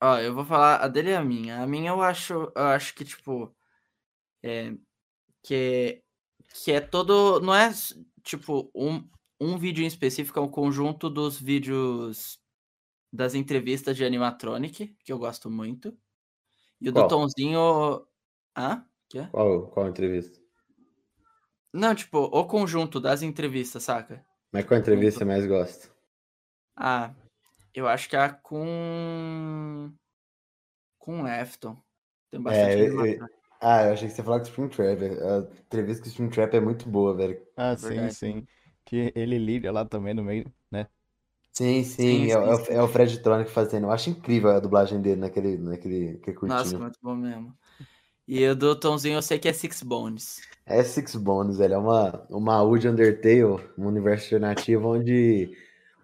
Ó, 0.00 0.18
eu 0.18 0.34
vou 0.34 0.44
falar. 0.44 0.82
A 0.82 0.88
dele 0.88 1.10
é 1.10 1.16
a 1.16 1.24
minha. 1.24 1.62
A 1.62 1.66
minha 1.66 1.90
eu 1.90 2.02
acho. 2.02 2.34
Eu 2.54 2.64
acho 2.66 2.94
que, 2.94 3.04
tipo. 3.04 3.54
É. 4.42 4.72
Que, 5.42 6.02
que 6.64 6.72
é 6.72 6.80
todo. 6.80 7.40
Não 7.40 7.54
é 7.54 7.70
tipo 8.22 8.70
um, 8.74 9.08
um 9.40 9.58
vídeo 9.58 9.82
em 9.84 9.86
específico, 9.86 10.38
é 10.38 10.42
um 10.42 10.48
conjunto 10.48 11.08
dos 11.10 11.40
vídeos 11.40 12.40
das 13.12 13.34
entrevistas 13.34 13.96
de 13.96 14.04
animatronic, 14.04 14.96
que 15.04 15.12
eu 15.12 15.18
gosto 15.18 15.50
muito. 15.50 15.96
E 16.80 16.88
o 16.88 16.92
do 16.92 17.00
Qual? 17.00 17.08
Tonzinho. 17.08 18.06
Hã? 18.56 18.84
Que 19.08 19.20
é? 19.20 19.26
qual, 19.28 19.68
qual 19.68 19.88
entrevista? 19.88 20.38
Não, 21.72 21.94
tipo, 21.94 22.18
o 22.18 22.44
conjunto 22.46 22.98
das 23.00 23.22
entrevistas, 23.22 23.82
saca? 23.84 24.24
Mas 24.52 24.64
qual 24.64 24.80
entrevista 24.80 25.20
você 25.20 25.24
mais 25.24 25.46
gosta? 25.46 25.90
Ah, 26.74 27.14
eu 27.74 27.86
acho 27.86 28.08
que 28.08 28.16
é 28.16 28.20
a 28.20 28.30
com. 28.32 29.92
Com 30.98 31.22
o 31.22 31.28
Efton. 31.28 31.80
Tem 32.30 32.40
bastante 32.40 32.72
É, 32.72 32.80
eu- 32.80 32.86
animatrônico. 33.00 33.45
Ah, 33.60 33.84
eu 33.84 33.92
achei 33.92 34.08
que 34.08 34.14
você 34.14 34.20
ia 34.20 34.24
falar 34.24 34.38
com 34.40 34.44
o 34.44 34.48
Springtrap. 34.48 35.02
A 35.02 35.38
entrevista 35.60 36.02
com 36.02 36.08
o 36.08 36.10
Springtrap 36.12 36.54
é 36.54 36.60
muito 36.60 36.88
boa, 36.88 37.14
velho. 37.16 37.40
Ah, 37.56 37.76
sim, 37.76 38.08
Verdade. 38.08 38.10
sim. 38.10 38.46
Que 38.84 39.12
ele 39.16 39.38
liga 39.38 39.72
lá 39.72 39.84
também 39.84 40.14
no 40.14 40.22
meio, 40.24 40.52
né? 40.70 40.88
Sim, 41.52 41.82
sim, 41.84 41.98
Sim, 41.98 42.28
é, 42.30 42.38
o- 42.38 42.42
é 42.44 42.54
o- 42.54 42.58
sim, 42.58 42.64
sim. 42.64 42.78
é 42.78 42.82
o 42.82 42.86
Fred 42.88 43.18
Tronic 43.20 43.50
fazendo. 43.50 43.86
Eu 43.86 43.90
acho 43.90 44.10
incrível 44.10 44.50
a 44.50 44.60
dublagem 44.60 45.00
dele 45.02 45.20
naquele, 45.20 45.56
naquele, 45.58 46.12
naquele 46.12 46.36
Nossa, 46.42 46.78
curtinho. 46.78 46.80
muito 46.80 46.98
bom 47.02 47.14
mesmo. 47.14 47.56
E 48.28 48.46
o 48.48 48.56
do 48.56 48.78
Tonzinho 48.78 49.16
eu 49.16 49.22
sei 49.22 49.38
que 49.38 49.48
é 49.48 49.52
Six 49.54 49.82
Bones. 49.82 50.46
É 50.64 50.82
Six 50.82 51.14
Bones, 51.16 51.58
velho. 51.58 51.74
É 51.74 51.78
uma, 51.78 52.26
uma 52.30 52.78
de 52.78 52.88
Undertale, 52.88 53.42
um 53.78 53.86
universo 53.86 54.26
alternativo 54.26 54.88
onde 54.88 55.50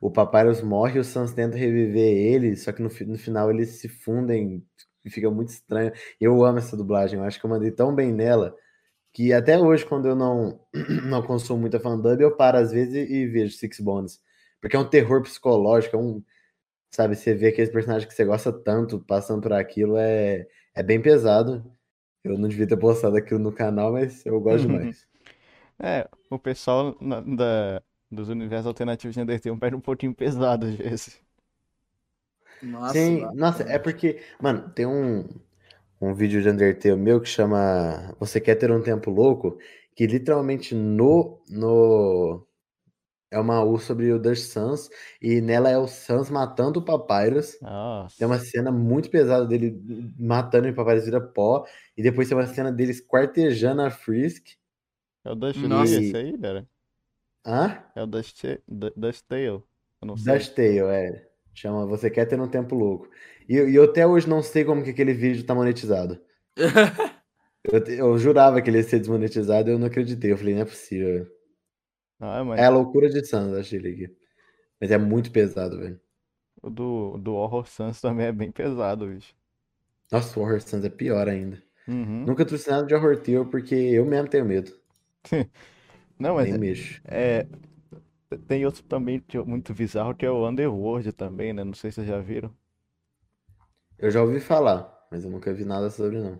o 0.00 0.10
Papyrus 0.10 0.62
morre 0.62 0.96
e 0.98 1.00
o 1.00 1.04
Sans 1.04 1.32
tenta 1.32 1.56
reviver 1.56 2.16
ele, 2.16 2.56
só 2.56 2.72
que 2.72 2.82
no, 2.82 2.88
no 3.06 3.18
final 3.18 3.50
eles 3.50 3.80
se 3.80 3.88
fundem 3.88 4.64
e 5.04 5.10
fica 5.10 5.30
muito 5.30 5.50
estranho. 5.50 5.92
Eu 6.20 6.44
amo 6.44 6.58
essa 6.58 6.76
dublagem, 6.76 7.18
eu 7.18 7.24
acho 7.24 7.38
que 7.40 7.46
eu 7.46 7.50
mandei 7.50 7.70
tão 7.70 7.94
bem 7.94 8.12
nela 8.12 8.54
que 9.12 9.32
até 9.32 9.58
hoje, 9.58 9.84
quando 9.86 10.08
eu 10.08 10.16
não, 10.16 10.60
não 11.04 11.22
consumo 11.22 11.60
muita 11.60 11.80
fandub, 11.80 12.20
eu 12.20 12.36
paro 12.36 12.58
às 12.58 12.72
vezes 12.72 12.94
e, 12.94 13.12
e 13.14 13.26
vejo 13.26 13.56
Six 13.56 13.80
Bones. 13.80 14.20
Porque 14.60 14.76
é 14.76 14.78
um 14.78 14.88
terror 14.88 15.22
psicológico, 15.22 15.96
é 15.96 15.98
um. 15.98 16.22
Sabe, 16.94 17.16
você 17.16 17.34
vê 17.34 17.48
aqueles 17.48 17.70
personagens 17.70 18.06
que 18.08 18.14
você 18.14 18.24
gosta 18.24 18.52
tanto 18.52 19.00
passando 19.00 19.42
por 19.42 19.52
aquilo, 19.52 19.96
é, 19.96 20.46
é 20.74 20.82
bem 20.82 21.00
pesado. 21.00 21.64
Eu 22.24 22.38
não 22.38 22.48
devia 22.48 22.66
ter 22.66 22.76
postado 22.76 23.16
aquilo 23.16 23.40
no 23.40 23.52
canal, 23.52 23.92
mas 23.92 24.24
eu 24.26 24.40
gosto 24.40 24.62
demais. 24.68 25.06
É, 25.78 26.08
o 26.30 26.38
pessoal 26.38 26.96
na- 27.00 27.20
da, 27.20 27.82
dos 28.10 28.28
universos 28.28 28.66
alternativos 28.66 29.14
de 29.14 29.20
Undertale 29.20 29.58
pega 29.60 29.76
um 29.76 29.80
pouquinho 29.80 30.14
pesado 30.14 30.66
às 30.66 30.74
vezes. 30.74 31.20
Nossa, 32.62 32.92
Sim, 32.92 33.20
nossa, 33.34 33.62
é 33.64 33.78
porque, 33.78 34.20
mano, 34.40 34.70
tem 34.70 34.86
um, 34.86 35.28
um 36.00 36.14
vídeo 36.14 36.42
de 36.42 36.48
Undertale 36.48 36.96
meu 36.96 37.20
que 37.20 37.28
chama 37.28 38.14
Você 38.20 38.40
Quer 38.40 38.56
Ter 38.56 38.70
um 38.70 38.82
Tempo 38.82 39.10
Louco? 39.10 39.58
Que 39.94 40.06
literalmente 40.06 40.74
no, 40.74 41.42
no 41.48 42.46
é 43.30 43.38
uma 43.38 43.62
U 43.64 43.78
sobre 43.78 44.12
o 44.12 44.18
Dust 44.18 44.52
Sans 44.52 44.90
e 45.20 45.40
nela 45.40 45.70
é 45.70 45.78
o 45.78 45.86
Sans 45.88 46.30
matando 46.30 46.80
o 46.80 46.84
Papyrus. 46.84 47.58
Nossa. 47.60 48.16
Tem 48.18 48.26
uma 48.26 48.38
cena 48.38 48.70
muito 48.70 49.10
pesada 49.10 49.46
dele 49.46 49.80
matando 50.18 50.68
e 50.68 50.70
o 50.70 50.74
Papyrus 50.74 51.04
vira 51.04 51.20
pó. 51.20 51.64
E 51.96 52.02
depois 52.02 52.28
tem 52.28 52.36
uma 52.36 52.46
cena 52.46 52.70
deles 52.70 53.00
quartejando 53.00 53.82
a 53.82 53.90
Frisk. 53.90 54.48
É 55.24 55.30
o 55.30 55.34
Dust 55.34 55.62
Nossa. 55.62 56.00
esse 56.00 56.16
aí, 56.16 56.38
cara? 56.38 56.68
Hã? 57.44 57.82
É 57.96 58.02
o 58.02 58.06
Dust, 58.06 58.44
Du- 58.68 58.92
Dust 58.96 59.24
Tale. 59.26 59.46
Eu 59.46 59.64
não 60.02 60.16
sei. 60.16 60.38
Tale, 60.40 60.78
é. 60.80 61.31
Chama 61.54 61.86
Você 61.86 62.10
Quer 62.10 62.26
Ter 62.26 62.40
um 62.40 62.48
Tempo 62.48 62.74
Louco. 62.74 63.08
E, 63.48 63.56
eu- 63.56 63.68
e 63.68 63.74
eu 63.76 63.84
até 63.84 64.06
hoje 64.06 64.28
não 64.28 64.42
sei 64.42 64.64
como 64.64 64.82
que 64.84 64.90
aquele 64.90 65.12
vídeo 65.14 65.44
tá 65.44 65.54
monetizado. 65.54 66.20
Eu, 67.64 67.78
eu 67.86 68.18
jurava 68.18 68.60
que 68.62 68.70
ele 68.70 68.78
ia 68.78 68.84
ser 68.84 68.98
desmonetizado 69.00 69.68
e 69.68 69.72
eu 69.72 69.78
não 69.78 69.86
acreditei. 69.88 70.30
Eu 70.32 70.38
falei, 70.38 70.54
não 70.54 70.62
é 70.62 70.64
possível. 70.64 71.26
Ah, 72.20 72.42
mas 72.44 72.60
É 72.60 72.64
a 72.66 72.70
loucura 72.70 73.10
de 73.10 73.24
Sans, 73.26 73.52
achei 73.54 73.78
ele 73.78 73.90
aqui. 74.06 74.16
Mas 74.80 74.90
é 74.90 74.98
muito 74.98 75.32
pesado, 75.32 75.78
velho. 75.78 76.00
o 76.62 76.68
do, 76.70 77.18
do 77.18 77.34
Horror 77.34 77.66
Sans 77.66 78.00
também 78.00 78.26
é 78.26 78.32
bem 78.32 78.50
pesado, 78.50 79.06
bicho. 79.06 79.34
Nossa, 80.12 80.38
o 80.38 80.42
Horror 80.44 80.60
Sans 80.60 80.84
é 80.84 80.88
pior 80.88 81.28
ainda. 81.28 81.60
Uhum. 81.86 82.24
Nunca 82.26 82.44
trouxe 82.46 82.70
nada 82.70 82.86
de 82.86 82.94
Horror 82.94 83.18
Tale 83.20 83.46
porque 83.50 83.74
eu 83.74 84.04
mesmo 84.06 84.28
tenho 84.28 84.44
medo. 84.44 84.72
Não, 86.18 86.34
mas 86.36 86.48
Nem 86.48 86.52
é, 86.52 86.58
mexo. 86.58 87.00
é- 87.04 87.46
tem 88.38 88.64
outro 88.66 88.82
também 88.84 89.22
é 89.34 89.38
muito 89.40 89.74
bizarro 89.74 90.14
que 90.14 90.24
é 90.26 90.30
o 90.30 90.46
Underworld 90.48 91.12
também, 91.12 91.52
né? 91.52 91.64
Não 91.64 91.74
sei 91.74 91.90
se 91.90 91.96
vocês 91.96 92.08
já 92.08 92.20
viram. 92.20 92.54
Eu 93.98 94.10
já 94.10 94.20
ouvi 94.22 94.38
falar, 94.38 95.06
mas 95.10 95.24
eu 95.24 95.30
nunca 95.30 95.50
vi 95.54 95.64
nada 95.64 95.88
sobre, 95.88 96.18
não. 96.20 96.38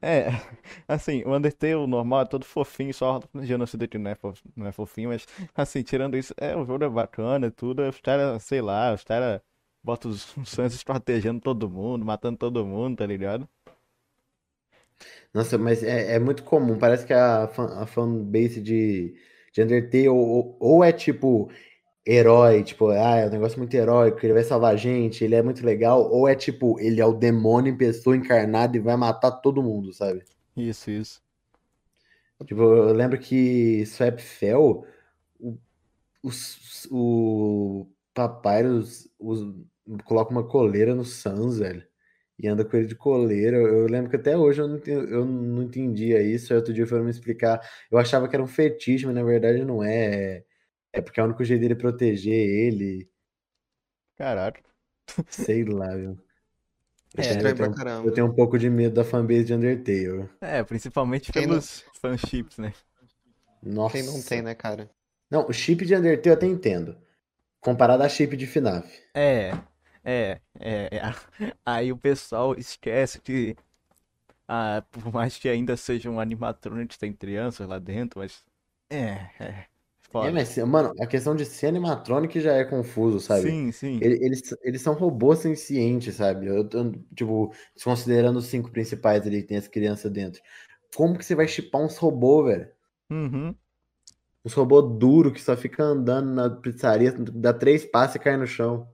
É, 0.00 0.28
assim, 0.86 1.22
o 1.24 1.34
Undertale 1.34 1.86
normal 1.86 2.22
é 2.22 2.24
todo 2.26 2.44
fofinho, 2.44 2.94
só 2.94 3.18
o 3.34 3.44
genocídio 3.44 3.88
que 3.88 3.98
não 3.98 4.10
é, 4.10 4.14
fo- 4.14 4.32
não 4.54 4.66
é 4.66 4.72
fofinho, 4.72 5.08
mas 5.10 5.26
assim, 5.54 5.82
tirando 5.82 6.16
isso, 6.16 6.32
é, 6.36 6.56
o 6.56 6.64
jogo 6.64 6.84
é 6.84 6.88
bacana 6.88 7.46
e 7.48 7.50
tudo, 7.50 7.82
os 7.88 8.00
caras, 8.00 8.42
sei 8.44 8.60
lá, 8.60 8.92
os 8.94 9.02
caras 9.04 9.40
botam 9.82 10.10
os 10.10 10.36
os 10.36 10.48
Suns 10.50 10.74
estrategando 10.74 11.40
todo 11.40 11.68
mundo, 11.68 12.04
matando 12.04 12.38
todo 12.38 12.64
mundo, 12.64 12.96
tá 12.98 13.06
ligado? 13.06 13.48
Nossa, 15.32 15.58
mas 15.58 15.82
é, 15.82 16.14
é 16.14 16.18
muito 16.18 16.42
comum. 16.44 16.78
Parece 16.78 17.06
que 17.06 17.12
a, 17.12 17.48
fan, 17.48 17.66
a 17.82 17.86
fanbase 17.86 18.60
de, 18.60 19.14
de 19.58 19.64
Undertale 19.64 20.08
ou, 20.08 20.56
ou 20.60 20.84
é 20.84 20.92
tipo 20.92 21.50
herói, 22.06 22.64
tipo, 22.64 22.88
ah, 22.90 23.16
é 23.18 23.26
um 23.28 23.30
negócio 23.30 23.58
muito 23.58 23.74
heróico, 23.74 24.18
ele 24.24 24.32
vai 24.34 24.44
salvar 24.44 24.74
a 24.74 24.76
gente, 24.76 25.24
ele 25.24 25.34
é 25.36 25.42
muito 25.42 25.64
legal, 25.66 26.10
ou 26.10 26.28
é 26.28 26.34
tipo, 26.36 26.80
ele 26.80 27.00
é 27.00 27.06
o 27.06 27.12
demônio 27.14 27.72
em 27.72 27.76
pessoa 27.78 28.16
encarnada 28.16 28.76
e 28.76 28.80
vai 28.80 28.96
matar 28.96 29.32
todo 29.32 29.62
mundo, 29.62 29.92
sabe? 29.92 30.24
Isso, 30.56 30.90
isso. 30.90 31.22
Tipo, 32.46 32.62
eu 32.62 32.92
lembro 32.92 33.18
que 33.18 33.84
Swap 33.86 34.18
Fell, 34.20 34.86
o, 35.40 35.58
o, 36.22 36.30
o 36.92 37.86
Papyrus 38.14 39.08
us- 39.18 39.42
coloca 40.04 40.30
uma 40.32 40.46
coleira 40.48 40.94
no 40.94 41.04
Sans, 41.04 41.58
velho. 41.58 41.86
E 42.38 42.46
anda 42.48 42.64
com 42.64 42.76
ele 42.76 42.86
de 42.86 42.94
coleira. 42.94 43.56
Eu, 43.56 43.66
eu 43.82 43.86
lembro 43.88 44.10
que 44.10 44.16
até 44.16 44.36
hoje 44.36 44.60
eu 44.62 44.68
não, 44.68 44.78
eu 44.86 45.24
não 45.26 45.62
entendia 45.64 46.22
isso. 46.22 46.52
Aí 46.52 46.58
outro 46.58 46.72
dia 46.72 46.86
foram 46.86 47.04
me 47.04 47.10
explicar. 47.10 47.60
Eu 47.90 47.98
achava 47.98 48.28
que 48.28 48.36
era 48.36 48.42
um 48.42 48.46
fetiche, 48.46 49.06
mas 49.06 49.14
na 49.14 49.22
verdade 49.24 49.64
não 49.64 49.82
é. 49.82 50.44
É 50.92 51.00
porque 51.02 51.20
é 51.20 51.22
o 51.22 51.26
único 51.26 51.44
jeito 51.44 51.60
dele 51.60 51.74
proteger 51.74 52.34
ele. 52.34 53.08
Caraca. 54.16 54.62
Sei 55.30 55.64
lá, 55.66 55.94
viu? 55.96 56.18
Eu 57.16 57.24
É, 57.24 57.34
tenho- 57.34 57.48
eu 57.48 57.54
pra 57.56 57.66
tenho, 57.66 57.74
caramba. 57.74 58.08
eu 58.08 58.14
tenho 58.14 58.26
um 58.26 58.34
pouco 58.34 58.58
de 58.58 58.68
medo 58.70 58.94
da 58.94 59.04
fanbase 59.04 59.44
de 59.44 59.54
Undertale. 59.54 60.28
É, 60.40 60.62
principalmente 60.62 61.32
Quem 61.32 61.42
não- 61.46 61.54
pelos 61.54 61.84
fanships, 62.00 62.58
né? 62.58 62.72
Nossa. 63.62 63.94
Quem 63.96 64.02
não 64.04 64.22
tem, 64.22 64.42
né, 64.42 64.54
cara? 64.54 64.88
Não, 65.30 65.46
o 65.48 65.52
chip 65.52 65.84
de 65.84 65.94
Undertale 65.94 66.28
eu 66.28 66.34
até 66.34 66.46
entendo. 66.46 66.96
Comparado 67.60 68.02
a 68.02 68.08
chip 68.08 68.36
de 68.36 68.46
FNAF. 68.46 68.88
É, 69.14 69.52
é, 70.10 70.40
é. 70.60 70.96
é. 70.96 71.00
Aí 71.64 71.92
o 71.92 71.96
pessoal 71.96 72.54
esquece 72.56 73.20
que, 73.20 73.56
ah, 74.48 74.84
por 74.90 75.12
mais 75.12 75.38
que 75.38 75.48
ainda 75.48 75.76
sejam 75.76 76.20
animatronics, 76.20 76.98
tem 76.98 77.12
crianças 77.12 77.68
lá 77.68 77.78
dentro, 77.78 78.20
mas. 78.20 78.44
É, 78.90 79.30
é. 79.40 79.66
É, 80.20 80.30
Foda. 80.30 80.32
mas, 80.32 80.56
mano, 80.58 80.92
a 81.00 81.06
questão 81.06 81.36
de 81.36 81.44
ser 81.44 81.68
animatronic 81.68 82.40
já 82.40 82.54
é 82.54 82.64
confuso, 82.64 83.20
sabe? 83.20 83.50
Sim, 83.50 83.70
sim. 83.72 84.00
Ele- 84.00 84.24
Eles, 84.24 84.42
eles 84.62 84.82
são 84.82 84.94
robôs 84.94 85.40
sencientes, 85.40 86.16
sabe? 86.16 86.46
Eu 86.46 86.68
tô, 86.68 86.90
tipo, 87.14 87.52
desconsiderando 87.74 88.38
os 88.38 88.46
cinco 88.46 88.70
principais 88.70 89.26
ali 89.26 89.42
que 89.42 89.48
tem 89.48 89.56
as 89.58 89.68
crianças 89.68 90.10
dentro. 90.10 90.40
Como 90.96 91.16
que 91.18 91.24
você 91.24 91.34
vai 91.34 91.46
chipar 91.48 91.82
uns 91.82 91.96
robôs, 91.98 92.46
velho? 92.46 92.68
Uhum. 93.10 93.56
Uns 94.44 94.52
robôs 94.54 94.98
duros 94.98 95.32
que 95.32 95.40
só 95.40 95.56
fica 95.56 95.84
andando 95.84 96.30
na 96.32 96.50
pizzaria, 96.50 97.12
dá 97.12 97.52
três 97.52 97.84
passos 97.84 98.16
e 98.16 98.18
cai 98.18 98.36
no 98.36 98.46
chão. 98.48 98.88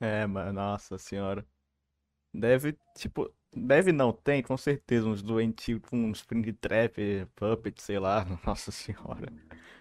É, 0.00 0.26
mano, 0.26 0.52
nossa 0.52 0.98
senhora. 0.98 1.46
Deve, 2.34 2.78
tipo, 2.96 3.32
deve 3.54 3.92
não, 3.92 4.12
tem, 4.12 4.42
com 4.42 4.56
certeza, 4.58 5.08
uns 5.08 5.22
doentios 5.22 5.80
com 5.88 5.96
uns 6.10 6.18
Springtrap, 6.20 6.96
Puppet, 7.36 7.82
sei 7.82 7.98
lá, 7.98 8.24
nossa 8.46 8.72
senhora. 8.72 9.32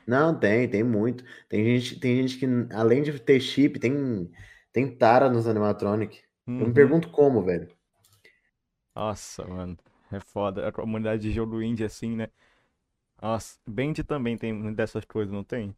Não, 0.05 0.37
tem, 0.39 0.69
tem 0.69 0.83
muito. 0.83 1.23
Tem 1.49 1.63
gente, 1.79 1.99
tem 1.99 2.21
gente 2.27 2.37
que, 2.39 2.45
além 2.73 3.01
de 3.03 3.19
ter 3.19 3.39
chip, 3.39 3.79
tem, 3.79 4.31
tem 4.71 4.95
tara 4.95 5.29
nos 5.29 5.47
animatronic. 5.47 6.21
Eu 6.57 6.67
me 6.67 6.73
Uhum. 6.73 6.73
pergunto 6.73 7.09
como, 7.09 7.43
velho. 7.43 7.67
Nossa, 8.95 9.45
mano. 9.45 9.77
É 10.11 10.19
foda. 10.19 10.67
A 10.67 10.71
comunidade 10.71 11.21
de 11.23 11.31
jogo 11.31 11.61
indie 11.61 11.83
assim, 11.85 12.15
né? 12.15 12.29
Nossa, 13.21 13.59
Band 13.67 13.93
também 14.07 14.37
tem 14.37 14.73
dessas 14.73 15.05
coisas, 15.05 15.33
não 15.33 15.43
tem? 15.43 15.75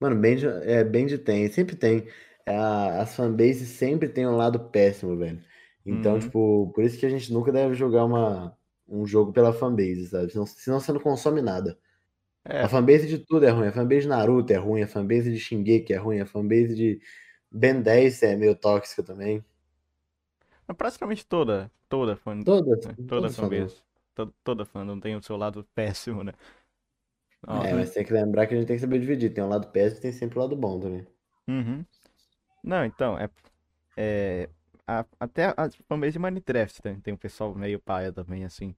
Mano, 0.00 0.20
Band, 0.20 0.62
é, 0.64 0.84
Band 0.84 1.18
tem, 1.24 1.50
sempre 1.50 1.76
tem. 1.76 2.06
A- 2.46 3.00
as 3.02 3.14
fanbases 3.16 3.68
sempre 3.70 4.08
tem 4.08 4.26
um 4.26 4.36
lado 4.36 4.68
péssimo, 4.70 5.16
velho. 5.16 5.42
Então, 5.86 6.18
Uhum. 6.18 6.20
tipo, 6.20 6.72
por 6.74 6.84
isso 6.84 6.98
que 6.98 7.06
a 7.06 7.10
gente 7.10 7.32
nunca 7.32 7.52
deve 7.52 7.74
jogar 7.74 8.04
uma, 8.04 8.56
um 8.88 9.06
jogo 9.06 9.32
pela 9.32 9.52
fanbase, 9.52 10.08
sabe? 10.08 10.30
Senão, 10.32 10.46
senão 10.46 10.80
você 10.80 10.92
não 10.92 11.00
consome 11.00 11.40
nada. 11.42 11.78
É, 12.44 12.62
A 12.62 12.68
fanbase 12.68 13.08
de 13.08 13.18
tudo 13.20 13.46
é 13.46 13.50
ruim. 13.50 13.68
A 13.68 13.72
fanbase 13.72 14.02
de 14.02 14.08
Naruto 14.08 14.52
é 14.52 14.56
ruim, 14.56 14.82
a 14.82 14.88
fanbase 14.88 15.32
de 15.32 15.38
Shingeki 15.40 15.92
é 15.94 15.98
ruim, 15.98 16.20
a 16.20 16.26
fanbase 16.26 16.74
de 16.76 17.00
Ben 17.50 17.82
10 17.82 18.22
é 18.22 18.36
meio 18.36 18.56
tóxica 18.56 19.02
também. 19.02 19.44
é 20.68 20.72
praticamente 20.72 21.26
toda, 21.26 21.70
toda 21.88 22.16
fã, 22.16 22.34
Todas, 22.44 22.86
né? 22.86 22.96
Toda 23.06 23.30
fandom. 23.30 23.68
fanbase. 23.68 23.82
Toda, 24.14 24.32
toda 24.44 24.64
fandom 24.64 25.00
tem 25.00 25.16
o 25.16 25.22
seu 25.22 25.36
lado 25.36 25.64
péssimo, 25.74 26.22
né? 26.24 26.32
Nossa. 27.46 27.68
É, 27.68 27.74
mas 27.74 27.90
tem 27.92 28.04
que 28.04 28.12
lembrar 28.12 28.46
que 28.46 28.54
a 28.54 28.58
gente 28.58 28.66
tem 28.66 28.76
que 28.76 28.80
saber 28.82 29.00
dividir. 29.00 29.32
Tem 29.32 29.42
um 29.42 29.48
lado 29.48 29.68
péssimo 29.72 29.98
e 29.98 30.02
tem 30.02 30.12
sempre 30.12 30.38
o 30.38 30.42
lado 30.42 30.54
bom 30.56 30.78
também. 30.78 31.06
Uhum. 31.48 31.86
Não, 32.64 32.84
então, 32.84 33.18
é, 33.18 33.28
é 33.96 34.48
a- 34.86 35.04
até 35.20 35.46
a 35.56 35.70
fanbase 35.88 36.12
de 36.14 36.18
Minecraft 36.18 36.82
tem, 36.82 36.98
tem 37.00 37.14
um 37.14 37.16
pessoal 37.18 37.54
meio 37.54 37.78
paia 37.78 38.12
também, 38.12 38.44
assim. 38.44 38.74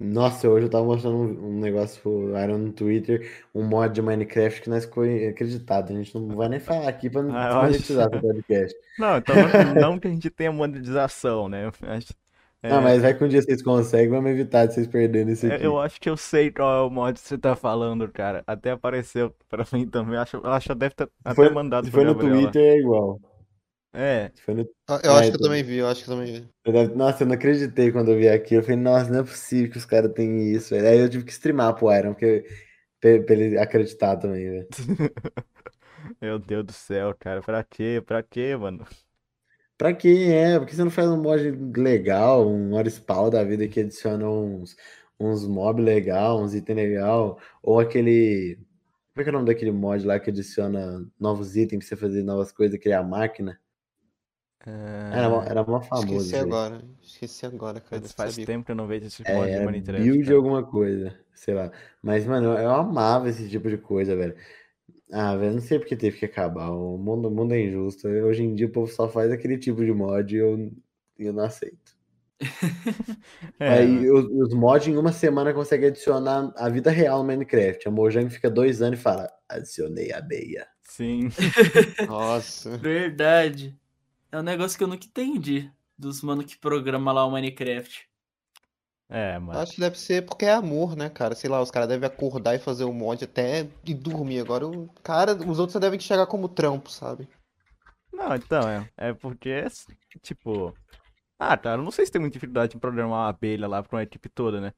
Nossa, 0.00 0.48
hoje 0.48 0.66
eu 0.66 0.70
tava 0.70 0.84
mostrando 0.84 1.16
um, 1.16 1.48
um 1.56 1.60
negócio 1.60 2.00
pro 2.00 2.38
Iron 2.38 2.58
no 2.58 2.72
Twitter, 2.72 3.30
um 3.54 3.62
mod 3.64 3.92
de 3.92 4.00
Minecraft 4.00 4.62
que 4.62 4.70
nós 4.70 4.84
ficou 4.86 5.04
acreditado. 5.04 5.92
A 5.92 5.94
gente 5.96 6.14
não 6.14 6.34
vai 6.36 6.48
nem 6.48 6.60
falar 6.60 6.88
aqui 6.88 7.10
pra 7.10 7.22
não 7.22 7.36
Ah, 7.36 7.48
eu 7.50 7.56
acho- 7.58 7.66
monetizar 7.66 8.06
o 8.08 8.20
podcast. 8.20 8.78
Não, 8.98 9.16
então 9.18 9.34
não, 9.36 9.74
não 9.74 9.98
que 10.00 10.08
a 10.08 10.10
gente 10.10 10.30
tenha 10.30 10.52
monetização, 10.52 11.48
né? 11.48 11.70
Mas, 11.80 12.10
é, 12.62 12.68
Não, 12.68 12.82
mas 12.82 13.00
vai 13.02 13.16
que 13.16 13.24
um 13.24 13.28
dia 13.28 13.40
vocês 13.42 13.62
conseguem, 13.62 14.08
vamos 14.10 14.30
evitar 14.30 14.66
de 14.66 14.74
vocês 14.74 14.86
perderem 14.86 15.32
isso 15.32 15.46
é, 15.46 15.56
aqui. 15.56 15.64
eu 15.64 15.78
acho 15.78 16.00
que 16.00 16.08
eu 16.10 16.16
sei 16.16 16.50
qual 16.50 16.84
é 16.84 16.86
o 16.86 16.90
mod 16.90 17.18
que 17.20 17.26
você 17.26 17.38
tá 17.38 17.56
falando, 17.56 18.10
cara. 18.10 18.42
Até 18.46 18.70
apareceu 18.70 19.34
pra 19.48 19.64
mim 19.72 19.86
também. 19.88 20.16
Acho, 20.18 20.36
eu 20.38 20.46
acho 20.52 20.68
que 20.68 20.74
deve 20.74 20.94
ter 20.94 21.10
até 21.24 21.34
foi, 21.34 21.48
mandado 21.48 21.86
se 21.86 21.90
pro 21.90 22.00
foi 22.00 22.04
no. 22.04 22.14
Twitter, 22.16 22.62
é 22.62 22.78
igual. 22.78 23.20
É, 23.92 24.30
no- 24.48 24.68
Ah, 24.88 25.00
Eu 25.02 25.12
É, 25.12 25.14
acho 25.16 25.30
que 25.32 25.36
eu 25.36 25.40
então. 25.40 25.40
também 25.40 25.62
vi, 25.64 25.76
eu 25.78 25.88
acho 25.88 26.04
que 26.04 26.10
eu 26.10 26.16
também 26.16 26.32
vi. 26.42 26.48
eu 26.64 26.72
deve- 26.72 26.94
Nossa, 26.94 27.22
eu 27.24 27.26
não 27.28 27.34
acreditei 27.34 27.90
quando 27.92 28.10
eu 28.12 28.18
vi 28.18 28.28
aqui. 28.28 28.54
Eu 28.54 28.62
falei, 28.62 28.76
nossa, 28.76 29.10
não 29.10 29.20
é 29.20 29.22
possível 29.24 29.70
que 29.70 29.78
os 29.78 29.84
caras 29.84 30.12
tenham 30.12 30.38
isso, 30.38 30.70
velho. 30.74 30.86
Aí 30.88 30.98
eu 30.98 31.08
tive 31.10 31.24
que 31.24 31.32
streamar 31.32 31.74
pro 31.74 31.92
Iron, 31.94 32.12
porque, 32.12 32.44
pra, 33.00 33.22
pra 33.24 33.34
ele 33.34 33.58
acreditar 33.58 34.16
também, 34.16 34.48
velho. 34.50 34.68
meu 36.20 36.38
Deus 36.38 36.64
do 36.66 36.72
céu, 36.72 37.14
cara. 37.18 37.42
Pra 37.42 37.62
quê? 37.64 38.02
Pra 38.06 38.22
quê, 38.22 38.56
mano? 38.56 38.86
Pra 39.80 39.94
quem 39.94 40.30
é? 40.32 40.58
Por 40.58 40.66
que 40.68 40.76
você 40.76 40.84
não 40.84 40.90
faz 40.90 41.08
um 41.08 41.22
mod 41.22 41.42
legal, 41.80 42.46
um 42.46 42.74
Orispawn 42.74 43.30
da 43.30 43.42
vida 43.42 43.66
que 43.66 43.80
adiciona 43.80 44.28
uns, 44.28 44.76
uns 45.18 45.46
mob 45.46 45.80
legal, 45.82 46.40
uns 46.42 46.54
itens 46.54 46.76
legal, 46.76 47.40
ou 47.62 47.80
aquele. 47.80 48.56
Como 49.14 49.22
é 49.22 49.24
que 49.24 49.30
é 49.30 49.32
o 49.32 49.34
nome 49.34 49.46
daquele 49.46 49.72
mod 49.72 50.04
lá 50.06 50.20
que 50.20 50.30
adiciona 50.30 51.06
novos 51.18 51.56
itens 51.56 51.88
pra 51.88 51.96
você 51.96 52.02
fazer 52.02 52.22
novas 52.24 52.52
coisas, 52.52 52.78
criar 52.80 53.02
máquina? 53.04 53.60
Era, 55.10 55.28
mó- 55.30 55.44
É, 55.44 55.52
era 55.52 55.62
mó 55.64 55.80
famoso. 55.82 56.32
Esqueci 56.32 56.36
aí. 56.36 56.58
agora. 56.58 56.82
Esqueci 57.02 57.46
agora, 57.46 57.80
cara. 57.80 58.02
Faz, 58.02 58.12
faz 58.12 58.38
sabia. 58.38 58.46
tempo 58.46 58.64
que 58.66 58.72
eu 58.72 58.76
não 58.76 58.86
vejo 58.86 59.06
esses 59.06 59.26
É, 59.26 59.32
mods 59.32 59.54
de 59.54 59.60
era 59.60 59.68
Minecraft, 59.68 60.18
build 60.18 60.20
cara. 60.20 60.34
alguma 60.34 60.64
coisa, 60.66 61.18
sei 61.34 61.54
lá. 61.54 61.72
Mas, 62.02 62.26
mano, 62.26 62.48
eu, 62.54 62.58
eu 62.60 62.70
amava 62.74 63.28
esse 63.30 63.48
tipo 63.50 63.68
de 63.70 63.78
coisa, 63.78 64.16
velho. 64.16 64.36
Ah, 65.12 65.36
velho, 65.36 65.54
não 65.54 65.60
sei 65.60 65.78
porque 65.78 65.96
teve 65.96 66.18
que 66.18 66.24
acabar. 66.24 66.70
O 66.70 66.96
mundo, 66.96 67.28
o 67.28 67.30
mundo 67.30 67.52
é 67.54 67.60
injusto. 67.60 68.06
Hoje 68.08 68.42
em 68.42 68.54
dia 68.54 68.66
o 68.66 68.70
povo 68.70 68.90
só 68.90 69.08
faz 69.08 69.30
aquele 69.32 69.58
tipo 69.58 69.84
de 69.84 69.92
mod 69.92 70.34
e 70.34 70.38
eu, 70.38 70.70
eu 71.18 71.32
não 71.32 71.44
aceito. 71.44 71.98
É, 73.58 73.68
Aí 73.74 74.10
os, 74.10 74.24
os 74.24 74.54
mods 74.54 74.88
em 74.88 74.96
uma 74.96 75.12
semana 75.12 75.52
conseguem 75.52 75.88
adicionar 75.88 76.50
a 76.56 76.68
vida 76.70 76.90
real 76.90 77.18
no 77.18 77.24
Minecraft. 77.24 77.86
A 77.86 77.90
Mojang 77.90 78.30
fica 78.30 78.50
dois 78.50 78.80
anos 78.80 78.98
e 78.98 79.02
fala: 79.02 79.30
adicionei 79.46 80.12
abeia. 80.12 80.66
sim. 80.82 81.28
Nossa. 82.08 82.78
Verdade. 82.78 83.78
É 84.32 84.38
um 84.38 84.42
negócio 84.42 84.78
que 84.78 84.84
eu 84.84 84.88
nunca 84.88 85.04
entendi 85.04 85.70
dos 85.98 86.22
mano 86.22 86.42
que 86.42 86.56
programa 86.56 87.12
lá 87.12 87.26
o 87.26 87.30
Minecraft. 87.30 88.08
É, 89.10 89.38
mano. 89.38 89.60
Acho 89.60 89.74
que 89.74 89.80
deve 89.80 89.98
ser 89.98 90.24
porque 90.26 90.44
é 90.46 90.52
amor, 90.52 90.96
né, 90.96 91.10
cara? 91.10 91.34
Sei 91.34 91.50
lá, 91.50 91.60
os 91.60 91.70
caras 91.70 91.88
devem 91.88 92.06
acordar 92.06 92.54
e 92.54 92.58
fazer 92.58 92.84
o 92.84 92.92
mod 92.92 93.24
até 93.24 93.68
e 93.84 93.94
dormir. 93.94 94.40
Agora, 94.40 94.66
o 94.66 94.88
cara, 95.02 95.34
os 95.34 95.58
outros 95.58 95.72
só 95.72 95.78
devem 95.80 95.98
chegar 96.00 96.26
como 96.26 96.48
trampo, 96.48 96.90
sabe? 96.90 97.28
Não, 98.12 98.34
então, 98.34 98.68
é, 98.68 98.88
é 98.96 99.12
porque, 99.14 99.64
tipo... 100.22 100.76
Ah, 101.38 101.56
cara, 101.58 101.80
eu 101.80 101.84
não 101.84 101.90
sei 101.92 102.06
se 102.06 102.12
tem 102.12 102.20
muita 102.20 102.34
dificuldade 102.34 102.76
em 102.76 102.80
programar 102.80 103.20
uma 103.20 103.28
abelha 103.30 103.68
lá 103.68 103.82
pra 103.82 103.96
uma 103.98 104.02
equipe 104.04 104.28
toda, 104.30 104.60
né? 104.60 104.72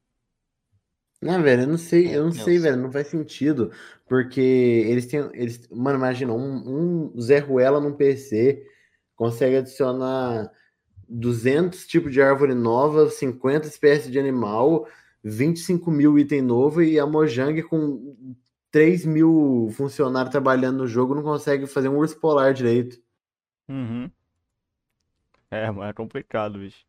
Não, 1.20 1.40
velho, 1.42 1.62
eu 1.62 1.66
não 1.68 1.78
sei, 1.78 2.08
É, 2.08 2.16
eu 2.16 2.24
não 2.24 2.32
sei, 2.32 2.58
sei. 2.58 2.58
velho, 2.58 2.76
não 2.76 2.90
faz 2.90 3.06
sentido. 3.08 3.70
Porque 4.06 4.40
eles 4.40 5.06
têm. 5.06 5.20
Eles, 5.34 5.68
mano, 5.70 5.96
imagina, 5.98 6.32
um, 6.32 7.10
um 7.14 7.20
Zé 7.20 7.38
Ruela 7.38 7.80
num 7.80 7.94
PC 7.96 8.66
consegue 9.14 9.56
adicionar 9.56 10.50
200 11.08 11.86
tipos 11.86 12.12
de 12.12 12.22
árvore 12.22 12.54
nova, 12.54 13.08
50 13.08 13.66
espécies 13.66 14.10
de 14.10 14.18
animal, 14.18 14.86
25 15.22 15.90
mil 15.90 16.18
item 16.18 16.42
novo 16.42 16.82
e 16.82 16.98
a 16.98 17.06
Mojang 17.06 17.62
com 17.62 18.34
3 18.70 19.04
mil 19.04 19.68
funcionários 19.76 20.32
trabalhando 20.32 20.78
no 20.78 20.86
jogo 20.86 21.14
não 21.14 21.22
consegue 21.22 21.66
fazer 21.66 21.88
um 21.88 21.98
urso 21.98 22.18
polar 22.18 22.54
direito. 22.54 22.96
Uhum. 23.68 24.10
É, 25.50 25.70
mas 25.70 25.90
é 25.90 25.92
complicado, 25.92 26.58
bicho. 26.58 26.84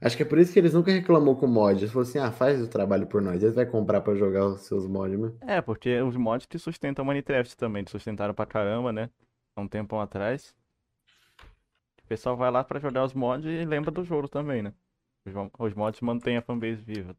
Acho 0.00 0.16
que 0.16 0.22
é 0.22 0.26
por 0.26 0.38
isso 0.38 0.52
que 0.52 0.58
eles 0.58 0.74
nunca 0.74 0.92
reclamou 0.92 1.36
com 1.36 1.46
o 1.46 1.48
mod. 1.48 1.78
Eles 1.78 1.92
falaram 1.92 2.08
assim: 2.08 2.18
ah, 2.18 2.30
faz 2.30 2.60
o 2.60 2.68
trabalho 2.68 3.06
por 3.06 3.22
nós. 3.22 3.42
Eles 3.42 3.54
vai 3.54 3.64
comprar 3.64 4.00
pra 4.00 4.14
jogar 4.14 4.46
os 4.46 4.62
seus 4.62 4.86
mods, 4.86 5.18
né? 5.18 5.32
É, 5.40 5.60
porque 5.60 6.00
os 6.02 6.16
mods 6.16 6.46
que 6.46 6.58
sustentam 6.58 7.04
o 7.04 7.08
Minecraft 7.08 7.56
também, 7.56 7.84
que 7.84 7.90
sustentaram 7.90 8.34
pra 8.34 8.46
caramba, 8.46 8.92
né? 8.92 9.08
Há 9.56 9.60
um 9.60 9.68
tempão 9.68 10.00
atrás. 10.00 10.54
O 12.04 12.06
pessoal 12.08 12.36
vai 12.36 12.50
lá 12.50 12.62
pra 12.62 12.78
jogar 12.78 13.04
os 13.04 13.14
mods 13.14 13.46
e 13.46 13.64
lembra 13.64 13.90
do 13.90 14.04
jogo 14.04 14.28
também, 14.28 14.62
né? 14.62 14.72
Os, 15.26 15.32
mo- 15.32 15.50
os 15.58 15.74
mods 15.74 16.00
mantêm 16.00 16.36
a 16.36 16.42
fanbase 16.42 16.82
viva. 16.82 17.16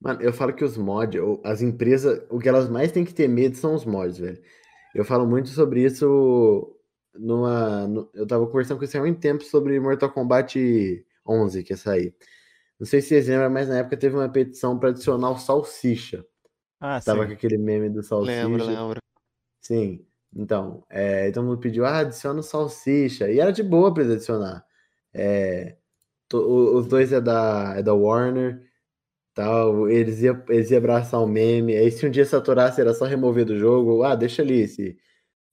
Mano, 0.00 0.20
eu 0.22 0.32
falo 0.32 0.52
que 0.54 0.64
os 0.64 0.76
mods, 0.76 1.20
as 1.44 1.62
empresas, 1.62 2.24
o 2.30 2.38
que 2.38 2.48
elas 2.48 2.68
mais 2.68 2.92
têm 2.92 3.04
que 3.04 3.14
ter 3.14 3.28
medo 3.28 3.56
são 3.56 3.74
os 3.74 3.84
mods, 3.84 4.18
velho. 4.18 4.42
Eu 4.94 5.04
falo 5.04 5.26
muito 5.26 5.48
sobre 5.48 5.82
isso 5.84 6.76
numa. 7.14 7.86
no- 7.88 8.10
eu 8.14 8.26
tava 8.26 8.46
conversando 8.46 8.78
com 8.78 8.86
você 8.86 8.98
há 8.98 9.00
muito 9.00 9.20
tempo 9.20 9.42
sobre 9.44 9.78
Mortal 9.80 10.10
Kombat 10.12 11.04
11 11.26 11.64
que 11.64 11.72
ia 11.72 11.76
sair. 11.76 12.14
Não 12.78 12.86
sei 12.86 13.00
se 13.00 13.08
vocês 13.08 13.28
lembram, 13.28 13.50
mas 13.50 13.68
na 13.68 13.78
época 13.78 13.96
teve 13.96 14.16
uma 14.16 14.28
petição 14.28 14.78
pra 14.78 14.90
adicionar 14.90 15.30
o 15.30 15.38
Salsicha. 15.38 16.24
Ah, 16.80 17.00
Tava 17.00 17.22
sim. 17.22 17.28
com 17.28 17.32
aquele 17.34 17.56
meme 17.58 17.90
do 17.90 18.02
Salsicha. 18.02 18.46
Lembro, 18.46 18.64
lembro. 18.66 19.00
Sim. 19.60 20.06
Então, 20.36 20.84
é, 20.90 21.30
todo 21.30 21.44
mundo 21.46 21.58
pediu, 21.60 21.84
ah, 21.86 21.98
adiciona 21.98 22.40
o 22.40 22.42
Salsicha. 22.42 23.30
E 23.30 23.38
era 23.40 23.52
de 23.52 23.62
boa 23.62 23.92
pra 23.94 24.02
eles 24.02 24.16
adicionar. 24.16 24.64
É, 25.12 25.76
to- 26.28 26.38
o- 26.38 26.76
os 26.78 26.86
dois 26.88 27.12
é 27.12 27.20
da, 27.20 27.74
é 27.76 27.82
da 27.82 27.94
Warner, 27.94 28.62
tal. 29.34 29.88
Eles 29.88 30.20
iam, 30.22 30.42
eles 30.48 30.70
iam 30.70 30.78
abraçar 30.78 31.20
o 31.22 31.26
meme. 31.26 31.76
Aí 31.76 31.90
se 31.90 32.06
um 32.06 32.10
dia 32.10 32.24
saturasse, 32.24 32.80
era 32.80 32.94
só 32.94 33.04
remover 33.04 33.44
do 33.44 33.58
jogo. 33.58 34.02
Ah, 34.04 34.14
deixa 34.16 34.42
ali. 34.42 34.66
Se, 34.68 34.92
se 34.92 34.98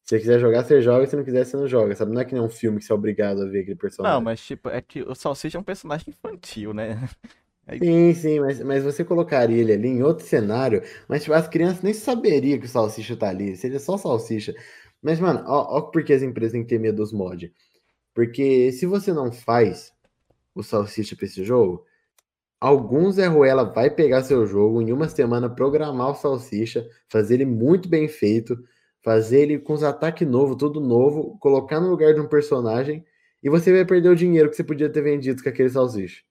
você 0.03 0.19
quiser 0.19 0.39
jogar, 0.39 0.63
você 0.63 0.81
joga. 0.81 1.05
Se 1.07 1.15
não 1.15 1.23
quiser, 1.23 1.45
você 1.45 1.57
não 1.57 1.67
joga. 1.67 1.95
Sabe? 1.95 2.11
Não 2.13 2.21
é 2.21 2.25
que 2.25 2.33
nem 2.33 2.43
um 2.43 2.49
filme 2.49 2.79
que 2.79 2.85
você 2.85 2.91
é 2.91 2.95
obrigado 2.95 3.41
a 3.43 3.45
ver 3.45 3.61
aquele 3.61 3.75
personagem. 3.77 4.15
Não, 4.17 4.21
mas 4.23 4.41
tipo, 4.41 4.69
é 4.69 4.81
que 4.81 5.03
o 5.03 5.13
Salsicha 5.15 5.57
é 5.57 5.61
um 5.61 5.63
personagem 5.63 6.07
infantil, 6.09 6.73
né? 6.73 6.97
Sim, 7.79 8.13
sim, 8.13 8.39
mas, 8.39 8.59
mas 8.61 8.83
você 8.83 9.03
colocaria 9.03 9.59
ele 9.61 9.73
ali 9.73 9.87
em 9.87 10.03
outro 10.03 10.25
cenário, 10.25 10.81
mas 11.07 11.23
tipo, 11.23 11.33
as 11.33 11.47
crianças 11.47 11.81
nem 11.81 11.93
saberiam 11.93 12.59
que 12.59 12.65
o 12.65 12.69
salsicha 12.69 13.15
tá 13.17 13.29
ali, 13.29 13.55
seria 13.57 13.79
só 13.79 13.97
salsicha. 13.97 14.53
Mas, 15.01 15.19
mano, 15.19 15.43
ó, 15.47 15.77
ó 15.77 15.81
porque 15.81 16.13
as 16.13 16.21
empresas 16.21 16.51
têm 16.53 16.61
que 16.63 16.69
ter 16.69 16.79
medo 16.79 16.97
dos 16.97 17.11
mods. 17.11 17.49
Porque 18.13 18.71
se 18.73 18.85
você 18.85 19.13
não 19.13 19.31
faz 19.31 19.93
o 20.55 20.63
salsicha 20.63 21.15
pra 21.15 21.25
esse 21.25 21.43
jogo, 21.43 21.85
alguns 22.61 23.15
Zé 23.15 23.27
Ruela 23.27 23.65
vai 23.65 23.89
pegar 23.89 24.23
seu 24.23 24.45
jogo 24.47 24.81
em 24.81 24.91
uma 24.93 25.09
semana, 25.09 25.49
programar 25.49 26.11
o 26.11 26.15
salsicha, 26.15 26.87
fazer 27.09 27.35
ele 27.35 27.45
muito 27.45 27.89
bem 27.89 28.07
feito, 28.07 28.57
fazer 29.03 29.41
ele 29.43 29.59
com 29.59 29.73
os 29.73 29.83
ataques 29.83 30.27
novos, 30.27 30.57
tudo 30.57 30.79
novo, 30.81 31.37
colocar 31.39 31.79
no 31.81 31.89
lugar 31.89 32.13
de 32.13 32.21
um 32.21 32.27
personagem, 32.29 33.05
e 33.43 33.49
você 33.49 33.71
vai 33.73 33.85
perder 33.85 34.09
o 34.09 34.15
dinheiro 34.15 34.49
que 34.49 34.55
você 34.57 34.63
podia 34.63 34.89
ter 34.91 35.01
vendido 35.03 35.43
com 35.43 35.49
aquele 35.49 35.69
salsicha. 35.69 36.21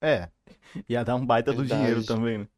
É. 0.00 0.30
Ia 0.88 1.04
dar 1.04 1.16
um 1.16 1.24
baita 1.24 1.52
do 1.52 1.64
dinheiro 1.64 2.00
Verdade. 2.00 2.06
também, 2.06 2.38
né? 2.38 2.48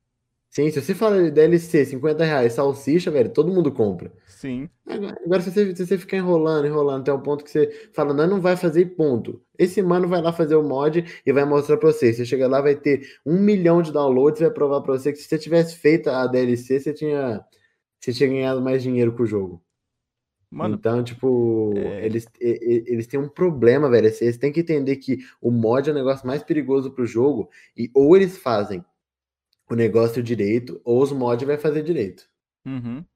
Sim, 0.50 0.68
se 0.68 0.82
você 0.82 0.94
fala 0.96 1.30
DLC, 1.30 1.84
50 1.84 2.24
reais, 2.24 2.54
salsicha, 2.54 3.08
velho, 3.08 3.30
todo 3.30 3.52
mundo 3.52 3.70
compra. 3.70 4.12
Sim. 4.26 4.68
Agora, 4.84 5.16
agora 5.24 5.40
se, 5.42 5.50
você, 5.52 5.76
se 5.76 5.86
você 5.86 5.96
ficar 5.96 6.16
enrolando, 6.16 6.66
enrolando, 6.66 7.02
até 7.02 7.12
um 7.12 7.20
ponto 7.20 7.44
que 7.44 7.50
você 7.50 7.90
fala, 7.94 8.12
não, 8.12 8.26
não 8.26 8.40
vai 8.40 8.56
fazer 8.56 8.96
ponto. 8.96 9.40
Esse 9.56 9.80
mano 9.80 10.08
vai 10.08 10.20
lá 10.20 10.32
fazer 10.32 10.56
o 10.56 10.62
mod 10.62 11.04
e 11.24 11.32
vai 11.32 11.44
mostrar 11.44 11.76
pra 11.76 11.92
você. 11.92 12.12
Você 12.12 12.24
chega 12.24 12.48
lá, 12.48 12.60
vai 12.60 12.74
ter 12.74 13.06
um 13.24 13.38
milhão 13.38 13.80
de 13.80 13.92
downloads 13.92 14.40
e 14.40 14.44
vai 14.44 14.52
provar 14.52 14.80
pra 14.80 14.94
você 14.94 15.12
que 15.12 15.18
se 15.18 15.28
você 15.28 15.38
tivesse 15.38 15.76
feito 15.76 16.10
a 16.10 16.26
DLC, 16.26 16.80
você 16.80 16.92
tinha, 16.92 17.44
você 18.00 18.12
tinha 18.12 18.28
ganhado 18.28 18.60
mais 18.60 18.82
dinheiro 18.82 19.12
com 19.14 19.22
o 19.22 19.26
jogo. 19.26 19.62
Mano, 20.50 20.80
Então, 20.80 21.02
tipo, 21.02 21.96
é- 22.02 22.06
eles, 22.06 22.26
eles 22.40 23.06
têm 23.06 23.18
um 23.20 23.28
problema, 23.28 23.88
velho. 23.90 24.08
Eles 24.20 24.36
têm 24.38 24.52
que 24.52 24.60
entender 24.60 24.96
que 24.96 25.18
o 25.40 25.50
mod 25.50 25.88
é 25.88 25.92
o 25.92 25.94
negócio 25.96 26.26
mais 26.26 26.42
perigoso 26.42 26.90
pro 26.92 27.06
jogo. 27.06 27.50
E 27.76 27.90
ou 27.94 28.16
eles 28.16 28.38
fazem 28.38 28.84
o 29.70 29.74
negócio 29.76 30.22
direito, 30.22 30.80
ou 30.84 31.02
os 31.02 31.12
mods 31.12 31.46
vai 31.46 31.58
fazer 31.58 31.82
direito. 31.82 32.28
Uhum. 32.66 33.06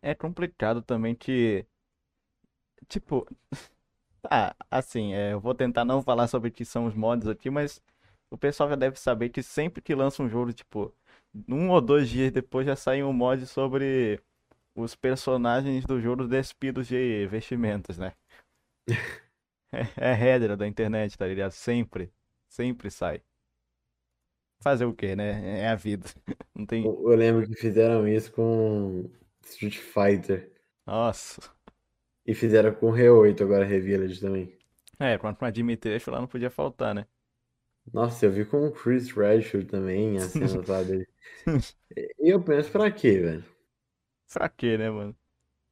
É 0.00 0.14
complicado 0.14 0.80
também 0.82 1.14
que, 1.14 1.66
tipo, 2.88 3.26
tá, 4.22 4.56
assim, 4.70 5.14
é, 5.14 5.32
eu 5.32 5.40
vou 5.40 5.54
tentar 5.54 5.84
não 5.84 6.02
falar 6.02 6.28
sobre 6.28 6.50
o 6.50 6.52
que 6.52 6.64
são 6.64 6.86
os 6.86 6.94
mods 6.94 7.28
aqui, 7.28 7.50
mas 7.50 7.82
o 8.30 8.38
pessoal 8.38 8.68
já 8.70 8.76
deve 8.76 8.98
saber 8.98 9.30
que 9.30 9.42
sempre 9.42 9.82
que 9.82 9.94
lança 9.94 10.22
um 10.22 10.28
jogo, 10.28 10.52
tipo, 10.52 10.94
um 11.48 11.70
ou 11.70 11.80
dois 11.80 12.08
dias 12.08 12.32
depois 12.32 12.66
já 12.66 12.76
sai 12.76 13.02
um 13.02 13.12
mod 13.12 13.46
sobre 13.46 14.20
os 14.76 14.94
personagens 14.94 15.84
do 15.84 16.00
jogo 16.00 16.28
despidos 16.28 16.86
de 16.86 17.26
vestimentas, 17.26 17.98
né? 17.98 18.12
É, 19.72 20.10
é 20.10 20.12
regra 20.12 20.56
da 20.56 20.64
internet, 20.66 21.18
tá 21.18 21.26
ligado? 21.26 21.50
Sempre, 21.50 22.12
sempre 22.48 22.88
sai. 22.88 23.20
Fazer 24.62 24.84
o 24.84 24.94
quê, 24.94 25.16
né? 25.16 25.58
É 25.58 25.68
a 25.68 25.74
vida. 25.74 26.06
Não 26.54 26.64
tem. 26.64 26.84
Eu, 26.84 27.10
eu 27.10 27.16
lembro 27.16 27.46
que 27.46 27.54
fizeram 27.56 28.06
isso 28.06 28.32
com 28.32 29.10
Street 29.44 29.76
Fighter. 29.76 30.52
Nossa. 30.86 31.40
E 32.24 32.32
fizeram 32.32 32.72
com 32.74 32.92
Re8 32.92 33.42
agora, 33.42 33.64
Revillage 33.64 34.20
também. 34.20 34.56
É, 35.00 35.18
quanto 35.18 35.36
pra 35.36 35.50
Dimitrescu 35.50 36.12
lá 36.12 36.20
não 36.20 36.28
podia 36.28 36.48
faltar, 36.48 36.94
né? 36.94 37.04
Nossa, 37.92 38.26
eu 38.26 38.30
vi 38.30 38.44
com 38.44 38.68
o 38.68 38.72
Chris 38.72 39.10
Redfield 39.10 39.66
também, 39.66 40.16
a 40.16 40.20
cena. 40.30 40.62
E 42.20 42.28
eu 42.30 42.40
penso, 42.40 42.70
pra 42.70 42.90
quê, 42.90 43.18
velho? 43.18 43.55
Pra 44.32 44.48
quê, 44.48 44.76
né, 44.78 44.90
mano? 44.90 45.16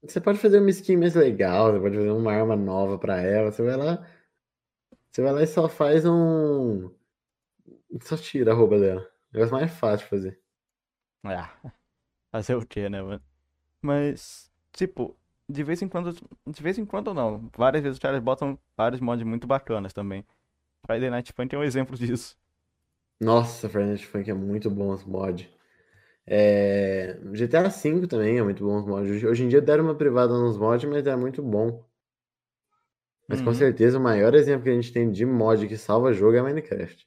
Você 0.03 0.21
pode 0.21 0.39
fazer 0.39 0.61
uma 0.61 0.71
skin 0.71 0.97
mais 0.99 1.15
legal, 1.15 1.73
você 1.73 1.81
pode 1.81 1.97
fazer 1.97 2.11
uma 2.11 2.33
arma 2.33 2.55
nova 2.57 2.99
pra 2.99 3.21
ela, 3.21 3.51
você 3.51 3.63
vai 3.63 3.77
lá, 3.77 4.07
você 5.11 5.23
vai 5.23 5.33
lá 5.33 5.43
e 5.43 5.47
só 5.47 5.69
faz 5.69 6.05
um, 6.05 6.91
só 8.03 8.17
tira 8.17 8.53
a 8.53 8.55
roupa 8.55 8.79
dela. 8.79 9.11
Negócio 9.33 9.55
mais 9.55 9.73
fácil 9.73 10.05
de 10.05 10.11
fazer. 10.11 10.41
Ah, 11.25 11.51
fazer 12.33 12.57
o 12.57 12.67
quê, 12.67 12.89
né, 12.89 13.03
mano? 13.03 13.23
Mas, 13.83 14.53
tipo, 14.73 15.17
de 15.49 15.65
vez 15.65 15.83
em 15.83 15.89
quando, 15.89 16.13
de 16.47 16.63
vez 16.63 16.79
em 16.79 16.87
quando 16.87 17.15
não, 17.15 17.51
várias 17.57 17.83
vezes 17.83 17.97
os 17.97 18.01
caras 18.03 18.23
botam 18.23 18.59
vários 18.77 19.01
mods 19.01 19.27
muito 19.27 19.47
bacanas 19.47 19.93
também. 19.93 20.27
Friday 20.87 21.11
Night 21.11 21.33
Funk 21.35 21.55
é 21.55 21.59
um 21.59 21.65
exemplo 21.65 21.97
disso. 21.99 22.37
Nossa, 23.21 23.69
Fortnite 23.69 24.07
Funk 24.07 24.31
é 24.31 24.35
muito 24.35 24.71
bom 24.71 24.91
os 24.93 25.05
mods. 25.05 25.49
É, 26.27 27.19
GTA 27.35 27.69
V 27.69 28.07
também 28.09 28.39
é 28.39 28.43
muito 28.43 28.65
bom 28.65 28.79
os 28.79 28.87
mods. 28.87 29.11
Hoje- 29.25 29.45
em 29.45 29.49
dia 29.49 29.61
deram 29.61 29.85
uma 29.85 29.95
privada 29.97 30.33
nos 30.35 30.57
mods, 30.59 30.89
mas 30.91 31.07
é 31.07 31.17
muito 31.17 31.43
bom. 31.43 31.85
Mas 33.29 33.43
com 33.43 33.53
Uhum. 33.53 33.53
certeza 33.53 33.99
o 33.99 34.01
maior 34.03 34.35
exemplo 34.35 34.65
que 34.65 34.71
a 34.71 34.75
gente 34.75 34.91
tem 34.91 35.11
de 35.13 35.27
mod 35.27 35.69
que 35.69 35.77
salva 35.77 36.15
jogo 36.15 36.39
é 36.39 36.43
Minecraft. 36.43 37.07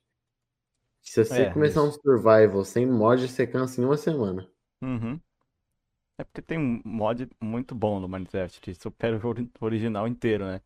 Se 1.01 1.25
você 1.25 1.43
É, 1.43 1.47
começar 1.47 1.81
um 1.81 1.89
isso. 1.89 1.91
survival 1.91 2.63
sem 2.63 2.85
mod, 2.85 3.27
você 3.27 3.47
cansa 3.47 3.81
em 3.81 3.85
uma 3.85 3.97
semana. 3.97 4.47
Uhum. 4.81 5.21
É 6.17 6.23
porque 6.23 6.41
tem 6.43 6.57
um 6.59 6.81
mod 6.85 7.29
muito 7.41 7.75
bom 7.75 7.99
no 7.99 8.07
Minecraft 8.09 8.61
que 8.61 8.73
supera 8.75 9.17
o 9.17 9.19
jogo 9.19 9.49
original 9.61 10.07
inteiro, 10.07 10.45
né? 10.47 10.61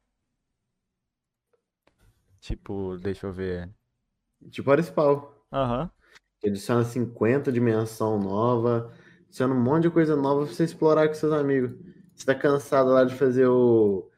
Tipo, 2.42 2.98
deixa 2.98 3.28
eu 3.28 3.32
ver. 3.34 3.74
Tipo 4.52 4.76
Spawn. 4.84 5.26
Aham. 5.52 5.90
que 5.90 6.01
adiciona 6.50 6.84
50 6.84 7.52
dimensão 7.52 8.20
nova, 8.20 8.92
adiciona 9.28 9.54
um 9.54 9.62
monte 9.62 9.84
de 9.84 9.90
coisa 9.92 10.16
nova 10.16 10.46
pra 10.46 10.54
você 10.54 10.64
explorar 10.64 11.08
com 11.08 11.14
seus 11.14 11.34
amigos. 11.34 11.72
Você 12.16 12.26
tá 12.26 12.36
cansado 12.36 12.90
lá 12.92 13.04
de 13.04 13.16
fazer 13.16 13.48
o. 13.48 14.10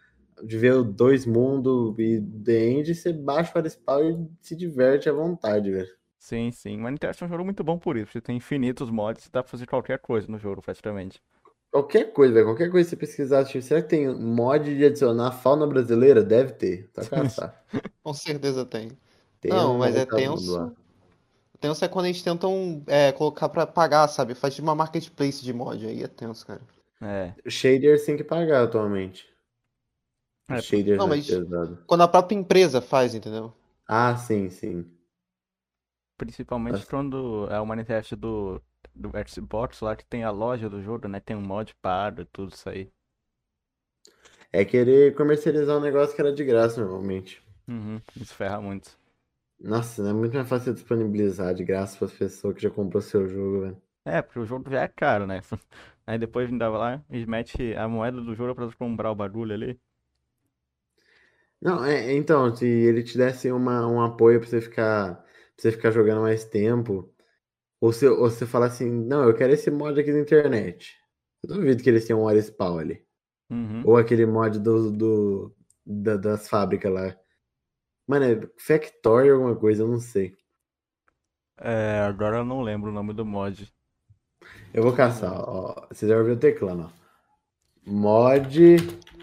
de 0.43 0.57
ver 0.57 0.73
o 0.75 0.83
dois 0.83 1.25
mundos 1.25 1.95
e 1.99 2.21
The 2.21 2.65
End, 2.69 2.95
você 2.95 3.13
baixa 3.13 3.59
o 3.59 3.69
Spawn 3.69 4.29
e 4.41 4.45
se 4.47 4.55
diverte 4.55 5.09
à 5.09 5.13
vontade, 5.13 5.71
velho. 5.71 5.89
Sim, 6.17 6.51
sim. 6.51 6.77
Minecraft 6.77 7.23
é 7.23 7.25
um 7.27 7.29
jogo 7.29 7.43
muito 7.45 7.63
bom 7.63 7.77
por 7.77 7.97
isso. 7.97 8.13
Você 8.13 8.21
tem 8.21 8.37
infinitos 8.37 8.89
mods, 8.89 9.29
dá 9.29 9.43
pra 9.43 9.51
fazer 9.51 9.67
qualquer 9.67 9.99
coisa 9.99 10.27
no 10.31 10.39
jogo, 10.39 10.61
praticamente. 10.61 11.21
Qualquer 11.71 12.13
coisa, 12.13 12.33
velho. 12.33 12.45
Qualquer 12.45 12.69
coisa 12.71 12.85
que 12.89 12.95
você 12.95 12.99
pesquisar, 12.99 13.43
tipo, 13.45 13.61
será 13.61 13.81
que 13.81 13.89
tem 13.89 14.07
mod 14.15 14.63
de 14.75 14.85
adicionar 14.85 15.31
fauna 15.31 15.65
brasileira? 15.67 16.23
Deve 16.23 16.53
ter. 16.53 16.89
Tá 16.91 17.05
caçar. 17.05 17.63
Com 18.03 18.13
certeza 18.13 18.65
tem. 18.65 18.97
Tem 19.39 19.51
Não, 19.51 19.77
um 19.77 19.77
mas 19.77 19.95
é 19.95 20.05
vagabundo 20.05 20.05
tenso. 20.05 20.53
lá. 20.53 20.73
Tenso 21.63 21.85
é 21.85 21.87
quando 21.87 22.07
eles 22.07 22.21
tentam 22.21 22.83
é, 22.87 23.13
colocar 23.13 23.47
pra 23.47 23.65
pagar, 23.65 24.05
sabe? 24.09 24.35
Faz 24.35 24.53
tipo 24.53 24.67
uma 24.67 24.75
marketplace 24.75 25.41
de 25.41 25.53
mod, 25.53 25.85
aí 25.87 26.03
é 26.03 26.07
tenso, 26.09 26.45
cara. 26.45 26.59
É. 27.01 27.33
Shaders 27.49 28.03
tem 28.03 28.17
que 28.17 28.23
pagar 28.25 28.63
atualmente. 28.65 29.25
É, 30.49 30.61
Shaders 30.61 30.97
Não, 30.97 31.07
mais 31.07 31.25
mas- 31.25 31.39
pesado. 31.39 31.81
Quando 31.87 32.01
a 32.01 32.07
própria 32.09 32.35
empresa 32.35 32.81
faz, 32.81 33.15
entendeu? 33.15 33.53
Ah, 33.87 34.13
sim, 34.17 34.49
sim. 34.49 34.85
Principalmente 36.17 36.73
Nossa. 36.73 36.85
quando 36.85 37.47
é 37.49 37.57
o 37.61 37.65
Minecraft 37.65 38.13
do, 38.17 38.61
do 38.93 39.11
Xbox 39.25 39.79
lá 39.79 39.95
que 39.95 40.05
tem 40.05 40.25
a 40.25 40.31
loja 40.31 40.69
do 40.69 40.83
jogo, 40.83 41.07
né? 41.07 41.21
Tem 41.21 41.33
um 41.33 41.41
mod 41.41 41.73
pago 41.81 42.23
e 42.23 42.25
tudo 42.25 42.53
isso 42.53 42.67
aí. 42.67 42.91
É 44.51 44.65
querer 44.65 45.15
comercializar 45.15 45.77
um 45.77 45.81
negócio 45.81 46.13
que 46.13 46.19
era 46.21 46.33
de 46.33 46.43
graça 46.43 46.81
normalmente. 46.81 47.41
Uhum. 47.69 48.01
Isso 48.17 48.33
ferra 48.35 48.59
muito. 48.59 49.01
Nossa, 49.63 50.07
é 50.07 50.13
muito 50.13 50.35
mais 50.35 50.47
fácil 50.47 50.65
você 50.65 50.73
disponibilizar 50.75 51.55
de 51.55 51.63
graça 51.63 51.97
para 51.97 52.05
as 52.05 52.13
pessoas 52.13 52.53
que 52.53 52.61
já 52.61 52.69
comprou 52.69 53.01
seu 53.01 53.27
jogo, 53.27 53.61
velho. 53.61 53.81
É, 54.05 54.21
porque 54.21 54.39
o 54.39 54.45
jogo 54.45 54.69
já 54.69 54.81
é 54.81 54.87
caro, 54.87 55.25
né? 55.25 55.39
Aí 56.05 56.17
depois 56.19 56.49
ainda 56.51 56.69
vai 56.69 56.79
lá 56.97 57.05
e 57.09 57.25
mete 57.25 57.73
a 57.75 57.87
moeda 57.87 58.21
do 58.21 58.35
jogo 58.35 58.53
pra 58.55 58.67
tu 58.67 58.77
comprar 58.77 59.11
o 59.11 59.15
bagulho 59.15 59.53
ali. 59.53 59.79
Não, 61.61 61.83
é, 61.85 62.13
então, 62.13 62.53
se 62.55 62.65
ele 62.65 63.03
te 63.03 63.17
desse 63.17 63.51
uma, 63.51 63.87
um 63.87 64.01
apoio 64.01 64.39
pra 64.39 64.49
você 64.49 64.59
ficar, 64.61 65.15
pra 65.15 65.25
você 65.57 65.71
ficar 65.71 65.91
jogando 65.91 66.21
mais 66.21 66.43
tempo, 66.45 67.13
ou 67.81 67.93
se, 67.93 68.07
ou 68.07 68.29
você 68.29 68.45
falar 68.47 68.67
assim, 68.67 68.89
não, 68.89 69.23
eu 69.27 69.35
quero 69.35 69.53
esse 69.53 69.71
mod 69.71 69.99
aqui 69.99 70.11
da 70.13 70.19
internet. 70.19 70.97
Eu 71.43 71.55
duvido 71.55 71.83
que 71.83 71.89
eles 71.89 72.05
tenham 72.07 72.23
um 72.25 72.41
Spawn 72.41 72.79
ali. 72.79 73.05
Uhum. 73.49 73.85
Ou 73.85 73.97
aquele 73.97 74.25
mod 74.25 74.59
do, 74.59 74.91
do, 74.91 75.55
da- 75.85 76.17
das 76.17 76.49
fábricas 76.49 76.91
lá. 76.93 77.17
Mano, 78.07 78.25
é 78.25 78.49
Factory 78.57 79.29
alguma 79.29 79.55
coisa, 79.55 79.83
eu 79.83 79.87
não 79.87 79.99
sei. 79.99 80.35
É, 81.57 81.99
agora 81.99 82.37
eu 82.37 82.45
não 82.45 82.61
lembro 82.61 82.89
o 82.89 82.93
nome 82.93 83.13
do 83.13 83.25
mod. 83.25 83.71
Eu 84.73 84.83
vou 84.83 84.93
caçar, 84.93 85.33
ó. 85.33 85.87
Você 85.89 86.07
já 86.07 86.17
ouviu 86.17 86.33
o 86.33 86.39
teclando, 86.39 86.83
ó. 86.91 87.03
Mod 87.85 88.77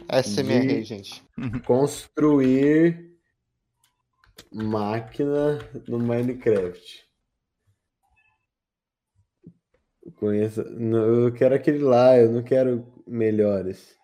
SMR 0.08 0.66
De- 0.66 0.84
gente. 0.84 1.22
construir 1.66 3.10
máquina 4.52 5.58
no 5.88 5.98
Minecraft. 5.98 7.08
Conheço. 10.16 10.64
não, 10.70 11.24
Eu 11.24 11.32
quero 11.32 11.54
aquele 11.54 11.78
lá, 11.78 12.16
eu 12.16 12.30
não 12.30 12.42
quero 12.42 12.86
melhores. 13.06 13.98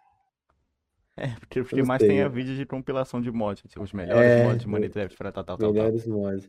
É, 1.19 1.29
porque 1.41 1.61
o 1.61 1.65
que 1.65 1.83
mais 1.83 2.03
tem 2.03 2.21
é 2.21 2.29
vídeo 2.29 2.55
de 2.55 2.67
compilação 2.67 3.21
de 3.21 3.31
mods. 3.31 3.63
tipo, 3.69 3.83
Os 3.83 3.93
melhores 3.93 4.35
É, 4.35 4.43
mods 4.45 4.63
de 4.63 4.69
Minecraft 4.69 5.17
pra 5.17 5.33
tal, 5.33 5.45
tal, 5.45 5.57
tal, 5.59 5.73
tal. 5.73 5.75
Melhores 5.75 6.07
mods. 6.07 6.49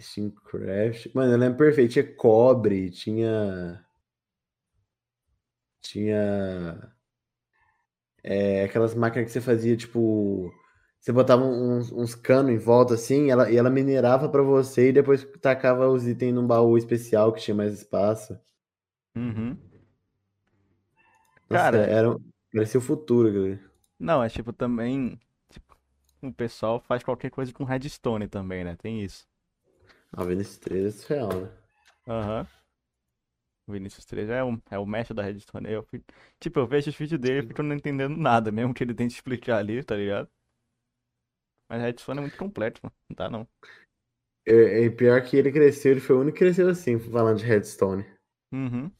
Steamcraft. 0.00 1.14
Mano, 1.14 1.32
eu 1.32 1.38
lembro 1.38 1.58
perfeito. 1.58 1.92
Tinha 1.92 2.14
cobre, 2.16 2.90
tinha. 2.90 3.84
Tinha. 5.82 6.92
É, 8.24 8.64
aquelas 8.64 8.94
máquinas 8.94 9.26
que 9.26 9.32
você 9.32 9.40
fazia, 9.40 9.76
tipo. 9.76 10.52
Você 11.00 11.10
botava 11.12 11.44
uns, 11.44 11.90
uns 11.90 12.14
canos 12.14 12.52
em 12.52 12.58
volta 12.58 12.94
assim, 12.94 13.26
e 13.26 13.30
ela, 13.30 13.50
e 13.50 13.56
ela 13.56 13.68
minerava 13.70 14.28
pra 14.28 14.40
você 14.42 14.90
e 14.90 14.92
depois 14.92 15.24
tacava 15.40 15.88
os 15.88 16.06
itens 16.06 16.32
num 16.32 16.46
baú 16.46 16.78
especial 16.78 17.32
que 17.32 17.40
tinha 17.40 17.56
mais 17.56 17.74
espaço. 17.74 18.38
Uhum. 19.16 19.58
Nossa, 21.48 21.64
Cara- 21.70 21.86
era, 21.86 22.16
parecia 22.52 22.78
o 22.78 22.82
futuro, 22.82 23.32
galera. 23.32 23.71
Não, 24.02 24.22
é 24.22 24.28
tipo 24.28 24.52
também. 24.52 25.18
Tipo, 25.50 25.76
o 26.22 26.32
pessoal 26.32 26.80
faz 26.80 27.02
qualquer 27.02 27.30
coisa 27.30 27.52
com 27.52 27.64
redstone 27.64 28.28
também, 28.28 28.64
né? 28.64 28.76
Tem 28.76 29.02
isso. 29.02 29.26
Ah, 30.12 30.24
Vinicius 30.24 30.58
3 30.58 30.84
é 30.86 30.90
surreal, 30.90 31.40
né? 31.42 31.50
Aham. 32.06 32.46
O 33.66 33.72
Vinícius 33.72 34.04
3 34.04 34.28
é 34.28 34.42
o, 34.42 34.60
é 34.70 34.78
o 34.78 34.86
mestre 34.86 35.14
da 35.14 35.22
redstone. 35.22 35.70
Eu, 35.70 35.82
fico- 35.84 36.04
tipo, 36.40 36.58
eu 36.60 36.66
vejo 36.66 36.90
os 36.90 36.96
vídeos 36.96 37.20
dele 37.20 37.40
e 37.44 37.48
fico 37.48 37.62
não 37.62 37.74
entendendo 37.76 38.16
nada, 38.16 38.50
mesmo 38.52 38.74
que 38.74 38.82
ele 38.84 38.94
tente 38.94 39.14
explicar 39.14 39.58
ali, 39.58 39.82
tá 39.84 39.96
ligado? 39.96 40.28
Mas 41.68 41.80
a 41.80 41.86
redstone 41.86 42.18
é 42.18 42.20
muito 42.22 42.38
complexo, 42.38 42.80
mano. 42.84 42.94
Não 43.08 43.16
dá 43.16 43.30
não. 43.30 43.48
É, 44.46 44.84
é 44.84 44.90
pior 44.90 45.20
que 45.24 45.36
ele 45.36 45.50
cresceu, 45.50 45.90
ele 45.92 46.00
foi 46.00 46.14
o 46.16 46.20
único 46.20 46.38
que 46.38 46.44
cresceu 46.44 46.68
assim, 46.68 46.96
falando 46.98 47.38
de 47.38 47.44
Redstone. 47.44 48.04
Uhum. 48.52 48.92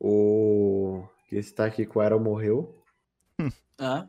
O 0.00 1.04
que 1.28 1.36
está 1.36 1.66
aqui 1.66 1.86
com 1.86 1.98
o 1.98 2.02
Arrow 2.02 2.18
morreu, 2.20 2.77
Ah, 3.78 4.08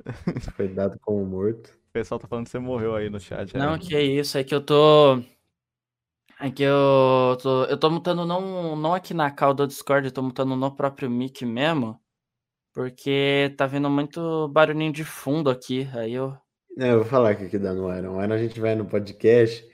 foi 0.56 0.68
dado 0.68 0.98
como 1.00 1.24
morto. 1.24 1.68
O 1.68 1.92
pessoal 1.92 2.18
tá 2.18 2.26
falando 2.26 2.46
que 2.46 2.50
você 2.50 2.58
morreu 2.58 2.94
aí 2.94 3.08
no 3.08 3.20
chat. 3.20 3.56
não, 3.56 3.74
aí. 3.74 3.78
que 3.78 3.94
é 3.94 4.02
isso, 4.02 4.36
é 4.36 4.44
que 4.44 4.54
eu 4.54 4.60
tô. 4.60 5.20
É 6.40 6.50
que 6.50 6.62
eu 6.62 7.36
tô. 7.40 7.64
Eu 7.64 7.76
tô 7.76 7.90
mutando 7.90 8.26
não, 8.26 8.74
não 8.76 8.94
aqui 8.94 9.14
na 9.14 9.30
call 9.30 9.54
do 9.54 9.66
Discord, 9.66 10.06
eu 10.06 10.12
tô 10.12 10.22
mutando 10.22 10.56
no 10.56 10.74
próprio 10.74 11.08
mic 11.08 11.44
mesmo. 11.44 12.00
Porque 12.72 13.54
tá 13.56 13.66
vindo 13.66 13.88
muito 13.88 14.48
barulhinho 14.48 14.92
de 14.92 15.04
fundo 15.04 15.48
aqui. 15.48 15.88
Aí 15.94 16.14
eu. 16.14 16.36
É, 16.76 16.90
eu 16.90 16.98
vou 16.98 17.04
falar 17.04 17.34
o 17.34 17.36
que 17.36 17.48
que 17.48 17.58
dá 17.58 17.72
no 17.72 17.96
Iron. 17.96 18.16
O 18.16 18.22
Iron 18.22 18.34
a 18.34 18.38
gente 18.38 18.58
vai 18.58 18.74
no 18.74 18.84
podcast, 18.84 19.64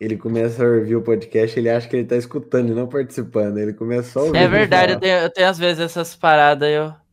ele 0.00 0.16
começa 0.16 0.64
a 0.64 0.66
ouvir 0.66 0.96
o 0.96 1.02
podcast, 1.02 1.56
ele 1.56 1.70
acha 1.70 1.88
que 1.88 1.94
ele 1.94 2.06
tá 2.06 2.16
escutando 2.16 2.72
e 2.72 2.74
não 2.74 2.88
participando. 2.88 3.58
Ele 3.58 3.72
começa 3.72 4.10
só 4.10 4.20
a 4.20 4.22
ouvir. 4.24 4.38
É 4.38 4.48
verdade, 4.48 4.94
eu 4.94 5.00
tenho, 5.00 5.18
eu 5.18 5.30
tenho 5.30 5.48
às 5.48 5.56
vezes 5.56 5.80
essas 5.80 6.16
paradas, 6.16 6.68
eu. 6.68 7.07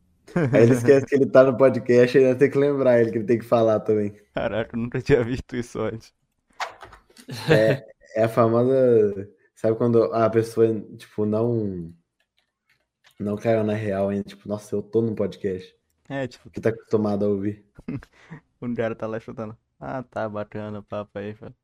Aí 0.51 0.63
ele 0.63 0.73
esquece 0.73 1.05
que 1.05 1.15
ele 1.15 1.25
tá 1.25 1.43
no 1.43 1.57
podcast, 1.57 2.17
ele 2.17 2.27
vai 2.27 2.35
ter 2.35 2.49
que 2.49 2.57
lembrar 2.57 2.99
ele 2.99 3.11
que 3.11 3.17
ele 3.17 3.25
tem 3.25 3.39
que 3.39 3.45
falar 3.45 3.79
também. 3.79 4.13
Caraca, 4.33 4.75
eu 4.75 4.81
nunca 4.81 5.01
tinha 5.01 5.23
visto 5.23 5.55
isso 5.55 5.79
antes. 5.79 6.13
É, 7.49 7.85
é 8.15 8.23
a 8.23 8.29
famosa. 8.29 9.29
Sabe 9.55 9.77
quando 9.77 10.03
a 10.13 10.29
pessoa, 10.29 10.67
tipo, 10.97 11.25
não. 11.25 11.93
Não 13.19 13.37
caiu 13.37 13.63
na 13.63 13.73
real 13.73 14.09
ainda, 14.09 14.23
tipo, 14.23 14.47
nossa, 14.47 14.75
eu 14.75 14.81
tô 14.81 15.01
num 15.01 15.15
podcast. 15.15 15.73
É, 16.09 16.27
tipo, 16.27 16.49
Que 16.49 16.59
tá 16.59 16.69
acostumado 16.69 17.25
a 17.25 17.29
ouvir. 17.29 17.65
o 18.59 18.73
cara 18.75 18.95
tá 18.95 19.07
lá 19.07 19.19
chutando. 19.19 19.57
Ah, 19.79 20.03
tá 20.03 20.27
bacana 20.27 20.81
papo 20.83 21.17
aí, 21.17 21.33
velho. 21.33 21.55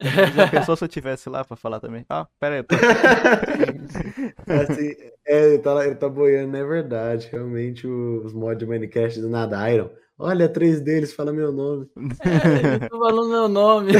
Já 0.00 0.48
pensou 0.50 0.76
se 0.76 0.84
eu 0.84 0.88
tivesse 0.88 1.28
lá 1.30 1.44
pra 1.44 1.56
falar 1.56 1.80
também? 1.80 2.04
Ah, 2.08 2.26
pera 2.40 2.56
aí. 2.56 2.62
tô- 2.62 2.74
Assim, 4.52 4.94
é, 5.26 5.46
ele 5.54 5.58
tá, 5.58 5.86
ele 5.86 5.94
tá 5.94 6.08
boiando, 6.08 6.56
é 6.56 6.64
verdade. 6.64 7.28
Realmente, 7.30 7.86
os 7.86 8.32
mods 8.32 8.58
de 8.58 8.66
Minecraft 8.66 9.20
do 9.20 9.28
nada, 9.28 9.70
Iron. 9.70 9.90
Olha, 10.18 10.48
três 10.48 10.80
deles, 10.80 11.12
fala 11.12 11.32
meu 11.32 11.50
nome. 11.52 11.88
É, 12.20 12.86
tô 12.88 12.98
falando 12.98 13.28
meu 13.30 13.48
nome. 13.48 13.92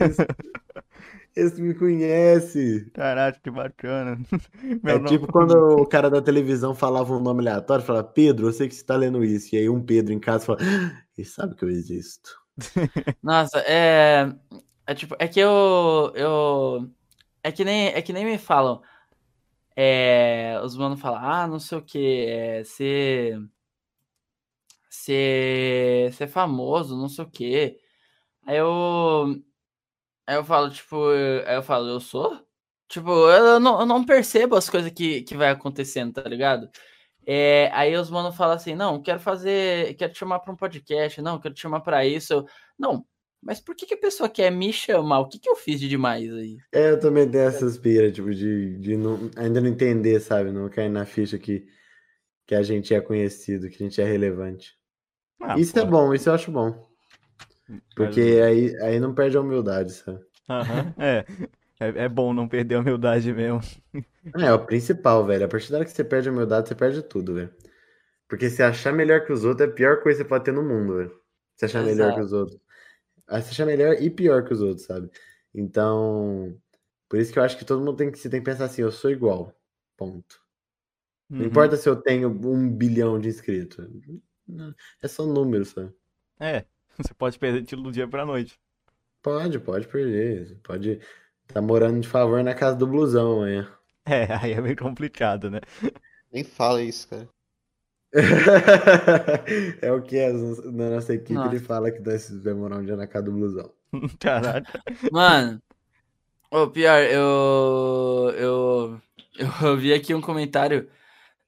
esse, 0.00 0.26
esse 1.36 1.62
me 1.62 1.74
conhece. 1.74 2.90
Caraca, 2.94 3.38
que 3.42 3.50
bacana. 3.50 4.18
Meu 4.82 4.96
É 4.96 4.98
nome- 4.98 5.08
tipo 5.08 5.26
quando 5.30 5.52
o 5.80 5.86
cara 5.86 6.10
da 6.10 6.20
televisão 6.22 6.74
falava 6.74 7.12
um 7.14 7.20
nome 7.20 7.40
aleatório, 7.40 7.84
falava, 7.84 8.08
Pedro, 8.08 8.46
eu 8.48 8.52
sei 8.52 8.68
que 8.68 8.74
você 8.74 8.84
tá 8.84 8.96
lendo 8.96 9.24
isso. 9.24 9.54
E 9.54 9.58
aí 9.58 9.68
um 9.68 9.82
Pedro 9.82 10.12
em 10.12 10.18
casa 10.18 10.46
fala, 10.46 10.58
"Ah, 10.62 11.02
ele 11.16 11.26
sabe 11.26 11.54
que 11.54 11.64
eu 11.64 11.70
existo. 11.70 12.30
Nossa, 13.22 13.58
é. 13.60 14.26
É 14.86 14.94
tipo, 14.94 15.16
é 15.18 15.28
que 15.28 15.40
eu. 15.40 16.12
eu 16.14 16.90
é, 17.42 17.52
que 17.52 17.64
nem, 17.64 17.88
é 17.88 18.02
que 18.02 18.12
nem 18.12 18.24
me 18.24 18.38
falam. 18.38 18.82
É, 19.76 20.60
os 20.64 20.76
manos 20.76 21.00
falam, 21.00 21.20
ah, 21.22 21.46
não 21.46 21.58
sei 21.60 21.78
o 21.78 21.82
que, 21.82 22.26
é, 22.26 22.64
ser. 22.64 23.38
Ser. 24.90 26.12
Ser 26.12 26.28
famoso, 26.28 26.96
não 26.96 27.08
sei 27.08 27.24
o 27.24 27.30
que. 27.30 27.78
Aí 28.46 28.56
eu. 28.58 29.36
Aí 30.26 30.36
eu 30.36 30.44
falo, 30.44 30.70
tipo, 30.70 30.96
aí 31.46 31.56
eu 31.56 31.62
falo, 31.62 31.88
eu 31.88 32.00
sou? 32.00 32.40
Tipo, 32.88 33.10
eu 33.30 33.60
não, 33.60 33.80
eu 33.80 33.86
não 33.86 34.04
percebo 34.06 34.56
as 34.56 34.70
coisas 34.70 34.92
que, 34.92 35.22
que 35.22 35.36
vai 35.36 35.50
acontecendo, 35.50 36.14
tá 36.14 36.28
ligado? 36.28 36.70
É, 37.28 37.68
aí 37.72 37.96
os 37.96 38.08
manos 38.08 38.36
falam 38.36 38.54
assim, 38.54 38.76
não, 38.76 39.02
quero 39.02 39.18
fazer, 39.18 39.94
quero 39.94 40.12
te 40.12 40.18
chamar 40.18 40.38
pra 40.38 40.52
um 40.52 40.56
podcast, 40.56 41.20
não, 41.20 41.40
quero 41.40 41.54
te 41.54 41.60
chamar 41.60 41.80
pra 41.80 42.06
isso. 42.06 42.32
Eu, 42.32 42.46
não, 42.78 43.04
mas 43.42 43.60
por 43.60 43.74
que, 43.74 43.84
que 43.84 43.94
a 43.94 43.98
pessoa 43.98 44.28
quer 44.28 44.50
me 44.50 44.72
chamar? 44.72 45.20
O 45.20 45.28
que, 45.28 45.40
que 45.40 45.48
eu 45.48 45.56
fiz 45.56 45.80
de 45.80 45.88
demais 45.88 46.32
aí? 46.32 46.58
É, 46.72 46.90
eu 46.90 47.00
também 47.00 47.28
tenho 47.28 47.44
essas 47.44 47.76
piras, 47.76 48.12
tipo, 48.12 48.32
de, 48.32 48.78
de 48.78 48.96
não, 48.96 49.30
ainda 49.36 49.60
não 49.60 49.68
entender, 49.68 50.20
sabe? 50.20 50.52
Não 50.52 50.68
cair 50.68 50.88
na 50.88 51.04
ficha 51.04 51.36
que, 51.36 51.66
que 52.46 52.54
a 52.54 52.62
gente 52.62 52.94
é 52.94 53.00
conhecido, 53.00 53.68
que 53.68 53.74
a 53.74 53.86
gente 53.88 54.00
é 54.00 54.04
relevante. 54.04 54.76
Ah, 55.42 55.58
isso 55.58 55.78
é 55.78 55.84
bom, 55.84 56.14
isso 56.14 56.28
eu 56.28 56.34
acho 56.34 56.50
bom. 56.50 56.86
Porque 57.96 58.20
aí, 58.20 58.76
aí 58.82 59.00
não 59.00 59.14
perde 59.14 59.36
a 59.36 59.40
humildade, 59.40 59.92
sabe? 59.92 60.20
Aham, 60.48 60.94
é. 60.98 61.24
é. 61.80 62.04
É 62.04 62.08
bom 62.08 62.32
não 62.32 62.48
perder 62.48 62.76
a 62.76 62.80
humildade 62.80 63.32
mesmo. 63.32 63.60
É, 64.34 64.52
o 64.52 64.64
principal, 64.66 65.24
velho. 65.26 65.44
A 65.44 65.48
partir 65.48 65.70
da 65.70 65.78
hora 65.78 65.84
que 65.84 65.90
você 65.92 66.04
perde 66.04 66.28
a 66.28 66.32
humildade, 66.32 66.68
você 66.68 66.74
perde 66.74 67.02
tudo, 67.02 67.34
velho. 67.34 67.54
Porque 68.28 68.50
se 68.50 68.62
achar 68.62 68.92
melhor 68.92 69.24
que 69.26 69.32
os 69.32 69.44
outros 69.44 69.68
é 69.68 69.72
a 69.72 69.74
pior 69.74 70.02
coisa 70.02 70.18
que 70.18 70.24
você 70.24 70.28
pode 70.28 70.44
ter 70.44 70.52
no 70.52 70.62
mundo, 70.62 70.96
velho. 70.96 71.20
Se 71.56 71.66
achar 71.66 71.84
melhor 71.84 72.12
que 72.14 72.20
Exato. 72.20 72.20
os 72.20 72.32
outros. 72.32 72.60
Ah, 73.28 73.42
Se 73.42 73.50
achar 73.52 73.66
melhor 73.66 73.94
e 74.00 74.10
pior 74.10 74.44
que 74.44 74.54
os 74.54 74.62
outros, 74.62 74.86
sabe? 74.86 75.10
Então, 75.54 76.58
por 77.08 77.20
isso 77.20 77.32
que 77.32 77.38
eu 77.38 77.44
acho 77.44 77.58
que 77.58 77.64
todo 77.64 77.80
mundo 77.80 77.96
tem 77.96 78.10
que, 78.12 78.18
você 78.18 78.30
tem 78.30 78.40
que 78.40 78.46
pensar 78.50 78.66
assim, 78.66 78.82
eu 78.82 78.92
sou 78.92 79.10
igual. 79.10 79.54
Ponto. 79.96 80.40
Não 81.38 81.46
Uhum. 81.46 81.48
importa 81.48 81.76
se 81.76 81.88
eu 81.88 81.96
tenho 81.96 82.28
um 82.30 82.70
bilhão 82.70 83.18
de 83.20 83.28
inscritos. 83.28 83.86
É 85.02 85.08
só 85.08 85.24
número, 85.26 85.64
sabe? 85.64 85.94
É, 86.40 86.64
você 86.96 87.14
pode 87.14 87.38
perder 87.38 87.64
tiro 87.64 87.82
do 87.82 87.92
dia 87.92 88.08
pra 88.08 88.24
noite. 88.26 88.58
Pode, 89.22 89.58
pode 89.58 89.86
perder. 89.88 90.46
Você 90.48 90.54
pode 90.56 91.00
tá 91.48 91.60
morando 91.60 92.00
de 92.00 92.08
favor 92.08 92.42
na 92.42 92.54
casa 92.54 92.76
do 92.76 92.86
blusão 92.86 93.34
amanhã. 93.38 93.75
É, 94.08 94.32
aí 94.40 94.52
é 94.52 94.60
meio 94.60 94.76
complicado, 94.76 95.50
né? 95.50 95.60
Nem 96.32 96.44
fala 96.44 96.80
isso, 96.80 97.08
cara. 97.08 97.28
É 99.82 99.92
o 99.92 100.00
que 100.00 100.16
é, 100.16 100.32
na 100.32 100.90
nossa 100.90 101.12
equipe 101.12 101.34
Nossa. 101.34 101.54
ele 101.54 101.58
fala 101.58 101.90
que 101.90 102.00
nós 102.00 102.30
vamos 102.42 102.60
morar 102.60 102.78
um 102.78 102.84
dia 102.84 102.96
na 102.96 103.06
casa 103.06 103.24
do 103.26 103.32
blusão. 103.32 103.70
Caraca. 104.20 104.80
Mano, 105.10 105.60
o 106.50 106.68
pior, 106.68 107.00
eu, 107.02 108.32
eu, 108.36 109.00
eu 109.62 109.76
vi 109.76 109.92
aqui 109.92 110.14
um 110.14 110.20
comentário 110.20 110.88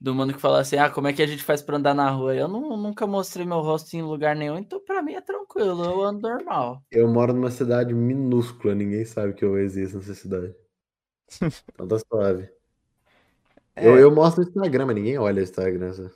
do 0.00 0.14
mano 0.14 0.32
que 0.32 0.40
falou 0.40 0.58
assim, 0.58 0.76
ah, 0.76 0.90
como 0.90 1.08
é 1.08 1.12
que 1.12 1.22
a 1.22 1.26
gente 1.26 1.42
faz 1.42 1.62
pra 1.62 1.76
andar 1.76 1.94
na 1.94 2.10
rua? 2.10 2.34
Eu 2.34 2.48
não, 2.48 2.76
nunca 2.76 3.06
mostrei 3.06 3.46
meu 3.46 3.60
rosto 3.60 3.96
em 3.96 4.02
lugar 4.02 4.36
nenhum, 4.36 4.58
então 4.58 4.80
pra 4.84 5.02
mim 5.02 5.14
é 5.14 5.20
tranquilo, 5.20 5.84
eu 5.84 6.02
ando 6.02 6.20
normal. 6.20 6.82
Eu 6.90 7.08
moro 7.08 7.32
numa 7.32 7.50
cidade 7.50 7.94
minúscula, 7.94 8.74
ninguém 8.74 9.04
sabe 9.04 9.32
que 9.32 9.44
eu 9.44 9.58
existo 9.58 9.96
nessa 9.96 10.14
cidade. 10.14 10.54
Então 11.74 11.86
tá 11.86 11.98
suave. 11.98 12.50
Eu, 13.76 13.96
É. 13.96 14.02
eu 14.02 14.10
mostro 14.14 14.42
no 14.42 14.48
Instagram, 14.48 14.86
mas 14.86 14.96
ninguém 14.96 15.18
olha 15.18 15.40
o 15.40 15.44
Instagram. 15.44 15.92
sabe? 15.94 16.10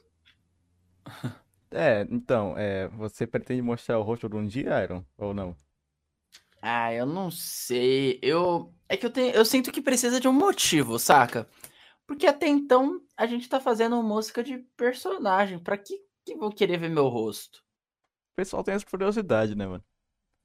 É, 1.74 2.06
então, 2.10 2.55
é, 2.59 2.86
você 2.89 3.26
pretende 3.26 3.62
mostrar 3.62 3.98
o 3.98 4.02
rosto 4.02 4.28
de 4.28 4.36
um 4.36 4.47
dia, 4.47 4.84
Iron? 4.84 5.02
Ou 5.16 5.32
não? 5.32 5.56
Ah, 6.60 6.93
eu 6.93 7.06
não 7.06 7.30
sei. 7.30 8.18
Eu 8.22 8.74
é 8.89 8.97
que 8.97 9.06
eu 9.06 9.10
tenho, 9.10 9.34
eu 9.34 9.43
sinto 9.44 9.72
que 9.72 9.80
precisa 9.80 10.20
de 10.20 10.28
um 10.28 10.32
motivo, 10.34 10.98
saca? 10.98 11.48
Porque 12.06 12.26
até 12.26 12.47
então 12.47 13.01
a 13.16 13.26
gente 13.26 13.48
tá 13.48 13.59
fazendo 13.59 14.02
música 14.02 14.43
de 14.44 14.59
personagem. 14.76 15.59
Pra 15.59 15.78
que 15.78 15.98
que 16.24 16.36
vou 16.36 16.52
querer 16.52 16.78
ver 16.78 16.90
meu 16.90 17.09
rosto? 17.09 17.56
O 18.32 18.36
pessoal 18.36 18.62
tem 18.62 18.74
essa 18.74 18.84
curiosidade, 18.86 19.55
né, 19.56 19.66
mano? 19.66 19.82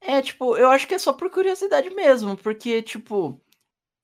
É, 0.00 0.22
tipo, 0.22 0.56
eu 0.56 0.70
acho 0.70 0.88
que 0.88 0.94
é 0.94 0.98
só 0.98 1.12
por 1.12 1.30
curiosidade 1.30 1.90
mesmo, 1.90 2.36
porque 2.36 2.82
tipo 2.82 3.40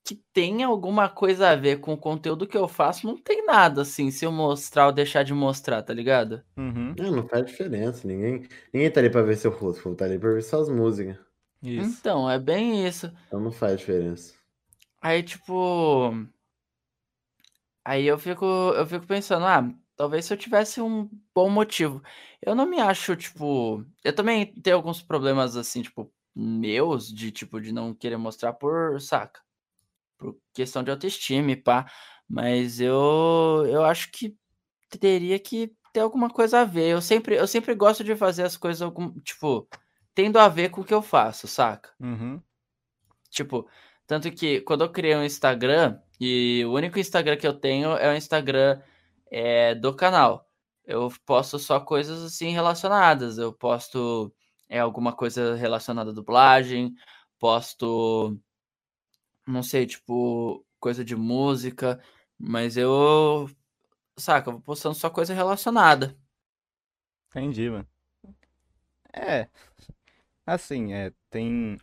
que 0.04 0.16
tem 0.32 0.62
alguma 0.62 1.08
coisa 1.08 1.48
a 1.50 1.56
ver 1.56 1.80
com 1.80 1.94
o 1.94 1.98
conteúdo 1.98 2.46
que 2.46 2.56
eu 2.56 2.68
faço, 2.68 3.06
não 3.06 3.16
tem 3.16 3.44
nada 3.46 3.82
assim, 3.82 4.10
se 4.10 4.24
eu 4.24 4.30
mostrar 4.32 4.86
ou 4.86 4.92
deixar 4.92 5.22
de 5.22 5.32
mostrar, 5.32 5.82
tá 5.82 5.94
ligado? 5.94 6.42
Uhum, 6.56 6.94
Não, 6.96 7.10
não 7.10 7.28
faz 7.28 7.46
diferença. 7.46 8.06
Ninguém, 8.06 8.46
ninguém 8.72 8.90
tá 8.90 9.00
ali 9.00 9.10
pra 9.10 9.22
ver 9.22 9.36
seu 9.36 9.50
rosto, 9.50 9.94
tá 9.94 10.04
ali 10.04 10.18
pra 10.18 10.32
ver 10.32 10.42
suas 10.42 10.68
músicas. 10.68 11.16
isso. 11.62 11.98
Então, 11.98 12.30
é 12.30 12.38
bem 12.38 12.86
isso. 12.86 13.10
Então 13.26 13.40
não 13.40 13.50
faz 13.50 13.78
diferença. 13.78 14.34
Aí, 15.00 15.22
tipo. 15.22 16.12
Aí 17.84 18.06
eu 18.06 18.18
fico, 18.18 18.44
eu 18.44 18.86
fico 18.86 19.06
pensando, 19.06 19.44
ah, 19.44 19.62
talvez 19.96 20.24
se 20.24 20.32
eu 20.32 20.38
tivesse 20.38 20.80
um 20.80 21.08
bom 21.34 21.50
motivo. 21.50 22.02
Eu 22.40 22.54
não 22.54 22.66
me 22.66 22.80
acho, 22.80 23.16
tipo. 23.16 23.84
Eu 24.02 24.14
também 24.14 24.46
tenho 24.54 24.76
alguns 24.76 25.02
problemas, 25.02 25.56
assim, 25.56 25.82
tipo, 25.82 26.12
meus, 26.34 27.12
de 27.12 27.30
tipo, 27.30 27.60
de 27.60 27.72
não 27.72 27.94
querer 27.94 28.16
mostrar 28.16 28.52
por, 28.54 29.00
saca? 29.00 29.40
Por 30.24 30.38
questão 30.54 30.82
de 30.82 30.90
autoestima 30.90 31.50
e 31.52 31.56
pá. 31.56 31.84
Mas 32.26 32.80
eu, 32.80 33.66
eu 33.68 33.84
acho 33.84 34.10
que 34.10 34.34
teria 34.98 35.38
que 35.38 35.70
ter 35.92 36.00
alguma 36.00 36.30
coisa 36.30 36.60
a 36.60 36.64
ver. 36.64 36.88
Eu 36.88 37.02
sempre, 37.02 37.36
eu 37.36 37.46
sempre 37.46 37.74
gosto 37.74 38.02
de 38.02 38.16
fazer 38.16 38.44
as 38.44 38.56
coisas, 38.56 38.80
algum, 38.80 39.12
tipo, 39.20 39.68
tendo 40.14 40.38
a 40.38 40.48
ver 40.48 40.70
com 40.70 40.80
o 40.80 40.84
que 40.84 40.94
eu 40.94 41.02
faço, 41.02 41.46
saca? 41.46 41.90
Uhum. 42.00 42.40
Tipo, 43.30 43.68
tanto 44.06 44.30
que 44.30 44.60
quando 44.62 44.84
eu 44.84 44.90
criei 44.90 45.14
um 45.14 45.24
Instagram, 45.24 45.98
e 46.18 46.64
o 46.64 46.72
único 46.72 46.98
Instagram 46.98 47.36
que 47.36 47.46
eu 47.46 47.52
tenho 47.52 47.96
é 47.96 48.10
o 48.10 48.16
Instagram 48.16 48.80
é, 49.30 49.74
do 49.74 49.94
canal. 49.94 50.48
Eu 50.86 51.12
posto 51.26 51.58
só 51.58 51.80
coisas 51.80 52.22
assim 52.22 52.50
relacionadas. 52.50 53.36
Eu 53.36 53.52
posto 53.52 54.32
é, 54.68 54.78
alguma 54.78 55.12
coisa 55.12 55.54
relacionada 55.54 56.10
à 56.10 56.14
dublagem, 56.14 56.94
posto, 57.38 58.38
não 59.46 59.62
sei, 59.62 59.86
tipo, 59.86 60.64
coisa 60.80 61.04
de 61.04 61.16
música, 61.16 62.00
mas 62.38 62.76
eu, 62.76 63.48
saca, 64.18 64.48
eu 64.50 64.54
vou 64.54 64.62
postando 64.62 64.94
só 64.96 65.10
coisa 65.10 65.34
relacionada. 65.34 66.16
Entendi, 67.30 67.68
mano. 67.70 67.86
É. 69.12 69.48
Assim, 70.46 70.92
é, 70.92 71.12
tem. 71.30 71.78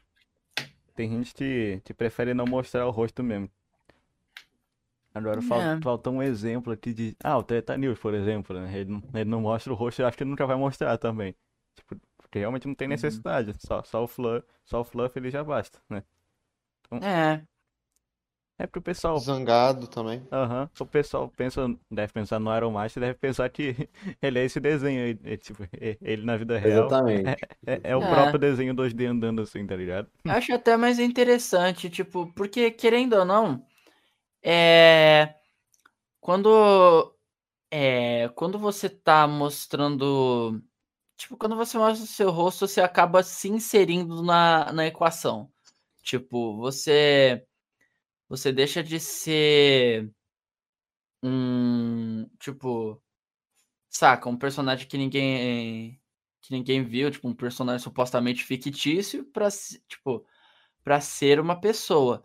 tem 0.96 1.10
gente 1.10 1.34
que, 1.34 1.82
que 1.84 1.94
prefere 1.94 2.34
não 2.34 2.46
mostrar 2.46 2.88
o 2.88 2.92
rosto 2.92 3.24
mesmo. 3.24 3.50
Agora 5.14 5.42
fal- 5.42 5.62
É. 5.62 5.82
falta 5.82 6.10
um 6.10 6.22
exemplo 6.24 6.72
aqui 6.72 6.94
de. 6.94 7.16
Ah, 7.24 7.38
o 7.38 7.44
Treta 7.44 7.78
News, 7.78 8.00
por 8.00 8.14
exemplo, 8.14 8.58
né? 8.60 8.80
Ele, 8.80 8.92
não- 8.92 9.04
ele 9.14 9.30
não 9.30 9.42
mostra 9.42 9.72
o 9.74 9.76
rosto, 9.76 10.02
eu 10.02 10.08
acho 10.08 10.18
que 10.18 10.24
ele 10.24 10.30
nunca 10.30 10.46
vai 10.46 10.56
mostrar 10.56 10.98
também. 10.98 11.36
Tipo, 11.76 11.96
porque 12.18 12.40
realmente 12.40 12.68
não 12.68 12.76
tem 12.76 12.88
Uhum. 12.88 12.92
necessidade. 12.94 13.54
Só, 13.60 13.84
só 13.84 14.04
o 14.04 14.08
fluff, 14.08 14.46
só 14.64 14.82
o 14.82 14.84
fluff 14.86 15.18
ele 15.20 15.30
já 15.30 15.44
basta, 15.44 15.80
né? 15.90 16.04
É, 17.02 17.46
É 18.62 18.68
pro 18.68 18.82
pessoal. 18.82 19.20
Zangado 19.20 19.88
também. 19.88 20.22
Aham. 20.32 20.70
O 20.80 20.86
pessoal 20.86 21.30
pensa, 21.30 21.68
deve 21.90 22.14
pensar 22.14 22.40
no 22.40 22.56
Iron 22.56 22.72
Master, 22.72 23.02
deve 23.02 23.16
pensar 23.20 23.50
que 23.50 23.76
ele 24.22 24.40
é 24.40 24.46
esse 24.46 24.60
desenho 24.60 25.04
aí. 25.06 25.20
é, 25.34 25.38
tipo, 25.38 25.64
é- 25.64 25.98
ele 26.02 26.24
na 26.24 26.38
vida 26.38 26.58
real. 26.58 26.88
Exatamente. 26.88 27.36
É, 27.68 27.92
é 27.92 27.96
o 27.96 28.00
É. 28.02 28.08
próprio 28.08 28.40
desenho 28.40 28.74
2D 28.74 29.06
andando 29.06 29.42
assim, 29.42 29.66
tá 29.68 29.76
ligado? 29.76 30.10
acho 30.28 30.54
até 30.54 30.78
mais 30.78 31.00
interessante, 31.00 31.90
tipo, 31.90 32.32
porque 32.34 32.72
querendo 32.72 33.14
ou 33.18 33.26
não, 33.26 33.66
é 34.44 35.36
quando 36.22 37.16
é 37.72 38.30
quando 38.36 38.60
você 38.60 38.90
tá 38.90 39.28
mostrando, 39.28 40.62
tipo, 41.18 41.38
quando 41.38 41.56
você 41.58 41.78
mostra 41.78 42.06
o 42.06 42.08
seu 42.08 42.32
rosto, 42.32 42.68
você 42.68 42.82
acaba 42.82 43.24
se 43.24 43.50
inserindo 43.50 44.24
na, 44.24 44.72
na 44.74 44.88
equação. 44.88 45.52
Tipo, 46.04 46.58
você 46.58 47.46
você 48.32 48.52
deixa 48.54 48.82
de 48.82 48.98
ser 49.00 50.10
um, 51.24 52.28
tipo, 52.40 53.02
saca, 53.90 54.30
um 54.30 54.38
personagem 54.38 54.88
que 54.88 54.98
ninguém 54.98 56.00
que 56.42 56.54
ninguém 56.54 56.84
viu, 56.84 57.12
tipo, 57.12 57.28
um 57.28 57.36
personagem 57.36 57.84
supostamente 57.84 58.44
fictício 58.46 59.26
para 59.26 59.50
tipo, 59.88 60.26
para 60.84 61.02
ser 61.02 61.40
uma 61.40 61.60
pessoa. 61.60 62.24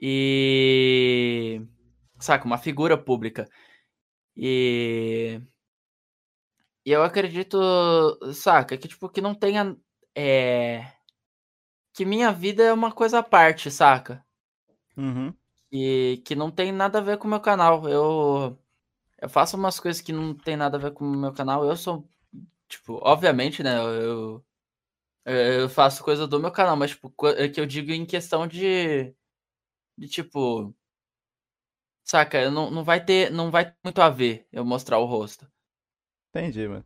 E 0.00 1.62
saca, 2.20 2.46
uma 2.46 2.58
figura 2.58 2.98
pública. 2.98 3.48
E 4.36 5.40
e 6.84 6.90
eu 6.90 7.02
acredito, 7.02 7.58
saca, 8.32 8.76
que 8.78 8.88
tipo 8.88 9.08
que 9.08 9.20
não 9.20 9.34
tenha 9.34 9.76
é 10.14 10.92
que 11.94 12.04
minha 12.04 12.32
vida 12.32 12.62
é 12.62 12.72
uma 12.72 12.92
coisa 12.92 13.18
à 13.18 13.22
parte, 13.22 13.70
saca? 13.70 14.24
Uhum. 14.98 15.34
E 15.72 16.22
que 16.26 16.34
não 16.34 16.50
tem 16.50 16.72
nada 16.72 16.98
a 16.98 17.02
ver 17.02 17.18
com 17.18 17.26
o 17.26 17.30
meu 17.30 17.40
canal. 17.40 17.88
Eu, 17.88 18.58
eu 19.20 19.28
faço 19.28 19.56
umas 19.56 19.80
coisas 19.80 20.02
que 20.02 20.12
não 20.12 20.34
tem 20.34 20.56
nada 20.56 20.76
a 20.78 20.80
ver 20.80 20.92
com 20.92 21.04
o 21.04 21.16
meu 21.16 21.32
canal. 21.32 21.64
Eu 21.64 21.76
sou, 21.76 22.08
tipo, 22.68 23.00
obviamente, 23.02 23.62
né? 23.62 23.78
Eu, 23.78 24.44
eu, 25.26 25.68
faço 25.68 26.04
coisa 26.04 26.26
do 26.26 26.40
meu 26.40 26.52
canal, 26.52 26.76
mas, 26.76 26.92
tipo, 26.92 27.12
é 27.36 27.48
que 27.48 27.60
eu 27.60 27.66
digo 27.66 27.92
em 27.92 28.06
questão 28.06 28.46
de. 28.46 29.14
De 29.98 30.08
tipo. 30.08 30.74
Saca? 32.04 32.50
Não, 32.50 32.70
não 32.70 32.82
vai 32.84 33.04
ter. 33.04 33.30
Não 33.30 33.50
vai 33.50 33.66
ter 33.70 33.76
muito 33.84 34.00
a 34.02 34.08
ver 34.10 34.46
eu 34.52 34.64
mostrar 34.64 34.98
o 34.98 35.04
rosto. 35.06 35.46
Entendi, 36.30 36.66
mano. 36.68 36.84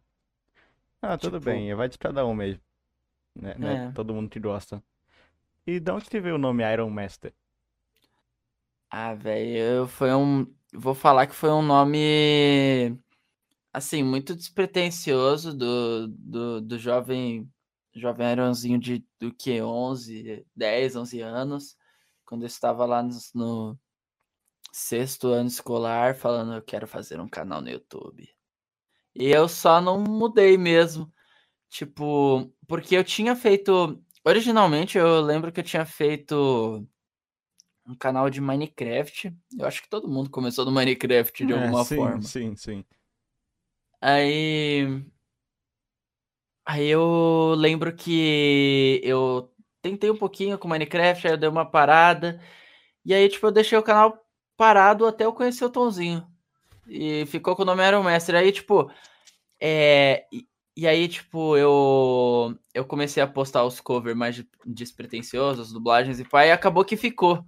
Ah, 1.00 1.18
tudo 1.18 1.38
Tipo- 1.38 1.50
bem, 1.50 1.74
vai 1.74 1.88
de 1.88 1.98
cada 1.98 2.24
um 2.26 2.34
mesmo. 2.34 2.62
Né? 3.34 3.54
Não 3.58 3.68
é 3.68 3.86
É. 3.88 3.92
todo 3.92 4.14
mundo 4.14 4.30
que 4.30 4.40
gosta. 4.40 4.82
E 5.66 5.80
de 5.80 5.92
onde 5.92 6.08
que 6.10 6.20
veio 6.20 6.36
o 6.36 6.38
nome 6.38 6.64
Iron 6.72 6.90
Master? 6.90 7.34
Ah, 8.94 9.14
velho, 9.14 9.86
foi 9.88 10.12
um. 10.14 10.46
Vou 10.74 10.94
falar 10.94 11.26
que 11.26 11.34
foi 11.34 11.50
um 11.50 11.62
nome. 11.62 12.98
Assim, 13.72 14.02
muito 14.02 14.36
despretensioso 14.36 15.54
do, 15.56 16.08
do, 16.08 16.60
do 16.60 16.78
jovem. 16.78 17.50
Jovem 17.94 18.26
Aronzinho 18.26 18.78
de 18.78 19.04
do 19.18 19.32
que? 19.34 19.62
11, 19.62 20.46
10, 20.56 20.96
11 20.96 21.20
anos. 21.20 21.76
Quando 22.26 22.42
eu 22.42 22.46
estava 22.46 22.86
lá 22.86 23.02
no, 23.02 23.10
no 23.34 23.78
sexto 24.72 25.28
ano 25.28 25.48
escolar, 25.48 26.14
falando: 26.14 26.54
Eu 26.54 26.62
quero 26.62 26.86
fazer 26.86 27.20
um 27.20 27.28
canal 27.28 27.62
no 27.62 27.70
YouTube. 27.70 28.28
E 29.14 29.26
eu 29.30 29.48
só 29.48 29.80
não 29.80 30.00
mudei 30.00 30.58
mesmo. 30.58 31.12
Tipo, 31.70 32.52
porque 32.68 32.96
eu 32.96 33.04
tinha 33.04 33.36
feito. 33.36 34.02
Originalmente, 34.24 34.98
eu 34.98 35.20
lembro 35.22 35.52
que 35.52 35.60
eu 35.60 35.64
tinha 35.64 35.86
feito 35.86 36.86
um 37.86 37.94
canal 37.94 38.30
de 38.30 38.40
Minecraft. 38.40 39.34
Eu 39.58 39.66
acho 39.66 39.82
que 39.82 39.88
todo 39.88 40.08
mundo 40.08 40.30
começou 40.30 40.64
no 40.64 40.70
Minecraft 40.72 41.44
de 41.44 41.52
É, 41.52 41.56
alguma 41.56 41.84
sim, 41.84 41.96
forma. 41.96 42.22
sim, 42.22 42.56
sim. 42.56 42.84
Aí. 44.00 45.04
Aí 46.64 46.86
eu 46.86 47.54
lembro 47.56 47.94
que 47.94 49.00
eu 49.02 49.52
tentei 49.80 50.10
um 50.10 50.16
pouquinho 50.16 50.58
com 50.58 50.68
Minecraft, 50.68 51.26
aí 51.26 51.32
eu 51.34 51.38
dei 51.38 51.48
uma 51.48 51.64
parada. 51.68 52.40
E 53.04 53.12
aí, 53.12 53.28
tipo, 53.28 53.46
eu 53.46 53.52
deixei 53.52 53.76
o 53.76 53.82
canal 53.82 54.24
parado 54.56 55.06
até 55.06 55.24
eu 55.24 55.32
conhecer 55.32 55.64
o 55.64 55.70
Tonzinho. 55.70 56.26
E 56.86 57.26
ficou 57.26 57.56
com 57.56 57.62
o 57.62 57.64
nome 57.64 57.86
Iron 57.86 58.02
Mestre. 58.02 58.36
Aí, 58.36 58.52
tipo. 58.52 58.90
É. 59.60 60.26
E, 60.32 60.46
e 60.76 60.86
aí, 60.86 61.08
tipo, 61.08 61.56
eu. 61.56 62.56
Eu 62.74 62.84
comecei 62.84 63.22
a 63.22 63.26
postar 63.26 63.64
os 63.64 63.80
covers 63.80 64.16
mais 64.16 64.36
de- 64.36 64.48
despretensiosos, 64.64 65.72
dublagens 65.72 66.20
e 66.20 66.24
pai, 66.24 66.48
e 66.48 66.52
acabou 66.52 66.84
que 66.84 66.96
ficou. 66.96 67.44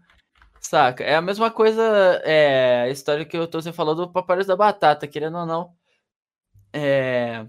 Saca? 0.66 1.05
É 1.05 1.15
a 1.16 1.20
mesma 1.23 1.51
coisa, 1.51 1.82
é, 2.24 2.82
a 2.85 2.89
história 2.91 3.24
que 3.27 3.36
o 3.39 3.47
Tonzinho 3.47 3.74
falou 3.74 3.95
do 3.95 4.11
Paparos 4.12 4.47
da 4.47 4.57
Batata, 4.57 5.07
querendo 5.07 5.39
ou 5.39 5.47
não. 5.47 5.77
É. 6.73 7.47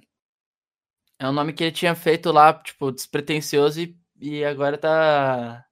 É 1.20 1.28
um 1.30 1.32
nome 1.34 1.54
que 1.54 1.64
ele 1.64 1.72
tinha 1.72 1.96
feito 1.96 2.32
lá, 2.32 2.54
tipo, 2.54 2.92
despretensioso 2.92 3.80
e, 3.82 3.98
e 4.20 4.44
agora 4.46 4.78
tá. 4.78 5.66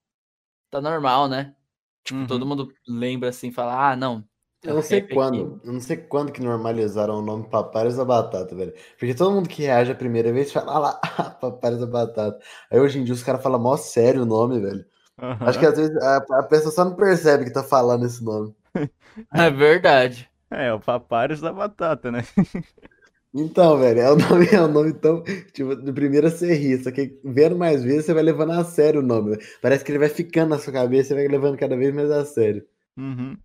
Tá 0.72 0.82
normal, 0.82 1.28
né? 1.30 1.56
Tipo, 2.04 2.26
todo 2.26 2.44
Uhum. 2.44 2.50
mundo 2.50 2.74
lembra 2.88 3.30
assim, 3.30 3.52
fala, 3.52 3.92
ah, 3.92 3.96
não. 3.96 4.28
tem 4.62 4.72
Eu 4.72 4.76
não 4.76 4.82
sei 4.82 5.02
rap 5.02 5.14
aqui." 5.14 5.14
quando, 5.14 5.62
eu 5.64 5.74
não 5.74 5.82
sei 5.82 5.98
quando 5.98 6.32
que 6.32 6.42
normalizaram 6.42 7.20
o 7.20 7.22
nome 7.22 7.50
Papários 7.50 7.96
da 7.98 8.06
Batata, 8.06 8.56
velho. 8.56 8.74
Porque 8.98 9.14
todo 9.16 9.32
mundo 9.34 9.50
que 9.50 9.64
reage 9.64 9.92
a 9.92 9.96
primeira 9.96 10.32
vez 10.34 10.52
fala, 10.52 10.72
ah 10.74 10.80
lá, 10.80 11.02
Papários 11.42 11.82
da 11.82 11.88
Batata. 11.88 12.40
Aí 12.72 12.80
hoje 12.80 13.00
em 13.00 13.04
dia 13.04 13.14
os 13.14 13.24
caras 13.24 13.44
falam 13.44 13.60
mó 13.62 13.76
sério 13.78 14.24
o 14.24 14.26
nome, 14.26 14.60
velho. 14.62 14.86
Acho 15.18 15.60
que 15.60 15.66
às 15.66 15.78
vezes 15.78 15.96
a, 15.98 16.18
a 16.18 16.44
pessoa 16.44 16.72
só 16.72 16.86
não 16.86 16.96
percebe 16.96 17.46
que 17.46 17.54
tá 17.54 17.64
falando 17.64 18.06
esse 18.06 18.24
nome. 18.24 18.54
É 19.32 19.48
verdade. 19.52 20.28
É, 20.50 20.74
o 20.74 20.80
Papários 20.80 21.40
da 21.40 21.54
Batata, 21.54 22.12
né? 22.12 22.24
Então, 23.36 23.80
velho, 23.80 24.00
é 24.00 24.14
um 24.14 24.16
nome, 24.16 24.46
é 24.52 24.62
um 24.62 24.68
nome 24.68 24.94
tão. 24.94 25.24
Tipo, 25.52 25.76
de 25.76 25.92
primeira 25.92 26.30
você 26.30 26.54
ri, 26.54 26.78
só 26.84 26.92
que 26.92 27.20
vendo 27.24 27.58
mais 27.58 27.84
vezes 27.84 28.06
você 28.06 28.14
vai 28.14 28.22
levando 28.22 28.52
a 28.52 28.64
sério 28.64 29.00
o 29.00 29.04
nome. 29.04 29.32
velho. 29.32 29.42
Parece 29.60 29.84
que 29.84 29.92
ele 29.92 29.98
vai 29.98 30.10
ficando 30.10 30.50
na 30.50 30.60
sua 30.60 30.72
cabeça 30.72 31.14
e 31.14 31.16
vai 31.16 31.28
levando 31.28 31.58
cada 31.58 31.76
vez 31.76 31.92
mais 31.94 32.12
a 32.12 32.24
sério. 32.26 32.64
Uhum. 32.96 33.36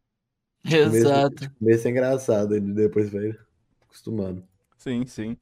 Exato. 0.62 1.50
Começo 1.58 1.88
é 1.88 1.90
engraçado, 1.90 2.54
ele 2.54 2.72
depois 2.74 3.10
vai 3.10 3.34
acostumando. 3.82 4.44
Sim, 4.76 5.06
sim. 5.06 5.36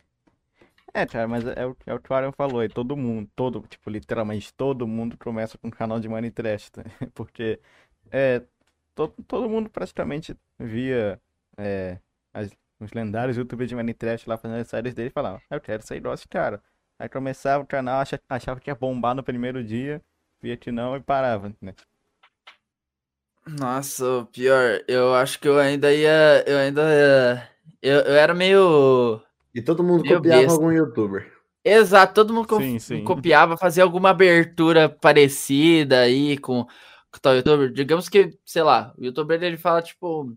É, 0.97 1.05
cara, 1.06 1.28
mas 1.28 1.44
é, 1.47 1.66
o, 1.66 1.77
é 1.85 1.94
o 1.94 2.01
que 2.01 2.10
o 2.10 2.14
Aaron 2.16 2.32
falou 2.32 2.60
aí, 2.60 2.68
todo 2.70 2.97
mundo, 2.97 3.31
todo, 3.36 3.60
tipo, 3.68 3.90
literalmente 3.90 4.52
todo 4.55 4.86
mundo 4.89 5.16
começa 5.18 5.59
com 5.59 5.68
um 5.68 5.70
canal 5.70 6.01
de 6.01 6.09
Minecraft, 6.09 6.73
tá? 6.73 6.82
Porque 7.14 7.60
é, 8.10 8.40
to, 8.94 9.09
todo 9.28 9.48
mundo 9.48 9.70
praticamente 9.70 10.36
via 10.59 11.20
é, 11.59 12.01
as- 12.32 12.51
os 12.81 12.93
lendários 12.93 13.36
youtubers 13.36 13.68
de 13.68 13.77
Minecraft 13.77 14.28
lá 14.28 14.39
fazendo 14.39 14.60
as 14.60 14.68
séries 14.68 14.94
dele 14.94 15.09
e 15.10 15.12
falava, 15.12 15.43
eu 15.51 15.60
quero 15.60 15.82
ser 15.86 15.97
igual 15.97 16.14
esse 16.14 16.28
cara. 16.28 16.62
Aí 16.98 17.09
começava 17.10 17.62
o 17.64 17.66
canal, 17.66 18.01
acha- 18.01 18.20
achava 18.28 18.60
que 18.60 18.70
ia 18.70 18.74
bombar 18.74 19.14
no 19.14 19.23
primeiro 19.24 19.62
dia, 19.64 20.02
via 20.40 20.56
que 20.56 20.73
não 20.73 20.97
e 20.97 21.01
parava, 21.02 21.55
né? 21.60 21.74
Nossa, 23.47 24.27
pior, 24.32 24.82
eu 24.89 25.14
acho 25.14 25.39
que 25.39 25.47
eu 25.48 25.59
ainda 25.59 25.93
ia. 25.94 26.44
Eu 26.47 26.59
ainda 26.59 26.82
ia. 26.82 27.51
Eu, 27.82 28.01
eu 28.01 28.14
era 28.16 28.35
meio. 28.35 29.23
E 29.57 29.62
todo 29.62 29.83
mundo 29.83 30.05
Meu 30.05 30.16
copiava 30.19 30.41
besta. 30.43 30.53
algum 30.53 30.70
youtuber. 30.73 31.33
Exato, 31.65 32.15
todo 32.15 32.33
mundo 32.33 32.47
co- 32.49 32.61
Sim, 32.61 32.78
sim. 32.78 33.05
copiava, 33.05 33.57
fazia 33.57 33.83
alguma 33.83 34.11
abertura 34.11 34.89
parecida 34.89 36.01
aí 36.03 36.39
com, 36.39 36.65
com 36.65 37.19
tal 37.20 37.35
youtuber. 37.37 37.73
Digamos 37.73 38.09
que, 38.09 38.39
sei 38.45 38.62
lá, 38.62 38.95
o 38.97 39.05
youtuber 39.05 39.43
ele 39.43 39.57
fala 39.57 39.83
tipo, 39.83 40.33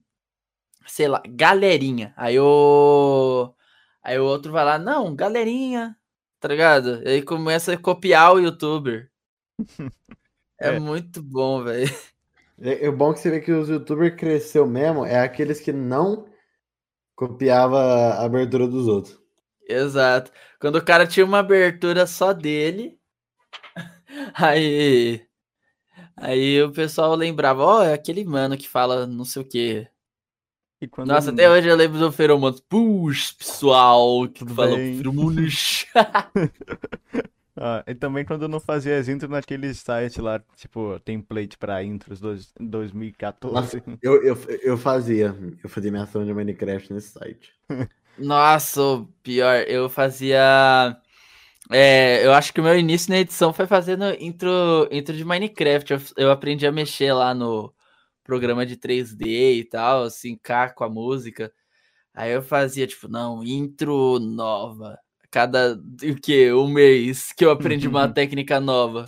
sei 0.87 1.07
lá, 1.07 1.21
galerinha. 1.29 2.13
Aí 2.17 2.39
o. 2.39 3.53
Aí 4.03 4.19
o 4.19 4.25
outro 4.25 4.51
vai 4.51 4.65
lá, 4.65 4.79
não, 4.79 5.15
galerinha, 5.15 5.95
tá 6.39 6.47
ligado? 6.49 7.03
E 7.05 7.09
aí 7.09 7.21
começa 7.23 7.73
a 7.73 7.77
copiar 7.77 8.33
o 8.35 8.39
youtuber. 8.39 9.11
É, 10.61 10.69
É. 10.69 10.79
muito 10.79 11.23
bom, 11.23 11.63
velho. 11.63 11.89
É, 12.61 12.85
é 12.87 12.91
bom 12.91 13.13
que 13.13 13.19
você 13.19 13.29
vê 13.31 13.39
que 13.41 13.51
os 13.51 13.69
youtubers 13.69 14.15
cresceu 14.15 14.67
mesmo, 14.67 15.05
é 15.05 15.19
aqueles 15.21 15.59
que 15.59 15.71
não 15.71 16.25
copiava 17.19 17.77
a 17.77 18.23
abertura 18.23 18.65
dos 18.65 18.87
outros. 18.87 19.19
Exato. 19.67 20.31
Quando 20.57 20.77
o 20.77 20.83
cara 20.83 21.05
tinha 21.05 21.25
uma 21.25 21.39
abertura 21.39 22.07
só 22.07 22.31
dele, 22.31 22.97
aí. 24.33 25.21
Aí 26.15 26.63
o 26.63 26.71
pessoal 26.71 27.13
lembrava, 27.15 27.61
ó, 27.61 27.83
é 27.83 27.93
aquele 27.93 28.23
mano 28.23 28.57
que 28.57 28.69
fala 28.69 29.05
não 29.05 29.25
sei 29.25 29.41
o 29.41 29.45
quê. 29.45 29.89
E 30.81 30.87
quando 30.87 31.09
Nossa, 31.09 31.31
até 31.31 31.49
hoje 31.49 31.67
eu 31.67 31.75
lembro 31.75 31.99
do 31.99 32.09
Feromonas. 32.09 32.61
Puxa, 32.61 33.35
pessoal, 33.37 34.25
que 34.29 34.39
Tudo 34.39 34.55
falou 34.55 34.77
bem? 34.77 34.95
Feromonas. 34.95 35.85
Ah, 37.61 37.83
e 37.85 37.93
também 37.93 38.23
quando 38.23 38.43
eu 38.43 38.47
não 38.47 38.59
fazia 38.61 38.97
as 38.97 39.09
intros 39.09 39.29
naquele 39.29 39.73
site 39.73 40.21
lá, 40.21 40.41
tipo, 40.55 40.97
template 41.01 41.57
pra 41.57 41.83
intros 41.83 42.21
dois, 42.21 42.53
2014. 42.57 43.83
Eu, 44.01 44.23
eu, 44.23 44.37
eu 44.61 44.77
fazia. 44.77 45.35
Eu 45.61 45.69
fazia 45.69 45.91
minha 45.91 46.03
ação 46.03 46.25
de 46.25 46.33
Minecraft 46.33 46.93
nesse 46.93 47.09
site. 47.09 47.53
Nossa, 48.17 49.05
pior, 49.21 49.65
eu 49.67 49.89
fazia. 49.89 50.97
É, 51.69 52.25
eu 52.25 52.31
acho 52.31 52.53
que 52.53 52.61
o 52.61 52.63
meu 52.63 52.79
início 52.79 53.11
na 53.11 53.19
edição 53.19 53.51
foi 53.51 53.67
fazendo 53.67 54.05
intro, 54.21 54.87
intro 54.89 55.15
de 55.15 55.25
Minecraft. 55.25 55.91
Eu, 55.91 55.99
eu 56.15 56.31
aprendi 56.31 56.65
a 56.65 56.71
mexer 56.71 57.11
lá 57.11 57.33
no 57.33 57.73
programa 58.23 58.65
de 58.65 58.77
3D 58.77 59.59
e 59.59 59.65
tal, 59.65 60.09
sincar 60.09 60.73
com 60.75 60.85
a 60.85 60.89
música. 60.89 61.51
Aí 62.13 62.31
eu 62.31 62.41
fazia, 62.41 62.87
tipo, 62.87 63.09
não, 63.09 63.43
intro 63.43 64.17
nova. 64.17 64.97
Cada, 65.31 65.73
o 65.75 66.15
que? 66.21 66.51
Um 66.53 66.67
mês 66.69 67.31
que 67.33 67.45
eu 67.45 67.51
aprendi 67.51 67.87
uma 67.87 68.07
técnica 68.07 68.59
nova. 68.59 69.05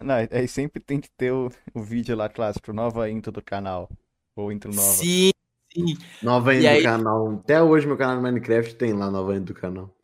Não, 0.00 0.14
aí 0.14 0.48
sempre 0.48 0.80
tem 0.80 1.00
que 1.00 1.10
ter 1.10 1.32
o, 1.32 1.50
o 1.74 1.82
vídeo 1.82 2.16
lá 2.16 2.28
clássico, 2.28 2.72
nova 2.72 3.08
intro 3.10 3.30
do 3.30 3.42
canal. 3.42 3.88
Ou 4.34 4.50
intro 4.50 4.70
nova. 4.74 4.88
Sim, 4.88 5.30
sim. 5.72 5.96
Nova 6.22 6.54
intro 6.54 6.68
aí- 6.68 6.78
do 6.78 6.82
canal. 6.84 7.32
Até 7.44 7.62
hoje 7.62 7.86
meu 7.86 7.96
canal 7.98 8.16
do 8.16 8.22
Minecraft 8.22 8.74
tem 8.76 8.92
lá 8.94 9.10
nova 9.10 9.36
intro 9.36 9.54
do 9.54 9.60
canal. 9.60 9.94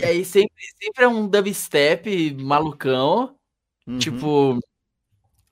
E 0.00 0.04
aí 0.04 0.24
sempre, 0.24 0.52
sempre 0.80 1.04
é 1.04 1.08
um 1.08 1.26
dubstep 1.26 2.34
malucão. 2.34 3.34
Uhum. 3.86 3.98
Tipo, 3.98 4.58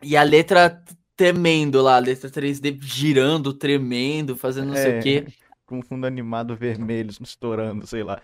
e 0.03 0.17
a 0.17 0.23
letra 0.23 0.85
tremendo 1.17 1.81
lá, 1.81 1.97
a 1.97 1.99
letra 1.99 2.29
3D 2.31 2.79
girando, 2.83 3.55
tremendo, 3.55 4.37
fazendo 4.37 4.69
não 4.69 4.75
sei 4.77 4.93
É. 4.93 4.99
o 4.99 5.03
quê. 5.03 5.27
Com 5.65 5.83
fundo 5.83 6.07
animado 6.07 6.55
vermelho 6.55 7.11
estourando, 7.21 7.87
sei 7.89 8.05
lá. 8.05 8.21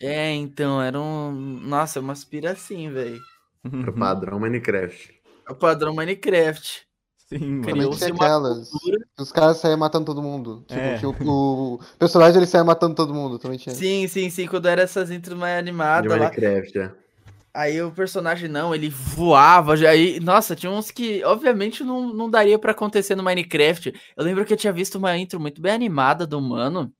É, 0.00 0.32
então, 0.34 0.80
era 0.80 1.00
um. 1.00 1.30
Nossa, 1.32 2.00
uma 2.00 2.12
aspira 2.12 2.52
assim, 2.52 2.90
velho. 2.90 3.20
Era 3.64 3.90
Uhum. 3.90 3.92
padrão 3.98 4.38
Minecraft. 4.40 5.14
É 5.48 5.52
o 5.52 5.54
padrão 5.54 5.94
Minecraft. 5.94 6.86
Sim, 7.28 7.60
Criou-se 7.62 7.98
tinha 7.98 8.14
uma 8.14 8.24
aquelas. 8.24 8.70
Os 9.18 9.32
caras 9.32 9.56
saíam 9.56 9.78
matando 9.78 10.04
todo 10.04 10.22
mundo. 10.22 10.64
Tipo, 10.68 10.80
É. 10.80 10.98
que 10.98 11.06
o, 11.06 11.10
o 11.74 11.80
personagem 11.98 12.36
ele 12.36 12.46
saia 12.46 12.62
matando 12.62 12.94
todo 12.94 13.12
mundo. 13.12 13.38
Também 13.38 13.58
tinha. 13.58 13.74
Sim, 13.74 14.06
sim, 14.06 14.30
sim, 14.30 14.46
quando 14.46 14.66
era 14.68 14.82
essas 14.82 15.10
intros 15.10 15.36
mais 15.36 15.54
De 15.54 15.58
animadas 15.58 16.08
lá. 16.10 16.18
Minecraft, 16.18 16.78
é. 16.78 16.92
Aí 17.52 17.80
o 17.82 17.90
personagem 17.90 18.48
não, 18.50 18.74
ele 18.74 18.90
voava 18.90 19.76
já. 19.76 19.90
Aí, 19.90 20.20
nossa, 20.20 20.54
tinha 20.54 20.70
uns 20.70 20.90
que, 20.90 21.24
obviamente, 21.24 21.82
não, 21.82 22.12
não 22.12 22.30
daria 22.30 22.58
pra 22.58 22.72
acontecer 22.72 23.14
no 23.16 23.22
Minecraft. 23.24 23.92
Eu 24.16 24.24
lembro 24.24 24.44
que 24.44 24.52
eu 24.52 24.56
tinha 24.58 24.72
visto 24.72 24.96
uma 24.96 25.16
intro 25.16 25.40
muito 25.40 25.60
bem 25.60 25.72
animada 25.72 26.26
do 26.26 26.40
mano, 26.40 26.92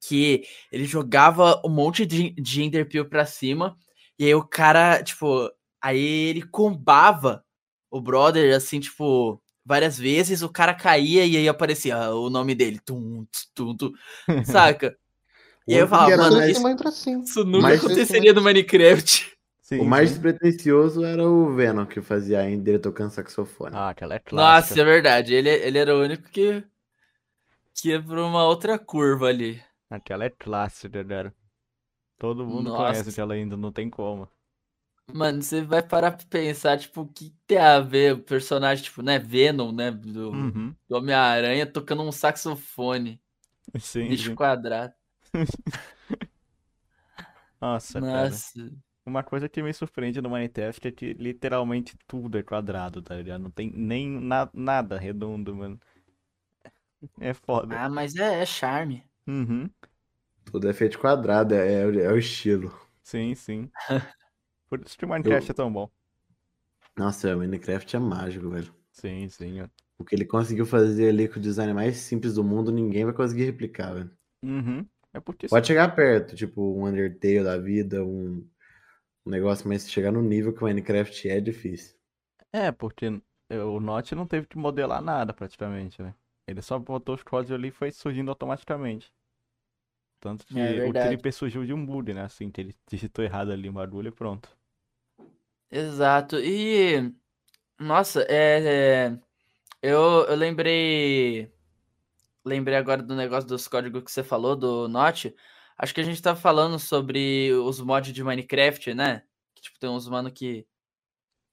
que 0.00 0.44
ele 0.72 0.84
jogava 0.84 1.60
um 1.64 1.68
monte 1.70 2.04
de, 2.06 2.30
de 2.30 2.62
Enderpeel 2.62 3.04
pra 3.08 3.26
cima, 3.26 3.76
e 4.18 4.24
aí 4.24 4.34
o 4.34 4.42
cara, 4.44 5.02
tipo, 5.02 5.50
aí 5.80 6.28
ele 6.28 6.42
combava 6.42 7.44
o 7.90 8.00
brother, 8.00 8.54
assim, 8.56 8.80
tipo, 8.80 9.40
várias 9.64 9.98
vezes, 9.98 10.42
o 10.42 10.48
cara 10.48 10.74
caía 10.74 11.24
e 11.26 11.36
aí 11.36 11.48
aparecia 11.48 12.10
o 12.10 12.30
nome 12.30 12.54
dele, 12.54 12.78
tum, 12.84 13.26
tum, 13.54 13.76
tum, 13.76 13.92
saca? 14.44 14.96
E 15.66 15.74
aí 15.74 15.80
eu 15.80 15.86
O 15.86 15.88
falava, 15.88 16.16
mano, 16.16 16.36
mais- 16.36 16.56
isso, 16.56 17.10
isso 17.22 17.44
nunca 17.44 17.62
Mas- 17.68 17.84
aconteceria 17.84 18.32
no 18.32 18.40
Minecraft. 18.42 19.34
Sim, 19.62 19.80
O 19.80 19.84
mais 19.84 20.10
sim. 20.10 20.14
despretensioso 20.20 21.04
era 21.04 21.28
o 21.28 21.52
Venom, 21.52 21.84
que 21.84 22.00
fazia 22.00 22.38
a 22.38 22.48
Ender 22.48 22.78
tocando 22.80 23.10
saxofone. 23.10 23.74
Ah, 23.74 23.88
aquela 23.88 24.14
é 24.14 24.18
Nossa, 24.18 24.28
clássica. 24.30 24.80
é 24.80 24.84
verdade. 24.84 25.34
Ele, 25.34 25.48
ele 25.50 25.76
era 25.76 25.92
o 25.96 26.00
único 26.02 26.22
que, 26.30 26.62
que 27.74 27.88
ia 27.88 28.00
pra 28.00 28.24
uma 28.24 28.44
outra 28.44 28.78
curva 28.78 29.26
ali. 29.26 29.60
Aquela 29.90 30.24
é 30.24 30.30
clássica, 30.30 31.02
galera. 31.02 31.34
Todo 32.18 32.46
mundo 32.46 32.70
Nossa. 32.70 32.70
conhece 32.72 33.10
aquela 33.10 33.34
ainda, 33.34 33.56
não 33.56 33.72
tem 33.72 33.90
como. 33.90 34.28
Mano, 35.12 35.40
você 35.42 35.62
vai 35.62 35.82
parar 35.86 36.12
pra 36.16 36.26
pensar, 36.26 36.78
tipo, 36.78 37.02
o 37.02 37.08
que 37.08 37.30
tem 37.46 37.58
a 37.58 37.80
ver 37.80 38.14
o 38.14 38.22
personagem, 38.22 38.84
tipo, 38.84 39.02
né, 39.02 39.18
Venom, 39.18 39.70
né, 39.72 39.90
do, 39.90 40.32
Uhum. 40.32 40.76
do 40.88 40.96
Homem-Aranha 40.96 41.64
tocando 41.66 42.02
um 42.02 42.10
saxofone, 42.12 43.20
Sim, 43.78 44.16
bicho 44.16 44.32
quadrado. 44.34 44.94
Nossa, 47.60 48.02
cara. 48.02 48.42
Nossa. 48.42 48.60
Uma 49.06 49.22
coisa 49.24 49.48
que 49.48 49.62
me 49.62 49.72
surpreende 49.74 50.20
no 50.22 50.30
Minecraft 50.30 50.88
é 50.88 50.92
que 50.92 51.14
literalmente 51.14 51.96
tudo 52.08 52.38
é 52.38 52.44
quadrado, 52.44 53.02
tá 53.02 53.16
ligado? 53.16 53.42
Não 53.42 53.50
tem 53.52 53.70
nem 53.72 54.08
na- 54.20 54.50
nada 54.54 54.98
redondo, 54.98 55.54
mano. 55.56 55.80
É 57.20 57.34
foda. 57.34 57.78
Ah, 57.78 57.88
mas 57.88 58.16
é, 58.16 58.42
é 58.42 58.46
charme. 58.46 59.05
Uhum. 59.26 59.70
Tudo 60.50 60.68
é 60.68 60.72
feito 60.72 60.98
quadrado, 60.98 61.54
é, 61.54 61.82
é 61.82 61.86
o- 61.86 62.00
é 62.00 62.12
o 62.12 62.18
estilo. 62.18 62.72
Sim, 63.02 63.34
sim. 63.34 63.72
Por 64.68 64.80
isso 64.82 64.96
que 64.98 65.04
o 65.04 65.08
Minecraft 65.08 65.50
é 65.50 65.54
tão 65.54 65.72
bom. 65.72 65.90
Nossa, 66.94 67.34
o 67.34 67.38
Minecraft 67.38 67.96
é 67.96 67.98
mágico, 67.98 68.50
velho. 68.50 68.74
Sim, 68.90 69.28
sim. 69.28 69.60
ó. 69.62 69.68
O 69.98 70.04
que 70.06 70.14
ele 70.14 70.24
conseguiu 70.24 70.64
fazer 70.64 71.10
ali 71.10 71.28
com 71.28 71.38
o 71.38 71.42
design 71.42 71.74
mais 71.74 71.98
simples 71.98 72.32
do 72.36 72.42
mundo, 72.42 72.72
ninguém 72.72 73.04
vai 73.04 73.12
conseguir 73.12 73.44
replicar, 73.44 73.92
velho. 73.92 74.10
Uhum. 74.42 74.88
É 75.12 75.20
porque 75.20 75.48
Pode 75.48 75.66
chegar 75.66 75.92
perto, 75.96 76.36
tipo 76.36 76.62
um 76.62 76.86
Undertale 76.86 77.42
da 77.42 77.56
vida, 77.58 78.04
um, 78.04 78.48
um 79.26 79.30
negócio, 79.30 79.68
mas 79.68 79.90
chegar 79.90 80.12
no 80.12 80.22
nível 80.22 80.52
que 80.54 80.62
o 80.62 80.66
Minecraft 80.66 81.28
é 81.28 81.40
difícil. 81.40 81.96
É, 82.52 82.72
porque 82.72 83.06
o 83.50 83.80
Notch 83.80 84.12
não 84.12 84.26
teve 84.26 84.46
que 84.46 84.58
modelar 84.58 85.00
nada 85.02 85.32
praticamente, 85.32 86.02
né? 86.02 86.14
Ele 86.46 86.62
só 86.62 86.78
botou 86.78 87.14
os 87.14 87.22
códigos 87.22 87.52
ali 87.54 87.68
e 87.68 87.70
foi 87.70 87.90
surgindo 87.92 88.30
automaticamente. 88.30 89.12
Tanto 90.20 90.46
que 90.46 90.80
É 90.80 90.86
o. 90.86 90.92
Creeper 90.92 91.32
surgiu 91.32 91.64
de 91.64 91.72
um 91.72 91.84
bug, 91.84 92.12
né? 92.12 92.22
Assim, 92.22 92.50
que 92.50 92.60
ele 92.60 92.74
digitou 92.88 93.24
errado 93.24 93.50
ali 93.52 93.68
o 93.68 93.72
bagulho 93.72 94.08
e 94.08 94.12
pronto. 94.12 94.54
Exato. 95.70 96.38
E, 96.38 97.12
nossa, 97.80 98.22
é, 98.24 99.06
é, 99.08 99.20
eu, 99.82 100.26
eu 100.26 100.36
lembrei, 100.36 101.52
lembrei 102.44 102.76
agora 102.76 103.02
do 103.02 103.14
negócio 103.16 103.48
dos 103.48 103.68
códigos 103.68 104.04
que 104.04 104.10
você 104.12 104.24
falou, 104.24 104.56
do 104.56 104.88
Notch. 104.88 105.26
Acho 105.78 105.94
que 105.94 106.00
a 106.00 106.04
gente 106.04 106.22
tava 106.22 106.40
falando 106.40 106.78
sobre 106.78 107.52
os 107.54 107.80
mods 107.80 108.12
de 108.14 108.24
Minecraft, 108.24 108.94
né? 108.94 109.24
Que, 109.54 109.62
tipo, 109.62 109.78
tem 109.80 109.90
uns 109.90 110.08
mano 110.08 110.32
que 110.32 110.66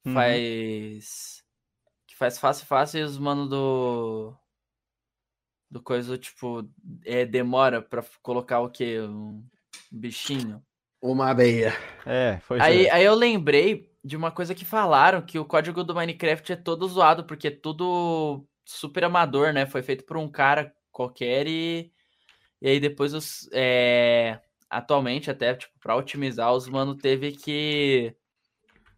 Uhum. 0.05 0.13
faz, 0.13 1.43
que 2.07 2.15
faz 2.15 2.39
fácil, 2.39 2.65
fácil, 2.67 3.01
e 3.01 3.03
os 3.03 3.17
mano 3.19 3.47
do, 3.49 4.35
do 5.73 5.81
coisa, 5.81 6.19
tipo, 6.19 6.69
é, 7.03 7.25
demora 7.25 7.81
pra 7.81 8.05
colocar 8.21 8.59
o 8.59 8.69
quê? 8.69 9.01
Um 9.01 9.43
bichinho. 9.91 10.63
Uma 11.01 11.31
abeia. 11.31 11.73
É, 12.05 12.39
foi 12.41 12.61
Aí, 12.61 12.87
aí 12.91 13.03
eu 13.03 13.15
lembrei 13.15 13.91
de 14.05 14.15
uma 14.15 14.29
coisa 14.29 14.53
que 14.53 14.63
falaram, 14.63 15.25
que 15.25 15.39
o 15.39 15.45
código 15.45 15.83
do 15.83 15.95
Minecraft 15.95 16.53
é 16.53 16.55
todo 16.55 16.87
zoado, 16.87 17.23
porque 17.25 17.47
é 17.47 17.51
tudo 17.51 18.45
super 18.63 19.03
amador, 19.03 19.51
né? 19.51 19.65
Foi 19.65 19.81
feito 19.81 20.05
por 20.05 20.15
um 20.15 20.29
cara 20.29 20.71
qualquer 20.91 21.47
e, 21.47 21.91
e 22.61 22.69
aí 22.69 22.79
depois 22.79 23.15
os. 23.15 23.49
é, 23.51 24.39
atualmente, 24.69 25.31
até, 25.31 25.55
tipo, 25.55 25.73
pra 25.79 25.95
otimizar, 25.95 26.53
os 26.53 26.69
mano 26.69 26.95
teve 26.95 27.31
que. 27.31 28.15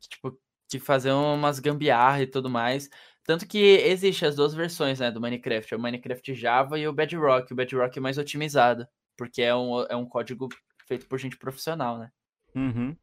que, 0.02 0.10
Tipo, 0.10 0.38
que 0.70 0.80
fazer 0.80 1.14
umas 1.14 1.60
gambiarra 1.60 2.22
e 2.22 2.28
tudo 2.28 2.50
mais. 2.50 2.90
Tanto 3.26 3.48
que 3.48 3.58
existe 3.58 4.26
as 4.26 4.36
duas 4.36 4.54
versões, 4.54 5.00
né, 5.00 5.10
do 5.12 5.20
Minecraft, 5.20 5.74
é 5.74 5.78
o 5.78 5.80
Minecraft 5.80 6.34
Java 6.36 6.78
e 6.78 6.88
o 6.88 6.94
Bedrock. 6.94 7.52
O 7.52 7.56
Bedrock 7.56 7.98
é 7.98 8.02
mais 8.02 8.18
otimizado, 8.18 8.88
porque 9.18 9.42
é 9.42 9.56
um, 9.56 9.82
é 9.84 9.96
um 9.96 10.06
código 10.06 10.48
feito 10.88 11.08
por 11.08 11.18
gente 11.18 11.36
profissional, 11.38 11.98
né? 11.98 12.12
Uhum. 12.56 12.96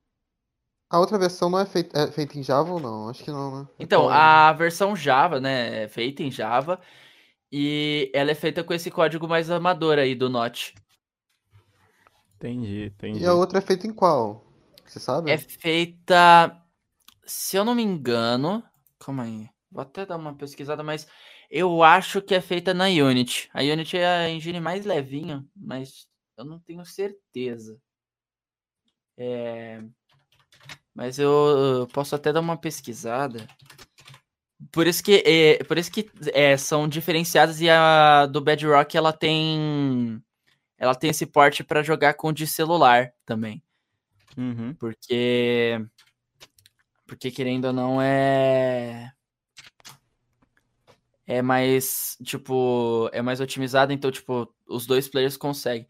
A 0.89 0.99
outra 1.01 1.19
versão 1.19 1.51
não 1.51 1.59
é 1.59 1.66
feita, 1.66 1.99
é 1.99 2.12
feita 2.12 2.39
em 2.39 2.43
Java 2.43 2.70
ou 2.73 2.78
não? 2.78 3.09
Acho 3.09 3.24
que 3.24 3.31
não, 3.31 3.62
né? 3.62 3.69
Então, 3.81 4.03
Qual- 4.03 4.12
a 4.12 4.53
versão 4.53 4.94
Java, 4.94 5.40
né, 5.40 5.85
é 5.85 5.89
feita 5.89 6.23
em 6.23 6.31
Java 6.31 6.81
e 7.51 8.11
ela 8.15 8.31
é 8.31 8.35
feita 8.35 8.62
com 8.62 8.73
esse 8.73 8.90
código 8.90 9.27
mais 9.27 9.51
amador 9.51 9.99
aí 9.99 10.15
do 10.15 10.28
Notch. 10.28 10.73
Entendi, 12.36 12.86
entendi. 12.86 13.20
E 13.20 13.27
a 13.27 13.35
outra 13.35 13.59
é 13.59 13.62
feita 13.62 13.86
em 13.86 13.93
qual? 13.93 14.44
Você 14.86 15.01
sabe? 15.01 15.31
É 15.31 15.39
feita, 15.39 16.61
se 17.24 17.57
eu 17.57 17.65
não 17.65 17.74
me 17.74 17.82
engano, 17.82 18.62
calma 18.99 19.24
aí, 19.24 19.49
vou 19.73 19.82
até 19.82 20.05
dar 20.05 20.16
uma 20.16 20.36
pesquisada, 20.36 20.82
mas 20.82 21.09
eu 21.51 21.82
acho 21.82 22.20
que 22.23 22.35
é 22.35 22.40
feita 22.40 22.73
na 22.73 22.86
Unity. 22.86 23.49
A 23.53 23.62
Unity 23.62 23.97
é 23.97 24.07
a 24.07 24.31
engine 24.31 24.61
mais 24.61 24.85
levinha, 24.85 25.44
mas 25.57 26.07
eu 26.36 26.44
não 26.44 26.61
tenho 26.61 26.85
certeza. 26.85 27.81
É, 29.16 29.82
mas 30.94 31.19
eu, 31.19 31.89
posso 31.93 32.15
até 32.15 32.32
dar 32.32 32.40
uma 32.40 32.57
pesquisada. 32.57 33.47
Por 34.70 34.86
isso 34.86 35.03
que, 35.03 35.23
é, 35.27 35.65
por 35.65 35.77
isso 35.77 35.90
que 35.90 36.11
é, 36.32 36.57
são 36.57 36.89
diferenciadas 36.89 37.61
e 37.61 37.69
a 37.69 38.27
do 38.27 38.40
Bedrock 38.40 38.97
ela 38.97 39.12
tem 39.12 40.23
ela 40.78 40.94
tem 40.94 41.11
esse 41.11 41.27
porte 41.27 41.62
para 41.62 41.82
jogar 41.82 42.15
com 42.15 42.32
de 42.32 42.47
celular 42.47 43.12
também, 43.24 43.62
Uhum. 44.36 44.74
porque 44.74 45.78
porque 47.07 47.31
querendo 47.31 47.66
ou 47.66 47.73
não 47.73 48.01
é 48.01 49.12
é 51.27 51.40
mais 51.43 52.16
tipo 52.24 53.09
é 53.12 53.23
mais 53.23 53.40
otimizado, 53.40 53.93
então 53.93 54.11
tipo 54.11 54.49
os 54.69 54.86
dois 54.86 55.09
players 55.09 55.36
conseguem. 55.36 55.86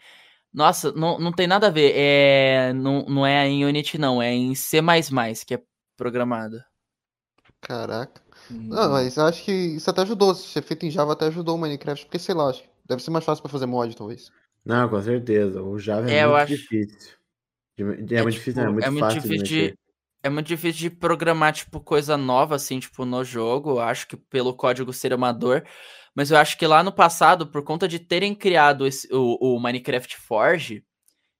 Nossa, 0.52 0.92
não, 0.92 1.18
não 1.18 1.32
tem 1.32 1.46
nada 1.46 1.68
a 1.68 1.70
ver. 1.70 1.92
É, 1.96 2.72
não, 2.74 3.04
não 3.06 3.26
é 3.26 3.48
em 3.48 3.64
Unity, 3.64 3.96
não. 3.98 4.20
É 4.22 4.32
em 4.32 4.54
C 4.54 4.80
que 5.46 5.54
é 5.54 5.62
programado. 5.96 6.62
Caraca. 7.60 8.20
Hum. 8.50 8.68
Não, 8.68 8.90
mas 8.90 9.16
eu 9.16 9.24
acho 9.24 9.42
que 9.44 9.52
isso 9.52 9.88
até 9.88 10.02
ajudou. 10.02 10.34
Se 10.34 10.48
ser 10.48 10.62
feito 10.62 10.84
em 10.84 10.90
Java 10.90 11.12
até 11.12 11.26
ajudou 11.26 11.56
o 11.56 11.58
Minecraft, 11.58 12.04
porque 12.04 12.18
sei 12.18 12.34
lá, 12.34 12.50
acho 12.50 12.62
que 12.62 12.68
deve 12.86 13.02
ser 13.02 13.10
mais 13.10 13.24
fácil 13.24 13.42
pra 13.42 13.50
fazer 13.50 13.66
mod, 13.66 13.96
talvez. 13.96 14.30
Não, 14.64 14.88
com 14.88 15.00
certeza. 15.00 15.62
O 15.62 15.78
Java 15.78 16.10
é, 16.10 16.18
É, 16.18 16.26
muito 16.26 16.36
acho- 16.38 16.54
difícil. 16.56 17.12
De- 17.76 18.14
É, 18.14 18.18
É, 18.18 18.22
muito 18.22 18.34
difícil, 18.34 18.62
não, 18.62 18.62
é 18.62 18.66
tipo, 18.66 18.72
muito 18.74 18.84
é 18.84 18.90
muito 18.90 19.00
fácil 19.04 19.22
difícil 19.22 19.46
de-. 19.46 19.78
É 20.22 20.28
muito 20.30 20.46
difícil 20.46 20.78
de 20.88 20.90
programar, 20.90 21.52
tipo, 21.52 21.80
coisa 21.80 22.16
nova, 22.16 22.54
assim, 22.54 22.78
tipo, 22.78 23.04
no 23.04 23.24
jogo. 23.24 23.70
Eu 23.72 23.80
acho 23.80 24.06
que 24.06 24.16
pelo 24.16 24.54
código 24.54 24.92
ser 24.92 25.12
amador. 25.12 25.64
Mas 26.14 26.30
eu 26.30 26.36
acho 26.38 26.56
que 26.58 26.66
lá 26.66 26.82
no 26.82 26.92
passado, 26.92 27.46
por 27.50 27.64
conta 27.64 27.88
de 27.88 27.98
terem 27.98 28.34
criado 28.34 28.86
esse- 28.86 29.08
o, 29.12 29.56
o 29.56 29.60
Minecraft 29.60 30.16
Forge, 30.18 30.84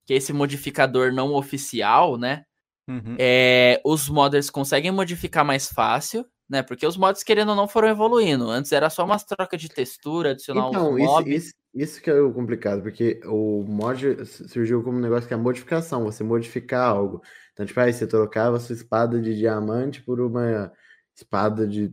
que 0.06 0.14
é 0.14 0.18
esse 0.18 0.32
modificador 0.32 1.12
não 1.12 1.34
oficial, 1.34 2.18
né? 2.18 2.44
Uhum. 2.88 3.16
É, 3.18 3.80
os 3.84 4.08
modders 4.08 4.50
conseguem 4.50 4.90
modificar 4.92 5.44
mais 5.44 5.68
fácil, 5.68 6.26
né? 6.48 6.62
Porque 6.62 6.86
os 6.86 6.96
mods, 6.96 7.22
querendo 7.24 7.50
ou 7.50 7.56
não, 7.56 7.68
foram 7.68 7.88
evoluindo. 7.88 8.50
Antes 8.50 8.72
era 8.72 8.90
só 8.90 9.04
umas 9.04 9.24
trocas 9.24 9.60
de 9.60 9.68
textura, 9.68 10.32
adicionar 10.32 10.68
Então, 10.68 10.86
uns 10.88 10.98
isso, 10.98 11.22
mobs. 11.22 11.28
isso, 11.28 11.54
isso 11.74 12.02
que 12.02 12.10
é 12.10 12.20
o 12.20 12.32
complicado, 12.32 12.82
porque 12.82 13.20
o 13.24 13.64
mod 13.64 14.24
surgiu 14.26 14.82
como 14.82 14.98
um 14.98 15.00
negócio 15.00 15.26
que 15.26 15.34
é 15.34 15.36
a 15.36 15.40
modificação, 15.40 16.04
você 16.04 16.22
modificar 16.22 16.88
algo. 16.90 17.22
Então, 17.52 17.66
tipo, 17.66 17.78
aí 17.80 17.92
você 17.92 18.06
trocava 18.06 18.58
sua 18.60 18.74
espada 18.74 19.20
de 19.20 19.36
diamante 19.36 20.02
por 20.02 20.20
uma 20.20 20.72
espada 21.14 21.66
de, 21.66 21.92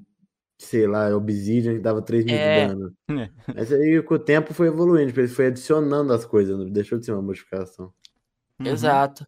sei 0.57 0.87
lá, 0.87 1.15
obsidian 1.15 1.73
que 1.73 1.79
dava 1.79 2.01
3 2.01 2.23
mil 2.25 2.35
É. 2.35 2.67
de 2.67 2.73
dano. 2.73 2.93
É. 3.47 3.53
Mas 3.55 3.71
aí 3.73 4.01
com 4.03 4.13
o 4.15 4.19
tempo 4.19 4.53
foi 4.53 4.67
evoluindo, 4.67 5.07
tipo, 5.07 5.19
ele 5.19 5.27
foi 5.27 5.47
adicionando 5.47 6.13
as 6.13 6.25
coisas, 6.25 6.57
não 6.57 6.69
deixou 6.69 6.97
de 6.99 7.05
ser 7.05 7.11
uma 7.11 7.21
modificação. 7.21 7.93
Uhum. 8.59 8.67
Exato. 8.67 9.25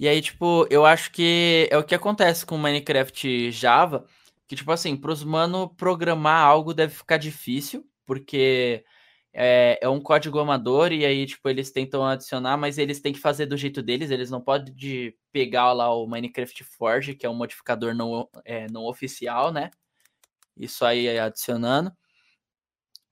E 0.00 0.06
aí, 0.08 0.20
tipo, 0.22 0.66
eu 0.70 0.84
acho 0.86 1.10
que 1.12 1.68
é 1.70 1.76
o 1.76 1.82
que 1.84 1.94
acontece 1.94 2.46
com 2.46 2.54
o 2.54 2.58
Minecraft 2.58 3.50
Java, 3.50 4.04
que, 4.46 4.56
tipo 4.56 4.70
assim, 4.72 4.96
pros 4.96 5.22
mano 5.24 5.68
programar 5.76 6.42
algo 6.44 6.72
deve 6.72 6.94
ficar 6.94 7.16
difícil, 7.18 7.84
porque 8.06 8.84
é, 9.32 9.78
é 9.82 9.88
um 9.88 10.00
código 10.00 10.38
amador, 10.38 10.92
e 10.92 11.04
aí, 11.06 11.26
tipo, 11.26 11.48
eles 11.48 11.70
tentam 11.70 12.04
adicionar, 12.06 12.56
mas 12.56 12.78
eles 12.78 13.00
têm 13.00 13.12
que 13.12 13.20
fazer 13.20 13.46
do 13.46 13.56
jeito 13.56 13.82
deles, 13.82 14.10
eles 14.10 14.30
não 14.30 14.40
podem 14.40 14.74
de 14.74 15.16
pegar 15.32 15.72
lá 15.72 15.94
o 15.94 16.06
Minecraft 16.06 16.64
Forge, 16.64 17.14
que 17.14 17.26
é 17.26 17.30
um 17.30 17.34
modificador 17.34 17.94
não, 17.94 18.28
é, 18.44 18.66
não 18.70 18.84
oficial, 18.86 19.52
né? 19.52 19.70
Isso 20.56 20.84
aí 20.84 21.06
é 21.06 21.20
adicionando. 21.20 21.92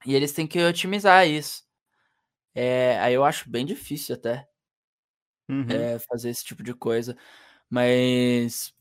E 0.06 0.14
eles 0.14 0.32
têm 0.32 0.46
que 0.46 0.62
otimizar 0.62 1.26
isso. 1.28 1.64
É, 2.54 2.98
aí 3.00 3.14
eu 3.14 3.24
acho 3.24 3.50
bem 3.50 3.66
difícil 3.66 4.14
até 4.16 4.48
Uhum. 5.48 5.66
é, 5.70 5.98
fazer 6.00 6.30
esse 6.30 6.44
tipo 6.44 6.62
de 6.62 6.74
coisa. 6.74 7.16
Mas. 7.70 8.74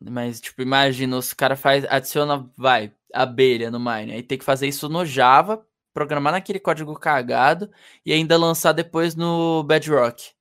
Mas, 0.00 0.40
tipo, 0.40 0.62
imagina, 0.62 1.16
os 1.16 1.32
caras 1.32 1.60
faz, 1.60 1.84
adiciona, 1.86 2.50
vai, 2.56 2.92
abelha 3.14 3.70
no 3.70 3.80
Mine. 3.80 4.12
Aí 4.12 4.22
tem 4.22 4.38
que 4.38 4.44
fazer 4.44 4.68
isso 4.68 4.88
no 4.88 5.06
Java, 5.06 5.66
programar 5.96 6.34
naquele 6.34 6.60
código 6.60 6.94
cagado 6.94 7.70
e 8.04 8.12
ainda 8.12 8.36
lançar 8.36 8.72
depois 8.74 9.14
no 9.16 9.62
Bedrock. 9.64 10.34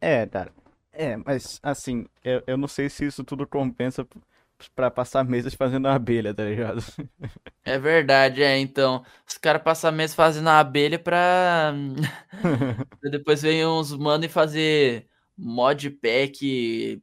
É, 0.00 0.26
cara. 0.26 0.52
É, 0.92 1.16
mas 1.16 1.60
assim, 1.62 2.06
eu, 2.24 2.42
eu 2.46 2.56
não 2.56 2.66
sei 2.68 2.88
se 2.90 3.04
isso 3.06 3.22
tudo 3.24 3.46
compensa 3.46 4.04
p- 4.04 4.18
pra 4.74 4.90
passar 4.90 5.24
meses 5.24 5.54
fazendo 5.54 5.86
abelha, 5.88 6.34
tá 6.34 6.44
ligado? 6.44 6.80
É 7.64 7.78
verdade, 7.78 8.42
é. 8.42 8.58
Então, 8.58 9.04
os 9.26 9.36
caras 9.36 9.62
passam 9.62 9.92
meses 9.92 10.14
fazendo 10.16 10.48
a 10.48 10.58
abelha 10.60 10.98
pra. 10.98 11.72
depois 13.10 13.42
vem 13.42 13.66
uns 13.66 13.92
mano 13.96 14.24
e 14.24 14.28
fazer 14.28 15.08
modpack 15.36 17.02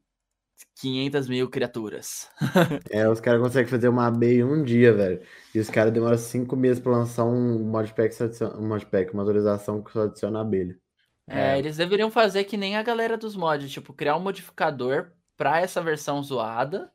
500 0.75 1.27
mil 1.29 1.49
criaturas. 1.49 2.29
É, 2.89 3.07
os 3.09 3.19
caras 3.19 3.41
conseguem 3.41 3.69
fazer 3.69 3.89
uma 3.89 4.07
ABI 4.07 4.37
em 4.39 4.43
um 4.43 4.63
dia, 4.63 4.93
velho. 4.93 5.21
E 5.53 5.59
os 5.59 5.69
caras 5.69 5.91
demoram 5.93 6.17
cinco 6.17 6.55
meses 6.55 6.79
pra 6.79 6.91
lançar 6.91 7.25
um 7.25 7.59
modpack, 7.67 8.15
um 8.57 8.67
modpack, 8.67 9.13
uma 9.13 9.23
atualização 9.23 9.83
que 9.83 9.91
só 9.91 10.03
adiciona 10.03 10.41
abelha. 10.41 10.79
É, 11.27 11.57
É. 11.57 11.59
eles 11.59 11.77
deveriam 11.77 12.11
fazer 12.11 12.43
que 12.45 12.57
nem 12.57 12.75
a 12.77 12.83
galera 12.83 13.17
dos 13.17 13.35
mods, 13.35 13.71
tipo, 13.71 13.93
criar 13.93 14.15
um 14.17 14.19
modificador 14.21 15.11
pra 15.37 15.59
essa 15.59 15.81
versão 15.81 16.21
zoada. 16.23 16.91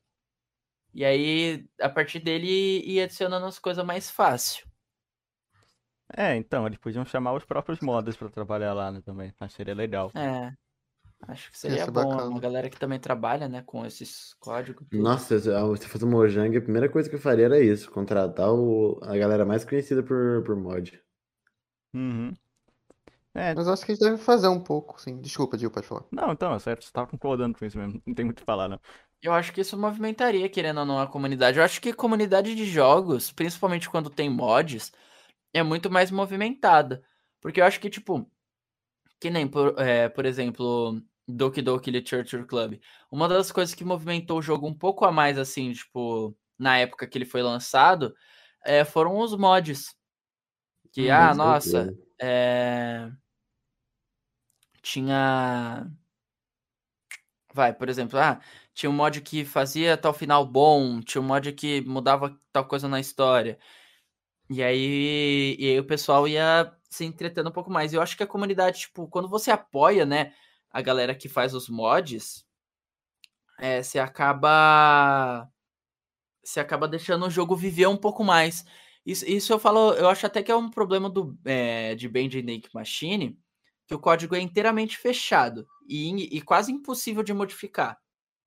E 0.95 1.05
aí, 1.05 1.69
a 1.81 1.89
partir 1.89 2.21
dele, 2.21 2.49
ir 2.87 3.01
adicionando 3.03 3.47
as 3.47 3.59
coisas 3.59 3.85
mais 3.85 4.11
fácil. 4.11 4.67
É, 6.17 6.35
então, 6.37 6.67
eles 6.67 6.79
podiam 6.79 7.05
chamar 7.05 7.33
os 7.35 7.45
próprios 7.45 7.81
modders 7.81 8.17
pra 8.17 8.29
trabalhar 8.29 8.73
lá, 8.75 8.91
né, 8.91 9.01
também. 9.01 9.33
Acho 9.39 9.51
que 9.53 9.57
seria 9.57 9.75
legal. 9.75 10.11
É. 10.15 10.53
Acho 11.29 11.51
que 11.51 11.59
Ia 11.67 11.79
seria 11.79 11.87
ser 11.87 11.91
bom. 11.91 12.01
bacana. 12.01 12.29
Uma 12.29 12.41
galera 12.41 12.69
que 12.71 12.79
também 12.79 12.99
trabalha, 13.01 13.49
né, 13.49 13.63
com 13.63 13.85
esses 13.87 14.35
códigos. 14.35 14.87
tudo. 14.91 15.01
Nossa, 15.03 15.39
se 15.41 15.49
eu- 15.49 15.77
se 15.77 15.89
fosse 15.89 16.05
o 16.05 16.07
Mojang, 16.09 16.57
a 16.57 16.61
primeira 16.63 16.89
coisa 16.89 17.09
que 17.09 17.15
eu 17.17 17.21
faria 17.21 17.45
era 17.47 17.59
isso, 17.61 17.91
contratar 17.91 18.53
o, 18.53 18.99
a 19.03 19.17
galera 19.17 19.45
mais 19.45 19.65
conhecida 19.65 20.01
por, 20.03 20.43
por 20.45 20.55
mod. 20.57 21.01
Uhum. 21.95 22.37
É, 23.35 23.57
Mas 23.57 23.67
eu 23.69 23.73
acho 23.73 23.85
que 23.85 23.93
eles 23.93 24.01
devem 24.01 24.19
fazer 24.19 24.49
um 24.49 24.61
pouco, 24.63 25.01
sim. 25.01 25.21
Desculpa, 25.21 25.57
Gil, 25.59 25.71
pode 25.71 25.87
falar. 25.87 26.05
não, 26.11 26.33
então, 26.33 26.55
é 26.55 26.59
certo, 26.59 26.85
você 26.85 26.93
tava 26.93 27.09
concordando 27.11 27.57
com 27.59 27.65
isso 27.65 27.79
mesmo. 27.79 28.03
Não 28.07 28.15
tem 28.15 28.25
muito 28.25 28.39
o 28.39 28.41
que 28.43 28.47
falar, 28.47 28.69
não. 28.69 28.81
Eu 29.23 29.33
acho 29.35 29.53
que 29.53 29.61
isso 29.61 29.77
movimentaria, 29.79 30.49
querendo 30.49 30.81
ou 30.81 30.87
não, 30.87 30.99
a 30.99 31.07
comunidade. 31.07 31.59
Eu 31.59 31.65
acho 31.65 31.81
que 31.81 31.93
comunidade 31.93 32.55
de 32.55 32.65
jogos, 32.65 33.31
principalmente 33.31 33.89
quando 33.91 34.09
tem 34.11 34.31
mods, 34.31 34.93
é 35.55 35.63
muito 35.63 35.91
mais 35.91 36.11
movimentada. 36.11 37.05
Porque 37.41 37.61
eu 37.61 37.65
acho 37.67 37.81
que, 37.81 37.91
tipo, 37.91 38.31
que 39.21 39.31
nem, 39.31 39.49
por, 39.49 39.79
é, 39.81 40.09
por 40.09 40.27
exemplo, 40.27 41.03
Doki 41.31 41.63
Doki 41.63 41.91
Literature 41.91 42.45
Club. 42.45 42.81
Uma 43.11 43.29
das 43.29 43.51
coisas 43.53 43.75
que 43.75 43.85
movimentou 43.85 44.39
o 44.39 44.43
jogo 44.43 44.67
um 44.67 44.75
pouco 44.75 45.05
a 45.05 45.13
mais, 45.13 45.39
assim, 45.39 45.73
tipo, 45.73 46.37
na 46.59 46.79
época 46.79 47.07
que 47.07 47.17
ele 47.17 47.25
foi 47.25 47.43
lançado, 47.43 48.15
é, 48.65 48.85
foram 48.85 49.19
os 49.19 49.35
mods. 49.37 49.95
Que, 50.93 51.09
Hum, 51.09 51.15
ah, 51.15 51.35
nossa, 51.35 51.97
é... 52.21 53.11
Tinha. 54.83 55.91
Vai, 57.53 57.73
por 57.73 57.89
exemplo, 57.89 58.19
ah, 58.19 58.41
tinha 58.73 58.89
um 58.89 58.93
mod 58.93 59.21
que 59.21 59.45
fazia 59.45 59.97
tal 59.97 60.15
final 60.15 60.47
bom, 60.47 61.01
tinha 61.01 61.21
um 61.21 61.25
mod 61.25 61.53
que 61.53 61.81
mudava 61.83 62.39
tal 62.53 62.67
coisa 62.67 62.89
na 62.89 63.01
história. 63.01 63.59
E 64.49 64.63
aí, 64.63 65.57
e 65.59 65.71
aí 65.71 65.79
o 65.81 65.85
pessoal 65.87 66.27
ia 66.27 66.73
se 66.89 67.05
entretendo 67.05 67.49
um 67.49 67.53
pouco 67.53 67.71
mais. 67.71 67.93
E 67.93 67.97
eu 67.97 68.03
acho 68.03 68.17
que 68.17 68.23
a 68.23 68.27
comunidade, 68.27 68.81
tipo, 68.81 69.09
quando 69.09 69.29
você 69.29 69.51
apoia, 69.51 70.05
né, 70.05 70.33
a 70.71 70.81
galera 70.81 71.15
que 71.15 71.29
faz 71.29 71.55
os 71.55 71.69
mods, 71.69 72.47
é, 73.59 73.83
você 73.83 73.99
acaba. 73.99 75.49
Você 76.43 76.59
acaba 76.59 76.89
deixando 76.89 77.27
o 77.27 77.31
jogo 77.31 77.55
viver 77.55 77.87
um 77.87 77.97
pouco 77.97 78.25
mais. 78.25 78.65
Isso, 79.05 79.27
isso 79.29 79.53
eu 79.53 79.59
falo, 79.59 79.93
eu 79.95 80.09
acho 80.09 80.27
até 80.27 80.43
que 80.43 80.51
é 80.51 80.57
um 80.57 80.71
problema 80.71 81.09
do, 81.09 81.39
é, 81.45 81.95
de 81.95 82.09
Band 82.09 82.29
Machine, 82.73 83.39
que 83.87 83.95
o 83.95 83.99
código 83.99 84.35
é 84.35 84.41
inteiramente 84.41 84.97
fechado 84.97 85.67
e, 85.87 86.37
e 86.37 86.41
quase 86.41 86.73
impossível 86.73 87.23
de 87.23 87.33
modificar. 87.33 87.99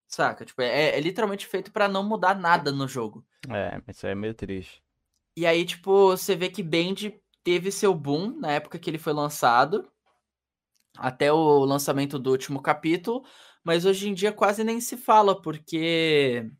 Saca? 0.07 0.45
Tipo, 0.45 0.61
é, 0.61 0.95
é 0.95 0.99
literalmente 0.99 1.45
feito 1.47 1.71
pra 1.71 1.87
não 1.87 2.03
mudar 2.03 2.35
nada 2.35 2.71
no 2.71 2.87
jogo. 2.87 3.25
É, 3.49 3.81
isso 3.89 4.05
aí 4.05 4.11
é 4.11 4.15
meio 4.15 4.33
triste. 4.33 4.81
E 5.35 5.45
aí, 5.45 5.65
tipo, 5.65 6.09
você 6.09 6.35
vê 6.35 6.49
que 6.49 6.61
Band 6.61 7.11
teve 7.43 7.71
seu 7.71 7.93
boom 7.93 8.39
na 8.39 8.51
época 8.51 8.77
que 8.77 8.89
ele 8.89 8.99
foi 8.99 9.13
lançado, 9.13 9.91
até 10.97 11.31
o 11.31 11.65
lançamento 11.65 12.19
do 12.19 12.31
último 12.31 12.61
capítulo, 12.61 13.25
mas 13.63 13.85
hoje 13.85 14.09
em 14.09 14.13
dia 14.13 14.31
quase 14.31 14.63
nem 14.63 14.79
se 14.81 14.97
fala, 14.97 15.39
porque 15.41 16.51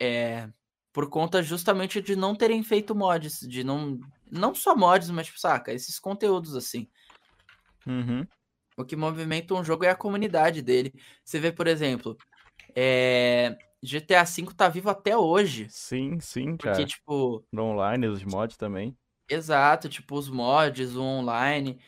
é 0.00 0.48
por 0.96 1.10
conta 1.10 1.42
justamente 1.42 2.00
de 2.00 2.16
não 2.16 2.34
terem 2.34 2.62
feito 2.62 2.94
mods, 2.94 3.40
de 3.40 3.62
não. 3.62 4.00
Não 4.32 4.54
só 4.54 4.74
mods, 4.74 5.10
mas, 5.10 5.26
tipo, 5.26 5.38
saca, 5.38 5.70
esses 5.70 5.98
conteúdos 5.98 6.56
assim. 6.56 6.88
Uhum. 7.86 8.26
O 8.78 8.84
que 8.84 8.96
movimenta 8.96 9.52
um 9.52 9.62
jogo 9.62 9.84
é 9.84 9.90
a 9.90 9.94
comunidade 9.94 10.62
dele. 10.62 10.94
Você 11.22 11.38
vê, 11.38 11.52
por 11.52 11.66
exemplo, 11.66 12.16
é, 12.74 13.56
GTA 13.82 14.24
V 14.24 14.46
tá 14.56 14.70
vivo 14.70 14.88
até 14.88 15.14
hoje. 15.16 15.68
Sim, 15.68 16.18
sim, 16.18 16.56
Porque, 16.56 16.70
cara. 16.70 16.86
tipo, 16.86 17.44
No 17.52 17.64
online, 17.64 18.06
os 18.06 18.24
mods 18.24 18.56
também. 18.56 18.96
exato, 19.28 19.88
tipo, 19.90 20.16
os 20.16 20.30
mods, 20.30 20.96
o 20.96 21.02
online. 21.02 21.78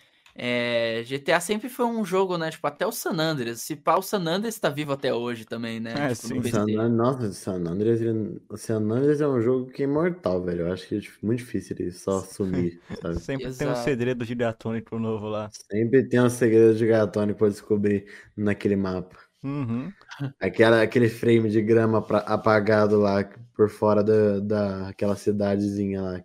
É, 0.40 1.02
GTA 1.04 1.40
sempre 1.40 1.68
foi 1.68 1.84
um 1.84 2.04
jogo, 2.04 2.38
né? 2.38 2.48
Tipo, 2.48 2.66
até 2.68 2.86
o 2.86 2.92
San 2.92 3.18
Andreas. 3.18 3.60
Se 3.60 3.74
pá, 3.74 3.96
o 3.96 4.02
San 4.02 4.20
Andreas 4.24 4.56
tá 4.58 4.68
vivo 4.70 4.92
até 4.92 5.12
hoje 5.12 5.44
também, 5.44 5.80
né? 5.80 5.92
É, 6.12 6.14
tipo, 6.14 6.42
sim. 6.42 6.42
San 6.44 6.88
nossa, 6.88 7.26
o 7.26 7.32
San 7.32 7.56
Andreas, 7.56 8.00
ele- 8.00 8.40
o 8.48 8.56
San 8.56 8.76
Andreas 8.76 9.20
é 9.20 9.26
um 9.26 9.40
jogo 9.42 9.70
que 9.70 9.82
é 9.82 9.84
imortal, 9.84 10.40
velho. 10.44 10.60
Eu 10.68 10.72
acho 10.72 10.86
que 10.86 10.96
é 10.96 11.00
muito 11.20 11.40
difícil 11.40 11.74
ele 11.80 11.90
só 11.90 12.20
sumir, 12.20 12.80
sabe? 13.02 13.18
Sempre 13.20 13.52
tem 13.52 13.66
um 13.66 13.70
Exato. 13.72 13.84
segredo 13.84 14.24
gigatônico 14.24 14.98
novo 14.98 15.26
lá. 15.28 15.50
Sempre 15.50 16.08
tem 16.08 16.20
um 16.20 16.30
segredo 16.30 16.76
de 16.76 16.86
gatônico 16.86 17.40
pra 17.40 17.48
descobrir 17.48 18.06
naquele 18.36 18.76
mapa. 18.76 19.18
Uhum. 19.42 19.92
Aquela, 20.40 20.82
aquele 20.82 21.08
frame 21.08 21.48
de 21.50 21.62
grama 21.62 22.02
pra- 22.02 22.18
apagado 22.20 22.98
lá 22.98 23.24
por 23.54 23.68
fora 23.68 24.02
da, 24.02 24.40
daquela 24.40 25.16
cidadezinha 25.16 26.00
lá. 26.02 26.24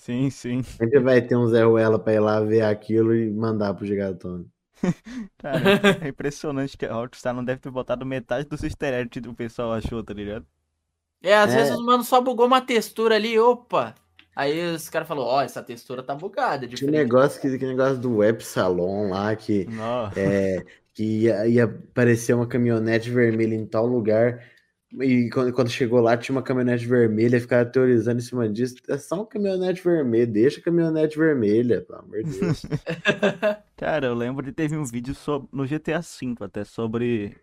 Sim, 0.00 0.30
sim. 0.30 0.62
Sempre 0.76 0.98
vai 1.00 1.22
ter 1.24 1.36
um 1.36 1.46
Zé 1.46 1.62
Ruela 1.62 1.96
pra 1.98 2.12
ir 2.12 2.18
lá 2.20 2.40
ver 2.40 2.62
aquilo 2.62 3.14
e 3.14 3.30
mandar 3.30 3.72
pro 3.74 3.86
Gigatone. 3.86 4.50
Cara, 5.38 5.76
é 6.00 6.08
impressionante 6.08 6.76
que 6.76 6.86
a 6.86 6.94
Rockstar 6.94 7.34
não 7.34 7.44
deve 7.44 7.60
ter 7.60 7.70
botado 7.70 8.04
metade 8.06 8.48
dos 8.48 8.62
easter 8.62 8.94
eggs 8.94 9.20
que 9.20 9.28
o 9.28 9.34
pessoal 9.34 9.72
achou, 9.72 10.02
tá 10.02 10.12
ligado? 10.14 10.46
É, 11.22 11.34
às 11.36 11.54
É. 11.54 11.54
vezes 11.54 11.76
o 11.76 11.84
mano 11.84 12.04
só 12.04 12.20
bugou 12.20 12.46
uma 12.46 12.60
textura 12.62 13.16
ali, 13.16 13.38
opa. 13.38 13.94
Aí 14.34 14.74
os 14.74 14.88
caras 14.88 15.08
falaram, 15.08 15.28
ó, 15.28 15.42
essa 15.42 15.62
textura 15.62 16.02
tá 16.02 16.14
bugada. 16.14 16.66
Tinha 16.72 16.88
um 16.88 16.92
diferente. 16.92 16.92
negócio, 16.92 17.40
que, 17.40 17.58
que 17.58 17.66
negócio 17.66 17.98
do 17.98 18.16
Web 18.18 18.44
Salon 18.44 19.10
lá, 19.10 19.34
que, 19.36 19.70
é, 20.14 20.64
que 20.94 21.02
ia, 21.24 21.46
ia 21.48 21.64
aparecer 21.64 22.34
uma 22.34 22.46
caminhonete 22.46 23.10
vermelha 23.10 23.54
em 23.54 23.66
tal 23.66 23.86
lugar. 23.86 24.44
E 24.98 25.30
quando, 25.30 25.52
quando 25.52 25.70
chegou 25.70 26.00
lá, 26.00 26.16
tinha 26.16 26.34
uma 26.34 26.42
caminhonete 26.42 26.84
vermelha, 26.84 27.40
ficaram 27.40 27.70
teorizando 27.70 28.18
em 28.18 28.24
cima 28.24 28.48
disso. 28.48 28.76
É 28.88 28.98
só 28.98 29.16
uma 29.16 29.26
caminhonete 29.26 29.82
vermelha, 29.82 30.26
deixa 30.26 30.60
a 30.60 30.62
caminhonete 30.62 31.16
vermelha, 31.16 31.82
pelo 31.82 32.00
amor 32.00 32.24
de 32.24 32.40
Deus. 32.40 32.66
Cara, 33.76 34.06
eu 34.08 34.14
lembro 34.14 34.44
de 34.44 34.52
teve 34.52 34.76
um 34.76 34.84
vídeo 34.84 35.14
sobre, 35.14 35.48
no 35.52 35.64
GTA 35.64 36.00
V 36.00 36.34
até 36.40 36.64
sobre 36.64 37.36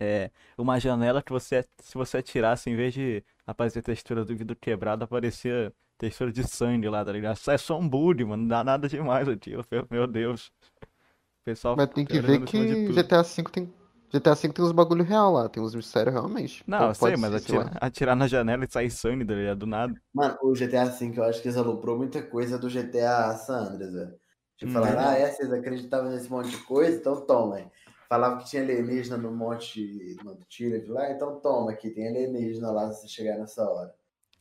é, 0.00 0.30
uma 0.56 0.78
janela 0.78 1.22
que 1.22 1.32
você, 1.32 1.64
se 1.80 1.94
você 1.94 2.18
atirasse, 2.18 2.70
em 2.70 2.76
vez 2.76 2.94
de 2.94 3.22
aparecer 3.46 3.82
textura 3.82 4.24
do 4.24 4.34
vidro 4.34 4.56
quebrado, 4.56 5.04
aparecia 5.04 5.72
textura 5.98 6.32
de 6.32 6.44
sangue 6.48 6.88
lá, 6.88 7.04
tá 7.04 7.12
ligado? 7.12 7.38
É 7.48 7.58
só 7.58 7.78
um 7.78 7.86
bug, 7.86 8.24
mano, 8.24 8.42
não 8.42 8.48
dá 8.48 8.64
nada 8.64 8.88
demais 8.88 9.28
aqui, 9.28 9.52
eu 9.52 9.62
falei, 9.62 9.84
meu 9.90 10.06
Deus. 10.06 10.50
O 10.82 11.44
pessoal 11.44 11.76
Mas 11.76 11.88
tem 11.90 12.04
que 12.04 12.20
ver 12.20 12.42
que. 12.44 12.88
GTA 12.88 13.22
V 13.22 13.44
tem. 13.52 13.72
GTA 14.12 14.34
V 14.34 14.52
tem 14.52 14.64
uns 14.64 14.72
bagulho 14.72 15.04
real 15.04 15.32
lá, 15.32 15.48
tem 15.48 15.62
uns 15.62 15.74
mistérios 15.74 16.14
realmente. 16.14 16.62
Não, 16.68 16.92
Pô, 16.98 17.08
eu 17.08 17.12
sei, 17.12 17.16
mas 17.16 17.32
sei 17.38 17.40
atirar, 17.42 17.70
atirar 17.80 18.16
na 18.16 18.26
janela 18.28 18.64
e 18.64 18.70
sair 18.70 18.90
sangue, 18.90 19.24
tá 19.24 19.34
ligado? 19.34 19.58
Do 19.60 19.66
nada. 19.66 20.00
Mano, 20.12 20.38
o 20.42 20.54
GTA 20.54 20.86
V, 20.86 21.12
eu 21.16 21.24
acho 21.24 21.40
que 21.42 21.48
eles 21.48 21.56
aloprou 21.58 21.96
muita 21.96 22.22
coisa 22.22 22.58
do 22.58 22.68
GTA 22.70 23.34
San 23.36 23.58
Andreas, 23.58 23.92
velho. 23.92 24.18
Tipo, 24.56 24.72
Hum. 24.72 24.72
falaram, 24.72 25.02
ah, 25.02 25.14
é, 25.14 25.30
vocês 25.30 25.52
acreditavam 25.52 26.10
nesse 26.10 26.30
monte 26.30 26.50
de 26.50 26.58
coisa? 26.64 26.96
Então 26.98 27.20
toma. 27.26 27.60
hein. 27.60 27.70
Falava 28.08 28.38
que 28.38 28.48
tinha 28.48 28.62
alienígena 28.62 29.16
no 29.16 29.30
monte 29.32 30.16
no 30.24 30.36
tira 30.48 30.80
de 30.80 30.88
lá, 30.90 31.10
então 31.10 31.40
toma 31.40 31.72
aqui, 31.72 31.90
tem 31.90 32.08
alienígena 32.08 32.70
lá 32.70 32.92
se 32.92 33.08
chegar 33.08 33.36
nessa 33.38 33.68
hora. 33.68 33.94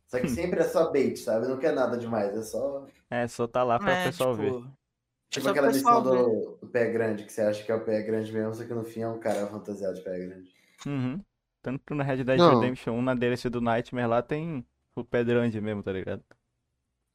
Só 0.08 0.20
que 0.20 0.28
sempre 0.30 0.62
é 0.62 0.64
só 0.66 0.92
bait, 0.92 1.18
sabe? 1.18 1.48
Não 1.48 1.58
quer 1.60 1.74
nada 1.74 1.98
demais, 1.98 2.36
é 2.38 2.44
só. 2.44 2.86
É, 3.10 3.28
só 3.28 3.48
tá 3.48 3.64
lá 3.64 3.80
pra 3.80 3.94
o 3.94 3.98
É, 3.98 3.98
pessoal 3.98 4.36
ver. 4.36 4.60
Tipo, 5.36 5.49
só 5.49 5.52
aquela 5.52 5.70
pessoal 5.72 6.02
missão 6.02 6.03
ver. 6.03 6.34
do, 6.41 6.57
do 6.62 6.68
pé 6.68 6.91
grande, 6.91 7.24
que 7.26 7.32
você 7.32 7.41
acha 7.41 7.64
que 7.64 7.72
é 7.72 7.76
o 7.76 7.84
pé 7.86 8.02
grande 8.02 8.32
mesmo, 8.32 8.53
só 8.56 8.64
que 8.66 8.74
no 8.74 8.84
fim 8.84 9.02
é 9.02 9.07
um 9.07 9.20
cara 9.20 9.48
fantasiado 9.48 9.95
de 9.95 10.02
pé 10.03 10.18
grande. 10.20 10.53
Uhum. 10.86 11.24
Tanto 11.62 11.94
na 11.95 12.03
Red 12.03 12.24
Dead 12.24 12.40
Não. 12.40 12.49
Redemption 12.49 12.94
1, 12.98 13.02
na 13.02 13.14
DLC 13.16 13.49
do 13.49 13.62
Nightmare 13.62 14.07
lá, 14.07 14.22
tem 14.22 14.66
o 14.95 15.03
pé 15.03 15.24
grande 15.24 15.60
mesmo, 15.62 15.84
tá 15.84 15.91
ligado? 15.91 16.24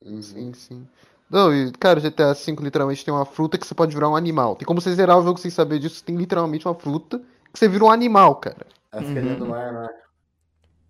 Uhum. 0.03 0.23
Sim, 0.23 0.53
sim. 0.55 0.89
Não, 1.31 1.55
e, 1.55 1.71
cara, 1.73 2.01
GTA 2.01 2.33
V 2.35 2.57
literalmente 2.61 3.05
tem 3.05 3.15
uma 3.15 3.25
fruta 3.25 3.57
que 3.59 3.67
você 3.67 3.75
pode 3.75 3.95
virar 3.95 4.09
um 4.09 4.17
animal. 4.17 4.57
Tem 4.57 4.67
como 4.67 4.81
você 4.81 4.93
zerar 4.95 5.19
o 5.19 5.23
jogo 5.23 5.39
sem 5.39 5.51
saber 5.51 5.79
disso, 5.79 6.03
tem 6.05 6.17
literalmente 6.17 6.67
uma 6.67 6.75
fruta 6.75 7.21
que 7.53 7.59
você 7.59 7.69
vira 7.69 7.85
um 7.85 7.91
animal, 7.91 8.37
cara. 8.37 8.67
Ela 8.93 9.03
fica 9.05 9.23
dentro 9.23 9.39
do 9.39 9.47
Uhum. 9.47 9.51
mar, 9.51 9.73
né? 9.73 9.89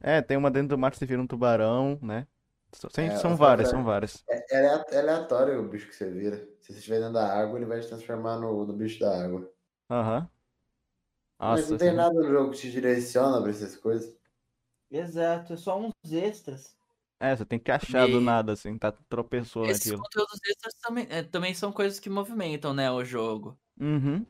É, 0.00 0.20
tem 0.22 0.36
uma 0.36 0.50
dentro 0.50 0.68
do 0.70 0.78
mar 0.78 0.90
que 0.90 0.96
você 0.98 1.06
vira 1.06 1.20
um 1.20 1.26
tubarão, 1.26 1.98
né? 2.02 2.26
So- 2.72 2.88
sem- 2.90 3.06
É, 3.08 3.16
são 3.16 3.36
várias, 3.36 3.68
são 3.68 3.82
várias. 3.84 4.24
É, 4.28 4.54
é 4.54 4.58
alea- 4.58 4.84
é 4.90 4.98
aleatório 4.98 5.60
o 5.60 5.68
bicho 5.68 5.88
que 5.88 5.94
você 5.94 6.10
vira. 6.10 6.36
Se 6.60 6.72
você 6.72 6.78
estiver 6.78 6.98
dentro 6.98 7.14
da 7.14 7.32
água, 7.32 7.58
ele 7.58 7.66
vai 7.66 7.80
te 7.80 7.88
transformar 7.88 8.38
no, 8.38 8.64
no 8.66 8.72
bicho 8.72 9.00
da 9.00 9.24
água. 9.24 9.50
Aham. 9.90 10.28
Mas 11.38 11.60
Nossa, 11.62 11.70
não 11.72 11.78
tem 11.78 11.94
nada 11.94 12.14
no 12.14 12.28
jogo 12.28 12.50
que 12.52 12.58
te 12.58 12.70
direciona 12.70 13.40
pra 13.40 13.50
essas 13.50 13.76
coisas. 13.76 14.14
Exato, 14.90 15.52
é 15.54 15.56
só 15.56 15.78
uns 15.80 15.92
extras. 16.12 16.76
É, 17.18 17.34
você 17.36 17.44
tem 17.44 17.58
que 17.58 17.70
achar 17.70 18.06
do 18.08 18.20
E- 18.20 18.24
nada, 18.24 18.52
assim, 18.52 18.78
tá 18.78 18.92
tropeçou 19.08 19.64
Esses 19.66 19.84
naquilo. 19.84 20.02
conteúdos 20.02 20.38
extras 20.48 20.74
também, 20.80 21.06
é, 21.10 21.22
também 21.22 21.54
são 21.54 21.72
coisas 21.72 21.98
que 22.00 22.08
movimentam, 22.08 22.72
né, 22.72 22.90
o 22.90 23.04
jogo. 23.04 23.58
Uhum. 23.78 24.24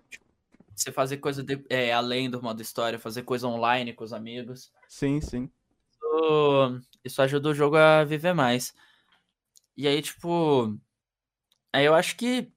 Você 0.75 0.91
fazer 0.91 1.19
coisa 1.19 1.43
de- 1.43 1.65
é, 1.69 1.93
além 1.93 2.31
do 2.31 2.43
modo 2.43 2.63
história, 2.63 2.99
fazer 2.99 3.23
coisa 3.23 3.47
online 3.47 3.93
com 3.93 4.03
os 4.05 4.13
amigos. 4.13 4.73
Sim, 4.89 5.21
sim. 5.21 5.51
Isso, 6.11 6.81
isso 7.05 7.23
ajuda 7.23 7.51
o 7.51 7.55
jogo 7.55 7.77
a 7.77 8.05
viver 8.05 8.35
mais. 8.35 8.75
E 9.77 9.87
aí, 9.87 10.03
tipo. 10.03 10.77
Aí 11.73 11.85
eu 11.85 11.95
acho 11.95 12.17
que. 12.17 12.53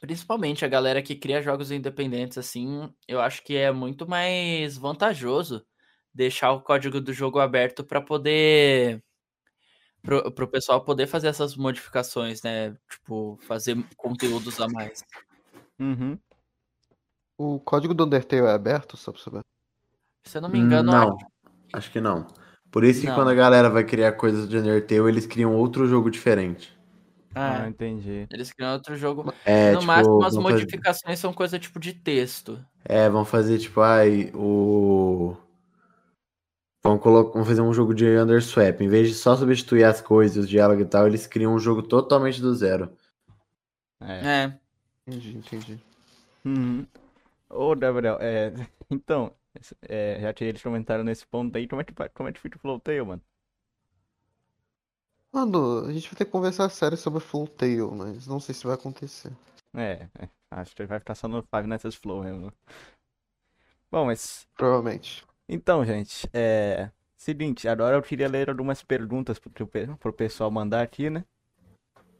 Principalmente 0.00 0.64
a 0.64 0.68
galera 0.68 1.02
que 1.02 1.16
cria 1.16 1.42
jogos 1.42 1.72
independentes, 1.72 2.38
assim, 2.38 2.88
eu 3.08 3.20
acho 3.20 3.42
que 3.42 3.56
é 3.56 3.72
muito 3.72 4.06
mais 4.06 4.76
vantajoso 4.76 5.66
deixar 6.14 6.52
o 6.52 6.60
código 6.60 7.00
do 7.00 7.12
jogo 7.12 7.40
aberto 7.40 7.82
para 7.84 8.00
poder. 8.00 9.02
Pro, 10.00 10.30
pro 10.30 10.48
pessoal 10.48 10.84
poder 10.84 11.08
fazer 11.08 11.26
essas 11.26 11.56
modificações, 11.56 12.42
né? 12.42 12.76
Tipo, 12.88 13.36
fazer 13.42 13.76
conteúdos 13.96 14.60
a 14.60 14.68
mais. 14.68 15.02
Uhum. 15.78 16.16
O 17.36 17.58
código 17.58 17.92
do 17.92 18.04
Undertale 18.04 18.46
é 18.46 18.52
aberto, 18.52 18.96
só 18.96 19.10
pra 19.10 19.20
saber. 19.20 19.40
Se 20.24 20.38
eu 20.38 20.42
não 20.42 20.48
me 20.48 20.58
engano, 20.58 20.92
não, 20.92 21.18
acho 21.72 21.90
que 21.90 22.00
não. 22.00 22.26
Por 22.70 22.84
isso 22.84 23.00
que 23.00 23.06
Não. 23.06 23.14
quando 23.14 23.28
a 23.30 23.34
galera 23.34 23.70
vai 23.70 23.82
criar 23.84 24.12
coisas 24.12 24.48
de 24.48 24.56
Undertale, 24.58 25.08
eles 25.08 25.26
criam 25.26 25.54
outro 25.54 25.86
jogo 25.86 26.10
diferente. 26.10 26.76
Ah, 27.34 27.62
Ah, 27.64 27.68
entendi. 27.68 28.26
eles 28.30 28.52
criam 28.52 28.72
outro 28.72 28.96
jogo. 28.96 29.32
É, 29.44 29.72
no 29.72 29.78
tipo, 29.80 29.86
máximo, 29.86 30.22
as 30.24 30.34
vão 30.34 30.42
fazer- 30.42 30.54
modificações 30.60 31.18
são 31.18 31.32
coisa 31.32 31.58
tipo 31.58 31.78
de 31.78 31.92
texto. 31.94 32.58
É, 32.84 33.08
vão 33.08 33.24
fazer 33.24 33.58
tipo, 33.58 33.80
ai, 33.80 34.30
o. 34.34 35.36
Vão, 36.82 36.98
colo... 36.98 37.32
vão 37.32 37.44
fazer 37.44 37.60
um 37.60 37.72
jogo 37.72 37.94
de 37.94 38.06
Underswap. 38.18 38.80
Em 38.80 38.88
vez 38.88 39.08
de 39.08 39.14
só 39.14 39.36
substituir 39.36 39.84
as 39.84 40.00
coisas, 40.00 40.36
os 40.44 40.48
diálogos 40.48 40.84
e 40.84 40.88
tal, 40.88 41.06
eles 41.06 41.26
criam 41.26 41.54
um 41.54 41.58
jogo 41.58 41.82
totalmente 41.82 42.40
do 42.40 42.54
zero. 42.54 42.90
É. 44.00 44.26
É. 44.44 44.58
Entendi, 45.06 45.36
entendi. 45.38 45.78
Uhum. 46.44 46.86
Ô, 47.50 47.74
Gabriel, 47.74 48.18
é... 48.20 48.52
Então, 48.90 49.32
é, 49.82 50.20
já 50.20 50.34
eles 50.46 50.62
comentaram 50.62 51.04
nesse 51.04 51.26
ponto 51.26 51.56
aí, 51.56 51.66
como 51.66 51.80
é 51.80 51.84
que, 51.84 51.94
como 52.14 52.28
é 52.28 52.32
que 52.32 52.40
fica 52.40 52.56
o 52.56 52.60
Flowtail, 52.60 53.06
mano? 53.06 53.22
Mano, 55.32 55.84
a 55.86 55.92
gente 55.92 56.08
vai 56.08 56.16
ter 56.16 56.24
que 56.24 56.30
conversar 56.30 56.68
sério 56.70 56.96
sobre 56.96 57.20
Full 57.20 57.48
Tail, 57.48 57.90
mas 57.90 58.26
não 58.26 58.40
sei 58.40 58.54
se 58.54 58.66
vai 58.66 58.74
acontecer. 58.74 59.30
É, 59.74 60.08
é, 60.18 60.28
acho 60.50 60.74
que 60.74 60.86
vai 60.86 60.98
ficar 60.98 61.14
só 61.14 61.28
no 61.28 61.42
Five 61.42 61.66
Nights 61.66 61.84
at 61.84 61.94
Flow 62.00 62.22
mesmo. 62.22 62.52
Bom, 63.90 64.06
mas 64.06 64.46
Provavelmente. 64.56 65.24
Então, 65.48 65.84
gente, 65.84 66.28
é. 66.32 66.90
Seguinte, 67.16 67.66
agora 67.66 67.96
eu 67.96 68.02
queria 68.02 68.28
ler 68.28 68.48
algumas 68.48 68.82
perguntas 68.82 69.38
pro, 69.38 69.50
pro 69.50 69.96
pro 69.96 70.12
pessoal 70.12 70.50
mandar 70.50 70.82
aqui, 70.82 71.10
né? 71.10 71.24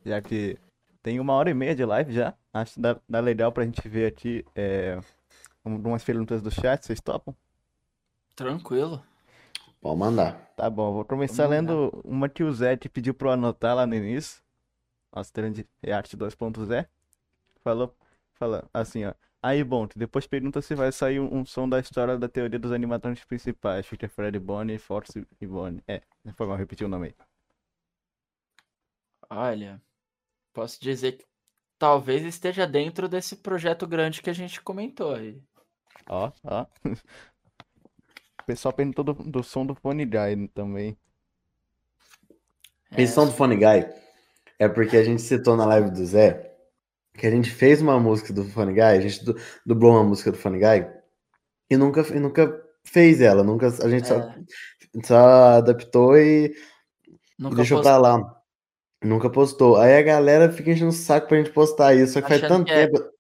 Já 0.05 0.21
que 0.21 0.59
tem 1.03 1.21
uma 1.21 1.35
hora 1.35 1.51
e 1.51 1.55
meia 1.55 1.75
de 1.75 1.85
live 1.85 2.13
já. 2.13 2.35
Acho 2.53 2.75
que 2.75 2.81
dá, 2.81 3.01
dá 3.09 3.21
legal 3.21 3.53
pra 3.53 3.65
gente 3.65 3.87
ver 3.89 4.07
aqui 4.07 4.45
é, 4.55 4.99
algumas 5.73 6.05
perguntas 6.05 6.43
do 6.43 6.51
chat, 6.51 6.85
vocês 6.85 7.01
topam? 7.01 7.35
Tranquilo. 8.35 9.03
Pode 9.81 9.99
mandar. 9.99 10.53
Tá 10.57 10.69
bom, 10.69 10.93
vou 10.93 11.05
começar 11.05 11.45
lá. 11.45 11.51
lendo 11.51 11.90
uma 12.05 12.28
que 12.28 12.43
o 12.43 12.53
Zé 12.53 12.77
te 12.77 12.89
pediu 12.89 13.15
pra 13.15 13.28
eu 13.28 13.32
anotar 13.32 13.77
lá 13.77 13.86
no 13.86 13.95
início. 13.95 14.43
Nosso 15.15 15.32
grande 15.32 15.66
React 15.82 16.16
2.0. 16.16 16.86
Falou, 17.62 17.97
fala 18.35 18.69
assim, 18.73 19.05
ó. 19.05 19.15
Aí, 19.40 19.62
bom, 19.62 19.86
depois 19.95 20.27
pergunta 20.27 20.61
se 20.61 20.74
vai 20.74 20.90
sair 20.90 21.20
um, 21.20 21.39
um 21.39 21.45
som 21.47 21.69
da 21.69 21.78
história 21.78 22.19
da 22.19 22.28
teoria 22.28 22.59
dos 22.59 22.73
animatrônicos 22.73 23.24
principais. 23.24 23.86
Fica 23.86 24.09
Fred 24.09 24.36
Bonnie, 24.39 24.78
Force 24.78 25.27
e 25.40 25.47
Bonnie. 25.47 25.82
É, 25.86 26.03
foi 26.35 26.47
mal 26.47 26.57
repetir 26.57 26.85
o 26.86 26.90
nome 26.90 27.09
aí. 27.09 27.15
Olha, 29.31 29.81
posso 30.53 30.81
dizer 30.81 31.12
que 31.12 31.24
talvez 31.78 32.24
esteja 32.24 32.66
dentro 32.66 33.09
desse 33.09 33.36
projeto 33.36 33.86
grande 33.86 34.20
que 34.23 34.31
a 34.31 34.32
gente 34.32 34.61
comentou 34.61 35.15
aí. 35.15 35.40
Ó, 36.09 36.31
ó. 36.45 36.66
O 38.41 38.45
pessoal 38.47 38.73
perguntou 38.73 39.05
do, 39.05 39.12
do 39.15 39.43
som 39.43 39.65
do 39.66 39.75
Phone 39.75 40.05
Guy 40.07 40.49
também. 40.55 40.97
É, 42.91 42.97
Pensão 42.97 43.27
do 43.27 43.33
Funny 43.33 43.57
Guy 43.57 43.87
é 44.59 44.69
porque 44.69 44.97
a 44.97 45.05
gente 45.05 45.20
citou 45.20 45.57
na 45.57 45.66
live 45.66 45.91
do 45.91 46.05
Zé 46.07 46.55
que 47.15 47.27
a 47.27 47.31
gente 47.31 47.51
fez 47.51 47.83
uma 47.83 47.99
música 47.99 48.33
do 48.33 48.45
Funny 48.45 48.73
Guy, 48.73 48.81
a 48.83 49.01
gente 49.01 49.25
du- 49.25 49.37
dublou 49.66 49.93
uma 49.93 50.05
música 50.05 50.31
do 50.31 50.39
Funny 50.39 50.59
Guy 50.61 50.89
e 51.69 51.77
nunca, 51.77 52.01
e 52.15 52.19
nunca 52.20 52.65
fez 52.85 53.20
ela, 53.20 53.43
nunca, 53.43 53.66
a 53.66 53.89
gente 53.91 54.07
só, 54.07 54.15
É. 54.20 54.35
só 55.05 55.19
adaptou 55.59 56.16
e 56.16 56.55
nunca 57.39 57.57
deixou 57.57 57.79
post- 57.79 57.89
pra 57.89 57.99
lá. 57.99 58.35
Nunca 59.03 59.29
postou. 59.31 59.77
Aí 59.77 59.97
a 59.99 60.03
galera 60.03 60.51
fica 60.51 60.70
enchendo 60.70 60.89
o 60.91 60.93
saco 60.93 61.29
pra 61.29 61.37
gente 61.39 61.51
postar 61.51 61.95
isso, 61.95 62.15
só 62.15 62.23
que 62.23 62.29
faz 62.29 62.43
Achando 62.43 62.57
tanto 62.59 62.66
que 62.66 62.73
é- 62.73 62.87
tempo. 62.87 63.11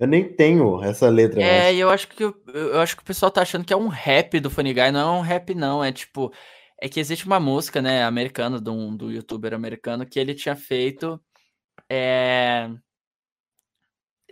Eu 0.00 0.06
nem 0.06 0.24
tenho 0.34 0.82
essa 0.82 1.08
letra 1.08 1.40
É, 1.40 1.64
mais. 1.64 1.78
eu 1.78 1.90
acho 1.90 2.08
que 2.08 2.22
eu 2.24 2.80
acho 2.80 2.96
que 2.96 3.02
o 3.02 3.06
pessoal 3.06 3.30
tá 3.30 3.42
achando 3.42 3.64
que 3.64 3.72
é 3.72 3.76
um 3.76 3.88
rap 3.88 4.40
do 4.40 4.50
Funny 4.50 4.72
Guy, 4.74 4.90
não 4.90 5.16
é 5.16 5.18
um 5.18 5.22
rap 5.22 5.54
não, 5.54 5.82
é 5.84 5.92
tipo, 5.92 6.32
é 6.80 6.88
que 6.88 6.98
existe 6.98 7.24
uma 7.26 7.38
música, 7.38 7.80
né, 7.80 8.02
americana 8.04 8.60
de 8.60 8.70
um 8.70 8.96
do 8.96 9.10
youtuber 9.12 9.54
americano 9.54 10.04
que 10.06 10.18
ele 10.18 10.34
tinha 10.34 10.56
feito 10.56 11.20
é 11.88 12.68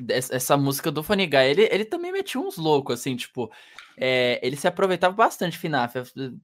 essa 0.09 0.57
música 0.57 0.91
do 0.91 1.03
Funny 1.03 1.27
Guy, 1.27 1.45
ele, 1.51 1.69
ele 1.71 1.85
também 1.85 2.11
metia 2.13 2.41
uns 2.41 2.57
loucos, 2.57 2.99
assim, 3.01 3.15
tipo, 3.17 3.51
é, 3.99 4.41
ele 4.43 4.57
se 4.57 4.67
aproveitava 4.67 5.15
bastante 5.15 5.59
FNAF, 5.59 5.95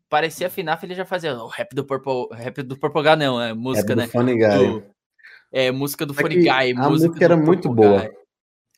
parecia 0.08 0.50
FNAF, 0.50 0.84
ele 0.84 0.94
já 0.94 1.04
fazia 1.06 1.34
o 1.34 1.48
rap 1.48 1.74
do 1.74 1.84
Purple, 1.84 2.28
rap 2.32 2.62
do 2.62 2.78
Purple 2.78 3.02
Guy 3.02 3.16
não, 3.16 3.40
é 3.40 3.50
É 3.50 3.54
música, 3.54 3.94
do 3.94 3.96
né, 3.96 4.06
Funny 4.08 4.34
Guy. 4.36 4.58
do, 4.58 4.84
é, 5.52 5.70
música 5.70 6.04
do 6.04 6.12
Só 6.14 6.20
Funny 6.20 6.34
que 6.34 6.40
Guy, 6.42 6.50
a 6.50 6.74
música 6.74 7.08
música 7.08 7.24
era 7.24 7.36
do 7.36 7.42
muito 7.46 7.62
Topo 7.62 7.74
boa. 7.76 8.02
Guy. 8.02 8.10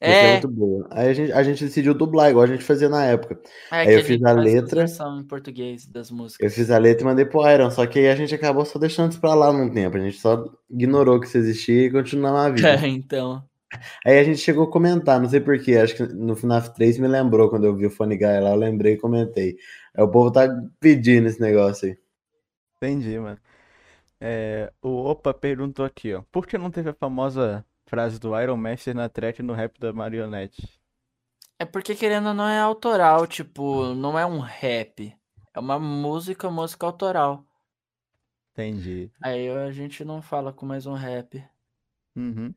Era 0.00 0.16
É, 0.16 0.32
muito 0.32 0.48
boa. 0.48 0.88
Aí 0.90 1.08
a 1.08 1.12
gente, 1.14 1.32
a 1.32 1.42
gente 1.42 1.64
decidiu 1.64 1.94
dublar, 1.94 2.30
igual 2.30 2.44
a 2.44 2.48
gente 2.48 2.64
fazia 2.64 2.88
na 2.88 3.04
época. 3.04 3.40
é 3.70 3.88
Aí 3.88 3.94
eu 3.94 4.02
fiz 4.02 4.22
a 4.22 4.32
letra. 4.32 4.84
em 5.18 5.24
português 5.24 5.86
das 5.86 6.10
Eu 6.10 6.16
músicas. 6.16 6.50
fiz 6.50 6.70
a 6.70 6.78
letra 6.78 7.02
e 7.02 7.06
mandei 7.06 7.24
pro 7.24 7.48
Iron, 7.50 7.70
só 7.70 7.86
que 7.86 7.98
aí 7.98 8.08
a 8.08 8.16
gente 8.16 8.34
acabou 8.34 8.64
só 8.64 8.78
deixando 8.78 9.10
isso 9.12 9.20
pra 9.20 9.34
lá 9.34 9.52
num 9.52 9.70
tempo. 9.72 9.96
A 9.96 10.00
gente 10.00 10.18
só 10.18 10.44
ignorou 10.70 11.20
que 11.20 11.26
isso 11.26 11.38
existia 11.38 11.86
e 11.86 11.90
continuou 11.92 12.36
a 12.36 12.50
vida. 12.50 12.68
É, 12.68 12.86
então. 12.88 13.42
Aí 14.04 14.18
a 14.18 14.24
gente 14.24 14.38
chegou 14.38 14.64
a 14.64 14.70
comentar, 14.70 15.20
não 15.20 15.28
sei 15.28 15.40
porquê, 15.40 15.76
acho 15.76 15.94
que 15.96 16.02
no 16.14 16.34
FNAF 16.34 16.74
3 16.74 16.98
me 16.98 17.06
lembrou 17.08 17.48
quando 17.50 17.64
eu 17.66 17.76
vi 17.76 17.86
o 17.86 17.90
Funny 17.90 18.16
Guy 18.16 18.40
lá, 18.40 18.50
eu 18.50 18.56
lembrei 18.56 18.94
e 18.94 18.96
comentei. 18.98 19.56
Aí 19.94 20.02
o 20.04 20.08
povo 20.10 20.30
tá 20.32 20.48
pedindo 20.80 21.28
esse 21.28 21.40
negócio 21.40 21.88
aí. 21.88 21.98
Entendi, 22.76 23.18
mano. 23.18 23.40
É, 24.20 24.72
o 24.82 24.90
Opa 25.10 25.34
perguntou 25.34 25.84
aqui, 25.84 26.14
ó. 26.14 26.22
Por 26.32 26.46
que 26.46 26.58
não 26.58 26.70
teve 26.70 26.90
a 26.90 26.94
famosa 26.94 27.66
frase 27.88 28.20
do 28.20 28.38
Iron 28.40 28.56
Master 28.56 28.94
na 28.94 29.08
track 29.08 29.42
no 29.42 29.54
rap 29.54 29.78
da 29.80 29.92
Marionette? 29.92 30.78
É 31.58 31.64
porque 31.64 31.94
querendo 31.94 32.28
ou 32.28 32.34
não 32.34 32.46
é 32.46 32.60
autoral, 32.60 33.26
tipo, 33.26 33.94
não 33.94 34.18
é 34.18 34.24
um 34.24 34.38
rap. 34.38 35.16
É 35.54 35.58
uma 35.58 35.78
música, 35.78 36.48
música 36.50 36.86
autoral. 36.86 37.44
Entendi. 38.52 39.10
Aí 39.22 39.48
a 39.48 39.72
gente 39.72 40.04
não 40.04 40.22
fala 40.22 40.52
com 40.52 40.66
mais 40.66 40.86
um 40.86 40.94
rap. 40.94 41.42
Uhum. 42.14 42.54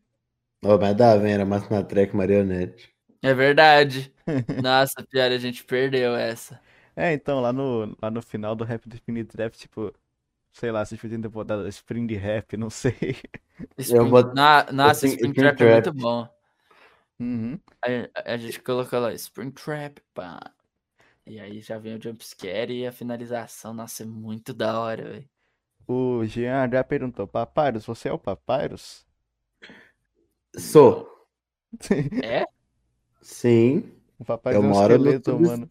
Ó, 0.63 0.77
mas 0.77 0.95
dá, 0.95 1.15
vem, 1.17 1.33
era 1.33 1.45
mais 1.45 1.67
na 1.69 1.83
track 1.83 2.15
marionete. 2.15 2.93
É 3.23 3.33
verdade. 3.33 4.13
Nossa, 4.61 5.03
pior, 5.09 5.31
a 5.31 5.37
gente 5.37 5.63
perdeu 5.63 6.15
essa. 6.15 6.59
É, 6.95 7.13
então, 7.13 7.39
lá 7.39 7.53
no, 7.53 7.95
lá 8.01 8.11
no 8.11 8.21
final 8.21 8.55
do 8.55 8.63
Rap 8.63 8.87
Definite 8.87 9.35
Draft, 9.35 9.57
tipo, 9.57 9.93
sei 10.52 10.72
lá, 10.72 10.84
podiam 10.86 11.22
ter 11.22 11.28
botado 11.30 11.68
Spring 11.68 12.07
Rap, 12.15 12.57
não 12.57 12.69
sei. 12.69 12.95
Spring... 13.78 14.10
bot- 14.10 14.34
Na- 14.34 14.68
Nossa, 14.72 15.07
Spring- 15.07 15.32
Spring 15.32 15.34
Trap 15.34 15.61
é 15.61 15.73
muito 15.73 15.94
bom. 15.94 16.28
Uhum. 17.19 17.60
A, 17.84 18.34
a 18.34 18.38
gente 18.38 18.60
colocou 18.61 18.99
lá, 18.99 19.14
Spring 19.14 19.52
Trap, 19.52 19.99
pá. 20.14 20.40
E 21.26 21.40
aí 21.40 21.61
já 21.61 21.78
vem 21.78 21.95
o 21.95 22.02
jumpscare 22.02 22.73
e 22.73 22.88
a 22.88 22.91
finalização. 22.91 23.73
Nossa, 23.73 24.03
é 24.03 24.06
muito 24.06 24.53
da 24.53 24.80
hora, 24.80 25.03
velho. 25.03 25.30
O 25.88 26.26
Jean 26.26 26.69
já 26.72 26.84
perguntou, 26.84 27.28
Papyrus, 27.28 27.86
você 27.86 28.10
é 28.10 28.14
o 28.14 28.18
Papyrus? 28.19 29.06
Sou. 30.57 31.10
É? 32.23 32.45
Sim. 33.22 33.91
O 34.19 34.26
Papyrus 34.26 34.56
Eu 34.57 34.64
é 34.64 34.65
um 34.65 34.69
moro 34.69 34.98
no 34.98 35.06
esqueleto, 35.06 35.32
subs- 35.32 35.48
mano. 35.49 35.69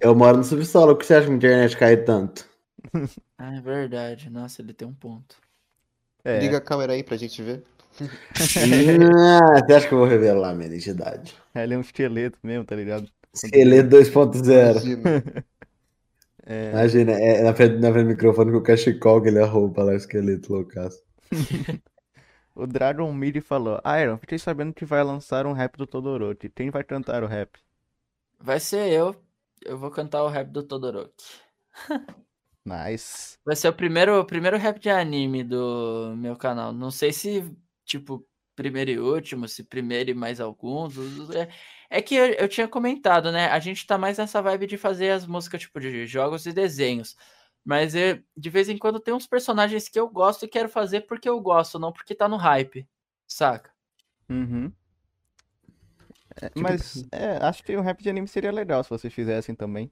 Eu 0.00 0.14
moro 0.14 0.36
no 0.38 0.44
subsolo. 0.44 0.94
Por 0.94 1.00
que 1.00 1.06
você 1.06 1.14
acha 1.14 1.26
que 1.26 1.32
a 1.32 1.36
internet 1.36 1.76
cai 1.76 1.96
tanto? 1.96 2.49
Ah, 3.38 3.54
é 3.54 3.60
verdade. 3.60 4.28
Nossa, 4.30 4.62
ele 4.62 4.72
tem 4.72 4.86
um 4.86 4.94
ponto. 4.94 5.36
É, 6.24 6.40
Liga 6.40 6.58
a 6.58 6.60
câmera 6.60 6.92
aí 6.92 7.02
pra 7.02 7.16
gente 7.16 7.42
ver. 7.42 7.64
ah, 8.00 9.60
você 9.66 9.72
acha 9.74 9.88
que 9.88 9.94
eu 9.94 9.98
vou 9.98 10.06
revelar 10.06 10.54
minha 10.54 10.68
identidade? 10.68 11.34
ele 11.54 11.74
é 11.74 11.78
um 11.78 11.80
esqueleto 11.80 12.38
mesmo, 12.42 12.64
tá 12.64 12.76
ligado? 12.76 13.10
Esqueleto 13.34 13.88
2.0. 13.88 14.80
Imagina. 14.80 15.22
É, 16.46 16.72
Imagina, 16.72 17.12
é 17.12 17.42
na 17.42 17.54
frente, 17.54 17.76
na 17.78 17.92
frente 17.92 18.04
do 18.06 18.10
microfone 18.10 18.50
com 18.50 18.58
o 18.58 18.62
cachecol 18.62 19.22
que 19.22 19.28
ele 19.28 19.38
arroba 19.40 19.84
lá, 19.84 19.92
o 19.92 19.96
esqueleto 19.96 20.52
loucaço. 20.52 21.00
o 22.54 22.66
Dragon 22.66 23.12
Miri 23.12 23.40
falou, 23.40 23.80
Iron, 24.00 24.18
fiquei 24.18 24.38
sabendo 24.38 24.74
que 24.74 24.84
vai 24.84 25.02
lançar 25.02 25.46
um 25.46 25.52
rap 25.52 25.76
do 25.76 25.86
Todoroki. 25.86 26.48
Quem 26.48 26.70
vai 26.70 26.84
cantar 26.84 27.22
o 27.22 27.26
rap? 27.26 27.58
Vai 28.38 28.60
ser 28.60 28.92
eu. 28.92 29.14
Eu 29.64 29.78
vou 29.78 29.90
cantar 29.90 30.22
o 30.24 30.28
rap 30.28 30.48
do 30.50 30.62
Todoroki. 30.62 31.24
Nice. 32.64 33.38
Vai 33.44 33.56
ser 33.56 33.68
o 33.68 33.72
primeiro, 33.72 34.20
o 34.20 34.24
primeiro 34.24 34.56
rap 34.56 34.78
de 34.78 34.90
anime 34.90 35.42
do 35.42 36.14
meu 36.16 36.36
canal. 36.36 36.72
Não 36.72 36.90
sei 36.90 37.12
se, 37.12 37.50
tipo, 37.84 38.26
primeiro 38.54 38.90
e 38.90 38.98
último, 38.98 39.48
se 39.48 39.64
primeiro 39.64 40.10
e 40.10 40.14
mais 40.14 40.40
alguns. 40.40 40.94
É, 41.34 41.48
é 41.88 42.02
que 42.02 42.14
eu, 42.14 42.26
eu 42.26 42.48
tinha 42.48 42.68
comentado, 42.68 43.32
né? 43.32 43.46
A 43.48 43.58
gente 43.58 43.86
tá 43.86 43.96
mais 43.96 44.18
nessa 44.18 44.42
vibe 44.42 44.66
de 44.66 44.76
fazer 44.76 45.10
as 45.10 45.26
músicas, 45.26 45.62
tipo, 45.62 45.80
de 45.80 46.06
jogos 46.06 46.46
e 46.46 46.52
desenhos. 46.52 47.16
Mas 47.64 47.94
eu, 47.94 48.22
de 48.36 48.50
vez 48.50 48.68
em 48.68 48.78
quando 48.78 49.00
tem 49.00 49.14
uns 49.14 49.26
personagens 49.26 49.88
que 49.88 49.98
eu 49.98 50.08
gosto 50.08 50.44
e 50.44 50.48
quero 50.48 50.68
fazer 50.68 51.02
porque 51.02 51.28
eu 51.28 51.40
gosto, 51.40 51.78
não 51.78 51.92
porque 51.92 52.14
tá 52.14 52.28
no 52.28 52.36
hype. 52.36 52.86
Saca? 53.26 53.70
Uhum. 54.28 54.72
É, 56.40 56.50
mas, 56.56 57.04
é, 57.12 57.36
acho 57.44 57.62
que 57.62 57.76
um 57.76 57.82
rap 57.82 58.02
de 58.02 58.08
anime 58.08 58.28
seria 58.28 58.52
legal 58.52 58.82
se 58.82 58.90
vocês 58.90 59.12
fizessem 59.12 59.54
também. 59.54 59.90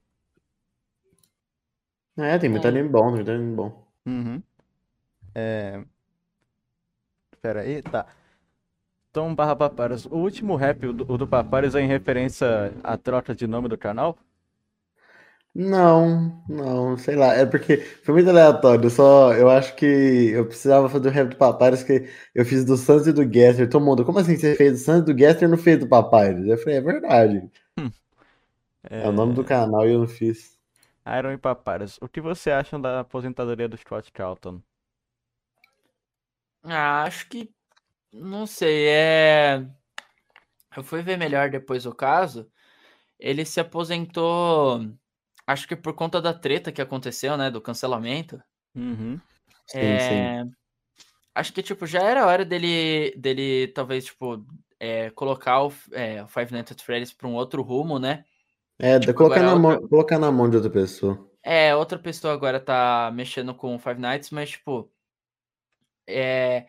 É, 2.19 2.37
tem 2.37 2.49
muito 2.49 2.67
É. 2.67 2.69
anime 2.69 2.89
bom, 2.89 3.05
tem 3.07 3.15
muito 3.15 3.31
anime 3.31 3.55
bom. 3.55 3.85
Uhum. 4.05 4.43
É... 5.35 5.83
Pera 7.41 7.61
aí, 7.61 7.81
tá. 7.81 8.05
Então, 9.11 9.33
barra 9.35 9.55
Paparas. 9.55 10.05
O 10.05 10.15
último 10.17 10.55
rap, 10.55 10.85
o 10.87 10.93
do, 10.93 11.11
o 11.11 11.17
do 11.17 11.27
Paparas, 11.27 11.75
é 11.75 11.81
em 11.81 11.87
referência 11.87 12.73
à 12.83 12.97
troca 12.97 13.35
de 13.35 13.47
nome 13.47 13.67
do 13.67 13.77
canal? 13.77 14.17
Não, 15.53 16.43
não, 16.47 16.97
sei 16.97 17.15
lá. 17.15 17.33
É 17.33 17.45
porque 17.45 17.77
foi 17.77 18.13
muito 18.13 18.29
aleatório. 18.29 18.85
Eu 18.85 18.89
só, 18.89 19.33
eu 19.33 19.49
acho 19.49 19.75
que 19.75 19.85
eu 19.85 20.45
precisava 20.45 20.87
fazer 20.89 21.09
o 21.09 21.11
rap 21.11 21.29
do 21.29 21.35
Papyrus, 21.37 21.83
que 21.83 22.07
eu 22.35 22.45
fiz 22.45 22.63
do 22.63 22.77
Sans 22.77 23.07
e 23.07 23.11
do 23.13 23.25
Gaster. 23.27 23.67
Todo 23.69 23.83
mundo, 23.83 24.05
como 24.05 24.19
assim 24.19 24.37
você 24.37 24.55
fez 24.55 24.73
do 24.73 24.77
Sans 24.85 24.99
e 25.01 25.05
do 25.05 25.15
Gaster 25.15 25.47
e 25.47 25.51
não 25.51 25.57
fez 25.57 25.79
do 25.79 25.87
Papyrus? 25.87 26.45
Eu 26.47 26.57
falei, 26.57 26.77
é 26.77 26.81
verdade. 26.81 27.49
É 28.89 29.07
o 29.07 29.11
nome 29.11 29.33
do 29.33 29.43
canal 29.43 29.87
e 29.87 29.93
eu 29.93 29.99
não 30.01 30.07
fiz. 30.07 30.58
Iron 31.17 31.31
e 31.31 31.37
Paparas. 31.37 31.97
O 32.01 32.07
que 32.07 32.21
você 32.21 32.51
acham 32.51 32.79
da 32.79 33.01
aposentadoria 33.01 33.67
do 33.67 33.77
Scott 33.77 34.11
Calton? 34.11 34.61
Ah, 36.63 37.03
acho 37.03 37.27
que. 37.27 37.51
Não 38.11 38.45
sei, 38.45 38.87
é. 38.87 39.65
Eu 40.75 40.83
fui 40.83 41.01
ver 41.01 41.17
melhor 41.17 41.49
depois 41.49 41.85
o 41.85 41.93
caso. 41.93 42.51
Ele 43.19 43.45
se 43.45 43.59
aposentou. 43.59 44.81
Acho 45.45 45.67
que 45.67 45.75
por 45.75 45.93
conta 45.93 46.21
da 46.21 46.33
treta 46.33 46.71
que 46.71 46.81
aconteceu, 46.81 47.37
né? 47.37 47.49
Do 47.49 47.61
cancelamento. 47.61 48.41
Uhum. 48.75 49.19
Sim, 49.67 49.99
sim. 49.99 50.15
É, 50.15 50.43
Acho 51.33 51.53
que, 51.53 51.63
tipo, 51.63 51.87
já 51.87 52.01
era 52.01 52.25
hora 52.25 52.43
dele, 52.43 53.13
dele 53.15 53.67
talvez, 53.69 54.05
tipo, 54.05 54.45
é, 54.79 55.09
colocar 55.11 55.63
o, 55.63 55.73
é, 55.93 56.23
o 56.23 56.27
Five 56.27 56.51
Nights 56.51 56.73
at 56.73 56.81
Freddy's 56.81 57.13
para 57.13 57.27
um 57.27 57.35
outro 57.35 57.61
rumo, 57.61 57.97
né? 57.97 58.25
É, 58.79 58.99
Tipo, 58.99 59.13
colocar 59.13 59.41
na 59.43 59.53
outra- 59.53 59.59
mão, 59.79 59.87
colocar 59.87 60.19
na 60.19 60.31
mão 60.31 60.49
de 60.49 60.55
outra 60.55 60.71
pessoa. 60.71 61.29
É, 61.43 61.75
outra 61.75 61.99
pessoa 61.99 62.33
agora 62.33 62.59
tá 62.59 63.11
mexendo 63.13 63.53
com 63.53 63.75
o 63.75 63.79
Five 63.79 63.99
Nights, 63.99 64.29
mas, 64.31 64.51
tipo, 64.51 64.89
é, 66.07 66.67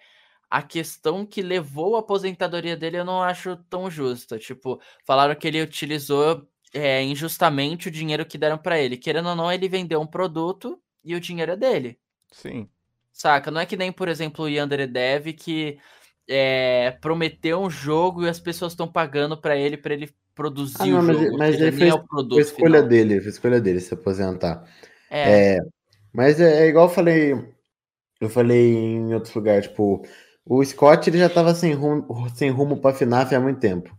a 0.50 0.62
questão 0.62 1.24
que 1.24 1.42
levou 1.42 1.96
a 1.96 2.00
aposentadoria 2.00 2.76
dele 2.76 2.98
eu 2.98 3.04
não 3.04 3.22
acho 3.22 3.56
tão 3.68 3.90
justa. 3.90 4.38
Tipo, 4.38 4.80
falaram 5.04 5.34
que 5.34 5.46
ele 5.48 5.62
utilizou 5.62 6.46
é, 6.72 7.02
injustamente 7.02 7.88
o 7.88 7.90
dinheiro 7.90 8.26
que 8.26 8.38
deram 8.38 8.58
pra 8.58 8.78
ele. 8.78 8.96
Querendo 8.96 9.28
ou 9.30 9.36
não, 9.36 9.50
ele 9.52 9.68
vendeu 9.68 10.00
um 10.00 10.06
produto 10.06 10.80
e 11.04 11.14
o 11.14 11.20
dinheiro 11.20 11.52
é 11.52 11.56
dele. 11.56 11.98
Sim. 12.32 12.68
Saca? 13.12 13.50
Não 13.50 13.60
é 13.60 13.66
que 13.66 13.76
nem, 13.76 13.92
por 13.92 14.08
exemplo, 14.08 14.44
o 14.44 14.48
Yandere 14.48 14.86
Dev 14.86 15.32
que 15.34 15.78
é, 16.28 16.92
prometeu 17.00 17.60
um 17.60 17.70
jogo 17.70 18.24
e 18.24 18.28
as 18.28 18.38
pessoas 18.40 18.72
estão 18.72 18.86
pagando 18.90 19.36
pra 19.40 19.56
ele 19.56 19.76
pra 19.76 19.92
ele 19.94 20.14
produzir 20.34 20.76
Ah, 20.80 20.86
não, 20.86 21.00
o 21.00 21.02
mas- 21.04 21.18
jogo. 21.18 21.38
mas 21.38 21.54
aí 21.56 21.60
nem 21.62 21.72
foi- 21.72 21.88
é 21.88 21.94
o 21.94 22.06
produto 22.06 22.32
Foi 22.34 22.42
escolha 22.42 22.74
final. 22.78 22.88
dele, 22.88 23.20
foi 23.20 23.30
escolha 23.30 23.60
dele 23.60 23.80
se 23.80 23.94
aposentar. 23.94 24.64
É, 25.10 25.58
Mas 26.12 26.40
é, 26.40 26.64
é 26.64 26.68
igual 26.68 26.86
eu 26.86 26.92
falei, 26.94 27.32
eu 28.20 28.28
falei 28.28 28.74
em 28.74 29.14
outros 29.14 29.32
lugares, 29.34 29.68
tipo, 29.68 30.04
o 30.44 30.64
Scott 30.64 31.08
ele 31.08 31.18
já 31.18 31.28
tava 31.28 31.54
sem 31.54 31.72
rumo, 31.72 32.28
sem 32.34 32.50
rumo 32.50 32.76
pra 32.80 32.92
FNAF 32.92 33.32
há 33.34 33.40
muito 33.40 33.60
tempo. 33.60 33.96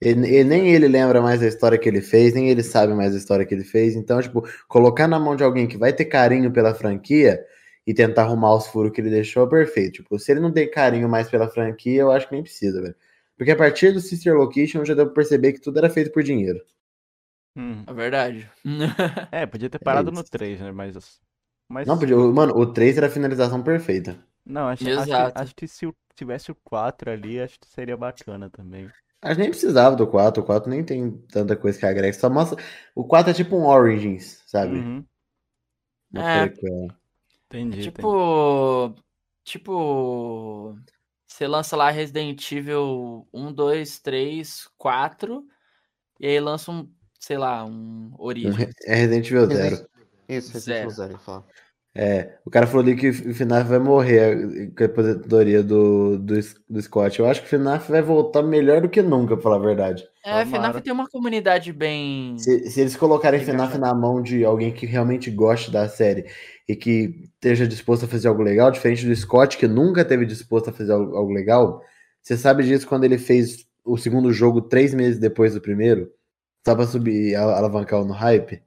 Ele, 0.00 0.26
ele- 0.28 0.44
nem 0.48 0.68
ele 0.74 0.88
lembra 0.88 1.20
mais 1.20 1.40
da 1.40 1.46
história 1.48 1.76
que 1.78 1.88
ele 1.88 2.00
fez, 2.00 2.32
nem 2.34 2.48
ele 2.48 2.62
sabe 2.62 2.94
mais 2.94 3.12
da 3.12 3.18
história 3.18 3.44
que 3.44 3.54
ele 3.54 3.64
fez. 3.64 3.94
Então, 3.96 4.20
tipo, 4.22 4.42
colocar 4.68 5.08
na 5.08 5.18
mão 5.18 5.34
de 5.36 5.42
alguém 5.44 5.66
que 5.66 5.76
vai 5.76 5.92
ter 5.92 6.04
carinho 6.06 6.52
pela 6.52 6.74
franquia 6.74 7.44
e 7.86 7.92
tentar 7.92 8.22
arrumar 8.22 8.54
os 8.54 8.66
furos 8.68 8.92
que 8.92 9.00
ele 9.00 9.10
deixou, 9.10 9.44
é 9.46 9.50
perfeito. 9.50 9.94
Tipo, 10.02 10.18
se 10.18 10.30
ele 10.32 10.40
não 10.40 10.52
tem 10.52 10.70
carinho 10.70 11.08
mais 11.08 11.28
pela 11.28 11.48
franquia, 11.48 12.00
eu 12.02 12.12
acho 12.12 12.28
que 12.28 12.34
nem 12.34 12.42
precisa, 12.44 12.80
velho. 12.80 12.94
Porque 13.38 13.52
a 13.52 13.56
partir 13.56 13.92
do 13.92 14.00
Sister 14.00 14.34
Location 14.34 14.84
já 14.84 14.94
deu 14.94 15.06
pra 15.06 15.14
perceber 15.14 15.52
que 15.52 15.60
tudo 15.60 15.78
era 15.78 15.88
feito 15.88 16.10
por 16.10 16.22
dinheiro. 16.22 16.60
Hum. 17.56 17.84
é 17.86 17.92
verdade. 17.92 18.50
É, 19.32 19.46
podia 19.46 19.70
ter 19.70 19.78
parado 19.78 20.10
no 20.10 20.20
isso. 20.20 20.30
3, 20.30 20.60
né? 20.60 20.72
Mas. 20.72 21.20
Mas. 21.68 21.86
Não, 21.86 21.98
podia, 21.98 22.16
mano, 22.16 22.54
o 22.56 22.66
3 22.66 22.98
era 22.98 23.06
a 23.06 23.10
finalização 23.10 23.62
perfeita. 23.62 24.18
Não, 24.44 24.68
acho, 24.68 24.88
acho, 24.90 25.12
acho 25.34 25.54
que 25.54 25.68
se 25.68 25.88
tivesse 26.14 26.50
o 26.50 26.56
4 26.64 27.10
ali, 27.10 27.40
acho 27.40 27.60
que 27.60 27.68
seria 27.68 27.96
bacana 27.96 28.50
também. 28.50 28.90
Acho 29.20 29.34
que 29.34 29.40
nem 29.40 29.50
precisava 29.50 29.94
do 29.94 30.06
4, 30.06 30.42
o 30.42 30.46
4 30.46 30.70
nem 30.70 30.82
tem 30.82 31.10
tanta 31.30 31.56
coisa 31.56 31.78
que 31.78 31.84
agrega, 31.84 32.12
só 32.12 32.30
mostra... 32.30 32.62
O 32.94 33.04
4 33.04 33.30
é 33.30 33.34
tipo 33.34 33.56
um 33.56 33.66
Origins, 33.66 34.42
sabe? 34.46 34.76
Uhum. 34.76 35.04
É. 36.14 36.46
prequela. 36.46 36.96
Entendi, 37.46 37.80
entendi. 37.80 37.82
Tipo. 37.82 38.94
Tipo. 39.44 40.78
Você 41.38 41.46
lança 41.46 41.76
lá 41.76 41.88
Resident 41.88 42.50
Evil 42.50 43.24
1, 43.32 43.52
2, 43.52 44.00
3, 44.00 44.68
4. 44.76 45.44
E 46.18 46.26
aí 46.26 46.40
lança 46.40 46.72
um, 46.72 46.90
sei 47.20 47.38
lá, 47.38 47.64
um 47.64 48.10
Um 48.12 48.14
Origins. 48.18 48.74
É 48.84 48.96
Resident 48.96 49.30
Evil 49.30 49.46
Zero. 49.46 49.88
Isso, 50.28 50.52
Resident 50.52 50.64
Zero. 50.64 50.78
Evil 50.78 50.90
Zero, 50.90 51.10
eu 51.10 51.12
ia 51.12 51.18
falar. 51.18 51.44
É, 51.94 52.38
o 52.44 52.50
cara 52.50 52.66
falou 52.66 52.82
ali 52.82 52.96
que 52.96 53.10
o 53.10 53.34
FNAF 53.34 53.68
vai 53.68 53.78
morrer 53.78 54.72
com 54.76 54.82
a 54.82 54.86
aposentadoria 54.86 55.62
do, 55.62 56.18
do, 56.18 56.34
do 56.68 56.82
Scott. 56.82 57.20
Eu 57.20 57.26
acho 57.26 57.40
que 57.40 57.46
o 57.46 57.50
FNAF 57.50 57.88
vai 57.88 58.02
voltar 58.02 58.42
melhor 58.42 58.80
do 58.80 58.88
que 58.88 59.00
nunca, 59.00 59.36
pra 59.36 59.42
falar 59.44 59.56
a 59.56 59.60
verdade. 59.60 60.08
É, 60.24 60.44
Tomara. 60.44 60.46
FNAF 60.46 60.80
tem 60.82 60.92
uma 60.92 61.08
comunidade 61.08 61.72
bem. 61.72 62.36
Se, 62.36 62.68
se 62.68 62.80
eles 62.80 62.96
colocarem 62.96 63.38
FNAF 63.38 63.74
né? 63.74 63.86
na 63.86 63.94
mão 63.94 64.20
de 64.20 64.44
alguém 64.44 64.72
que 64.72 64.86
realmente 64.86 65.30
goste 65.30 65.70
da 65.70 65.88
série 65.88 66.26
e 66.68 66.76
que 66.76 67.30
esteja 67.34 67.66
disposto 67.66 68.04
a 68.04 68.08
fazer 68.08 68.28
algo 68.28 68.42
legal, 68.42 68.70
diferente 68.70 69.06
do 69.06 69.16
Scott, 69.16 69.56
que 69.56 69.66
nunca 69.66 70.04
teve 70.04 70.26
disposto 70.26 70.68
a 70.70 70.72
fazer 70.72 70.92
algo, 70.92 71.32
legal, 71.32 71.82
você 72.22 72.36
sabe 72.36 72.62
disso 72.64 72.86
quando 72.86 73.04
ele 73.04 73.18
fez 73.18 73.66
o 73.84 73.96
segundo 73.96 74.32
jogo 74.32 74.60
três 74.60 74.92
meses 74.92 75.18
depois 75.18 75.54
do 75.54 75.60
primeiro, 75.60 76.12
só 76.66 76.74
pra 76.76 76.86
subir, 76.86 77.34
alavancar 77.36 78.04
no 78.04 78.12
hype, 78.12 78.62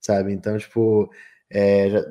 sabe? 0.00 0.32
Então, 0.32 0.56
tipo, 0.58 1.10
é, 1.50 1.90
já- 1.90 2.04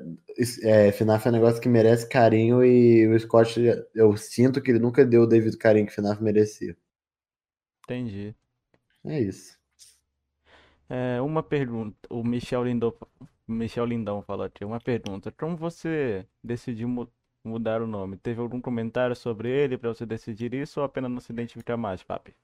é, 0.64 0.92
FNAF 0.92 1.28
é 1.28 1.30
um 1.32 1.34
negócio 1.34 1.62
que 1.62 1.70
merece 1.70 2.08
carinho 2.08 2.64
e 2.64 3.08
o 3.08 3.20
Scott, 3.20 3.60
eu 3.96 4.16
sinto 4.18 4.62
que 4.62 4.72
ele 4.72 4.80
nunca 4.80 5.06
deu 5.06 5.24
o 5.24 5.28
devido 5.28 5.58
carinho 5.58 5.88
que 5.88 5.92
o 5.92 5.96
FNAF 5.96 6.22
merecia. 6.22 6.78
Entendi. 7.84 8.36
É 9.06 9.20
isso. 9.22 9.58
É, 10.90 11.20
uma 11.22 11.42
pergunta. 11.42 11.98
O 12.10 12.24
Michel 12.24 12.64
Lindão, 12.64 12.94
Michel 13.48 13.86
Lindão 13.86 14.22
falou 14.22 14.46
aqui. 14.46 14.64
Uma 14.66 14.80
pergunta. 14.80 15.32
Como 15.32 15.56
você 15.58 16.28
decidiu 16.44 16.88
mu- 16.88 17.12
mudar 17.44 17.82
o 17.82 17.88
nome? 17.88 18.18
Teve 18.18 18.40
algum 18.42 18.62
comentário 18.62 19.16
sobre 19.16 19.50
ele 19.50 19.78
pra 19.78 19.90
você 19.94 20.06
decidir 20.06 20.54
isso 20.54 20.80
ou 20.80 20.86
apenas 20.86 21.12
não 21.12 21.20
se 21.20 21.32
identificar 21.34 21.78
mais, 21.78 22.04
papi? 22.04 22.36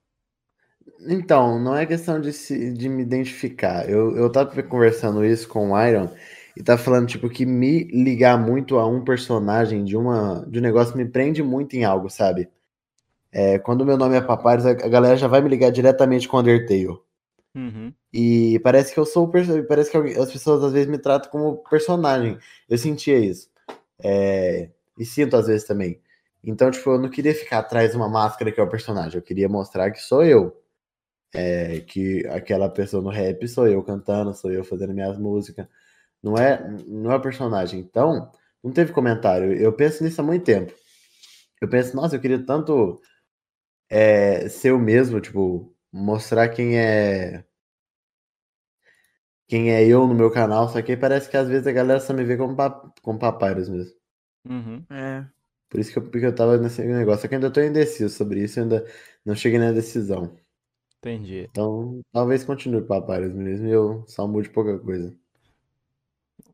Então, 1.06 1.58
não 1.58 1.76
é 1.76 1.86
questão 1.86 2.20
de, 2.20 2.32
se, 2.32 2.72
de 2.72 2.88
me 2.88 3.02
identificar. 3.02 3.88
Eu, 3.88 4.16
eu 4.16 4.30
tava 4.30 4.62
conversando 4.62 5.24
isso 5.24 5.48
com 5.48 5.70
o 5.72 5.82
Iron 5.86 6.08
e 6.56 6.62
tá 6.62 6.76
falando, 6.78 7.06
tipo, 7.08 7.28
que 7.28 7.44
me 7.46 7.84
ligar 7.84 8.38
muito 8.38 8.78
a 8.78 8.86
um 8.86 9.02
personagem 9.04 9.84
de, 9.84 9.96
uma, 9.96 10.44
de 10.48 10.58
um 10.58 10.62
negócio 10.62 10.96
me 10.96 11.04
prende 11.04 11.42
muito 11.42 11.74
em 11.76 11.84
algo, 11.84 12.08
sabe? 12.10 12.48
É, 13.32 13.58
quando 13.58 13.86
meu 13.86 13.96
nome 13.98 14.16
é 14.16 14.20
Papyrus, 14.22 14.66
a 14.66 14.70
a 14.72 14.88
galera 14.88 15.16
já 15.16 15.28
vai 15.28 15.40
me 15.42 15.48
ligar 15.50 15.70
diretamente 15.72 16.28
com 16.28 16.38
Undertale. 16.38 16.98
Uhum. 17.54 17.92
E 18.12 18.58
parece 18.60 18.94
que 18.94 19.00
eu 19.00 19.04
sou 19.04 19.26
o 19.26 19.30
parece 19.66 19.90
que 19.90 19.96
as 19.96 20.32
pessoas 20.32 20.64
às 20.64 20.72
vezes 20.72 20.88
me 20.88 20.98
tratam 20.98 21.30
como 21.30 21.62
personagem. 21.68 22.38
Eu 22.68 22.78
sentia 22.78 23.18
isso. 23.18 23.50
É, 24.02 24.70
e 24.98 25.04
sinto 25.04 25.36
às 25.36 25.46
vezes 25.46 25.66
também. 25.66 26.00
Então, 26.44 26.70
tipo, 26.70 26.90
eu 26.90 26.98
não 26.98 27.08
queria 27.08 27.34
ficar 27.34 27.58
atrás 27.58 27.92
de 27.92 27.96
uma 27.96 28.08
máscara 28.08 28.50
que 28.50 28.60
é 28.60 28.62
o 28.62 28.68
personagem. 28.68 29.16
Eu 29.16 29.22
queria 29.22 29.48
mostrar 29.48 29.90
que 29.90 30.00
sou 30.00 30.24
eu. 30.24 30.58
É, 31.34 31.80
que 31.80 32.26
aquela 32.28 32.68
pessoa 32.68 33.02
no 33.02 33.08
rap 33.10 33.46
sou 33.48 33.66
eu 33.66 33.82
cantando, 33.82 34.34
sou 34.34 34.50
eu 34.52 34.64
fazendo 34.64 34.92
minhas 34.92 35.18
músicas. 35.18 35.66
Não 36.22 36.36
é, 36.36 36.62
não 36.86 37.12
é 37.12 37.16
o 37.16 37.20
personagem. 37.20 37.80
Então, 37.80 38.30
não 38.62 38.72
teve 38.72 38.92
comentário. 38.92 39.52
Eu 39.54 39.72
penso 39.72 40.04
nisso 40.04 40.20
há 40.20 40.24
muito 40.24 40.44
tempo. 40.44 40.72
Eu 41.60 41.68
penso, 41.68 41.96
nossa, 41.96 42.16
eu 42.16 42.20
queria 42.20 42.44
tanto 42.44 43.00
é, 43.90 44.48
ser 44.48 44.70
eu 44.70 44.78
mesmo, 44.78 45.20
tipo, 45.20 45.71
mostrar 45.92 46.48
quem 46.48 46.78
é 46.78 47.44
quem 49.48 49.70
é 49.70 49.86
eu 49.86 50.06
no 50.06 50.14
meu 50.14 50.30
canal, 50.30 50.68
só 50.68 50.80
que 50.80 50.92
aí 50.92 50.96
parece 50.96 51.28
que 51.28 51.36
às 51.36 51.46
vezes 51.48 51.66
a 51.66 51.72
galera 51.72 52.00
só 52.00 52.14
me 52.14 52.24
vê 52.24 52.36
como, 52.38 52.56
pa 52.56 52.70
como 53.02 53.18
mesmo. 53.70 53.94
Uhum. 54.48 54.84
É. 54.90 55.26
Por 55.68 55.80
isso 55.80 55.92
que 55.92 55.98
eu, 55.98 56.02
porque 56.10 56.26
eu 56.26 56.34
tava 56.34 56.56
nesse 56.58 56.82
negócio. 56.82 57.22
Só 57.22 57.28
que 57.28 57.34
eu 57.34 57.38
ainda 57.38 57.50
tô 57.50 57.60
indeciso 57.60 58.14
sobre 58.14 58.42
isso, 58.42 58.60
ainda 58.60 58.86
não 59.24 59.34
cheguei 59.34 59.58
na 59.58 59.72
decisão. 59.72 60.36
Entendi. 60.98 61.48
Então, 61.50 62.00
talvez 62.12 62.44
continue 62.44 62.82
papyrus 62.82 63.34
mesmo 63.34 63.66
e 63.66 63.70
eu 63.72 64.04
só 64.06 64.26
mude 64.26 64.48
pouca 64.48 64.78
coisa. 64.78 65.14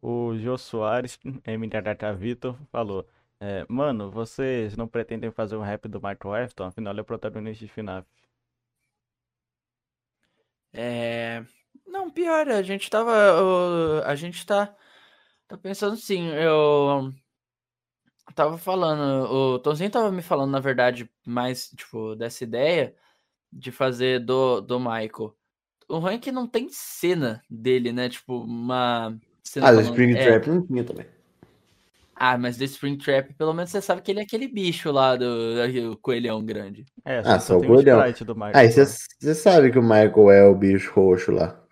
O 0.00 0.36
Jô 0.38 0.56
Soares, 0.56 1.18
MKK 1.24 2.16
Vitor, 2.16 2.56
falou: 2.70 3.06
é, 3.40 3.64
Mano, 3.68 4.10
vocês 4.10 4.76
não 4.76 4.88
pretendem 4.88 5.30
fazer 5.30 5.56
um 5.56 5.62
rap 5.62 5.88
do 5.88 6.00
Michael 6.00 6.44
Afton? 6.44 6.64
Afinal, 6.64 6.92
ele 6.92 7.00
é 7.00 7.02
o 7.02 7.04
protagonista 7.04 7.64
de 7.64 7.70
FNAF. 7.70 8.06
É... 10.80 11.44
Não, 11.84 12.08
pior, 12.08 12.48
a 12.48 12.62
gente 12.62 12.88
tava. 12.88 13.12
A 14.04 14.14
gente 14.14 14.46
tá, 14.46 14.72
tá 15.48 15.58
pensando 15.58 15.96
sim. 15.96 16.28
Eu 16.28 17.12
tava 18.32 18.56
falando, 18.56 19.28
o 19.28 19.58
Tonzinho 19.58 19.90
tava 19.90 20.12
me 20.12 20.22
falando, 20.22 20.52
na 20.52 20.60
verdade, 20.60 21.10
mais, 21.26 21.70
tipo, 21.70 22.14
dessa 22.14 22.44
ideia 22.44 22.94
de 23.52 23.72
fazer 23.72 24.20
do, 24.20 24.60
do 24.60 24.78
Michael. 24.78 25.34
O 25.88 26.18
que 26.20 26.30
não 26.30 26.46
tem 26.46 26.68
cena 26.70 27.42
dele, 27.50 27.92
né? 27.92 28.08
Tipo, 28.08 28.44
uma 28.44 29.18
cena 29.42 29.70
Ah, 29.70 29.72
do 29.72 29.80
Spring 29.80 30.14
é, 30.14 30.24
Trap 30.24 30.46
não 30.46 30.64
tinha 30.64 30.84
também. 30.84 31.06
Ah, 32.20 32.36
mas 32.38 32.56
do 32.58 32.64
Spring 32.64 32.96
Trap, 32.98 33.34
pelo 33.34 33.54
menos 33.54 33.70
você 33.70 33.80
sabe 33.80 34.02
que 34.02 34.10
ele 34.10 34.20
é 34.20 34.22
aquele 34.24 34.48
bicho 34.48 34.90
lá 34.90 35.16
do, 35.16 35.54
do 35.92 35.98
coelhão 35.98 36.44
grande. 36.44 36.84
É, 37.04 37.22
Ah, 37.22 37.38
só 37.38 37.40
só 37.40 37.56
o 37.56 37.62
tem 37.62 37.70
o 37.70 37.74
Gordão. 37.74 38.04
sprite 38.04 38.24
do 38.24 38.34
Michael. 38.34 38.54
Aí 38.54 38.68
só. 38.70 38.92
você 39.20 39.34
sabe 39.34 39.70
que 39.70 39.78
o 39.78 39.82
Michael 39.82 40.30
é 40.32 40.44
o 40.44 40.54
bicho 40.54 40.92
roxo 40.92 41.30
lá. 41.32 41.62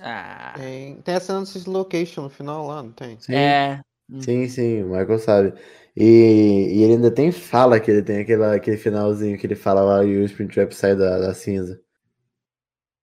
Ah, 0.00 0.54
Tem, 0.56 1.00
tem 1.02 1.14
a 1.14 1.20
cena 1.20 1.42
do 1.44 1.70
Location 1.70 2.22
no 2.22 2.30
final 2.30 2.66
lá, 2.66 2.82
não 2.82 2.92
tem? 2.92 3.18
Sim, 3.18 3.56
é. 3.68 3.80
sim, 4.18 4.48
sim, 4.48 4.82
o 4.84 4.88
Michael 4.90 5.18
sabe. 5.20 5.54
E, 5.96 6.04
e 6.04 6.82
ele 6.84 6.94
ainda 6.94 7.10
tem 7.14 7.32
fala 7.32 7.80
que 7.80 7.90
ele 7.90 8.02
tem 8.02 8.20
aquela, 8.20 8.54
aquele 8.56 8.76
finalzinho 8.78 9.38
que 9.38 9.46
ele 9.46 9.56
fala 9.56 9.82
lá 9.82 10.04
e 10.04 10.16
o 10.18 10.24
Spring 10.26 10.48
Trap 10.48 10.72
sai 10.74 10.96
da, 10.96 11.18
da 11.18 11.34
cinza. 11.34 11.80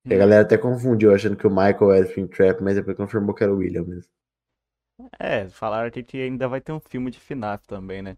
E 0.09 0.13
a 0.13 0.17
Hum. 0.17 0.21
galera 0.21 0.41
até 0.41 0.57
confundiu 0.57 1.13
achando 1.15 1.37
que 1.37 1.47
o 1.47 1.49
Michael 1.49 1.91
era 1.93 2.05
o 2.05 2.09
Spring 2.09 2.27
Trap, 2.27 2.61
mas 2.61 2.75
depois 2.75 2.97
confirmou 2.97 3.33
que 3.33 3.43
era 3.43 3.53
o 3.53 3.57
William 3.57 3.85
mesmo. 3.85 4.11
É, 5.19 5.47
falaram 5.49 5.87
aqui 5.87 6.03
que 6.03 6.17
ainda 6.17 6.47
vai 6.47 6.59
ter 6.61 6.71
um 6.71 6.79
filme 6.79 7.11
de 7.11 7.19
FNAF 7.19 7.67
também, 7.67 8.01
né? 8.01 8.17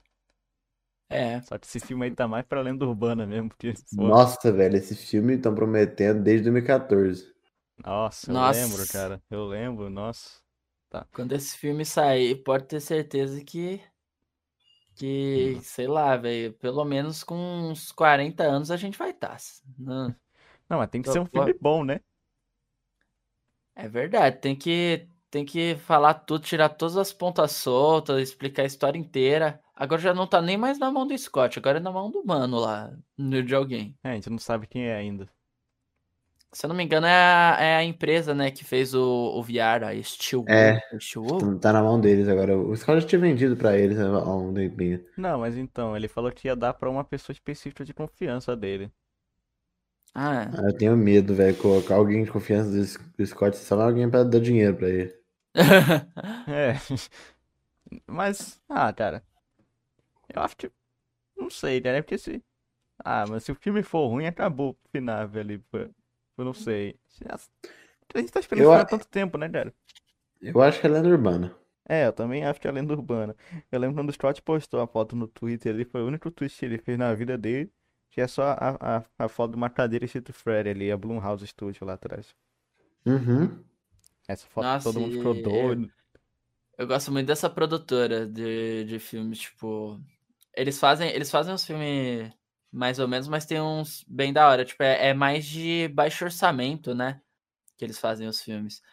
É. 1.10 1.41
Só 1.41 1.57
que 1.57 1.68
esse 1.68 1.80
filme 1.81 2.06
aí 2.06 2.11
tá 2.11 2.27
mais 2.27 2.45
pra 2.45 2.61
lenda 2.61 2.85
urbana 2.85 3.26
mesmo. 3.26 3.49
Porque, 3.49 3.73
pô, 3.95 4.14
Nossa, 4.14 4.51
velho, 4.51 4.77
esse 4.77 4.95
filme 4.95 5.35
estão 5.35 5.53
prometendo 5.53 6.23
desde 6.23 6.45
2014. 6.45 7.31
nossa, 7.77 8.31
eu 8.34 8.41
Nossa. 8.41 8.45
lembro, 8.45 8.88
cara. 8.88 9.22
Eu 9.30 9.45
lembro, 9.47 9.89
nossa. 9.89 10.39
Quando 11.14 11.34
esse 11.34 11.57
filme 11.57 11.85
sair, 11.85 12.43
pode 12.43 12.65
ter 12.68 12.81
certeza 12.81 13.43
que. 13.43 13.81
Que, 14.95 15.60
sei 15.64 15.88
lá, 15.88 16.18
velho, 16.18 16.53
pelo 16.56 16.84
menos 16.84 17.23
com 17.23 17.35
uns 17.35 17.91
40 17.91 18.43
anos 18.43 18.69
a 18.72 18.76
gente 18.77 18.97
vai 18.97 19.11
estar. 19.11 19.38
Não, 19.77 20.14
Não, 20.69 20.77
mas 20.80 20.89
tem 20.89 21.01
que 21.01 21.07
Tô- 21.07 21.10
ser 21.10 21.19
um 21.19 21.26
filme 21.26 21.53
bom, 21.60 21.84
né? 21.84 21.99
é 23.76 23.88
verdade, 23.88 24.39
tem 24.39 24.56
que, 24.56 25.07
tem 25.31 25.45
que 25.45 25.76
falar 25.77 26.14
tudo, 26.15 26.43
tirar 26.43 26.69
todas 26.69 26.97
as 26.97 27.14
pontas 27.14 27.51
soltas, 27.53 28.22
explicar 28.22 28.64
a 28.64 28.65
história 28.65 28.97
inteira. 28.99 29.61
Agora 29.76 30.01
já 30.01 30.14
não 30.14 30.27
tá 30.27 30.41
nem 30.41 30.57
mais 30.57 30.77
na 30.80 30.91
mão 30.91 31.07
do 31.07 31.18
Scott, 31.18 31.57
agora 31.60 31.77
é 31.77 31.81
na 31.81 31.91
mão 31.91 32.11
do 32.11 32.23
mano 32.26 32.60
lá, 32.60 32.91
no- 33.18 33.43
de 33.43 33.56
alguém. 33.56 33.97
É, 34.03 34.11
a 34.11 34.15
gente 34.15 34.30
não 34.30 34.38
sabe 34.39 34.68
quem 34.68 34.85
é 34.88 34.95
ainda. 34.95 35.30
Se 36.51 36.65
eu 36.65 36.69
não 36.69 36.76
me 36.76 36.84
engano, 36.84 37.06
é 37.06 37.11
a, 37.11 37.57
é 37.60 37.76
a 37.77 37.84
empresa, 37.84 38.34
né, 38.34 38.49
que 38.51 38.64
fez 38.64 38.93
o, 38.93 39.03
o 39.38 39.43
VR, 39.43 39.85
a 39.85 40.03
Steel 40.03 40.43
É. 40.47 40.80
Steel 40.99 41.60
Tá 41.61 41.72
na 41.73 41.81
mão 41.84 41.99
deles 41.99 42.27
agora. 42.27 42.57
O 42.57 42.76
Scott 42.76 43.01
já 43.01 43.07
tinha 43.07 43.22
vendido 43.22 43.56
pra 43.56 43.77
eles 43.77 43.97
né, 43.97 44.03
há 44.06 44.35
um 44.35 44.53
tempinho. 44.53 45.03
Não, 45.15 45.38
mas 45.41 45.56
então, 45.56 45.95
ele 45.95 46.07
falou 46.07 46.31
que 46.31 46.47
ia 46.47 46.56
dar 46.56 46.73
pra 46.73 46.89
uma 46.89 47.03
pessoa 47.03 47.31
específica 47.34 47.85
de 47.85 47.93
confiança 47.93 48.56
dele. 48.57 48.91
Ah, 50.14 50.51
Ah, 50.51 50.61
eu 50.68 50.77
tenho 50.77 50.95
medo, 50.97 51.34
velho, 51.35 51.57
colocar 51.57 51.95
alguém 51.95 52.23
de 52.23 52.31
confiança 52.31 52.69
do 53.18 53.26
Scott, 53.26 53.57
só 53.57 53.80
alguém 53.81 54.10
pra 54.10 54.23
dar 54.23 54.39
dinheiro 54.39 54.76
pra 54.76 54.88
ele. 54.89 55.19
É. 56.48 56.73
Mas, 58.07 58.61
ah, 58.69 58.91
cara. 58.94 59.23
Eu 60.34 60.41
acho 60.41 60.56
que. 60.56 60.72
Não 61.36 61.49
sei, 61.49 61.81
né? 61.81 62.02
Porque 62.02 62.18
se. 62.18 62.44
Ah, 63.03 63.26
mas 63.27 63.45
se 63.45 63.52
o 63.52 63.56
filme 63.56 63.81
for 63.81 64.07
ruim, 64.07 64.26
acabou 64.26 64.72
o 64.72 64.90
final 64.91 65.22
ali. 65.22 65.64
Eu 66.38 66.45
não 66.45 66.53
sei. 66.53 66.99
A 68.14 68.19
gente 68.19 68.31
tá 68.31 68.40
esperando 68.41 68.65
Eu 68.65 68.73
há 68.73 68.84
tanto 68.84 69.07
tempo, 69.07 69.38
né, 69.38 69.48
cara? 69.48 69.73
Eu 70.41 70.61
acho 70.61 70.80
que 70.81 70.88
é 70.88 70.90
lenda 70.90 71.07
urbana. 71.07 71.56
É, 71.88 72.07
eu 72.07 72.14
também 72.14 72.45
acho 72.45 72.60
que 72.60 72.68
é 72.68 72.72
lenda 72.72 72.94
urbana. 72.94 73.36
Eu 73.72 73.80
lembro 73.80 73.95
quando 73.95 74.10
o 74.10 74.14
Scott 74.14 74.41
postou 74.41 74.80
a 74.81 74.88
foto 74.88 75.15
no 75.15 75.27
Twitter 75.27 75.73
ali, 75.73 75.86
foi 75.86 76.02
o 76.02 76.07
único 76.07 76.30
tweet 76.30 76.56
que 76.56 76.65
ele 76.65 76.77
fez 76.77 76.98
na 76.98 77.14
vida 77.14 77.38
dele, 77.38 77.72
que 78.11 78.22
é 78.22 78.27
só 78.27 78.44
a, 78.44 78.98
a, 78.98 79.03
a 79.18 79.27
foto 79.27 79.52
de 79.52 79.57
uma 79.57 79.69
cadeira 79.69 80.06
escrito 80.06 80.31
Freddy 80.31 80.69
ali, 80.69 80.91
a 80.91 80.98
Blumhouse 80.98 81.48
Studio 81.48 81.86
lá 81.86 81.94
atrás. 81.94 82.36
Uhum. 83.06 83.64
Essa 84.30 84.45
foto 84.45 84.64
Nossa, 84.64 84.84
todo 84.84 85.01
mundo 85.01 85.18
ficou 85.18 85.34
doido. 85.34 85.91
Eu 86.77 86.85
gosto 86.85 87.11
muito 87.11 87.26
dessa 87.26 87.49
produtora 87.49 88.27
de, 88.27 88.84
de 88.84 88.99
filmes, 88.99 89.39
tipo. 89.39 89.99
Eles 90.56 90.80
fazem, 90.80 91.10
eles 91.10 91.31
fazem 91.31 91.51
uns 91.51 91.65
filmes 91.65 92.31
mais 92.72 92.99
ou 92.99 93.07
menos, 93.07 93.27
mas 93.27 93.47
tem 93.47 93.60
uns 93.60 94.06
bem 94.07 94.31
da 94.31 94.47
hora. 94.47 94.64
Tipo, 94.64 94.84
é, 94.84 95.07
é 95.07 95.14
mais 95.15 95.47
de 95.47 95.88
baixo 95.88 96.26
orçamento, 96.26 96.93
né? 96.93 97.19
Que 97.76 97.84
eles 97.84 97.97
fazem 97.97 98.27
os 98.27 98.39
filmes. 98.39 98.84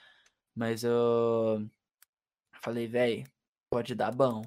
Mas 0.54 0.84
eu 0.84 1.68
falei, 2.62 2.86
véi, 2.86 3.24
pode 3.68 3.94
dar 3.94 4.12
bom. 4.12 4.40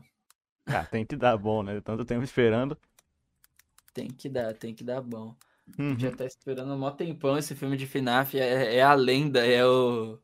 Ah, 0.65 0.85
tem 0.85 1.05
que 1.05 1.15
dar 1.15 1.37
bom, 1.37 1.61
né? 1.61 1.79
Tanto 1.81 2.03
tempo 2.03 2.23
esperando. 2.23 2.75
Tem 3.93 4.07
que 4.07 4.27
dar, 4.27 4.55
tem 4.55 4.73
que 4.73 4.83
dar 4.83 5.01
bom. 5.01 5.35
Uhum. 5.77 5.99
Já 5.99 6.11
tá 6.11 6.25
esperando 6.25 6.73
há 6.73 6.75
mó 6.75 6.89
tempão 6.89 7.37
esse 7.37 7.55
filme 7.55 7.77
de 7.77 7.85
FNAF. 7.85 8.39
É, 8.39 8.77
é 8.77 8.81
a 8.81 8.95
lenda, 8.95 9.45
é 9.45 9.63
o. 9.63 10.19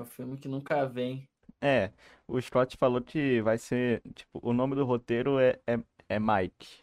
É 0.00 0.02
o 0.02 0.04
filme 0.04 0.36
que 0.36 0.48
nunca 0.48 0.84
vem. 0.84 1.28
É, 1.62 1.92
o 2.26 2.40
Scott 2.40 2.76
falou 2.76 3.02
que 3.02 3.40
vai 3.42 3.58
ser, 3.58 4.02
tipo, 4.14 4.40
o 4.42 4.52
nome 4.52 4.74
do 4.74 4.84
roteiro 4.84 5.38
é, 5.38 5.58
é, 5.66 5.78
é 6.08 6.18
Mike. 6.18 6.82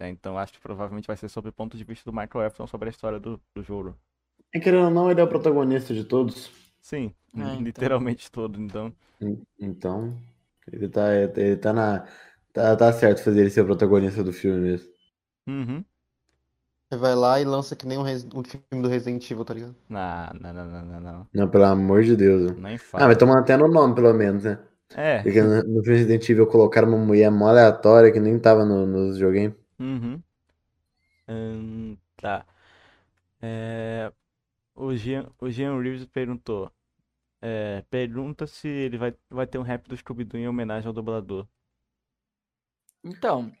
É, 0.00 0.08
então 0.10 0.38
acho 0.38 0.52
que 0.54 0.60
provavelmente 0.60 1.06
vai 1.08 1.16
ser 1.16 1.28
sobre 1.30 1.50
o 1.50 1.52
ponto 1.54 1.76
de 1.76 1.84
vista 1.84 2.10
do 2.10 2.16
Michael 2.16 2.46
Afton 2.46 2.66
sobre 2.66 2.88
a 2.88 2.92
história 2.92 3.20
do, 3.20 3.40
do 3.54 3.62
Joro. 3.62 3.98
E 4.54 4.58
querendo 4.60 4.84
ou 4.86 4.90
não, 4.90 5.10
ele 5.10 5.20
é 5.20 5.24
o 5.24 5.28
protagonista 5.28 5.92
de 5.92 6.04
todos. 6.04 6.50
Sim, 6.80 7.14
É, 7.36 7.56
então. 7.60 7.60
literalmente 7.60 8.30
todo, 8.30 8.60
então. 8.60 8.94
En- 9.20 9.46
Então, 9.58 10.16
ele 10.72 10.88
tá, 10.88 11.14
ele 11.14 11.56
tá 11.56 11.72
na. 11.72 12.06
Tá, 12.52 12.76
tá 12.76 12.92
certo 12.92 13.22
fazer 13.24 13.40
ele 13.42 13.50
ser 13.50 13.62
o 13.62 13.66
protagonista 13.66 14.22
do 14.24 14.32
filme 14.32 14.60
mesmo. 14.60 14.92
Uhum. 15.46 15.84
Vai 16.96 17.14
lá 17.16 17.40
e 17.40 17.44
lança 17.44 17.74
que 17.76 17.86
nem 17.86 17.98
um, 17.98 18.02
Res- 18.02 18.24
um 18.34 18.42
filme 18.44 18.82
do 18.82 18.88
Resident 18.88 19.28
Evil, 19.30 19.44
tá 19.44 19.54
ligado? 19.54 19.76
Não, 19.88 20.32
não, 20.40 20.52
não, 20.52 20.66
não, 20.66 20.84
não, 20.84 21.00
não. 21.00 21.30
Não, 21.32 21.48
pelo 21.50 21.64
amor 21.64 22.02
de 22.02 22.16
Deus. 22.16 22.52
Nem 22.54 22.78
Ah, 22.94 23.06
fala. 23.06 23.08
mas 23.08 23.16
tô 23.16 23.26
mantendo 23.26 23.64
o 23.64 23.68
nome, 23.68 23.94
pelo 23.94 24.12
menos, 24.14 24.44
né? 24.44 24.58
É, 24.94 25.22
Porque 25.22 25.42
no, 25.42 25.62
no 25.64 25.82
Resident 25.82 26.28
Evil 26.30 26.46
colocaram 26.46 26.88
uma 26.88 26.98
mulher 26.98 27.30
mó 27.30 27.48
aleatória 27.48 28.12
que 28.12 28.20
nem 28.20 28.38
tava 28.38 28.64
no, 28.64 28.86
nos 28.86 29.16
videogames. 29.16 29.56
uhum. 29.80 30.22
Hum, 31.28 31.96
tá. 32.16 32.46
É, 33.42 34.12
o 34.74 34.94
Jean, 34.96 35.30
o 35.40 35.50
Jean 35.50 35.80
Reeves 35.82 36.06
perguntou. 36.06 36.72
é, 37.42 37.82
pergunta 37.90 38.46
se 38.46 38.68
ele 38.68 38.98
vai, 38.98 39.14
vai 39.30 39.46
ter 39.46 39.58
um 39.58 39.62
rap 39.62 39.88
do 39.88 39.96
Scooby-Doo 39.96 40.40
em 40.40 40.48
homenagem 40.48 40.88
ao 40.88 40.94
dublador. 40.94 41.48
Então, 43.04 43.52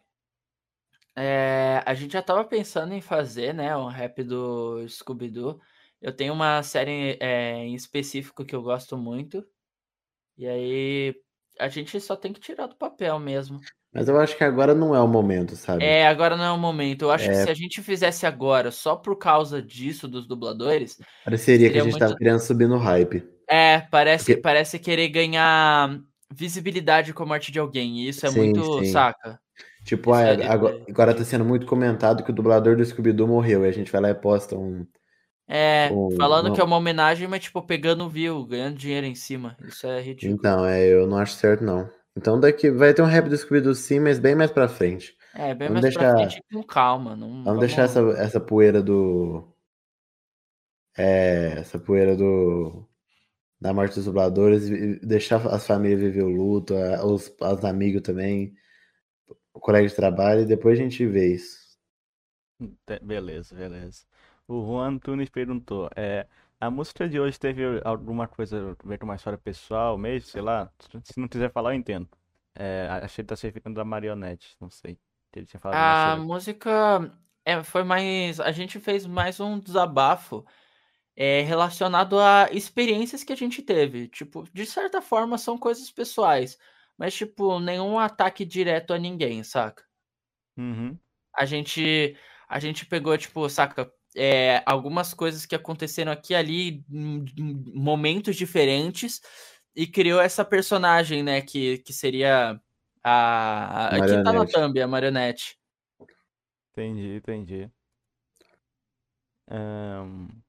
é, 1.16 1.82
a 1.84 1.94
gente 1.94 2.12
já 2.12 2.22
tava 2.22 2.44
pensando 2.44 2.94
em 2.94 3.00
fazer, 3.00 3.52
né, 3.54 3.76
um 3.76 3.86
rap 3.88 4.22
do 4.22 4.86
Scooby-Doo. 4.88 5.58
Eu 6.00 6.12
tenho 6.14 6.32
uma 6.32 6.62
série 6.62 7.16
é, 7.20 7.58
em 7.64 7.74
específico 7.74 8.44
que 8.44 8.54
eu 8.54 8.62
gosto 8.62 8.96
muito. 8.96 9.44
E 10.36 10.46
aí 10.46 11.14
a 11.60 11.68
gente 11.68 12.00
só 12.00 12.16
tem 12.16 12.32
que 12.32 12.40
tirar 12.40 12.66
do 12.66 12.74
papel 12.76 13.18
mesmo. 13.18 13.60
Mas 13.94 14.08
eu 14.08 14.18
acho 14.18 14.36
que 14.36 14.42
agora 14.42 14.74
não 14.74 14.94
é 14.96 15.00
o 15.00 15.06
momento, 15.06 15.54
sabe? 15.54 15.84
É, 15.84 16.06
agora 16.08 16.34
não 16.36 16.44
é 16.44 16.50
o 16.50 16.58
momento. 16.58 17.02
Eu 17.02 17.10
acho 17.10 17.26
que 17.26 17.30
É. 17.30 17.44
se 17.44 17.50
a 17.50 17.54
gente 17.54 17.82
fizesse 17.82 18.24
agora 18.24 18.70
só 18.70 18.96
por 18.96 19.16
causa 19.18 19.60
disso 19.62 20.08
dos 20.08 20.26
dubladores, 20.26 20.98
Pareceria 21.24 21.70
que 21.70 21.78
a 21.78 21.84
gente 21.84 21.92
tava 21.98 22.06
muito- 22.12 22.18
querendo 22.18 22.40
subir 22.40 22.66
no 22.68 22.78
hype. 22.78 23.22
é, 23.48 23.80
parece, 23.90 24.24
Porque- 24.32 24.40
parece 24.40 24.78
querer 24.78 25.08
ganhar 25.08 26.00
visibilidade 26.32 27.12
com 27.12 27.22
a 27.22 27.26
morte 27.26 27.52
de 27.52 27.58
alguém. 27.58 27.98
E 28.00 28.08
isso 28.08 28.24
é 28.24 28.30
Sim, 28.30 28.38
muito, 28.38 28.78
sim. 28.78 28.86
saca? 28.86 29.38
Tipo, 29.84 30.12
ah, 30.12 30.20
agora, 30.48 30.76
é. 30.76 30.90
agora 30.90 31.14
tá 31.14 31.24
sendo 31.24 31.44
muito 31.44 31.66
comentado 31.66 32.22
que 32.22 32.30
o 32.30 32.34
dublador 32.34 32.76
do 32.76 32.84
Scooby-Doo 32.84 33.26
morreu. 33.26 33.64
E 33.64 33.68
a 33.68 33.72
gente 33.72 33.90
vai 33.90 34.00
lá 34.00 34.10
e 34.10 34.14
posta 34.14 34.56
um. 34.56 34.86
É, 35.48 35.90
Um- 35.92 36.16
falando 36.16 36.52
que 36.52 36.60
é 36.60 36.64
uma 36.64 36.76
homenagem, 36.76 37.26
mas 37.26 37.40
tipo, 37.42 37.60
pegando 37.62 38.08
view, 38.08 38.46
ganhando 38.46 38.76
dinheiro 38.76 39.06
em 39.06 39.14
cima. 39.14 39.56
Isso 39.66 39.86
é 39.86 40.00
ridículo. 40.00 40.32
Então, 40.38 40.64
é, 40.64 40.86
eu 40.86 41.06
não 41.06 41.18
acho 41.18 41.34
certo, 41.34 41.64
não. 41.64 41.90
Então 42.16 42.38
daqui 42.38 42.70
vai 42.70 42.94
ter 42.94 43.02
um 43.02 43.06
rap 43.06 43.28
do 43.28 43.36
Scooby-Doo 43.36 43.74
sim, 43.74 43.98
mas 43.98 44.18
bem 44.18 44.34
mais 44.34 44.50
pra 44.50 44.68
frente. 44.68 45.16
É, 45.34 45.54
bem 45.54 45.68
Vamos 45.68 45.82
mais 45.82 45.94
pra 45.94 46.12
deixar- 46.14 46.30
frente 46.30 46.44
com 46.52 46.62
calma. 46.62 47.16
Não, 47.16 47.42
Vamos 47.42 47.60
deixar 47.60 47.82
essa, 47.82 48.00
essa 48.18 48.38
poeira 48.40 48.82
do. 48.82 49.48
É, 50.96 51.54
essa 51.58 51.78
poeira 51.78 52.16
do. 52.16 52.86
Da 53.60 53.72
morte 53.72 53.94
dos 53.94 54.06
dubladores 54.06 54.68
deixar 55.00 55.36
as 55.46 55.66
famílias 55.66 56.00
viver 56.00 56.22
o 56.24 56.28
luto, 56.28 56.74
os, 57.04 57.32
os 57.40 57.64
amigos 57.64 58.02
também, 58.02 58.52
o 59.54 59.60
colega 59.60 59.86
de 59.86 59.94
trabalho, 59.94 60.42
e 60.42 60.46
depois 60.46 60.78
a 60.78 60.82
gente 60.82 61.06
vê 61.06 61.34
isso. 61.34 61.78
Beleza, 63.02 63.54
beleza. 63.54 64.04
O 64.46 64.64
Juan 64.64 64.94
Antunes 64.94 65.28
perguntou, 65.28 65.88
é, 65.96 66.26
a 66.60 66.70
música 66.70 67.08
de 67.08 67.18
hoje 67.18 67.38
teve 67.38 67.62
alguma 67.84 68.28
coisa 68.28 68.76
a 68.78 68.88
ver 68.88 68.98
com 68.98 69.04
uma 69.04 69.16
história 69.16 69.38
pessoal 69.38 69.98
mesmo, 69.98 70.28
sei 70.28 70.42
lá? 70.42 70.70
Se 71.04 71.18
não 71.18 71.28
quiser 71.28 71.50
falar, 71.50 71.70
eu 71.70 71.78
entendo. 71.78 72.08
É, 72.54 72.86
achei 73.02 73.24
que 73.24 73.28
tá 73.28 73.34
referindo 73.34 73.74
da 73.74 73.84
marionete, 73.84 74.56
não 74.60 74.70
sei. 74.70 74.98
Ele 75.34 75.46
tinha 75.46 75.58
falado 75.58 76.20
A 76.20 76.22
música 76.22 77.10
é, 77.44 77.62
foi 77.62 77.82
mais. 77.82 78.38
A 78.38 78.52
gente 78.52 78.78
fez 78.78 79.06
mais 79.06 79.40
um 79.40 79.58
desabafo 79.58 80.44
é, 81.16 81.40
relacionado 81.42 82.18
a 82.18 82.48
experiências 82.52 83.24
que 83.24 83.32
a 83.32 83.36
gente 83.36 83.62
teve. 83.62 84.08
Tipo, 84.08 84.44
de 84.52 84.66
certa 84.66 85.00
forma 85.00 85.38
são 85.38 85.58
coisas 85.58 85.90
pessoais. 85.90 86.58
Mas, 86.98 87.14
tipo, 87.14 87.58
nenhum 87.60 87.98
ataque 87.98 88.44
direto 88.44 88.92
a 88.94 88.98
ninguém, 88.98 89.42
saca? 89.44 89.84
Uhum, 90.56 91.00
A 91.36 91.44
gente, 91.46 92.16
a 92.48 92.58
gente 92.60 92.84
pegou, 92.86 93.16
tipo, 93.16 93.48
saca, 93.48 93.90
é, 94.16 94.62
algumas 94.66 95.14
coisas 95.14 95.46
que 95.46 95.54
aconteceram 95.54 96.12
aqui 96.12 96.32
e 96.34 96.36
ali, 96.36 96.84
em 96.90 97.24
em 97.38 97.72
momentos 97.74 98.36
diferentes, 98.36 99.20
e 99.74 99.86
criou 99.86 100.20
essa 100.20 100.44
personagem, 100.44 101.22
né, 101.22 101.40
que, 101.42 101.78
que 101.78 101.92
seria 101.94 102.60
a, 103.02 103.96
a 103.96 104.02
que 104.02 104.18
tá 104.18 104.32
na 104.32 104.44
thumb, 104.46 104.80
a 104.80 104.86
marionete. 104.88 105.56
entendi, 106.72 107.14
entendi. 107.16 107.70
Ahn, 109.58 110.42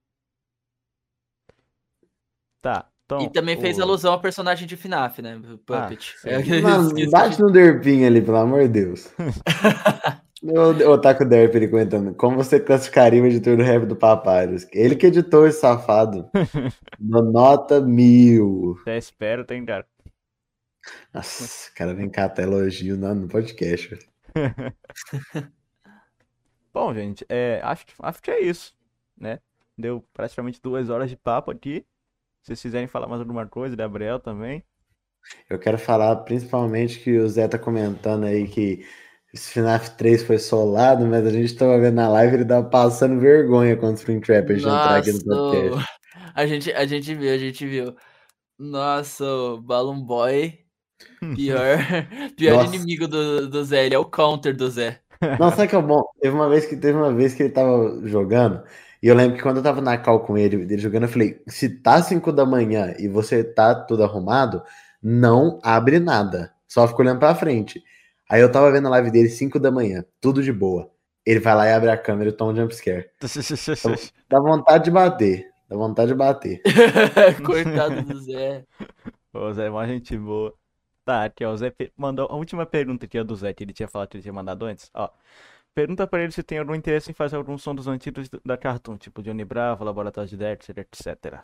Tá, 2.62 2.93
então... 3.06 3.22
e 3.22 3.30
também 3.30 3.60
fez 3.60 3.78
o- 3.78 3.82
alusão 3.82 4.14
ao 4.14 4.22
personagem 4.22 4.68
de 4.68 4.76
FNAF, 4.76 5.22
né, 5.22 5.36
o 5.36 5.58
Puppet. 5.58 6.16
sim. 6.22 6.30
É, 6.30 7.08
bate 7.10 7.40
no 7.42 7.52
Derpinho 7.52 8.08
ali, 8.08 8.22
pelo 8.22 8.38
amor 8.38 8.64
de 8.64 8.70
Deus. 8.70 9.14
O, 10.44 10.92
o 10.92 10.98
Taco 10.98 11.24
Derp 11.24 11.56
ele 11.56 11.70
comentando. 11.70 12.14
Como 12.16 12.36
você 12.36 12.60
classificaria 12.60 13.24
o 13.24 13.26
editor 13.26 13.56
do 13.56 13.64
rap 13.64 13.86
do 13.86 13.96
Papyrus? 13.96 14.68
Ele 14.74 14.94
que 14.94 15.06
editou 15.08 15.48
esse 15.48 15.62
safado. 15.62 16.30
No 17.00 17.22
nota 17.22 17.82
mil. 17.82 18.78
Já 18.86 18.98
espero, 18.98 19.46
tem 19.46 19.66
cara. 19.66 19.86
Nossa, 21.14 21.70
o 21.70 21.76
cara 21.76 21.94
vem 21.94 22.10
catar 22.10 22.44
elogio 22.44 22.98
no, 22.98 23.14
no 23.16 23.28
podcast. 23.28 23.98
Bom, 26.74 26.94
gente, 26.94 27.26
é, 27.30 27.62
acho 27.64 27.86
que, 27.86 27.94
acho 28.00 28.22
que 28.22 28.32
é 28.32 28.42
isso, 28.42 28.76
né? 29.18 29.40
Deu 29.78 30.04
praticamente 30.14 30.62
duas 30.62 30.90
horas 30.90 31.10
de 31.10 31.16
papo 31.16 31.52
aqui. 31.52 31.86
Se 32.44 32.48
vocês 32.48 32.62
quiserem 32.62 32.88
falar 32.88 33.08
mais 33.08 33.22
alguma 33.22 33.48
coisa, 33.48 33.74
Gabriel 33.74 34.20
também. 34.20 34.62
Eu 35.50 35.58
quero 35.58 35.78
falar 35.78 36.14
principalmente 36.18 37.00
que 37.00 37.18
o 37.18 37.30
Zé 37.30 37.48
tá 37.48 37.58
comentando 37.58 38.26
aí 38.26 38.50
que 38.50 38.86
esse 39.34 39.54
FNAF 39.54 39.92
3 39.92 40.24
foi 40.24 40.38
solado, 40.38 41.06
mas 41.08 41.26
a 41.26 41.30
gente 41.32 41.56
tava 41.56 41.80
vendo 41.80 41.96
na 41.96 42.10
live 42.10 42.36
ele 42.36 42.46
tava 42.46 42.70
passando 42.70 43.18
vergonha 43.18 43.78
quando 43.78 43.94
o 43.94 43.98
Springtrap 43.98 44.52
a 44.52 44.54
gente 44.56 44.66
entrar 44.66 44.98
aqui 44.98 45.14
no 45.14 45.24
podcast. 45.24 45.70
Nossa, 45.70 45.88
a 46.36 46.46
gente, 46.46 46.74
a 46.74 46.86
gente 46.86 47.16
viu, 47.16 47.34
a 47.34 47.38
gente 47.38 47.66
viu. 47.66 47.96
Nossa, 48.60 49.26
o 49.26 49.62
Balloon 49.62 50.02
Boy, 50.02 50.60
pior, 51.36 51.78
pior 52.36 52.64
Nossa. 52.64 52.76
inimigo 52.76 53.08
do, 53.08 53.50
do 53.50 53.64
Zé, 53.64 53.86
ele 53.86 53.96
é 53.96 54.00
o 54.00 54.06
counter 54.06 54.54
do 54.54 54.70
Zé. 54.70 55.00
Não, 55.40 55.50
sabe 55.50 55.70
que 55.70 55.76
é 55.78 55.82
bom? 55.82 56.04
Teve 56.20 56.36
uma 56.36 56.50
vez 56.50 56.66
que 56.66 56.76
teve 56.76 56.98
uma 56.98 57.14
vez 57.14 57.34
que 57.34 57.44
ele 57.44 57.54
tava 57.54 58.02
jogando, 58.06 58.62
e 59.04 59.08
eu 59.10 59.16
lembro 59.16 59.36
que 59.36 59.44
quando 59.44 59.58
eu 59.58 59.64
tava 59.64 59.82
na 59.82 59.98
cal 59.98 60.22
com 60.22 60.38
ele, 60.38 60.56
ele 60.56 60.78
jogando, 60.78 61.04
eu 61.04 61.10
falei: 61.10 61.42
se 61.46 61.68
tá 61.68 62.02
5 62.02 62.32
da 62.32 62.46
manhã 62.46 62.96
e 62.98 63.10
você 63.10 63.44
tá 63.44 63.76
tudo 63.76 64.02
arrumado, 64.02 64.64
não 65.02 65.60
abre 65.62 66.00
nada. 66.00 66.54
Só 66.66 66.88
fica 66.88 67.02
olhando 67.02 67.20
pra 67.20 67.36
frente. 67.36 67.84
Aí 68.30 68.40
eu 68.40 68.50
tava 68.50 68.72
vendo 68.72 68.88
a 68.88 68.92
live 68.92 69.12
dele 69.12 69.28
5 69.28 69.60
da 69.60 69.70
manhã, 69.70 70.06
tudo 70.22 70.42
de 70.42 70.54
boa. 70.54 70.90
Ele 71.26 71.42
vai 71.42 71.54
lá 71.54 71.68
e 71.68 71.74
abre 71.74 71.90
a 71.90 71.98
câmera 71.98 72.30
e 72.30 72.34
toma 72.34 72.54
um 72.54 72.56
jumpscare. 72.56 73.10
Dá 74.30 74.40
vontade 74.40 74.86
de 74.86 74.92
bater. 74.92 75.52
Dá 75.68 75.76
vontade 75.76 76.08
de 76.08 76.18
bater. 76.18 76.62
Coitado 77.46 78.02
do 78.04 78.22
Zé. 78.22 78.64
Ô, 79.34 79.52
Zé, 79.52 79.70
uma 79.70 79.86
gente 79.86 80.18
boa. 80.18 80.54
Tá, 81.04 81.26
aqui, 81.26 81.44
ó, 81.44 81.52
o 81.52 81.58
Zé 81.58 81.74
mandou 81.98 82.28
a 82.32 82.36
última 82.38 82.66
pergunta 82.66 83.06
aqui, 83.06 83.20
ó, 83.20 83.24
do 83.26 83.36
Zé, 83.36 83.54
que 83.54 83.66
ele 83.66 83.74
tinha 83.74 83.90
falado 83.90 84.08
que 84.08 84.16
ele 84.16 84.22
tinha 84.22 84.34
mandado 84.34 84.66
antes. 84.66 84.90
Ó, 84.94 85.10
pergunta 85.74 86.08
pra 86.08 86.22
ele 86.24 86.32
se 86.32 86.44
tem 86.44 86.58
algum 86.60 86.76
interesse 86.76 87.12
em 87.12 87.14
fazer 87.14 87.36
algum 87.38 87.58
som 87.58 87.76
dos 87.76 87.88
antigos 87.88 88.30
da 88.46 88.58
Cartoon, 88.58 88.98
tipo 88.98 89.22
Johnny 89.24 89.46
Bravo, 89.46 89.84
Laboratório 89.84 90.30
de 90.30 90.38
Dexter, 90.38 90.80
etc. 90.80 91.44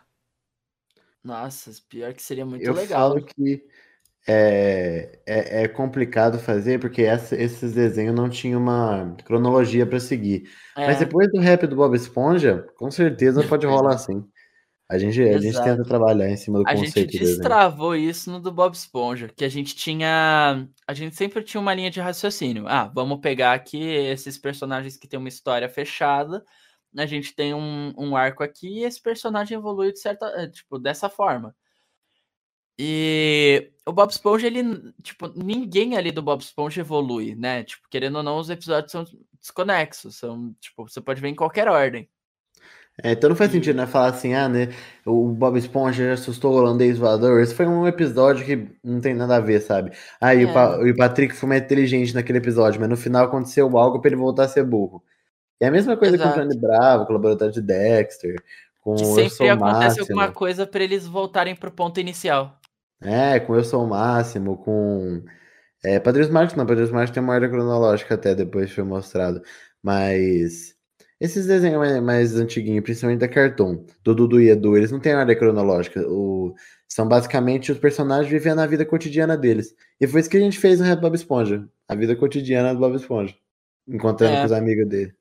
Nossa, 1.23 1.71
pior 1.89 2.13
que 2.13 2.21
seria 2.21 2.45
muito 2.45 2.71
eu 2.71 2.73
legal. 2.73 3.13
falo 3.13 3.23
que 3.23 3.63
é, 4.27 5.21
é, 5.27 5.63
é 5.63 5.67
complicado 5.67 6.39
fazer 6.39 6.79
porque 6.79 7.03
essa- 7.03 7.35
esses 7.37 7.73
desenhos 7.73 8.15
não 8.15 8.29
tinham 8.29 8.61
uma 8.61 9.15
cronologia 9.25 9.85
pra 9.87 9.99
seguir. 9.99 10.49
Mas 10.85 10.97
É, 10.97 10.99
depois 10.99 11.31
do 11.31 11.39
rap 11.41 11.67
do 11.67 11.75
Bob 11.75 11.95
Esponja, 11.95 12.67
com 12.77 12.91
certeza 12.91 13.43
pode 13.43 13.65
rolar 13.67 13.97
sim. 13.99 14.25
A 14.89 14.97
gente, 14.97 15.21
a 15.21 15.37
gente 15.37 15.61
tenta 15.61 15.83
trabalhar 15.85 16.29
em 16.29 16.35
cima 16.37 16.57
do 16.59 16.65
a 16.65 16.75
gente 16.75 16.87
conceito 16.87 17.11
do 17.11 17.19
desenho. 17.19 17.27
destravou 17.37 17.95
isso 17.95 18.31
no 18.31 18.39
do 18.39 18.51
Bob 18.51 18.73
Esponja, 18.73 19.29
que 19.29 19.45
a 19.45 19.49
gente 19.49 19.75
tinha. 19.75 20.67
A 20.87 20.93
gente 20.95 21.15
sempre 21.15 21.43
tinha 21.43 21.61
uma 21.61 21.73
linha 21.75 21.91
de 21.91 21.99
raciocínio. 21.99 22.67
Ah, 22.67 22.85
vamos 22.93 23.19
pegar 23.19 23.53
aqui 23.53 23.83
esses 23.83 24.37
personagens 24.37 24.97
que 24.97 25.07
têm 25.07 25.19
uma 25.19 25.29
história 25.29 25.69
fechada. 25.69 26.43
A 26.97 27.05
gente 27.05 27.35
tem 27.35 27.53
um, 27.53 27.93
um 27.97 28.15
arco 28.17 28.43
aqui 28.43 28.79
e 28.79 28.83
esse 28.83 28.99
personagem 29.01 29.57
evolui 29.57 29.93
de 29.93 29.99
certa. 29.99 30.25
eh, 30.41 30.47
Tipo, 30.47 30.79
dessa 30.79 31.07
forma. 31.07 31.55
E 32.77 33.71
o 33.85 33.91
Bob 33.91 34.09
Esponja, 34.09 34.47
ele. 34.47 34.93
Tipo, 35.03 35.27
ninguém 35.35 35.97
ali 35.97 36.11
do 36.11 36.21
Bob 36.23 36.41
Esponja 36.41 36.81
evolui, 36.81 37.35
né? 37.35 37.63
Tipo, 37.63 37.87
querendo 37.89 38.15
ou 38.17 38.23
não, 38.23 38.37
os 38.39 38.49
episódios 38.49 38.91
são 38.91 39.05
desconexos. 39.39 40.15
São, 40.15 40.53
tipo, 40.59 40.87
você 40.87 41.01
pode 41.01 41.21
ver 41.21 41.27
em 41.29 41.35
qualquer 41.35 41.67
ordem. 41.67 42.09
É, 43.03 43.11
então 43.13 43.29
não 43.29 43.35
faz 43.35 43.51
sentido, 43.51 43.75
né? 43.77 43.85
Falar 43.87 44.07
assim, 44.09 44.33
ah, 44.33 44.49
né? 44.49 44.69
O 45.05 45.29
Bob 45.29 45.57
Esponja 45.57 46.11
assustou 46.13 46.53
o 46.53 46.57
holandês 46.57 46.97
voador. 46.97 47.39
Esse 47.41 47.55
foi 47.55 47.65
um 47.65 47.87
episódio 47.87 48.45
que 48.45 48.67
não 48.83 48.99
tem 48.99 49.13
nada 49.13 49.37
a 49.37 49.39
ver, 49.39 49.61
sabe? 49.61 49.91
Ah, 50.19 50.35
e, 50.35 50.45
o, 50.45 50.49
É. 50.49 50.53
Pa- 50.53 50.77
o 50.77 50.95
Patrick 50.97 51.33
foi 51.35 51.49
mais 51.49 51.63
inteligente 51.63 52.13
naquele 52.13 52.39
episódio, 52.39 52.79
mas 52.79 52.89
no 52.89 52.97
final 52.97 53.25
aconteceu 53.25 53.77
algo 53.77 53.99
pra 54.01 54.09
ele 54.09 54.17
voltar 54.17 54.43
a 54.43 54.47
ser 54.47 54.63
burro. 54.63 55.03
É 55.61 55.67
a 55.67 55.71
mesma 55.71 55.95
coisa 55.97 56.17
com 56.17 56.23
o 56.23 56.27
Exato. 56.27 56.41
Johnny 56.41 56.57
Bravo, 56.59 57.05
com 57.05 57.11
o 57.11 57.15
laboratório 57.15 57.53
de 57.53 57.61
Dexter, 57.61 58.35
com 58.81 58.95
Que 58.95 59.05
sempre 59.05 59.49
acontece 59.49 59.99
alguma 59.99 60.21
Máximo. 60.23 60.35
coisa 60.37 60.65
pra 60.67 60.83
eles 60.83 61.05
voltarem 61.05 61.55
pro 61.55 61.71
ponto 61.71 61.99
inicial. 61.99 62.57
É, 63.01 63.39
com 63.39 63.55
Eu 63.55 63.63
Sou 63.63 63.83
o 63.83 63.87
Máximo, 63.89 64.57
com. 64.57 65.21
É, 65.83 65.99
Padrinhos 65.99 66.29
Mágicos 66.29 66.57
não, 66.57 66.65
Padrinhos 66.65 66.91
Mágicos 66.91 67.13
tem 67.13 67.23
uma 67.23 67.33
ordem 67.33 67.49
cronológica 67.49 68.15
até, 68.15 68.35
depois 68.35 68.71
foi 68.71 68.83
mostrado. 68.83 69.41
Mas. 69.81 70.75
Esses 71.19 71.45
desenhos 71.45 71.77
mais, 71.79 72.01
mais 72.01 72.35
antiguinhos, 72.35 72.81
principalmente 72.83 73.19
da 73.19 73.27
Cartoon, 73.27 73.85
do 74.03 74.15
Dudu 74.15 74.39
e 74.39 74.49
Edu, 74.49 74.77
eles 74.77 74.89
não 74.91 75.01
têm 75.01 75.15
ordem 75.15 75.37
cronológica. 75.37 76.01
O, 76.07 76.55
são 76.87 77.07
basicamente 77.07 77.71
os 77.71 77.77
personagens 77.77 78.31
vivendo 78.31 78.59
a 78.59 78.65
vida 78.67 78.85
cotidiana 78.85 79.37
deles. 79.37 79.75
E 79.99 80.07
foi 80.07 80.21
isso 80.21 80.29
que 80.29 80.37
a 80.37 80.39
gente 80.39 80.57
fez 80.57 80.79
no 80.79 80.85
Red 80.85 80.95
Bob 80.95 81.13
Esponja. 81.15 81.67
A 81.89 81.95
vida 81.95 82.15
cotidiana 82.15 82.73
do 82.73 82.79
Bob 82.79 82.95
Esponja. 82.95 83.35
Encontrando 83.85 84.35
É. 84.35 84.39
com 84.39 84.45
os 84.45 84.51
amigos 84.53 84.87
dele. 84.87 85.13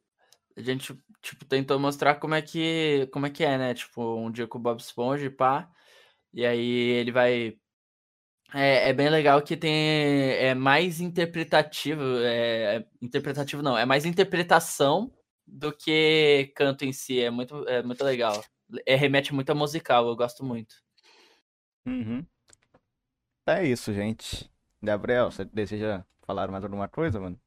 A 0.56 0.60
gente, 0.60 0.96
tipo, 1.20 1.44
tentou 1.44 1.80
mostrar 1.80 2.14
como 2.16 2.34
é 2.34 2.42
que, 2.42 3.08
como 3.12 3.26
é 3.26 3.30
que 3.30 3.42
é, 3.42 3.58
né? 3.58 3.74
Tipo, 3.74 4.16
um 4.18 4.30
dia 4.30 4.46
com 4.46 4.58
o 4.58 4.60
Bob 4.60 4.78
Esponja 4.78 5.26
e 5.26 5.30
pá. 5.30 5.68
E 6.32 6.46
aí 6.46 6.90
ele 6.90 7.10
vai. 7.10 7.56
É, 8.54 8.90
é 8.90 8.92
bem 8.92 9.08
legal 9.08 9.42
que 9.42 9.56
tem. 9.56 9.72
É 10.36 10.54
mais 10.54 11.00
interpretativo. 11.00 12.02
É, 12.20 12.76
é- 12.76 12.84
interpretativo 13.02 13.62
não, 13.62 13.76
é 13.76 13.84
mais 13.84 14.04
interpretação 14.06 15.12
do 15.48 15.72
que 15.72 16.52
canto 16.56 16.84
em 16.84 16.92
si. 16.92 17.20
É 17.20 17.30
muito, 17.30 17.66
é 17.68 17.82
muito 17.82 18.04
legal. 18.04 18.42
É, 18.86 18.94
remete 18.96 19.34
muito 19.34 19.50
a 19.50 19.54
musical, 19.54 20.08
eu 20.08 20.16
gosto 20.16 20.44
muito. 20.44 20.76
Uhum. 21.86 22.26
É 23.46 23.64
isso, 23.66 23.92
gente. 23.92 24.48
Gabriel, 24.82 25.30
você 25.30 25.44
deseja 25.44 26.04
falar 26.22 26.48
mais 26.50 26.62
alguma 26.64 26.88
coisa, 26.88 27.18
mano? 27.18 27.40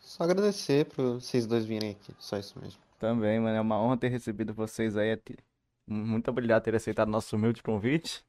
Só 0.00 0.24
agradecer 0.24 0.84
por 0.86 1.20
vocês 1.20 1.46
dois 1.46 1.64
virem 1.64 1.92
aqui. 1.92 2.12
Só 2.18 2.36
isso 2.36 2.58
mesmo. 2.60 2.80
Também, 2.98 3.40
mano, 3.40 3.56
é 3.56 3.60
uma 3.60 3.80
honra 3.80 3.96
ter 3.96 4.08
recebido 4.08 4.52
vocês 4.52 4.96
aí. 4.96 5.12
ati- 5.12 5.38
Muito 5.86 6.28
obrigado 6.30 6.60
por 6.62 6.64
ter 6.66 6.76
aceitado 6.76 7.08
nosso 7.08 7.34
humilde 7.36 7.62
convite. 7.62 8.22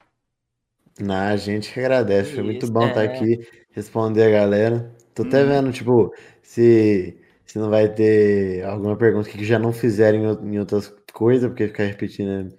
Na, 1.00 1.30
a 1.30 1.38
gente 1.38 1.74
que 1.74 1.80
agradece. 1.80 2.34
Foi 2.34 2.44
muito 2.44 2.68
bom 2.72 2.88
estar 2.88 3.02
é. 3.02 3.06
aqui, 3.06 3.40
responder 3.72 4.24
a 4.24 4.30
galera. 4.30 4.96
Tô 5.14 5.24
até 5.24 5.44
Hum. 5.44 5.48
vendo, 5.48 5.72
tipo, 5.72 6.14
se, 6.42 7.18
se 7.52 7.60
não 7.60 7.70
vai 7.70 7.94
ter 7.94 8.64
alguma 8.66 8.98
pergunta 8.98 9.30
que 9.30 9.44
já 9.44 9.60
não 9.60 9.74
fizeram 9.74 10.18
em, 10.20 10.28
ou- 10.28 10.46
em 10.46 10.60
outras 10.60 10.88
coisas, 11.14 11.50
porque 11.50 11.68
ficar 11.68 11.84
repetindo 11.86 12.58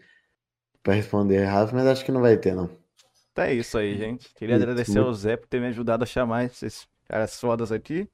para 0.82 0.94
responder 0.94 1.36
errado, 1.42 1.72
mas 1.74 1.86
acho 1.86 2.04
que 2.04 2.12
não 2.12 2.20
vai 2.20 2.36
ter, 2.36 2.54
não. 2.54 2.70
Então 3.32 3.44
é 3.44 3.54
isso 3.54 3.78
aí, 3.78 3.96
gente. 3.96 4.32
Queria 4.34 4.56
Isso, 4.56 4.62
agradecer 4.64 4.92
muito- 4.92 5.08
ao 5.08 5.14
Zé 5.14 5.36
por 5.36 5.46
ter 5.48 5.60
me 5.60 5.68
ajudado 5.68 6.04
a 6.04 6.06
chamar 6.06 6.44
esses 6.44 6.86
caras 7.08 7.40
fodas 7.40 7.72
aqui. 7.72 8.08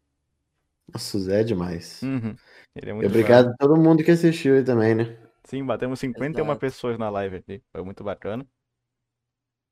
Nossa, 0.92 1.16
o 1.16 1.20
Zé 1.20 1.40
é 1.40 1.44
demais. 1.44 2.02
Uhum. 2.02 2.34
Ele 2.76 2.90
é 2.90 2.90
E 2.90 2.94
muito 2.94 3.08
obrigado 3.08 3.48
a 3.48 3.56
todo 3.56 3.76
mundo 3.76 4.04
que 4.04 4.10
assistiu 4.10 4.54
aí 4.54 4.64
também, 4.64 4.94
né? 4.94 5.16
Sim, 5.44 5.64
batemos 5.64 5.98
51 5.98 6.44
Exato. 6.46 6.60
pessoas 6.60 6.98
na 6.98 7.10
live 7.10 7.36
aqui. 7.36 7.62
Foi 7.72 7.82
muito 7.82 8.04
bacana. 8.04 8.46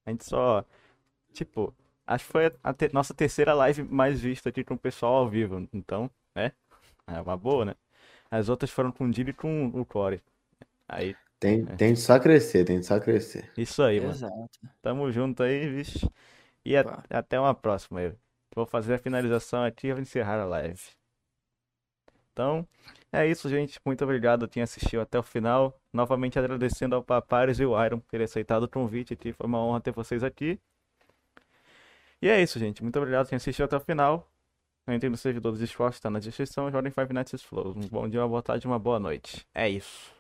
A 0.05 0.11
gente 0.11 0.25
só. 0.25 0.65
Tipo, 1.33 1.75
acho 2.07 2.25
que 2.27 2.33
foi 2.33 2.53
a 2.63 2.75
te- 2.75 2.93
nossa 2.93 3.15
terceira 3.15 3.55
live 3.55 3.83
mais 3.85 4.21
vista 4.21 4.49
aqui 4.49 4.65
com 4.65 4.75
o 4.75 4.79
pessoal 4.79 5.15
ao 5.17 5.29
vivo. 5.29 5.69
Então, 5.73 6.11
né? 6.35 6.53
É 7.07 7.21
uma 7.21 7.37
boa, 7.37 7.65
né? 7.65 7.75
As 8.31 8.49
outras 8.49 8.71
foram 8.71 8.91
com 8.93 9.05
o 9.07 9.11
Dili 9.11 9.31
e 9.31 9.35
com 9.35 9.67
o 9.69 9.85
Core. 9.85 10.23
Aí, 10.89 11.17
Tem, 11.39 11.67
É. 11.69 11.77
tem 11.77 11.93
de 11.93 12.01
só 12.01 12.19
crescer, 12.19 12.65
tem 12.65 12.81
de 12.81 12.87
só 12.87 12.99
crescer. 12.99 13.53
isso 13.59 13.83
aí, 13.83 14.01
mano. 14.01 14.13
Exato. 14.13 14.49
Tamo 14.81 15.13
junto 15.13 15.43
aí, 15.43 15.69
vixe. 15.69 16.09
E 16.65 16.75
a- 16.77 17.05
até 17.11 17.39
uma 17.39 17.55
próxima 17.55 18.01
aí. 18.01 18.13
Vou 18.55 18.65
fazer 18.67 18.95
a 18.95 18.99
finalização 18.99 19.63
aqui 19.63 19.89
e 19.89 19.93
vou 19.93 20.01
encerrar 20.01 20.41
a 20.41 20.47
live. 20.47 20.81
Então, 22.33 22.67
é 23.13 23.27
isso, 23.27 23.49
gente. 23.51 23.79
Muito 23.85 24.03
obrigado 24.03 24.49
quem 24.49 24.63
assistiu 24.63 25.01
até 25.01 25.19
o 25.19 25.23
final. 25.23 25.79
Novamente 25.93 26.39
agradecendo 26.39 26.95
ao 26.97 27.03
Papares 27.03 27.59
e 27.61 27.65
o 27.67 27.85
Iron 27.85 27.99
por 28.01 28.09
terem 28.09 28.25
aceitado 28.25 28.63
o 28.65 28.69
convite 28.69 29.13
aqui. 29.15 29.33
Foi 29.33 29.47
uma 29.47 29.59
honra 29.63 29.81
ter 29.81 29.91
vocês 29.93 30.23
aqui. 30.25 30.59
E 32.21 32.29
é 32.29 32.43
isso, 32.43 32.59
gente. 32.59 32.83
Muito 32.83 32.99
obrigado 32.99 33.29
quem 33.29 33.37
assistiu 33.37 33.65
até 33.67 33.77
o 33.77 33.81
final. 33.81 34.27
Entrem 34.89 35.11
no 35.11 35.17
servidor 35.17 35.53
do 35.53 35.59
Discord, 35.59 35.97
está 35.97 36.09
na 36.09 36.21
descrição. 36.21 36.71
Joguem 36.71 36.93
Five 36.93 37.13
Nights 37.13 37.35
at 37.35 37.41
Flows. 37.41 37.77
Um 37.77 37.89
bom 37.89 38.09
dia, 38.09 38.21
uma 38.21 38.29
boa 38.29 38.43
tarde, 38.43 38.67
uma 38.67 38.79
boa 38.79 39.01
noite. 39.01 39.45
É 39.53 39.69
isso. 39.69 40.15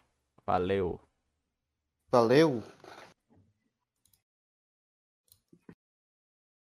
Valeu. 0.45 1.01
Valeu! 2.11 2.63